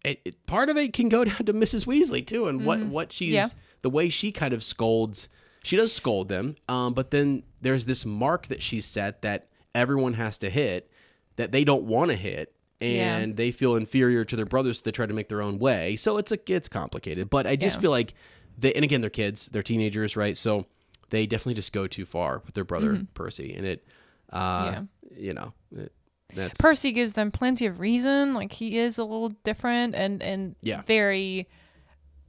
It, 0.04 0.20
it- 0.26 0.46
part 0.46 0.68
of 0.68 0.76
it 0.76 0.92
can 0.92 1.08
go 1.08 1.24
down 1.30 1.46
to 1.46 1.54
Mrs. 1.54 1.86
Weasley 1.86 2.26
too, 2.26 2.46
and 2.48 2.66
what 2.66 2.80
what 2.80 3.12
she's 3.12 3.28
Mm-hmm. 3.30 3.34
Yeah. 3.36 3.48
the 3.82 3.90
way 3.90 4.08
she 4.10 4.30
kind 4.32 4.52
of 4.52 4.62
scolds. 4.62 5.28
She 5.62 5.76
does 5.76 5.94
scold 5.94 6.28
them, 6.28 6.56
um, 6.68 6.92
but 6.92 7.10
then 7.10 7.44
there's 7.62 7.86
this 7.86 8.04
mark 8.04 8.48
that 8.48 8.62
she's 8.62 8.84
set 8.84 9.22
that 9.22 9.48
everyone 9.74 10.12
has 10.14 10.36
to 10.40 10.50
hit 10.50 10.90
that 11.36 11.52
they 11.52 11.64
don't 11.64 11.84
want 11.84 12.10
to 12.10 12.16
hit, 12.16 12.54
Yeah. 12.80 13.16
and 13.16 13.36
they 13.36 13.50
feel 13.50 13.76
inferior 13.76 14.24
to 14.24 14.36
their 14.36 14.46
brothers. 14.46 14.78
So 14.78 14.82
they 14.84 14.92
try 14.92 15.06
to 15.06 15.14
make 15.14 15.28
their 15.28 15.42
own 15.42 15.58
way. 15.58 15.96
So 15.96 16.18
it's 16.18 16.32
a 16.32 16.38
it's 16.52 16.68
complicated, 16.68 17.30
but 17.30 17.46
I 17.46 17.56
just 17.56 17.76
Yeah. 17.76 17.80
feel 17.82 17.90
like 17.90 18.14
they 18.58 18.72
and 18.74 18.84
again 18.84 19.00
they're 19.00 19.10
kids, 19.10 19.48
they're 19.52 19.62
teenagers, 19.62 20.16
right? 20.16 20.36
So 20.36 20.66
they 21.10 21.26
definitely 21.26 21.54
just 21.54 21.72
go 21.72 21.86
too 21.86 22.04
far 22.06 22.42
with 22.44 22.54
their 22.54 22.64
brother 22.64 23.06
Percy, 23.14 23.54
and 23.54 23.66
it, 23.66 23.84
uh, 24.30 24.82
you 25.16 25.32
know, 25.34 25.52
it, 25.76 25.92
that's 26.34 26.60
Percy 26.60 26.90
gives 26.92 27.14
them 27.14 27.30
plenty 27.30 27.66
of 27.66 27.78
reason. 27.78 28.34
Like 28.34 28.52
he 28.52 28.78
is 28.78 28.98
a 28.98 29.04
little 29.04 29.28
different 29.44 29.94
and 29.94 30.22
and 30.22 30.56
Yeah. 30.62 30.82
very, 30.82 31.48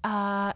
uh, 0.04 0.54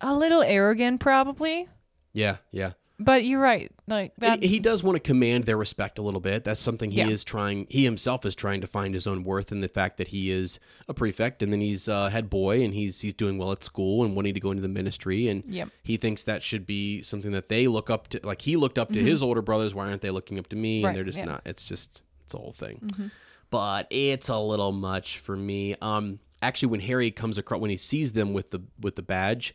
a 0.00 0.14
little 0.14 0.42
arrogant 0.42 1.00
probably. 1.00 1.68
yeah, 2.14 2.36
yeah. 2.50 2.72
But 3.04 3.24
you're 3.24 3.40
right. 3.40 3.70
Like 3.88 4.12
that. 4.18 4.34
And 4.34 4.42
he 4.44 4.58
does 4.58 4.82
want 4.82 4.96
to 4.96 5.00
command 5.00 5.44
their 5.44 5.56
respect 5.56 5.98
a 5.98 6.02
little 6.02 6.20
bit. 6.20 6.44
That's 6.44 6.60
something 6.60 6.90
he 6.90 6.98
Yeah. 6.98 7.08
is 7.08 7.24
trying. 7.24 7.66
He 7.70 7.84
himself 7.84 8.24
is 8.24 8.34
trying 8.34 8.60
to 8.60 8.66
find 8.66 8.94
his 8.94 9.06
own 9.06 9.24
worth 9.24 9.50
in 9.52 9.60
the 9.60 9.68
fact 9.68 9.96
that 9.98 10.08
he 10.08 10.30
is 10.30 10.58
a 10.88 10.94
prefect, 10.94 11.42
and 11.42 11.52
then 11.52 11.60
he's 11.60 11.88
a 11.88 12.10
head 12.10 12.30
boy, 12.30 12.62
and 12.62 12.74
he's 12.74 13.00
he's 13.00 13.14
doing 13.14 13.38
well 13.38 13.52
at 13.52 13.64
school 13.64 14.04
and 14.04 14.14
wanting 14.16 14.34
to 14.34 14.40
go 14.40 14.50
into 14.50 14.62
the 14.62 14.68
ministry, 14.68 15.28
and 15.28 15.44
Yep. 15.46 15.68
he 15.82 15.96
thinks 15.96 16.24
that 16.24 16.42
should 16.42 16.66
be 16.66 17.02
something 17.02 17.32
that 17.32 17.48
they 17.48 17.66
look 17.66 17.90
up 17.90 18.08
to. 18.08 18.20
Like 18.22 18.42
he 18.42 18.56
looked 18.56 18.78
up 18.78 18.92
to 18.92 19.02
his 19.02 19.22
older 19.22 19.42
brothers. 19.42 19.74
Why 19.74 19.88
aren't 19.88 20.02
they 20.02 20.10
looking 20.10 20.38
up 20.38 20.48
to 20.48 20.56
me? 20.56 20.78
Mm-hmm. 20.78 20.84
Right, 20.84 20.88
And 20.90 20.96
they're 20.96 21.04
just 21.04 21.18
yeah. 21.18 21.24
Mm-hmm. 21.24 21.32
not. 21.32 21.42
It's 21.46 21.66
just 21.66 22.02
it's 22.24 22.34
a 22.34 22.38
whole 22.38 22.52
thing. 22.52 23.10
But 23.50 23.86
it's 23.90 24.28
a 24.28 24.38
little 24.38 24.72
much 24.72 25.18
for 25.18 25.36
me. 25.36 25.74
Um, 25.82 26.20
actually, 26.40 26.68
when 26.70 26.80
Harry 26.80 27.10
comes 27.10 27.36
across, 27.36 27.60
when 27.60 27.70
he 27.70 27.76
sees 27.76 28.12
them 28.12 28.32
with 28.32 28.50
the 28.50 28.62
with 28.80 28.96
the 28.96 29.02
badge, 29.02 29.54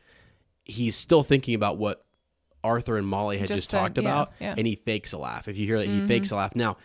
he's 0.66 0.96
still 0.96 1.24
thinking 1.24 1.56
about 1.56 1.78
what 1.78 2.06
Arthur 2.64 2.98
and 2.98 3.08
Molly 3.08 3.38
had 3.38 3.48
just, 3.48 3.58
Just 3.60 3.70
said, 3.72 3.80
talked 3.80 3.98
about, 3.98 4.34
yeah. 4.40 4.56
and 4.58 4.66
he 4.68 4.76
fakes 4.76 5.14
a 5.14 5.18
laugh. 5.18 5.48
If 5.48 5.58
you 5.58 5.66
hear 5.66 5.78
that, 5.80 5.88
he 5.88 6.06
fakes 6.08 6.32
a 6.32 6.36
laugh. 6.36 6.56
Now, 6.56 6.78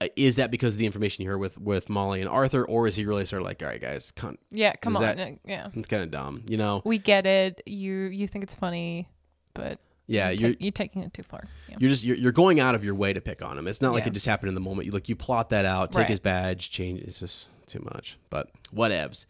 uh, 0.00 0.08
is 0.16 0.36
that 0.36 0.50
because 0.50 0.74
of 0.74 0.78
the 0.78 0.86
information 0.86 1.22
you 1.24 1.30
heard 1.30 1.38
with 1.38 1.58
with 1.58 1.88
Molly 1.90 2.20
and 2.20 2.28
Arthur, 2.28 2.64
or 2.64 2.86
is 2.88 2.96
he 2.96 3.04
really 3.04 3.26
sort 3.26 3.42
of 3.42 3.46
like, 3.46 3.62
all 3.62 3.68
right, 3.68 3.80
guys, 3.80 4.12
con- 4.16 4.38
yeah. 4.50 4.72
Come 4.80 4.96
on. 4.96 5.02
that- 5.02 5.18
like, 5.18 5.40
yeah. 5.46 5.68
it's 5.74 5.88
kind 5.88 6.02
of 6.02 6.10
dumb, 6.10 6.42
you 6.48 6.56
know? 6.56 6.80
We 6.84 6.98
get 6.98 7.26
it. 7.26 7.62
You 7.66 7.92
you 8.06 8.26
think 8.26 8.42
it's 8.44 8.54
funny, 8.54 9.08
but 9.54 9.78
Yeah, 10.06 10.30
you're, 10.30 10.48
you're 10.48 10.52
ta- 10.52 10.56
you're 10.60 10.72
taking 10.72 11.02
it 11.02 11.12
too 11.12 11.22
far. 11.22 11.44
Yeah. 11.68 11.76
you're 11.80 11.90
just 11.90 12.02
you're, 12.02 12.16
you're 12.16 12.32
going 12.32 12.60
out 12.60 12.74
of 12.74 12.82
your 12.84 12.94
way 12.94 13.12
to 13.12 13.20
pick 13.20 13.42
on 13.42 13.58
him. 13.58 13.68
It's 13.68 13.82
not 13.82 13.92
like 13.92 14.04
Yeah. 14.04 14.08
it 14.10 14.14
just 14.14 14.26
happened 14.26 14.48
in 14.48 14.54
the 14.54 14.60
moment. 14.60 14.86
You 14.86 14.92
like 14.92 15.08
you 15.10 15.16
plot 15.16 15.50
that 15.50 15.66
out, 15.66 15.92
take 15.92 16.00
Right. 16.00 16.08
his 16.08 16.18
badge, 16.20 16.70
change. 16.70 17.00
It's 17.02 17.20
just 17.20 17.46
too 17.66 17.80
much. 17.92 18.18
But 18.30 18.48
whatevs. 18.74 19.26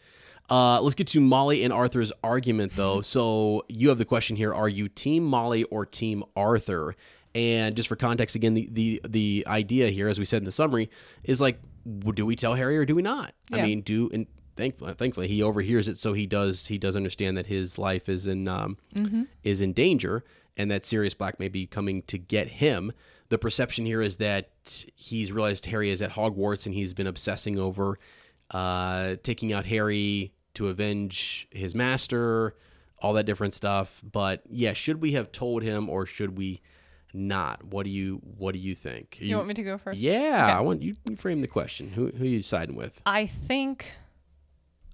Uh, 0.51 0.80
let's 0.80 0.94
get 0.96 1.07
to 1.09 1.20
Molly 1.20 1.62
and 1.62 1.72
Arthur's 1.72 2.12
argument, 2.24 2.72
though. 2.74 3.01
so 3.03 3.64
you 3.68 3.88
have 3.88 3.98
the 3.98 4.05
question 4.05 4.36
here: 4.36 4.53
Are 4.53 4.68
you 4.68 4.88
Team 4.88 5.24
Molly 5.24 5.64
or 5.64 5.86
Team 5.86 6.24
Arthur? 6.34 6.96
And 7.34 7.76
just 7.76 7.88
for 7.88 7.94
context, 7.94 8.34
again, 8.34 8.55
the 8.55 8.68
the 8.72 9.01
the 9.09 9.44
idea 9.46 9.88
here, 9.90 10.09
as 10.09 10.18
we 10.18 10.24
said 10.24 10.38
in 10.38 10.44
the 10.44 10.51
summary, 10.51 10.90
is 11.22 11.40
like, 11.40 11.61
do 12.14 12.26
we 12.26 12.34
tell 12.34 12.55
Harry 12.55 12.76
or 12.76 12.84
do 12.84 12.96
we 12.96 13.03
not? 13.03 13.34
I 13.53 13.59
mean, 13.62 13.80
do 13.82 14.11
and 14.12 14.26
thankfully, 14.57 14.92
thankfully, 14.94 15.28
he 15.28 15.40
overhears 15.40 15.86
it, 15.86 15.96
so 15.98 16.12
he 16.12 16.26
does 16.26 16.66
he 16.66 16.76
does 16.78 16.96
understand 16.96 17.36
that 17.36 17.46
his 17.46 17.78
life 17.78 18.09
is 18.09 18.26
in 18.26 18.48
um, 18.48 18.76
is 19.44 19.61
in 19.61 19.72
danger, 19.72 20.24
and 20.57 20.68
that 20.72 20.84
Sirius 20.84 21.14
Black 21.14 21.38
may 21.38 21.48
be 21.48 21.66
coming 21.66 22.03
to 22.03 22.18
get 22.18 22.48
him. 22.48 22.90
The 23.28 23.38
perception 23.38 23.86
here 23.86 24.03
is 24.03 24.16
that 24.16 24.51
he's 24.96 25.30
realized 25.30 25.66
Harry 25.66 25.90
is 25.90 26.03
at 26.03 26.11
Hogwarts, 26.12 26.66
and 26.66 26.74
he's 26.74 26.92
been 26.92 27.07
obsessing 27.07 27.61
over 27.61 27.96
uh, 28.51 29.14
taking 29.22 29.53
out 29.53 29.66
Harry 29.66 30.32
to 30.55 30.68
avenge 30.68 31.46
his 31.51 31.74
master, 31.74 32.55
all 32.98 33.12
that 33.14 33.24
different 33.24 33.55
stuff. 33.55 34.01
But 34.03 34.42
yeah, 34.51 34.72
should 34.72 35.01
we 35.01 35.12
have 35.12 35.32
told 35.32 35.62
him 35.62 35.88
or 35.88 36.07
should 36.07 36.36
we 36.36 36.61
not? 37.12 37.64
What 37.64 37.84
do 37.84 37.90
you 37.90 38.20
What 38.36 38.53
do 38.53 38.59
you 38.59 38.74
think? 38.74 39.18
you 39.20 39.36
want 39.36 39.48
me 39.48 39.55
to 39.55 39.62
go 39.62 39.78
first? 39.78 40.01
Yeah, 40.01 40.44
Okay. 40.44 40.53
I 40.53 40.61
want 40.61 40.82
you. 40.82 40.94
You 41.09 41.16
frame 41.16 41.40
the 41.40 41.48
question. 41.48 41.90
Who 41.90 42.09
Who 42.09 42.24
are 42.24 42.26
you 42.26 42.42
siding 42.42 42.76
with? 42.76 43.01
I 43.07 43.26
think 43.26 43.92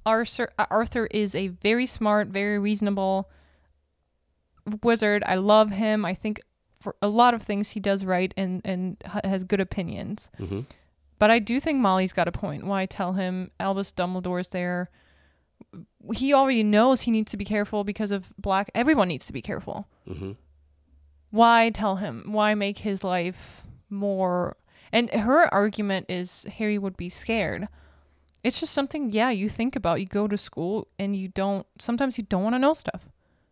Arthur 0.05 0.51
Arthur 0.59 1.07
is 1.11 1.35
a 1.35 1.49
very 1.49 1.87
smart, 1.87 2.29
very 2.29 2.59
reasonable 2.59 3.29
wizard. 4.83 5.23
I 5.27 5.37
love 5.37 5.71
him. 5.71 6.05
I 6.05 6.15
think 6.15 6.41
for 6.81 6.95
a 7.03 7.09
lot 7.09 7.35
of 7.35 7.43
things 7.43 7.71
he 7.71 7.81
does 7.81 8.05
right 8.05 8.33
and 8.37 8.61
and 8.65 8.97
has 9.25 9.45
good 9.45 9.61
opinions. 9.61 10.31
Mhm. 10.39 10.67
But 11.19 11.31
I 11.31 11.39
do 11.39 11.59
think 11.61 11.81
Molly's 11.81 12.13
got 12.13 12.29
a 12.29 12.33
point. 12.33 12.65
Why 12.65 12.85
tell 12.87 13.15
him 13.15 13.51
Albus 13.59 13.91
Dumbledore's 13.93 14.51
there? 14.51 14.91
He 16.15 16.33
already 16.33 16.63
knows 16.63 17.03
he 17.03 17.11
needs 17.11 17.31
to 17.33 17.37
be 17.37 17.45
careful 17.45 17.83
because 17.85 18.11
of 18.13 18.33
Black. 18.39 18.71
Everyone 18.75 19.09
needs 19.09 19.27
to 19.27 19.33
be 19.33 19.43
careful. 19.43 19.89
hmm 20.07 20.33
Why 21.31 21.71
tell 21.71 21.97
him? 21.97 22.25
Why 22.33 22.55
make 22.55 22.79
his 22.79 23.03
life 23.05 23.65
more? 23.91 24.57
And 24.93 25.11
her 25.11 25.53
argument 25.53 26.07
is 26.09 26.45
Harry 26.59 26.79
would 26.79 26.97
be 26.97 27.09
scared. 27.09 27.69
It's 28.45 28.61
just 28.61 28.73
something, 28.73 29.11
yeah, 29.11 29.31
you 29.31 29.49
think 29.49 29.75
about. 29.75 30.01
You 30.01 30.07
go 30.07 30.29
to 30.29 30.39
school 30.39 30.87
and 30.99 31.17
you 31.17 31.29
don't, 31.29 31.67
sometimes 31.81 32.17
you 32.17 32.25
don't 32.25 32.45
want 32.45 32.55
to 32.55 32.59
know 32.61 32.75
stuff 32.75 33.09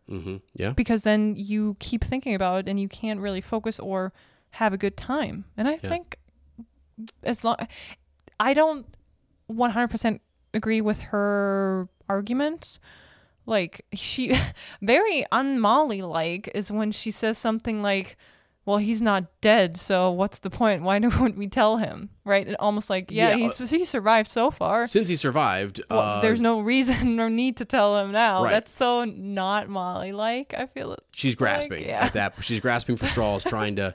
hmm 0.07 0.37
Yeah. 0.53 0.69
because 0.71 1.01
then 1.03 1.35
you 1.35 1.75
keep 1.79 2.03
thinking 2.03 2.33
about 2.35 2.59
it 2.59 2.69
and 2.69 2.79
you 2.79 2.87
can't 2.87 3.19
really 3.19 3.41
focus 3.41 3.79
or 3.79 4.13
have 4.51 4.71
a 4.71 4.77
good 4.77 4.95
time. 4.95 5.43
And 5.57 5.67
I 5.67 5.79
Yeah. 5.83 5.89
think 5.89 6.15
as 7.23 7.43
long, 7.43 7.57
I 8.39 8.53
don't 8.53 8.85
100% 9.49 10.21
agree 10.55 10.81
with 10.81 11.01
her 11.01 11.87
arguments. 12.09 12.79
Like, 13.45 13.85
she, 13.93 14.35
very 14.81 15.25
unmolly 15.31 16.01
like 16.01 16.49
is 16.55 16.71
when 16.71 16.91
she 16.91 17.11
says 17.11 17.37
something 17.37 17.81
like, 17.81 18.17
well, 18.65 18.77
he's 18.77 19.01
not 19.01 19.25
dead, 19.41 19.77
so 19.77 20.09
what's 20.09 20.39
the 20.39 20.49
point? 20.49 20.81
Why 20.81 20.97
don't 20.99 21.37
we 21.37 21.47
tell 21.47 21.77
him? 21.77 22.09
Right? 22.23 22.47
And 22.47 22.55
almost 22.57 22.89
like, 22.89 23.11
yeah, 23.11 23.35
Yeah, 23.35 23.47
he's 23.47 23.69
he 23.69 23.85
survived 23.85 24.31
so 24.31 24.49
far. 24.49 24.87
Since 24.87 25.09
he 25.09 25.15
survived, 25.15 25.81
Well, 25.89 25.99
uh, 25.99 26.21
there's 26.21 26.41
no 26.41 26.59
reason 26.59 27.19
or 27.19 27.29
need 27.29 27.57
to 27.57 27.65
tell 27.65 27.99
him 27.99 28.11
now. 28.11 28.43
Right. 28.43 28.51
That's 28.51 28.71
so 28.71 29.05
not 29.05 29.69
Molly 29.69 30.11
like. 30.11 30.55
I 30.57 30.65
feel 30.65 30.93
it. 30.93 31.01
she's 31.11 31.35
grasping 31.35 31.85
yeah. 31.85 32.05
at 32.05 32.13
that. 32.13 32.33
She's 32.41 32.59
grasping 32.59 32.97
for 32.97 33.05
straws, 33.05 33.43
trying 33.43 33.75
to 33.75 33.93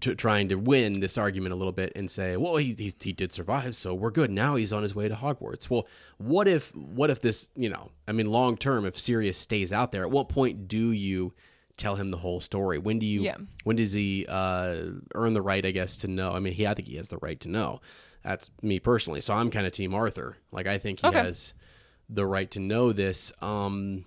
trying 0.00 0.48
to 0.48 0.54
win 0.54 1.00
this 1.00 1.18
argument 1.18 1.52
a 1.52 1.56
little 1.56 1.72
bit 1.72 1.92
and 1.94 2.10
say, 2.10 2.36
well, 2.36 2.56
he, 2.56 2.72
he 2.74 2.94
he 3.00 3.12
did 3.12 3.32
survive, 3.32 3.74
so 3.76 3.92
we're 3.94 4.10
good. 4.10 4.30
Now 4.30 4.54
he's 4.56 4.72
on 4.72 4.82
his 4.82 4.94
way 4.94 5.06
to 5.08 5.14
Hogwarts. 5.14 5.68
Well, 5.68 5.86
what 6.18 6.48
if 6.48 6.74
what 6.74 7.10
if 7.10 7.20
this, 7.20 7.50
you 7.54 7.68
know, 7.68 7.90
I 8.08 8.12
mean, 8.12 8.26
long 8.30 8.56
term, 8.56 8.86
if 8.86 8.98
Sirius 8.98 9.36
stays 9.36 9.72
out 9.72 9.92
there, 9.92 10.02
at 10.04 10.10
what 10.10 10.28
point 10.28 10.66
do 10.68 10.90
you 10.92 11.34
tell 11.76 11.96
him 11.96 12.08
the 12.10 12.18
whole 12.18 12.40
story? 12.40 12.78
When 12.78 12.98
do 12.98 13.06
you? 13.06 13.22
Yeah. 13.22 13.36
When 13.64 13.76
does 13.76 13.92
he 13.92 14.24
uh, 14.28 14.84
earn 15.14 15.34
the 15.34 15.42
right, 15.42 15.64
I 15.64 15.70
guess, 15.72 15.96
to 15.98 16.08
know? 16.08 16.32
I 16.32 16.38
mean, 16.40 16.52
he 16.54 16.66
I 16.66 16.74
think 16.74 16.88
he 16.88 16.96
has 16.96 17.08
the 17.10 17.18
right 17.18 17.38
to 17.40 17.48
know. 17.48 17.80
That's 18.24 18.50
me 18.62 18.78
personally. 18.78 19.20
So 19.20 19.34
I'm 19.34 19.50
kind 19.50 19.66
of 19.66 19.72
Team 19.72 19.94
Arthur. 19.94 20.36
Like 20.52 20.66
I 20.66 20.78
think 20.78 21.00
he 21.00 21.06
Okay. 21.08 21.18
has 21.18 21.54
the 22.08 22.24
right 22.26 22.50
to 22.52 22.60
know 22.60 22.92
this. 22.92 23.32
Um, 23.42 24.04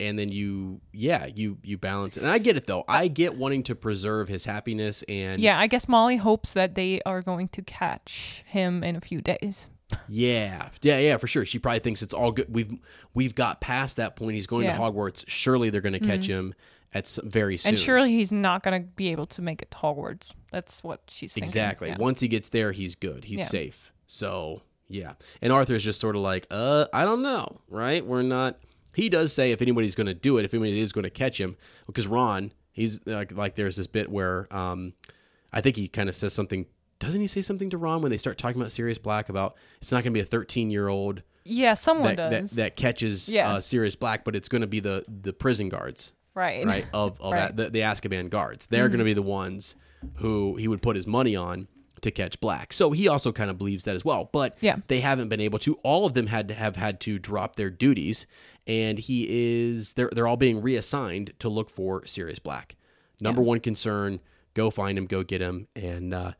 and 0.00 0.18
then 0.18 0.30
you, 0.30 0.80
yeah, 0.92 1.26
you 1.26 1.58
you 1.62 1.78
balance 1.78 2.16
it. 2.16 2.22
And 2.22 2.30
I 2.30 2.38
get 2.38 2.56
it 2.56 2.66
though. 2.66 2.84
I 2.88 3.08
get 3.08 3.36
wanting 3.36 3.62
to 3.64 3.74
preserve 3.74 4.28
his 4.28 4.44
happiness 4.44 5.02
and 5.08 5.40
Yeah, 5.40 5.58
I 5.58 5.66
guess 5.66 5.88
Molly 5.88 6.16
hopes 6.16 6.52
that 6.54 6.74
they 6.74 7.00
are 7.06 7.22
going 7.22 7.48
to 7.48 7.62
catch 7.62 8.42
him 8.46 8.82
in 8.82 8.96
a 8.96 9.00
few 9.00 9.20
days. 9.20 9.68
Yeah, 10.08 10.70
yeah, 10.82 10.98
yeah, 10.98 11.16
for 11.18 11.26
sure. 11.26 11.44
She 11.46 11.58
probably 11.58 11.78
thinks 11.80 12.02
it's 12.02 12.14
all 12.14 12.32
good. 12.32 12.46
We've 12.52 12.72
we've 13.12 13.34
got 13.34 13.60
past 13.60 13.96
that 13.98 14.16
point. 14.16 14.34
He's 14.34 14.46
going 14.46 14.64
Yeah. 14.64 14.76
Mm-hmm. 14.78 14.82
to 14.84 14.90
Hogwarts. 14.92 15.24
Surely 15.28 15.70
they're 15.70 15.80
going 15.80 15.92
to 15.92 16.00
catch 16.00 16.26
him 16.26 16.54
at 16.92 17.06
some, 17.06 17.28
very 17.30 17.56
soon. 17.58 17.70
And 17.70 17.78
surely 17.78 18.12
he's 18.12 18.32
not 18.32 18.62
going 18.62 18.82
to 18.82 18.88
be 18.88 19.08
able 19.08 19.26
to 19.26 19.42
make 19.42 19.62
it 19.62 19.70
to 19.72 19.76
Hogwarts. 19.78 20.32
That's 20.50 20.82
what 20.82 21.02
she's 21.08 21.32
thinking. 21.34 21.48
exactly. 21.48 21.88
Yeah. 21.90 21.96
Once 21.98 22.20
he 22.20 22.28
gets 22.28 22.48
there, 22.48 22.72
he's 22.72 22.94
good. 22.96 23.24
He's 23.24 23.40
Yeah. 23.40 23.46
safe. 23.46 23.92
So 24.06 24.62
yeah. 24.88 25.14
And 25.42 25.52
Arthur's 25.52 25.84
just 25.84 26.00
sort 26.00 26.16
of 26.16 26.22
like, 26.22 26.46
uh, 26.50 26.86
I 26.92 27.04
don't 27.04 27.22
know, 27.22 27.60
right? 27.68 28.04
We're 28.04 28.22
not. 28.22 28.58
He 28.94 29.08
does 29.08 29.32
say 29.32 29.52
if 29.52 29.60
anybody's 29.62 29.94
going 29.94 30.06
to 30.06 30.14
do 30.14 30.38
it, 30.38 30.44
if 30.44 30.54
anybody 30.54 30.80
is 30.80 30.92
going 30.92 31.04
to 31.04 31.10
catch 31.10 31.40
him, 31.40 31.56
because 31.86 32.06
Ron, 32.06 32.52
he's 32.72 33.00
like, 33.06 33.32
like 33.32 33.54
there's 33.54 33.76
this 33.76 33.86
bit 33.86 34.10
where, 34.10 34.46
um, 34.54 34.94
I 35.52 35.60
think 35.60 35.76
he 35.76 35.88
kind 35.88 36.08
of 36.08 36.16
says 36.16 36.32
something. 36.32 36.66
Doesn't 36.98 37.20
he 37.20 37.26
say 37.26 37.42
something 37.42 37.70
to 37.70 37.76
Ron 37.78 38.02
when 38.02 38.10
they 38.10 38.16
start 38.16 38.38
talking 38.38 38.60
about 38.60 38.72
Sirius 38.72 38.98
Black 38.98 39.28
about 39.28 39.56
it's 39.80 39.92
not 39.92 39.98
going 40.04 40.12
to 40.12 40.18
be 40.18 40.20
a 40.20 40.24
13 40.24 40.70
year 40.70 40.88
old 40.88 41.22
Yeah, 41.44 41.74
someone 41.74 42.16
that, 42.16 42.30
that 42.30 42.40
does. 42.42 42.50
that 42.52 42.76
catches 42.76 43.28
Yeah. 43.28 43.50
uh, 43.54 43.60
Sirius 43.60 43.94
Black, 43.96 44.24
but 44.24 44.34
it's 44.34 44.48
going 44.48 44.62
to 44.62 44.66
be 44.66 44.80
the 44.80 45.04
the 45.08 45.32
prison 45.32 45.68
guards, 45.68 46.12
right. 46.34 46.64
right? 46.66 46.86
Of, 46.92 47.20
of 47.20 47.32
Right. 47.32 47.48
Mm-hmm. 47.50 47.56
that, 47.56 47.72
the, 47.72 47.78
the 47.80 47.80
Azkaban 47.80 48.30
guards. 48.30 48.66
They're 48.66 48.88
going 48.88 48.98
to 49.00 49.04
be 49.04 49.12
the 49.14 49.22
ones 49.22 49.76
who 50.16 50.56
he 50.56 50.66
would 50.68 50.82
put 50.82 50.96
his 50.96 51.06
money 51.06 51.34
on 51.36 51.68
to 52.00 52.10
catch 52.10 52.38
Black. 52.40 52.72
So 52.72 52.90
he 52.90 53.08
also 53.08 53.32
kind 53.32 53.48
of 53.50 53.56
believes 53.58 53.84
that 53.84 53.94
as 53.96 54.04
well. 54.04 54.28
But 54.32 54.56
Yeah. 54.60 54.76
they 54.88 55.00
haven't 55.00 55.28
been 55.28 55.40
able 55.40 55.58
to. 55.60 55.74
All 55.82 56.04
of 56.06 56.14
them 56.14 56.26
had 56.28 56.48
to 56.48 56.54
have 56.54 56.76
had 56.76 57.00
to 57.02 57.18
drop 57.18 57.56
their 57.56 57.70
duties, 57.70 58.26
and 58.66 58.98
he 58.98 59.26
is 59.28 59.94
they're 59.94 60.10
they're 60.12 60.26
all 60.26 60.36
being 60.36 60.62
reassigned 60.62 61.32
to 61.38 61.48
look 61.48 61.70
for 61.70 62.06
Sirius 62.06 62.38
Black. 62.38 62.76
Number 63.20 63.42
one 63.42 63.60
concern: 63.60 64.20
go 64.54 64.70
find 64.70 64.98
him, 64.98 65.06
go 65.06 65.22
get 65.22 65.40
him, 65.40 65.68
and. 65.74 66.14
uh 66.14 66.32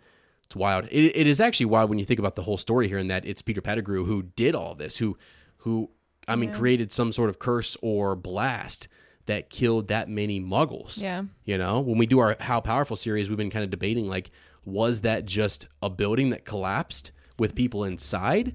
it's 0.46 0.56
wild. 0.56 0.84
It, 0.90 1.16
it 1.16 1.26
is 1.26 1.40
actually 1.40 1.66
wild 1.66 1.88
when 1.88 1.98
you 1.98 2.04
think 2.04 2.20
about 2.20 2.36
the 2.36 2.42
whole 2.42 2.58
story 2.58 2.86
here, 2.86 2.98
and 2.98 3.10
that 3.10 3.24
it's 3.24 3.40
Peter 3.40 3.62
Pettigrew 3.62 4.04
who 4.04 4.24
did 4.24 4.54
all 4.54 4.74
this, 4.74 4.98
who, 4.98 5.16
who, 5.58 5.88
I 6.28 6.36
mean, 6.36 6.52
created 6.52 6.92
some 6.92 7.12
sort 7.12 7.30
of 7.30 7.38
curse 7.38 7.78
or 7.80 8.14
blast 8.14 8.86
that 9.24 9.48
killed 9.48 9.88
that 9.88 10.06
many 10.06 10.40
Muggles. 10.40 11.00
Yeah. 11.00 11.22
You 11.46 11.56
know, 11.56 11.80
when 11.80 11.96
we 11.96 12.04
do 12.04 12.18
our 12.18 12.36
How 12.40 12.60
Powerful 12.60 12.94
series, 12.96 13.30
we've 13.30 13.38
been 13.38 13.48
kind 13.48 13.64
of 13.64 13.70
debating 13.70 14.06
like, 14.06 14.30
was 14.66 15.00
that 15.00 15.24
just 15.24 15.66
a 15.82 15.88
building 15.88 16.28
that 16.28 16.44
collapsed 16.44 17.10
with 17.38 17.54
people 17.54 17.82
inside, 17.82 18.54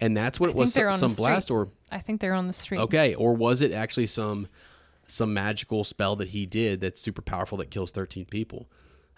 and 0.00 0.16
that's 0.16 0.38
what 0.40 0.48
I 0.48 0.52
it 0.52 0.56
was? 0.56 0.72
Some, 0.72 0.92
some 0.92 1.14
blast, 1.14 1.50
or 1.50 1.68
I 1.90 1.98
think 1.98 2.20
they're 2.20 2.34
on 2.34 2.46
the 2.46 2.52
street. 2.52 2.80
okay, 2.80 3.14
or 3.14 3.34
was 3.34 3.62
it 3.62 3.72
actually 3.72 4.06
some 4.06 4.48
some 5.06 5.32
magical 5.32 5.84
spell 5.84 6.16
that 6.16 6.28
he 6.28 6.44
did 6.46 6.80
that's 6.80 7.00
super 7.00 7.22
powerful 7.22 7.58
that 7.58 7.70
kills 7.70 7.90
thirteen 7.90 8.24
people? 8.26 8.68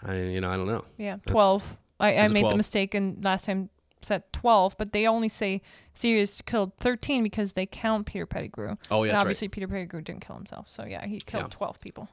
I, 0.02 0.16
you 0.16 0.40
know, 0.40 0.48
I 0.48 0.56
don't 0.56 0.66
know. 0.66 0.84
Yeah, 0.96 1.16
That's- 1.16 1.32
12. 1.32 1.76
I, 1.98 2.16
I 2.16 2.28
made 2.28 2.40
12? 2.40 2.52
the 2.52 2.56
mistake 2.56 2.94
and 2.94 3.22
last 3.22 3.44
time 3.44 3.68
said 4.00 4.22
12, 4.32 4.76
but 4.78 4.92
they 4.92 5.06
only 5.06 5.28
say 5.28 5.60
Sirius 5.92 6.40
killed 6.40 6.72
13 6.80 7.22
because 7.22 7.52
they 7.52 7.66
count 7.66 8.06
Peter 8.06 8.24
Pettigrew. 8.24 8.76
Oh, 8.90 9.02
yeah, 9.04 9.08
that's 9.12 9.16
right. 9.16 9.20
obviously 9.20 9.48
Peter 9.48 9.68
Pettigrew 9.68 10.00
didn't 10.00 10.24
kill 10.26 10.36
himself. 10.36 10.70
So 10.70 10.86
yeah, 10.86 11.06
he 11.06 11.20
killed 11.20 11.44
Yeah. 11.44 11.48
12 11.50 11.80
people. 11.82 12.08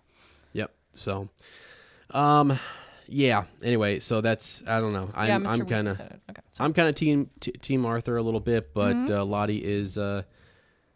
Yep. 0.52 0.74
So, 0.96 1.30
um, 2.12 2.60
yeah. 3.08 3.46
Anyway, 3.64 4.00
so 4.00 4.22
that's 4.22 4.62
I 4.68 4.80
don't 4.80 4.94
know. 4.94 5.10
I'm 5.14 5.44
yeah, 5.44 5.50
I'm 5.52 5.66
kind 5.66 5.88
of. 5.88 6.00
Okay. 6.00 6.42
I'm 6.60 6.74
kind 6.74 6.90
of 6.90 6.96
team 6.96 7.30
t- 7.40 7.52
team 7.52 7.86
Arthur 7.86 8.18
a 8.18 8.22
little 8.22 8.40
bit, 8.40 8.74
but 8.74 8.96
Mm-hmm. 8.96 9.14
uh, 9.14 9.26
Lottie 9.26 9.64
is 9.64 9.98
uh 9.98 10.24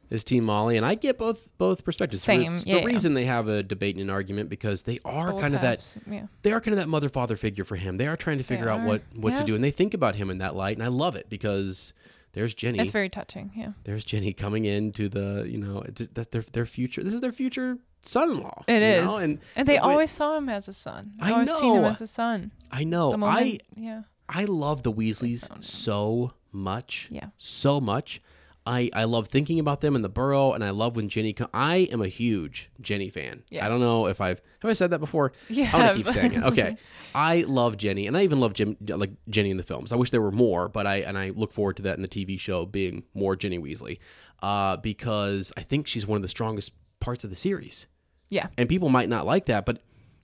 is 0.09 0.23
team 0.25 0.43
Molly, 0.43 0.75
and 0.75 0.85
I 0.85 0.95
get 0.95 1.17
both 1.17 1.47
both 1.57 1.85
perspectives. 1.85 2.23
Same, 2.23 2.53
It's 2.53 2.65
yeah, 2.65 2.75
the 2.75 2.81
yeah. 2.81 2.85
reason 2.87 3.13
they 3.13 3.25
have 3.25 3.47
a 3.47 3.63
debate 3.63 3.95
and 3.95 4.03
an 4.03 4.09
argument 4.09 4.49
because 4.49 4.81
they 4.83 4.99
are 5.05 5.31
kind 5.39 5.55
of 5.55 5.61
that 5.61 5.95
they 6.41 6.51
are 6.51 6.59
kind 6.59 6.73
of 6.73 6.79
that 6.79 6.89
mother 6.89 7.07
father 7.09 7.37
figure 7.37 7.63
for 7.63 7.77
him. 7.77 7.97
They 7.97 8.07
are 8.07 8.17
trying 8.17 8.37
to 8.39 8.43
figure 8.43 8.67
out 8.69 8.81
are. 8.81 8.85
what 8.87 9.01
what 9.15 9.35
to 9.37 9.43
do, 9.43 9.55
and 9.55 9.63
they 9.63 9.71
think 9.71 9.93
about 9.93 10.15
him 10.15 10.29
in 10.29 10.37
that 10.39 10.55
light, 10.55 10.75
and 10.77 10.83
I 10.83 10.89
love 10.89 11.15
it 11.15 11.29
because 11.29 11.93
there's 12.33 12.53
Ginny. 12.53 12.79
It's 12.79 12.91
very 12.91 13.09
touching. 13.09 13.51
Yeah. 13.55 13.71
there's 13.83 14.03
Ginny 14.03 14.33
coming 14.33 14.65
into 14.65 15.07
the 15.07 15.45
you 15.47 15.57
know 15.57 15.83
that 16.13 16.31
their 16.31 16.41
their 16.41 16.65
future. 16.65 17.03
This 17.03 17.13
is 17.13 17.21
their 17.21 17.31
future 17.31 17.77
son-in-law. 18.01 18.63
It 18.67 18.81
is. 18.81 19.05
know? 19.05 19.17
and 19.17 19.39
And 19.55 19.67
they 19.67 19.77
always 19.77 20.11
saw 20.11 20.37
him 20.37 20.49
as 20.49 20.67
a 20.67 20.73
son. 20.73 21.13
They 21.19 21.27
I 21.27 21.31
always 21.31 21.53
seen 21.53 21.75
him 21.75 21.81
know. 21.83 21.87
as 21.87 22.01
a 22.01 22.07
son. 22.07 22.51
I 22.71 22.83
know 22.83 23.11
The 23.11 23.25
I 23.25 23.59
yeah. 23.75 24.03
I 24.27 24.45
love 24.45 24.83
the 24.83 24.91
Weasleys 24.91 25.63
so 25.63 26.33
much. 26.51 27.07
Yeah. 27.11 27.27
So 27.37 27.81
much. 27.81 28.21
I, 28.65 28.91
I 28.93 29.05
love 29.05 29.27
thinking 29.27 29.59
about 29.59 29.81
them 29.81 29.95
in 29.95 30.03
the 30.03 30.09
burrow, 30.09 30.53
and 30.53 30.63
I 30.63 30.69
love 30.69 30.95
when 30.95 31.09
Ginny. 31.09 31.33
Co- 31.33 31.49
I 31.51 31.77
am 31.91 31.99
a 31.99 32.07
huge 32.07 32.69
Ginny 32.79 33.09
fan. 33.09 33.41
Yeah. 33.49 33.65
I 33.65 33.69
don't 33.69 33.79
know 33.79 34.05
if 34.05 34.21
I've 34.21 34.39
have 34.61 34.69
I 34.69 34.73
said 34.73 34.91
that 34.91 34.99
before. 34.99 35.31
You 35.49 35.63
I'm 35.65 35.71
gonna 35.71 35.93
keep 35.95 36.07
saying 36.09 36.33
it. 36.33 36.43
Okay, 36.43 36.77
I 37.15 37.41
love 37.41 37.77
Ginny, 37.77 38.05
and 38.05 38.15
I 38.15 38.21
even 38.21 38.39
love 38.39 38.53
Jim, 38.53 38.77
like 38.87 39.11
Ginny 39.29 39.49
in 39.49 39.57
the 39.57 39.63
films. 39.63 39.91
I 39.91 39.95
wish 39.95 40.11
there 40.11 40.21
were 40.21 40.31
more, 40.31 40.69
but 40.69 40.85
I 40.85 40.97
and 40.97 41.17
I 41.17 41.29
look 41.29 41.51
forward 41.51 41.77
to 41.77 41.83
that 41.83 41.95
in 41.95 42.03
the 42.03 42.07
TV 42.07 42.39
show 42.39 42.67
being 42.67 43.03
more 43.15 43.35
Ginny 43.35 43.57
Weasley, 43.57 43.97
uh, 44.43 44.77
because 44.77 45.51
I 45.57 45.61
think 45.61 45.87
she's 45.87 46.05
one 46.05 46.17
of 46.17 46.21
the 46.21 46.27
strongest 46.27 46.71
parts 47.01 47.23
of 47.25 47.29
the 47.29 47.35
series 47.35 47.87
Yeah. 48.29 48.47
and 48.57 48.69
people 48.69 48.87
might 48.89 49.09
not 49.09 49.25
like 49.25 49.45
that 49.47 49.65
but 49.65 49.81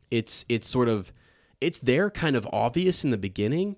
it's 0.10 0.46
it's 0.48 0.68
sort 0.70 0.88
of 0.88 1.12
it's 1.60 1.80
there 1.80 2.10
kind 2.10 2.36
of 2.36 2.48
obvious 2.54 3.04
in 3.04 3.10
the 3.10 3.18
beginning 3.18 3.78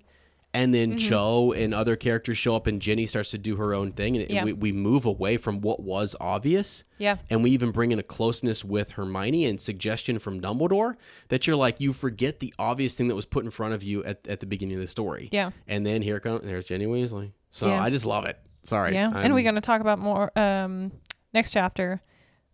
and 0.52 0.74
then 0.74 0.90
Mm-hmm. 0.96 1.08
cho 1.08 1.52
and 1.52 1.72
other 1.72 1.94
characters 1.96 2.36
show 2.36 2.56
up 2.56 2.66
and 2.66 2.82
ginny 2.82 3.06
starts 3.06 3.30
to 3.30 3.38
do 3.38 3.56
her 3.56 3.72
own 3.72 3.90
thing 3.92 4.16
and 4.16 4.28
Yeah. 4.30 4.44
we, 4.44 4.52
we 4.52 4.72
move 4.72 5.04
away 5.04 5.36
from 5.36 5.60
what 5.60 5.80
was 5.82 6.14
obvious 6.20 6.84
Yeah. 6.98 7.16
and 7.30 7.42
we 7.42 7.50
even 7.50 7.70
bring 7.70 7.92
in 7.92 7.98
a 7.98 8.02
closeness 8.02 8.64
with 8.64 8.92
hermione 8.92 9.44
and 9.46 9.60
suggestion 9.60 10.18
from 10.18 10.40
dumbledore 10.40 10.94
that 11.28 11.46
you're 11.46 11.56
like 11.56 11.80
you 11.80 11.92
forget 11.92 12.40
the 12.40 12.52
obvious 12.58 12.96
thing 12.96 13.08
that 13.08 13.14
was 13.16 13.26
put 13.26 13.44
in 13.44 13.50
front 13.50 13.74
of 13.74 13.82
you 13.82 14.02
at, 14.04 14.26
at 14.28 14.40
the 14.40 14.46
beginning 14.46 14.74
of 14.76 14.80
the 14.82 14.88
story 14.88 15.28
Yeah. 15.32 15.50
and 15.68 15.86
then 15.86 16.02
here 16.02 16.18
comes 16.20 16.42
there's 16.44 16.64
ginny 16.64 16.86
weasley 16.86 17.32
so 17.50 17.68
Yeah. 17.68 17.82
i 17.82 17.88
just 17.90 18.04
love 18.04 18.24
it 18.26 18.38
sorry 18.64 18.92
Yeah. 18.94 19.10
and 19.14 19.32
we're 19.34 19.42
going 19.44 19.54
to 19.54 19.60
talk 19.60 19.80
about 19.80 19.98
more 19.98 20.36
um 20.38 20.92
next 21.32 21.52
chapter. 21.52 22.02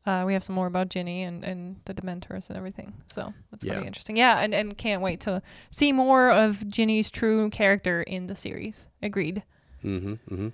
Uh, 0.06 0.22
we 0.24 0.32
have 0.34 0.44
some 0.44 0.54
more 0.54 0.66
about 0.68 0.88
Ginny 0.88 1.24
and, 1.24 1.42
and 1.42 1.76
the 1.84 1.92
Dementors 1.92 2.48
and 2.48 2.56
everything. 2.56 2.92
So 3.08 3.34
that's 3.50 3.64
going 3.64 3.72
to 3.72 3.78
Yeah. 3.78 3.80
be 3.80 3.86
interesting. 3.88 4.16
Yeah. 4.16 4.38
And, 4.38 4.54
and 4.54 4.78
can't 4.78 5.02
wait 5.02 5.18
to 5.20 5.42
see 5.70 5.90
more 5.92 6.30
of 6.30 6.66
Ginny's 6.68 7.10
true 7.10 7.50
character 7.50 8.02
in 8.02 8.28
the 8.28 8.36
series. 8.36 8.86
Agreed. 9.02 9.42
Mm-hmm. 9.84 10.12
Mm-hmm. 10.32 10.48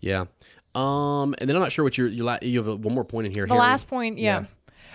Yeah. 0.00 0.24
Um, 0.74 1.34
and 1.38 1.48
then 1.48 1.56
I'm 1.56 1.62
not 1.62 1.72
sure 1.72 1.84
what 1.84 1.96
your 1.98 2.08
you 2.08 2.24
la- 2.24 2.38
you 2.42 2.58
have 2.58 2.68
a, 2.68 2.76
one 2.76 2.94
more 2.94 3.04
point 3.04 3.26
in 3.26 3.32
here. 3.32 3.46
The 3.46 3.54
Harry. 3.54 3.60
last 3.60 3.88
point, 3.88 4.18
yeah. 4.18 4.40
Yeah. 4.40 4.46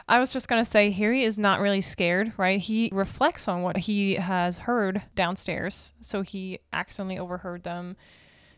I 0.07 0.19
was 0.19 0.31
just 0.31 0.47
gonna 0.47 0.65
say 0.65 0.91
Harry 0.91 1.23
is 1.23 1.37
not 1.37 1.59
really 1.59 1.81
scared, 1.81 2.33
right? 2.37 2.59
He 2.59 2.89
reflects 2.93 3.47
on 3.47 3.63
what 3.63 3.77
he 3.77 4.15
has 4.15 4.59
heard 4.59 5.01
downstairs, 5.15 5.91
so 6.01 6.21
he 6.21 6.59
accidentally 6.71 7.17
overheard 7.17 7.63
them. 7.63 7.95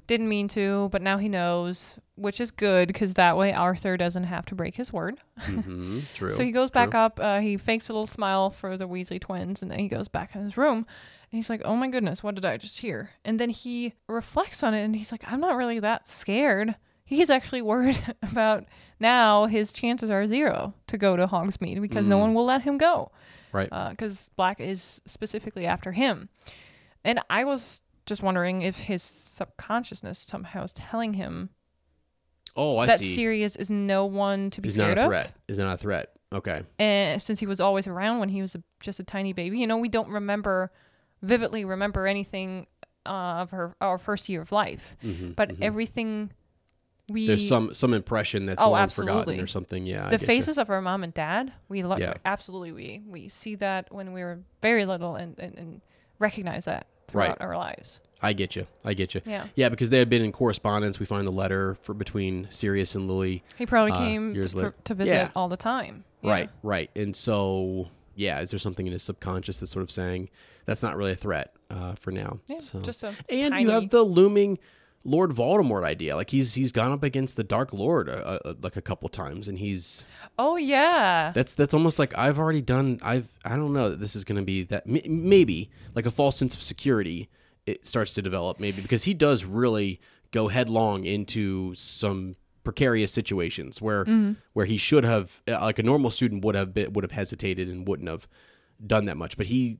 Didn't 0.07 0.29
mean 0.29 0.47
to, 0.49 0.89
but 0.91 1.01
now 1.01 1.17
he 1.17 1.27
knows, 1.27 1.95
which 2.15 2.39
is 2.39 2.51
good 2.51 2.87
because 2.87 3.15
that 3.15 3.37
way 3.37 3.51
Arthur 3.53 3.97
doesn't 3.97 4.25
have 4.25 4.45
to 4.47 4.55
break 4.55 4.75
his 4.75 4.93
word. 4.93 5.19
Mm-hmm. 5.41 6.01
True. 6.13 6.29
So 6.29 6.43
he 6.43 6.51
goes 6.51 6.69
back 6.69 6.91
True. 6.91 6.99
up. 6.99 7.19
Uh, 7.19 7.39
he 7.39 7.57
fakes 7.57 7.89
a 7.89 7.93
little 7.93 8.05
smile 8.07 8.51
for 8.51 8.77
the 8.77 8.87
Weasley 8.87 9.19
twins, 9.19 9.61
and 9.61 9.71
then 9.71 9.79
he 9.79 9.87
goes 9.87 10.07
back 10.07 10.35
in 10.35 10.43
his 10.43 10.57
room. 10.57 10.77
And 11.31 11.37
he's 11.39 11.49
like, 11.49 11.61
"Oh 11.65 11.75
my 11.75 11.87
goodness, 11.89 12.21
what 12.21 12.35
did 12.35 12.45
I 12.45 12.57
just 12.57 12.79
hear?" 12.79 13.09
And 13.25 13.39
then 13.39 13.49
he 13.49 13.93
reflects 14.07 14.61
on 14.63 14.73
it, 14.75 14.83
and 14.83 14.95
he's 14.95 15.11
like, 15.11 15.23
"I'm 15.31 15.39
not 15.41 15.55
really 15.57 15.79
that 15.79 16.07
scared." 16.07 16.75
He's 17.03 17.29
actually 17.29 17.61
worried 17.73 18.15
about 18.21 18.65
now 18.99 19.45
his 19.47 19.73
chances 19.73 20.09
are 20.11 20.25
zero 20.27 20.73
to 20.87 20.97
go 20.97 21.15
to 21.15 21.27
Hogsmeade 21.27 21.81
because 21.81 22.05
no 22.07 22.17
Mm. 22.17 22.21
one 22.21 22.33
will 22.35 22.45
let 22.45 22.61
him 22.61 22.77
go 22.77 23.11
Right. 23.51 23.69
because 23.89 24.29
Black 24.35 24.59
is 24.59 25.01
specifically 25.05 25.65
after 25.65 25.91
him. 25.93 26.29
And 27.03 27.19
I 27.29 27.43
was 27.43 27.79
just 28.05 28.21
wondering 28.23 28.61
if 28.61 28.77
his 28.77 29.01
subconsciousness 29.03 30.19
somehow 30.19 30.63
is 30.63 30.73
telling 30.73 31.13
him 31.15 31.49
oh, 32.55 32.77
I 32.77 32.85
that 32.85 32.99
see. 32.99 33.15
Sirius 33.15 33.55
is 33.55 33.69
no 33.69 34.05
one 34.05 34.49
to 34.51 34.61
be 34.61 34.69
He's 34.69 34.77
not 34.77 34.85
scared 34.85 34.97
a 34.97 35.01
of 35.03 35.07
threat. 35.07 35.33
Is 35.47 35.57
not 35.59 35.73
a 35.73 35.77
threat. 35.77 36.11
Okay. 36.33 36.63
and 36.79 37.21
since 37.21 37.39
he 37.39 37.45
was 37.45 37.61
always 37.61 37.87
around 37.87 38.19
when 38.19 38.29
he 38.29 38.41
was 38.41 38.55
a, 38.55 38.63
just 38.81 38.99
a 38.99 39.03
tiny 39.03 39.31
baby 39.31 39.59
you 39.59 39.67
know 39.67 39.77
we 39.77 39.87
don't 39.87 40.09
remember 40.09 40.71
vividly 41.21 41.63
remember 41.63 42.07
anything 42.07 42.67
uh, 43.05 43.09
of 43.43 43.51
her 43.51 43.75
our 43.79 43.97
first 43.97 44.27
year 44.27 44.41
of 44.41 44.51
life 44.51 44.97
Mm-hmm. 45.03 45.31
but 45.31 45.51
everything 45.61 46.31
we 47.07 47.27
There's 47.27 47.47
some 47.47 47.73
some 47.73 47.93
impression 47.93 48.45
that's 48.45 48.61
Oh, 48.61 48.71
long 48.71 48.79
absolutely. 48.81 49.13
forgotten 49.21 49.39
or 49.43 49.47
something. 49.47 49.85
Yeah. 49.85 50.09
The 50.09 50.17
faces 50.17 50.57
of 50.57 50.71
our 50.71 50.81
mom 50.81 51.03
and 51.03 51.13
dad 51.13 51.53
we 51.69 51.83
lo- 51.83 51.97
Yeah. 51.97 52.15
absolutely 52.25 52.71
we 52.71 53.01
we 53.07 53.29
see 53.29 53.53
that 53.55 53.93
when 53.93 54.11
we 54.11 54.21
were 54.23 54.39
very 54.61 54.85
little 54.85 55.15
and, 55.15 55.37
and, 55.39 55.55
and 55.57 55.81
recognize 56.19 56.65
that 56.65 56.87
throughout 57.07 57.39
Right. 57.39 57.41
our 57.41 57.57
lives. 57.57 57.99
I 58.21 58.33
get 58.33 58.55
you. 58.55 58.65
I 58.83 58.93
get 58.93 59.13
you. 59.13 59.21
Yeah. 59.25 59.47
Yeah, 59.55 59.69
because 59.69 59.89
they 59.89 59.99
had 59.99 60.09
been 60.09 60.23
in 60.23 60.31
correspondence. 60.31 60.99
We 60.99 61.05
find 61.05 61.27
the 61.27 61.31
letter 61.31 61.75
for 61.81 61.93
between 61.93 62.47
Sirius 62.49 62.95
and 62.95 63.07
Lily. 63.07 63.43
He 63.57 63.65
probably 63.65 63.91
Uh, 63.91 63.97
came 63.97 64.33
years 64.33 64.53
to, 64.53 64.61
for, 64.61 64.75
to 64.85 64.93
visit 64.95 65.11
Yeah. 65.13 65.31
all 65.35 65.47
the 65.49 65.57
time. 65.57 66.05
Yeah. 66.21 66.31
Right, 66.31 66.49
right. 66.63 66.89
And 66.95 67.15
so, 67.15 67.89
yeah, 68.15 68.39
is 68.39 68.49
there 68.49 68.57
something 68.59 68.87
in 68.87 68.93
his 68.93 69.03
subconscious 69.03 69.59
that's 69.59 69.71
sort 69.71 69.83
of 69.83 69.91
saying 69.91 70.29
that's 70.65 70.81
not 70.81 70.97
really 70.97 71.11
a 71.11 71.15
threat 71.15 71.53
uh, 71.69 71.93
for 71.95 72.11
now? 72.11 72.39
Yeah, 72.47 72.59
so. 72.59 72.79
just 72.81 73.03
a 73.03 73.13
and 73.29 73.51
tiny- 73.51 73.63
you 73.63 73.69
have 73.69 73.89
the 73.89 74.01
looming 74.03 74.57
Lord 75.07 75.29
Voldemort 75.31 75.83
idea. 75.83 76.15
Like 76.15 76.31
he's 76.31 76.55
he's 76.55 76.71
gone 76.71 76.91
up 76.91 77.03
against 77.03 77.35
the 77.35 77.43
Dark 77.43 77.71
Lord 77.71 78.09
uh, 78.09 78.39
uh, 78.43 78.53
like 78.61 78.75
a 78.75 78.81
couple 78.81 79.07
times, 79.07 79.47
and 79.47 79.59
he's 79.59 80.03
Oh 80.37 80.57
yeah. 80.57 81.31
that's 81.33 81.53
that's 81.53 81.73
almost 81.73 81.99
like 81.99 82.17
I've 82.17 82.39
already 82.39 82.61
done. 82.61 82.97
I've 83.01 83.27
I 83.45 83.55
don't 83.55 83.71
know 83.71 83.91
that 83.91 83.99
this 83.99 84.15
is 84.15 84.25
going 84.25 84.37
to 84.37 84.43
be 84.43 84.63
that 84.63 84.83
m- 84.87 85.29
maybe 85.29 85.69
like 85.93 86.05
a 86.05 86.11
false 86.11 86.35
sense 86.37 86.55
of 86.55 86.61
security. 86.61 87.29
It 87.65 87.85
starts 87.85 88.13
to 88.15 88.21
develop 88.21 88.59
maybe 88.59 88.81
because 88.81 89.03
he 89.03 89.13
does 89.13 89.45
really 89.45 90.01
go 90.31 90.47
headlong 90.49 91.05
into 91.05 91.73
some 91.75 92.35
precarious 92.63 93.11
situations 93.11 93.79
where 93.81 94.05
where 94.53 94.65
he 94.65 94.75
should 94.77 95.03
have 95.03 95.39
uh, 95.47 95.61
like 95.61 95.77
a 95.77 95.83
normal 95.83 96.09
student 96.09 96.43
would 96.43 96.55
have 96.55 96.73
been, 96.73 96.91
would 96.93 97.03
have 97.03 97.11
hesitated 97.11 97.67
and 97.69 97.87
wouldn't 97.87 98.09
have 98.09 98.27
done 98.85 99.05
that 99.05 99.15
much 99.15 99.37
but 99.37 99.45
he 99.45 99.77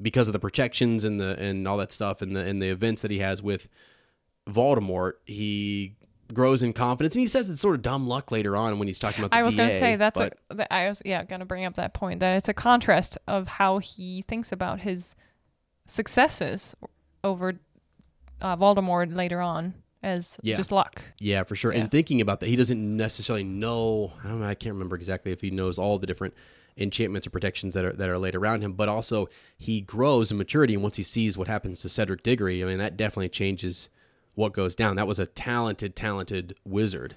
because 0.00 0.28
of 0.28 0.32
the 0.32 0.38
protections 0.38 1.02
and 1.04 1.20
the 1.20 1.36
and 1.38 1.66
all 1.66 1.76
that 1.76 1.90
stuff 1.92 2.22
and 2.22 2.34
the 2.36 2.40
and 2.40 2.62
the 2.62 2.68
events 2.68 3.02
that 3.02 3.10
he 3.10 3.18
has 3.18 3.42
with 3.42 3.68
Voldemort 4.48 5.12
he 5.24 5.94
grows 6.32 6.62
in 6.62 6.72
confidence 6.72 7.14
and 7.14 7.20
he 7.20 7.26
says 7.26 7.48
it's 7.48 7.60
sort 7.60 7.74
of 7.74 7.82
dumb 7.82 8.06
luck 8.06 8.30
later 8.30 8.54
on 8.56 8.78
when 8.78 8.86
he's 8.88 8.98
talking 8.98 9.20
about 9.24 9.30
the 9.30 9.36
I 9.36 9.42
was 9.42 9.56
going 9.56 9.70
to 9.70 9.78
say 9.78 9.96
that's 9.96 10.18
but- 10.18 10.38
a. 10.50 10.72
I 10.72 10.88
was 10.88 11.00
yeah 11.04 11.24
going 11.24 11.40
to 11.40 11.46
bring 11.46 11.64
up 11.64 11.74
that 11.76 11.94
point 11.94 12.20
that 12.20 12.36
it's 12.36 12.48
a 12.48 12.54
contrast 12.54 13.16
of 13.26 13.48
how 13.48 13.78
he 13.78 14.22
thinks 14.22 14.52
about 14.52 14.80
his 14.80 15.14
successes 15.86 16.74
over 17.24 17.54
uh, 18.40 18.56
Voldemort 18.56 19.14
later 19.14 19.40
on 19.40 19.74
as 20.02 20.38
Yeah. 20.42 20.56
just 20.56 20.70
luck. 20.70 21.02
Yeah, 21.18 21.42
for 21.42 21.56
sure. 21.56 21.72
Yeah. 21.72 21.80
And 21.80 21.90
thinking 21.90 22.20
about 22.20 22.40
that, 22.40 22.48
he 22.48 22.56
doesn't 22.56 22.96
necessarily 22.96 23.44
know. 23.44 24.12
I 24.24 24.28
don't 24.28 24.40
know. 24.40 24.46
I 24.46 24.54
can't 24.54 24.74
remember 24.74 24.96
exactly 24.96 25.32
if 25.32 25.40
he 25.40 25.50
knows 25.50 25.78
all 25.78 25.98
the 25.98 26.06
different 26.06 26.34
enchantments 26.76 27.26
or 27.26 27.30
protections 27.30 27.74
that 27.74 27.84
are 27.84 27.92
that 27.94 28.08
are 28.08 28.18
laid 28.18 28.36
around 28.36 28.62
him. 28.62 28.74
But 28.74 28.88
also, 28.88 29.28
he 29.56 29.80
grows 29.80 30.30
in 30.30 30.38
maturity, 30.38 30.74
and 30.74 30.82
once 30.82 30.96
he 30.96 31.02
sees 31.02 31.36
what 31.36 31.48
happens 31.48 31.80
to 31.80 31.88
Cedric 31.88 32.22
Diggory, 32.22 32.62
I 32.62 32.66
mean, 32.66 32.78
that 32.78 32.96
definitely 32.96 33.30
changes 33.30 33.88
what 34.38 34.52
goes 34.52 34.76
down. 34.76 34.94
That 34.96 35.06
was 35.08 35.18
a 35.18 35.26
talented, 35.26 35.96
talented 35.96 36.54
wizard 36.64 37.16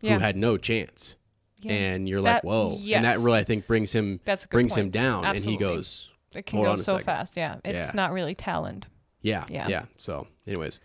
Yeah. 0.00 0.14
who 0.14 0.18
had 0.18 0.36
no 0.36 0.56
chance. 0.56 1.14
Yeah. 1.60 1.72
And 1.72 2.08
you're 2.08 2.20
That- 2.22 2.36
like, 2.36 2.44
whoa! 2.44 2.78
And 2.92 3.04
that 3.04 3.18
really, 3.20 3.38
I 3.38 3.44
think, 3.44 3.66
brings 3.66 3.92
him 3.94 4.20
That's 4.24 4.44
a 4.44 4.48
good 4.48 4.56
brings 4.56 4.74
him 4.74 4.86
point. 4.86 4.92
down, 4.92 5.24
and 5.24 5.44
he 5.44 5.56
goes, 5.56 6.10
It 6.34 6.46
can 6.46 6.62
go 6.62 6.76
so 6.76 6.98
fast. 6.98 7.36
Yeah, 7.36 7.56
it's 7.64 7.88
Yeah. 7.88 7.92
not 7.94 8.12
really 8.12 8.34
talent. 8.34 8.86
yeah, 9.22 9.44
Yeah. 9.48 9.66
yeah, 9.68 9.84
So, 9.98 10.26
anyways, 10.46 10.78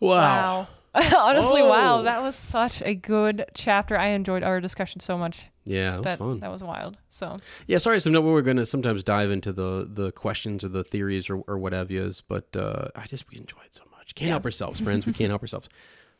wow. 0.00 0.68
Honestly, 0.94 1.62
wow, 1.62 2.02
that 2.02 2.22
was 2.22 2.34
such 2.34 2.82
a 2.82 2.94
good 2.94 3.44
chapter. 3.54 3.96
I 3.96 4.08
enjoyed 4.08 4.42
our 4.42 4.60
discussion 4.60 5.00
so 5.00 5.16
much. 5.18 5.48
Yeah, 5.64 5.96
was 5.96 6.04
that 6.04 6.18
fun. 6.18 6.40
that 6.40 6.50
was 6.50 6.62
wild. 6.62 6.96
So 7.08 7.38
Yeah, 7.66 7.78
sorry. 7.78 8.00
So 8.00 8.10
no, 8.10 8.20
we're 8.22 8.42
going 8.42 8.56
to 8.56 8.66
sometimes 8.66 9.04
dive 9.04 9.30
into 9.30 9.52
the 9.52 9.86
the 9.90 10.12
questions 10.12 10.64
or 10.64 10.68
the 10.68 10.82
theories 10.82 11.28
or, 11.28 11.38
or 11.46 11.58
what 11.58 11.72
have 11.72 11.90
yous, 11.90 12.20
but 12.22 12.54
uh, 12.56 12.88
I 12.96 13.06
just 13.06 13.28
we 13.30 13.36
enjoyed 13.36 13.68
so 13.70 13.82
Can't 14.14 14.30
help 14.30 14.44
ourselves, 14.44 14.80
friends. 14.80 15.06
We 15.06 15.12
can't 15.14 15.30
help 15.30 15.42
ourselves. 15.42 15.68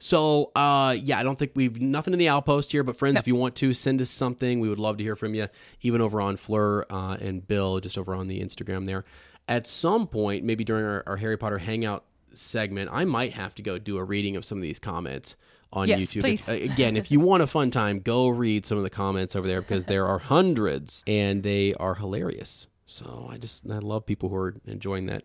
So 0.00 0.52
uh, 0.54 0.96
yeah, 1.00 1.18
I 1.18 1.22
don't 1.22 1.38
think 1.38 1.52
we've 1.54 1.80
nothing 1.80 2.12
in 2.12 2.18
the 2.18 2.28
owl 2.28 2.42
post 2.42 2.70
here, 2.72 2.84
but 2.84 2.96
friends, 2.96 3.18
if 3.18 3.26
you 3.26 3.34
want 3.34 3.56
to 3.56 3.74
send 3.74 4.00
us 4.00 4.10
something, 4.10 4.60
we 4.60 4.68
would 4.68 4.78
love 4.78 4.96
to 4.98 5.04
hear 5.04 5.16
from 5.16 5.34
you. 5.34 5.48
Even 5.82 6.00
over 6.00 6.20
on 6.20 6.36
Fleur 6.36 6.84
uh, 6.88 7.16
and 7.20 7.46
Bill, 7.46 7.80
just 7.80 7.98
over 7.98 8.14
on 8.14 8.28
the 8.28 8.40
Instagram 8.40 8.84
there. 8.86 9.04
At 9.48 9.66
some 9.66 10.06
point, 10.06 10.44
maybe 10.44 10.62
during 10.62 10.84
our, 10.84 11.02
our 11.06 11.16
Harry 11.16 11.36
Potter 11.36 11.58
Hangout 11.58 12.04
segment, 12.34 12.90
I 12.92 13.04
might 13.06 13.32
have 13.32 13.54
to 13.56 13.62
go 13.62 13.78
do 13.78 13.98
a 13.98 14.04
reading 14.04 14.36
of 14.36 14.44
some 14.44 14.58
of 14.58 14.62
these 14.62 14.78
comments 14.78 15.36
on 15.72 15.88
Yes, 15.88 16.00
YouTube. 16.00 16.20
please. 16.20 16.48
If- 16.48 16.70
again, 16.72 16.96
if 16.96 17.10
you 17.10 17.18
want 17.18 17.42
a 17.42 17.46
fun 17.46 17.70
time, 17.70 17.98
go 18.00 18.28
read 18.28 18.66
some 18.66 18.78
of 18.78 18.84
the 18.84 18.90
comments 18.90 19.34
over 19.34 19.48
there 19.48 19.60
because 19.62 19.86
there 19.86 20.06
are 20.06 20.18
hundreds 20.18 21.02
and 21.06 21.42
they 21.42 21.74
are 21.74 21.94
hilarious. 21.96 22.68
So 22.86 23.28
I 23.30 23.36
just 23.36 23.62
I 23.68 23.78
love 23.78 24.06
people 24.06 24.28
who 24.28 24.36
are 24.36 24.54
enjoying 24.66 25.06
that 25.06 25.24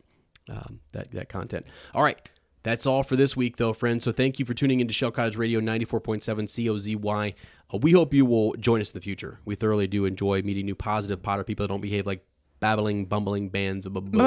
um, 0.50 0.80
that 0.94 1.12
that 1.12 1.30
content. 1.30 1.66
All 1.94 2.04
right. 2.04 2.18
That's 2.64 2.86
all 2.86 3.04
for 3.04 3.18
this 3.18 3.36
week, 3.36 3.58
though, 3.58 3.74
friends. 3.74 4.06
So 4.06 4.14
thank 4.14 4.40
you 4.40 4.46
for 4.46 4.54
tuning 4.54 4.80
into 4.80 4.94
Shell 4.94 5.12
Cottage 5.12 5.36
Radio 5.36 5.60
94.7 5.60 6.48
COZY. 6.48 7.36
Uh, 7.74 7.78
we 7.78 7.92
hope 7.92 8.14
you 8.14 8.26
will 8.26 8.54
join 8.54 8.80
us 8.80 8.92
in 8.92 8.94
the 8.94 9.02
future. 9.02 9.40
We 9.44 9.56
thoroughly 9.56 9.86
do 9.86 10.06
enjoy 10.06 10.42
meeting 10.44 10.66
new 10.66 10.76
positive 10.76 11.22
Potter 11.22 11.44
people 11.44 11.66
that 11.66 11.68
don't 11.68 11.82
behave 11.82 12.06
like 12.08 12.26
babbling, 12.62 13.06
bumbling 13.06 13.50
bands 13.50 13.86
of 13.86 13.94
baboons. 13.94 14.18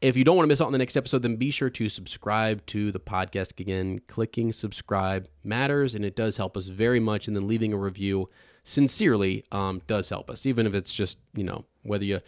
If 0.00 0.16
you 0.16 0.24
don't 0.24 0.34
want 0.36 0.46
to 0.46 0.48
miss 0.48 0.60
out 0.60 0.66
on 0.66 0.72
the 0.72 0.78
next 0.78 0.96
episode, 0.96 1.22
then 1.22 1.36
be 1.36 1.52
sure 1.52 1.70
to 1.70 1.88
subscribe 1.88 2.66
to 2.66 2.90
the 2.90 2.98
podcast. 2.98 3.60
Again, 3.60 4.00
clicking 4.08 4.50
subscribe 4.50 5.28
matters, 5.44 5.94
and 5.94 6.04
it 6.04 6.16
does 6.16 6.38
help 6.38 6.56
us 6.56 6.66
very 6.66 6.98
much. 6.98 7.28
And 7.28 7.36
then 7.36 7.46
leaving 7.46 7.72
a 7.72 7.76
review 7.76 8.28
sincerely 8.64 9.44
um, 9.52 9.80
does 9.86 10.08
help 10.08 10.28
us, 10.28 10.44
even 10.44 10.66
if 10.66 10.74
it's 10.74 10.92
just, 10.92 11.18
you 11.34 11.44
know, 11.44 11.66
whether 11.82 12.04
you. 12.04 12.18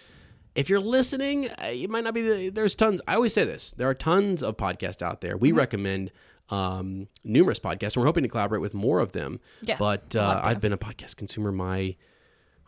If 0.55 0.69
you're 0.71 0.81
listening, 0.81 1.49
uh, 1.49 1.55
it 1.73 1.91
might 1.91 2.05
not 2.05 2.15
be 2.15 2.23
the. 2.23 2.49
There's 2.51 2.75
tons. 2.75 3.01
I 3.09 3.15
always 3.17 3.33
say 3.33 3.45
this. 3.45 3.73
There 3.77 3.89
are 3.89 3.95
tons 3.95 4.43
of 4.43 4.57
podcasts 4.57 5.03
out 5.03 5.21
there. 5.21 5.37
We 5.37 5.51
recommend 5.53 6.13
um, 6.51 7.09
numerous 7.25 7.59
podcasts, 7.59 7.95
and 7.95 8.03
we're 8.03 8.07
hoping 8.07 8.23
to 8.23 8.29
collaborate 8.29 8.61
with 8.63 8.75
more 8.75 9.01
of 9.01 9.13
them. 9.13 9.41
Yes, 9.63 9.79
But 9.79 10.15
uh, 10.15 10.41
I've 10.45 10.61
been 10.61 10.73
a 10.73 10.79
podcast 10.79 11.17
consumer 11.17 11.51
my 11.53 11.97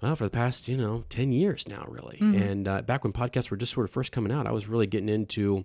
well 0.03 0.15
for 0.17 0.25
the 0.25 0.31
past 0.31 0.69
you 0.69 0.77
know 0.77 1.05
10 1.09 1.33
years 1.33 1.67
now 1.67 1.87
really 1.89 2.19
Mm-hmm. 2.21 2.43
and 2.43 2.69
uh, 2.69 2.83
back 2.83 3.03
when 3.03 3.15
podcasts 3.15 3.51
were 3.51 3.57
just 3.57 3.73
sort 3.73 3.85
of 3.85 3.91
first 3.91 4.13
coming 4.13 4.31
out 4.31 4.47
i 4.47 4.51
was 4.53 4.69
really 4.69 4.87
getting 4.87 5.09
into 5.09 5.65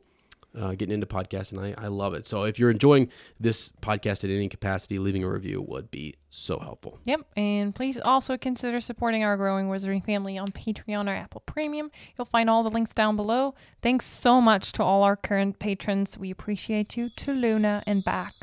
uh, 0.58 0.72
getting 0.72 0.94
into 0.94 1.06
podcasts 1.06 1.52
and 1.52 1.62
I, 1.62 1.74
I 1.78 1.88
love 1.88 2.14
it 2.14 2.26
so 2.26 2.44
if 2.44 2.60
you're 2.60 2.70
enjoying 2.72 3.10
this 3.40 3.72
podcast 3.82 4.24
at 4.24 4.30
any 4.30 4.50
capacity 4.50 5.00
leaving 5.00 5.24
a 5.24 5.30
review 5.30 5.62
would 5.62 5.90
be 5.92 6.16
so 6.30 6.60
helpful 6.60 7.00
Yep, 7.06 7.22
and 7.36 7.74
please 7.76 7.98
also 8.00 8.38
consider 8.38 8.82
supporting 8.82 9.24
our 9.24 9.38
growing 9.38 9.68
Wizarding 9.68 10.06
family 10.06 10.38
on 10.38 10.50
Patreon 10.52 11.08
or 11.08 11.16
Apple 11.16 11.42
Premium. 11.46 11.92
You'll 12.18 12.26
find 12.26 12.50
all 12.50 12.64
the 12.64 12.70
links 12.70 12.94
down 12.94 13.16
below. 13.16 13.54
Thanks 13.82 14.06
so 14.06 14.40
much 14.42 14.72
to 14.74 14.84
all 14.84 15.04
our 15.04 15.16
current 15.16 15.60
patrons. 15.60 16.18
We 16.18 16.32
appreciate 16.32 16.96
you 16.96 17.10
to 17.18 17.32
Luna 17.34 17.84
and 17.86 18.04
back. 18.04 18.34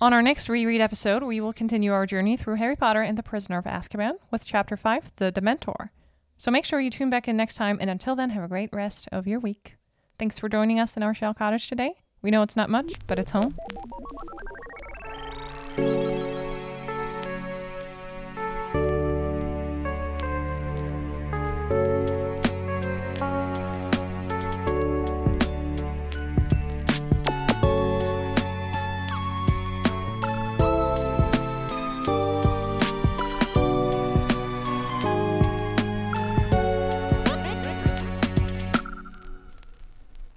On 0.00 0.12
our 0.14 0.22
next 0.22 0.48
reread 0.48 0.80
episode, 0.80 1.22
we 1.22 1.40
will 1.40 1.52
continue 1.52 1.92
our 1.92 2.06
journey 2.06 2.36
through 2.36 2.54
Harry 2.54 2.76
Potter 2.76 3.02
and 3.02 3.18
the 3.18 3.22
Prisoner 3.22 3.58
of 3.58 3.64
Azkaban 3.66 4.14
with 4.30 4.44
Chapter 4.46 4.76
5, 4.76 5.12
The 5.16 5.30
Dementor. 5.30 5.90
So 6.38 6.50
make 6.50 6.64
sure 6.64 6.80
you 6.80 6.88
tune 6.88 7.10
back 7.10 7.28
in 7.28 7.36
next 7.36 7.56
time, 7.56 7.76
and 7.80 7.90
until 7.90 8.16
then, 8.16 8.30
have 8.30 8.44
a 8.44 8.48
great 8.48 8.70
rest 8.72 9.08
of 9.12 9.26
your 9.26 9.40
week. 9.40 9.76
Thanks 10.20 10.38
for 10.38 10.50
joining 10.50 10.78
us 10.78 10.98
in 10.98 11.02
our 11.02 11.14
shell 11.14 11.32
cottage 11.32 11.66
today. 11.66 11.94
We 12.20 12.30
know 12.30 12.42
it's 12.42 12.54
not 12.54 12.68
much, 12.68 12.92
but 13.06 13.18
it's 13.18 13.30
home. 13.30 13.56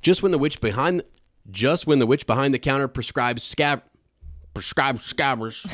Just 0.04 0.22
when 0.22 0.32
the 0.32 0.38
witch 0.38 0.62
behind 0.62 1.02
just 1.50 1.88
when 1.88 1.98
the 1.98 2.06
witch 2.06 2.28
behind 2.28 2.54
the 2.54 2.60
counter 2.60 2.88
prescribes 2.88 3.42
scab 3.44 3.82
prescribes 4.54 5.12
scabbers 5.12 5.66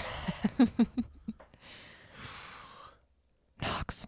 Knox. 3.61 4.07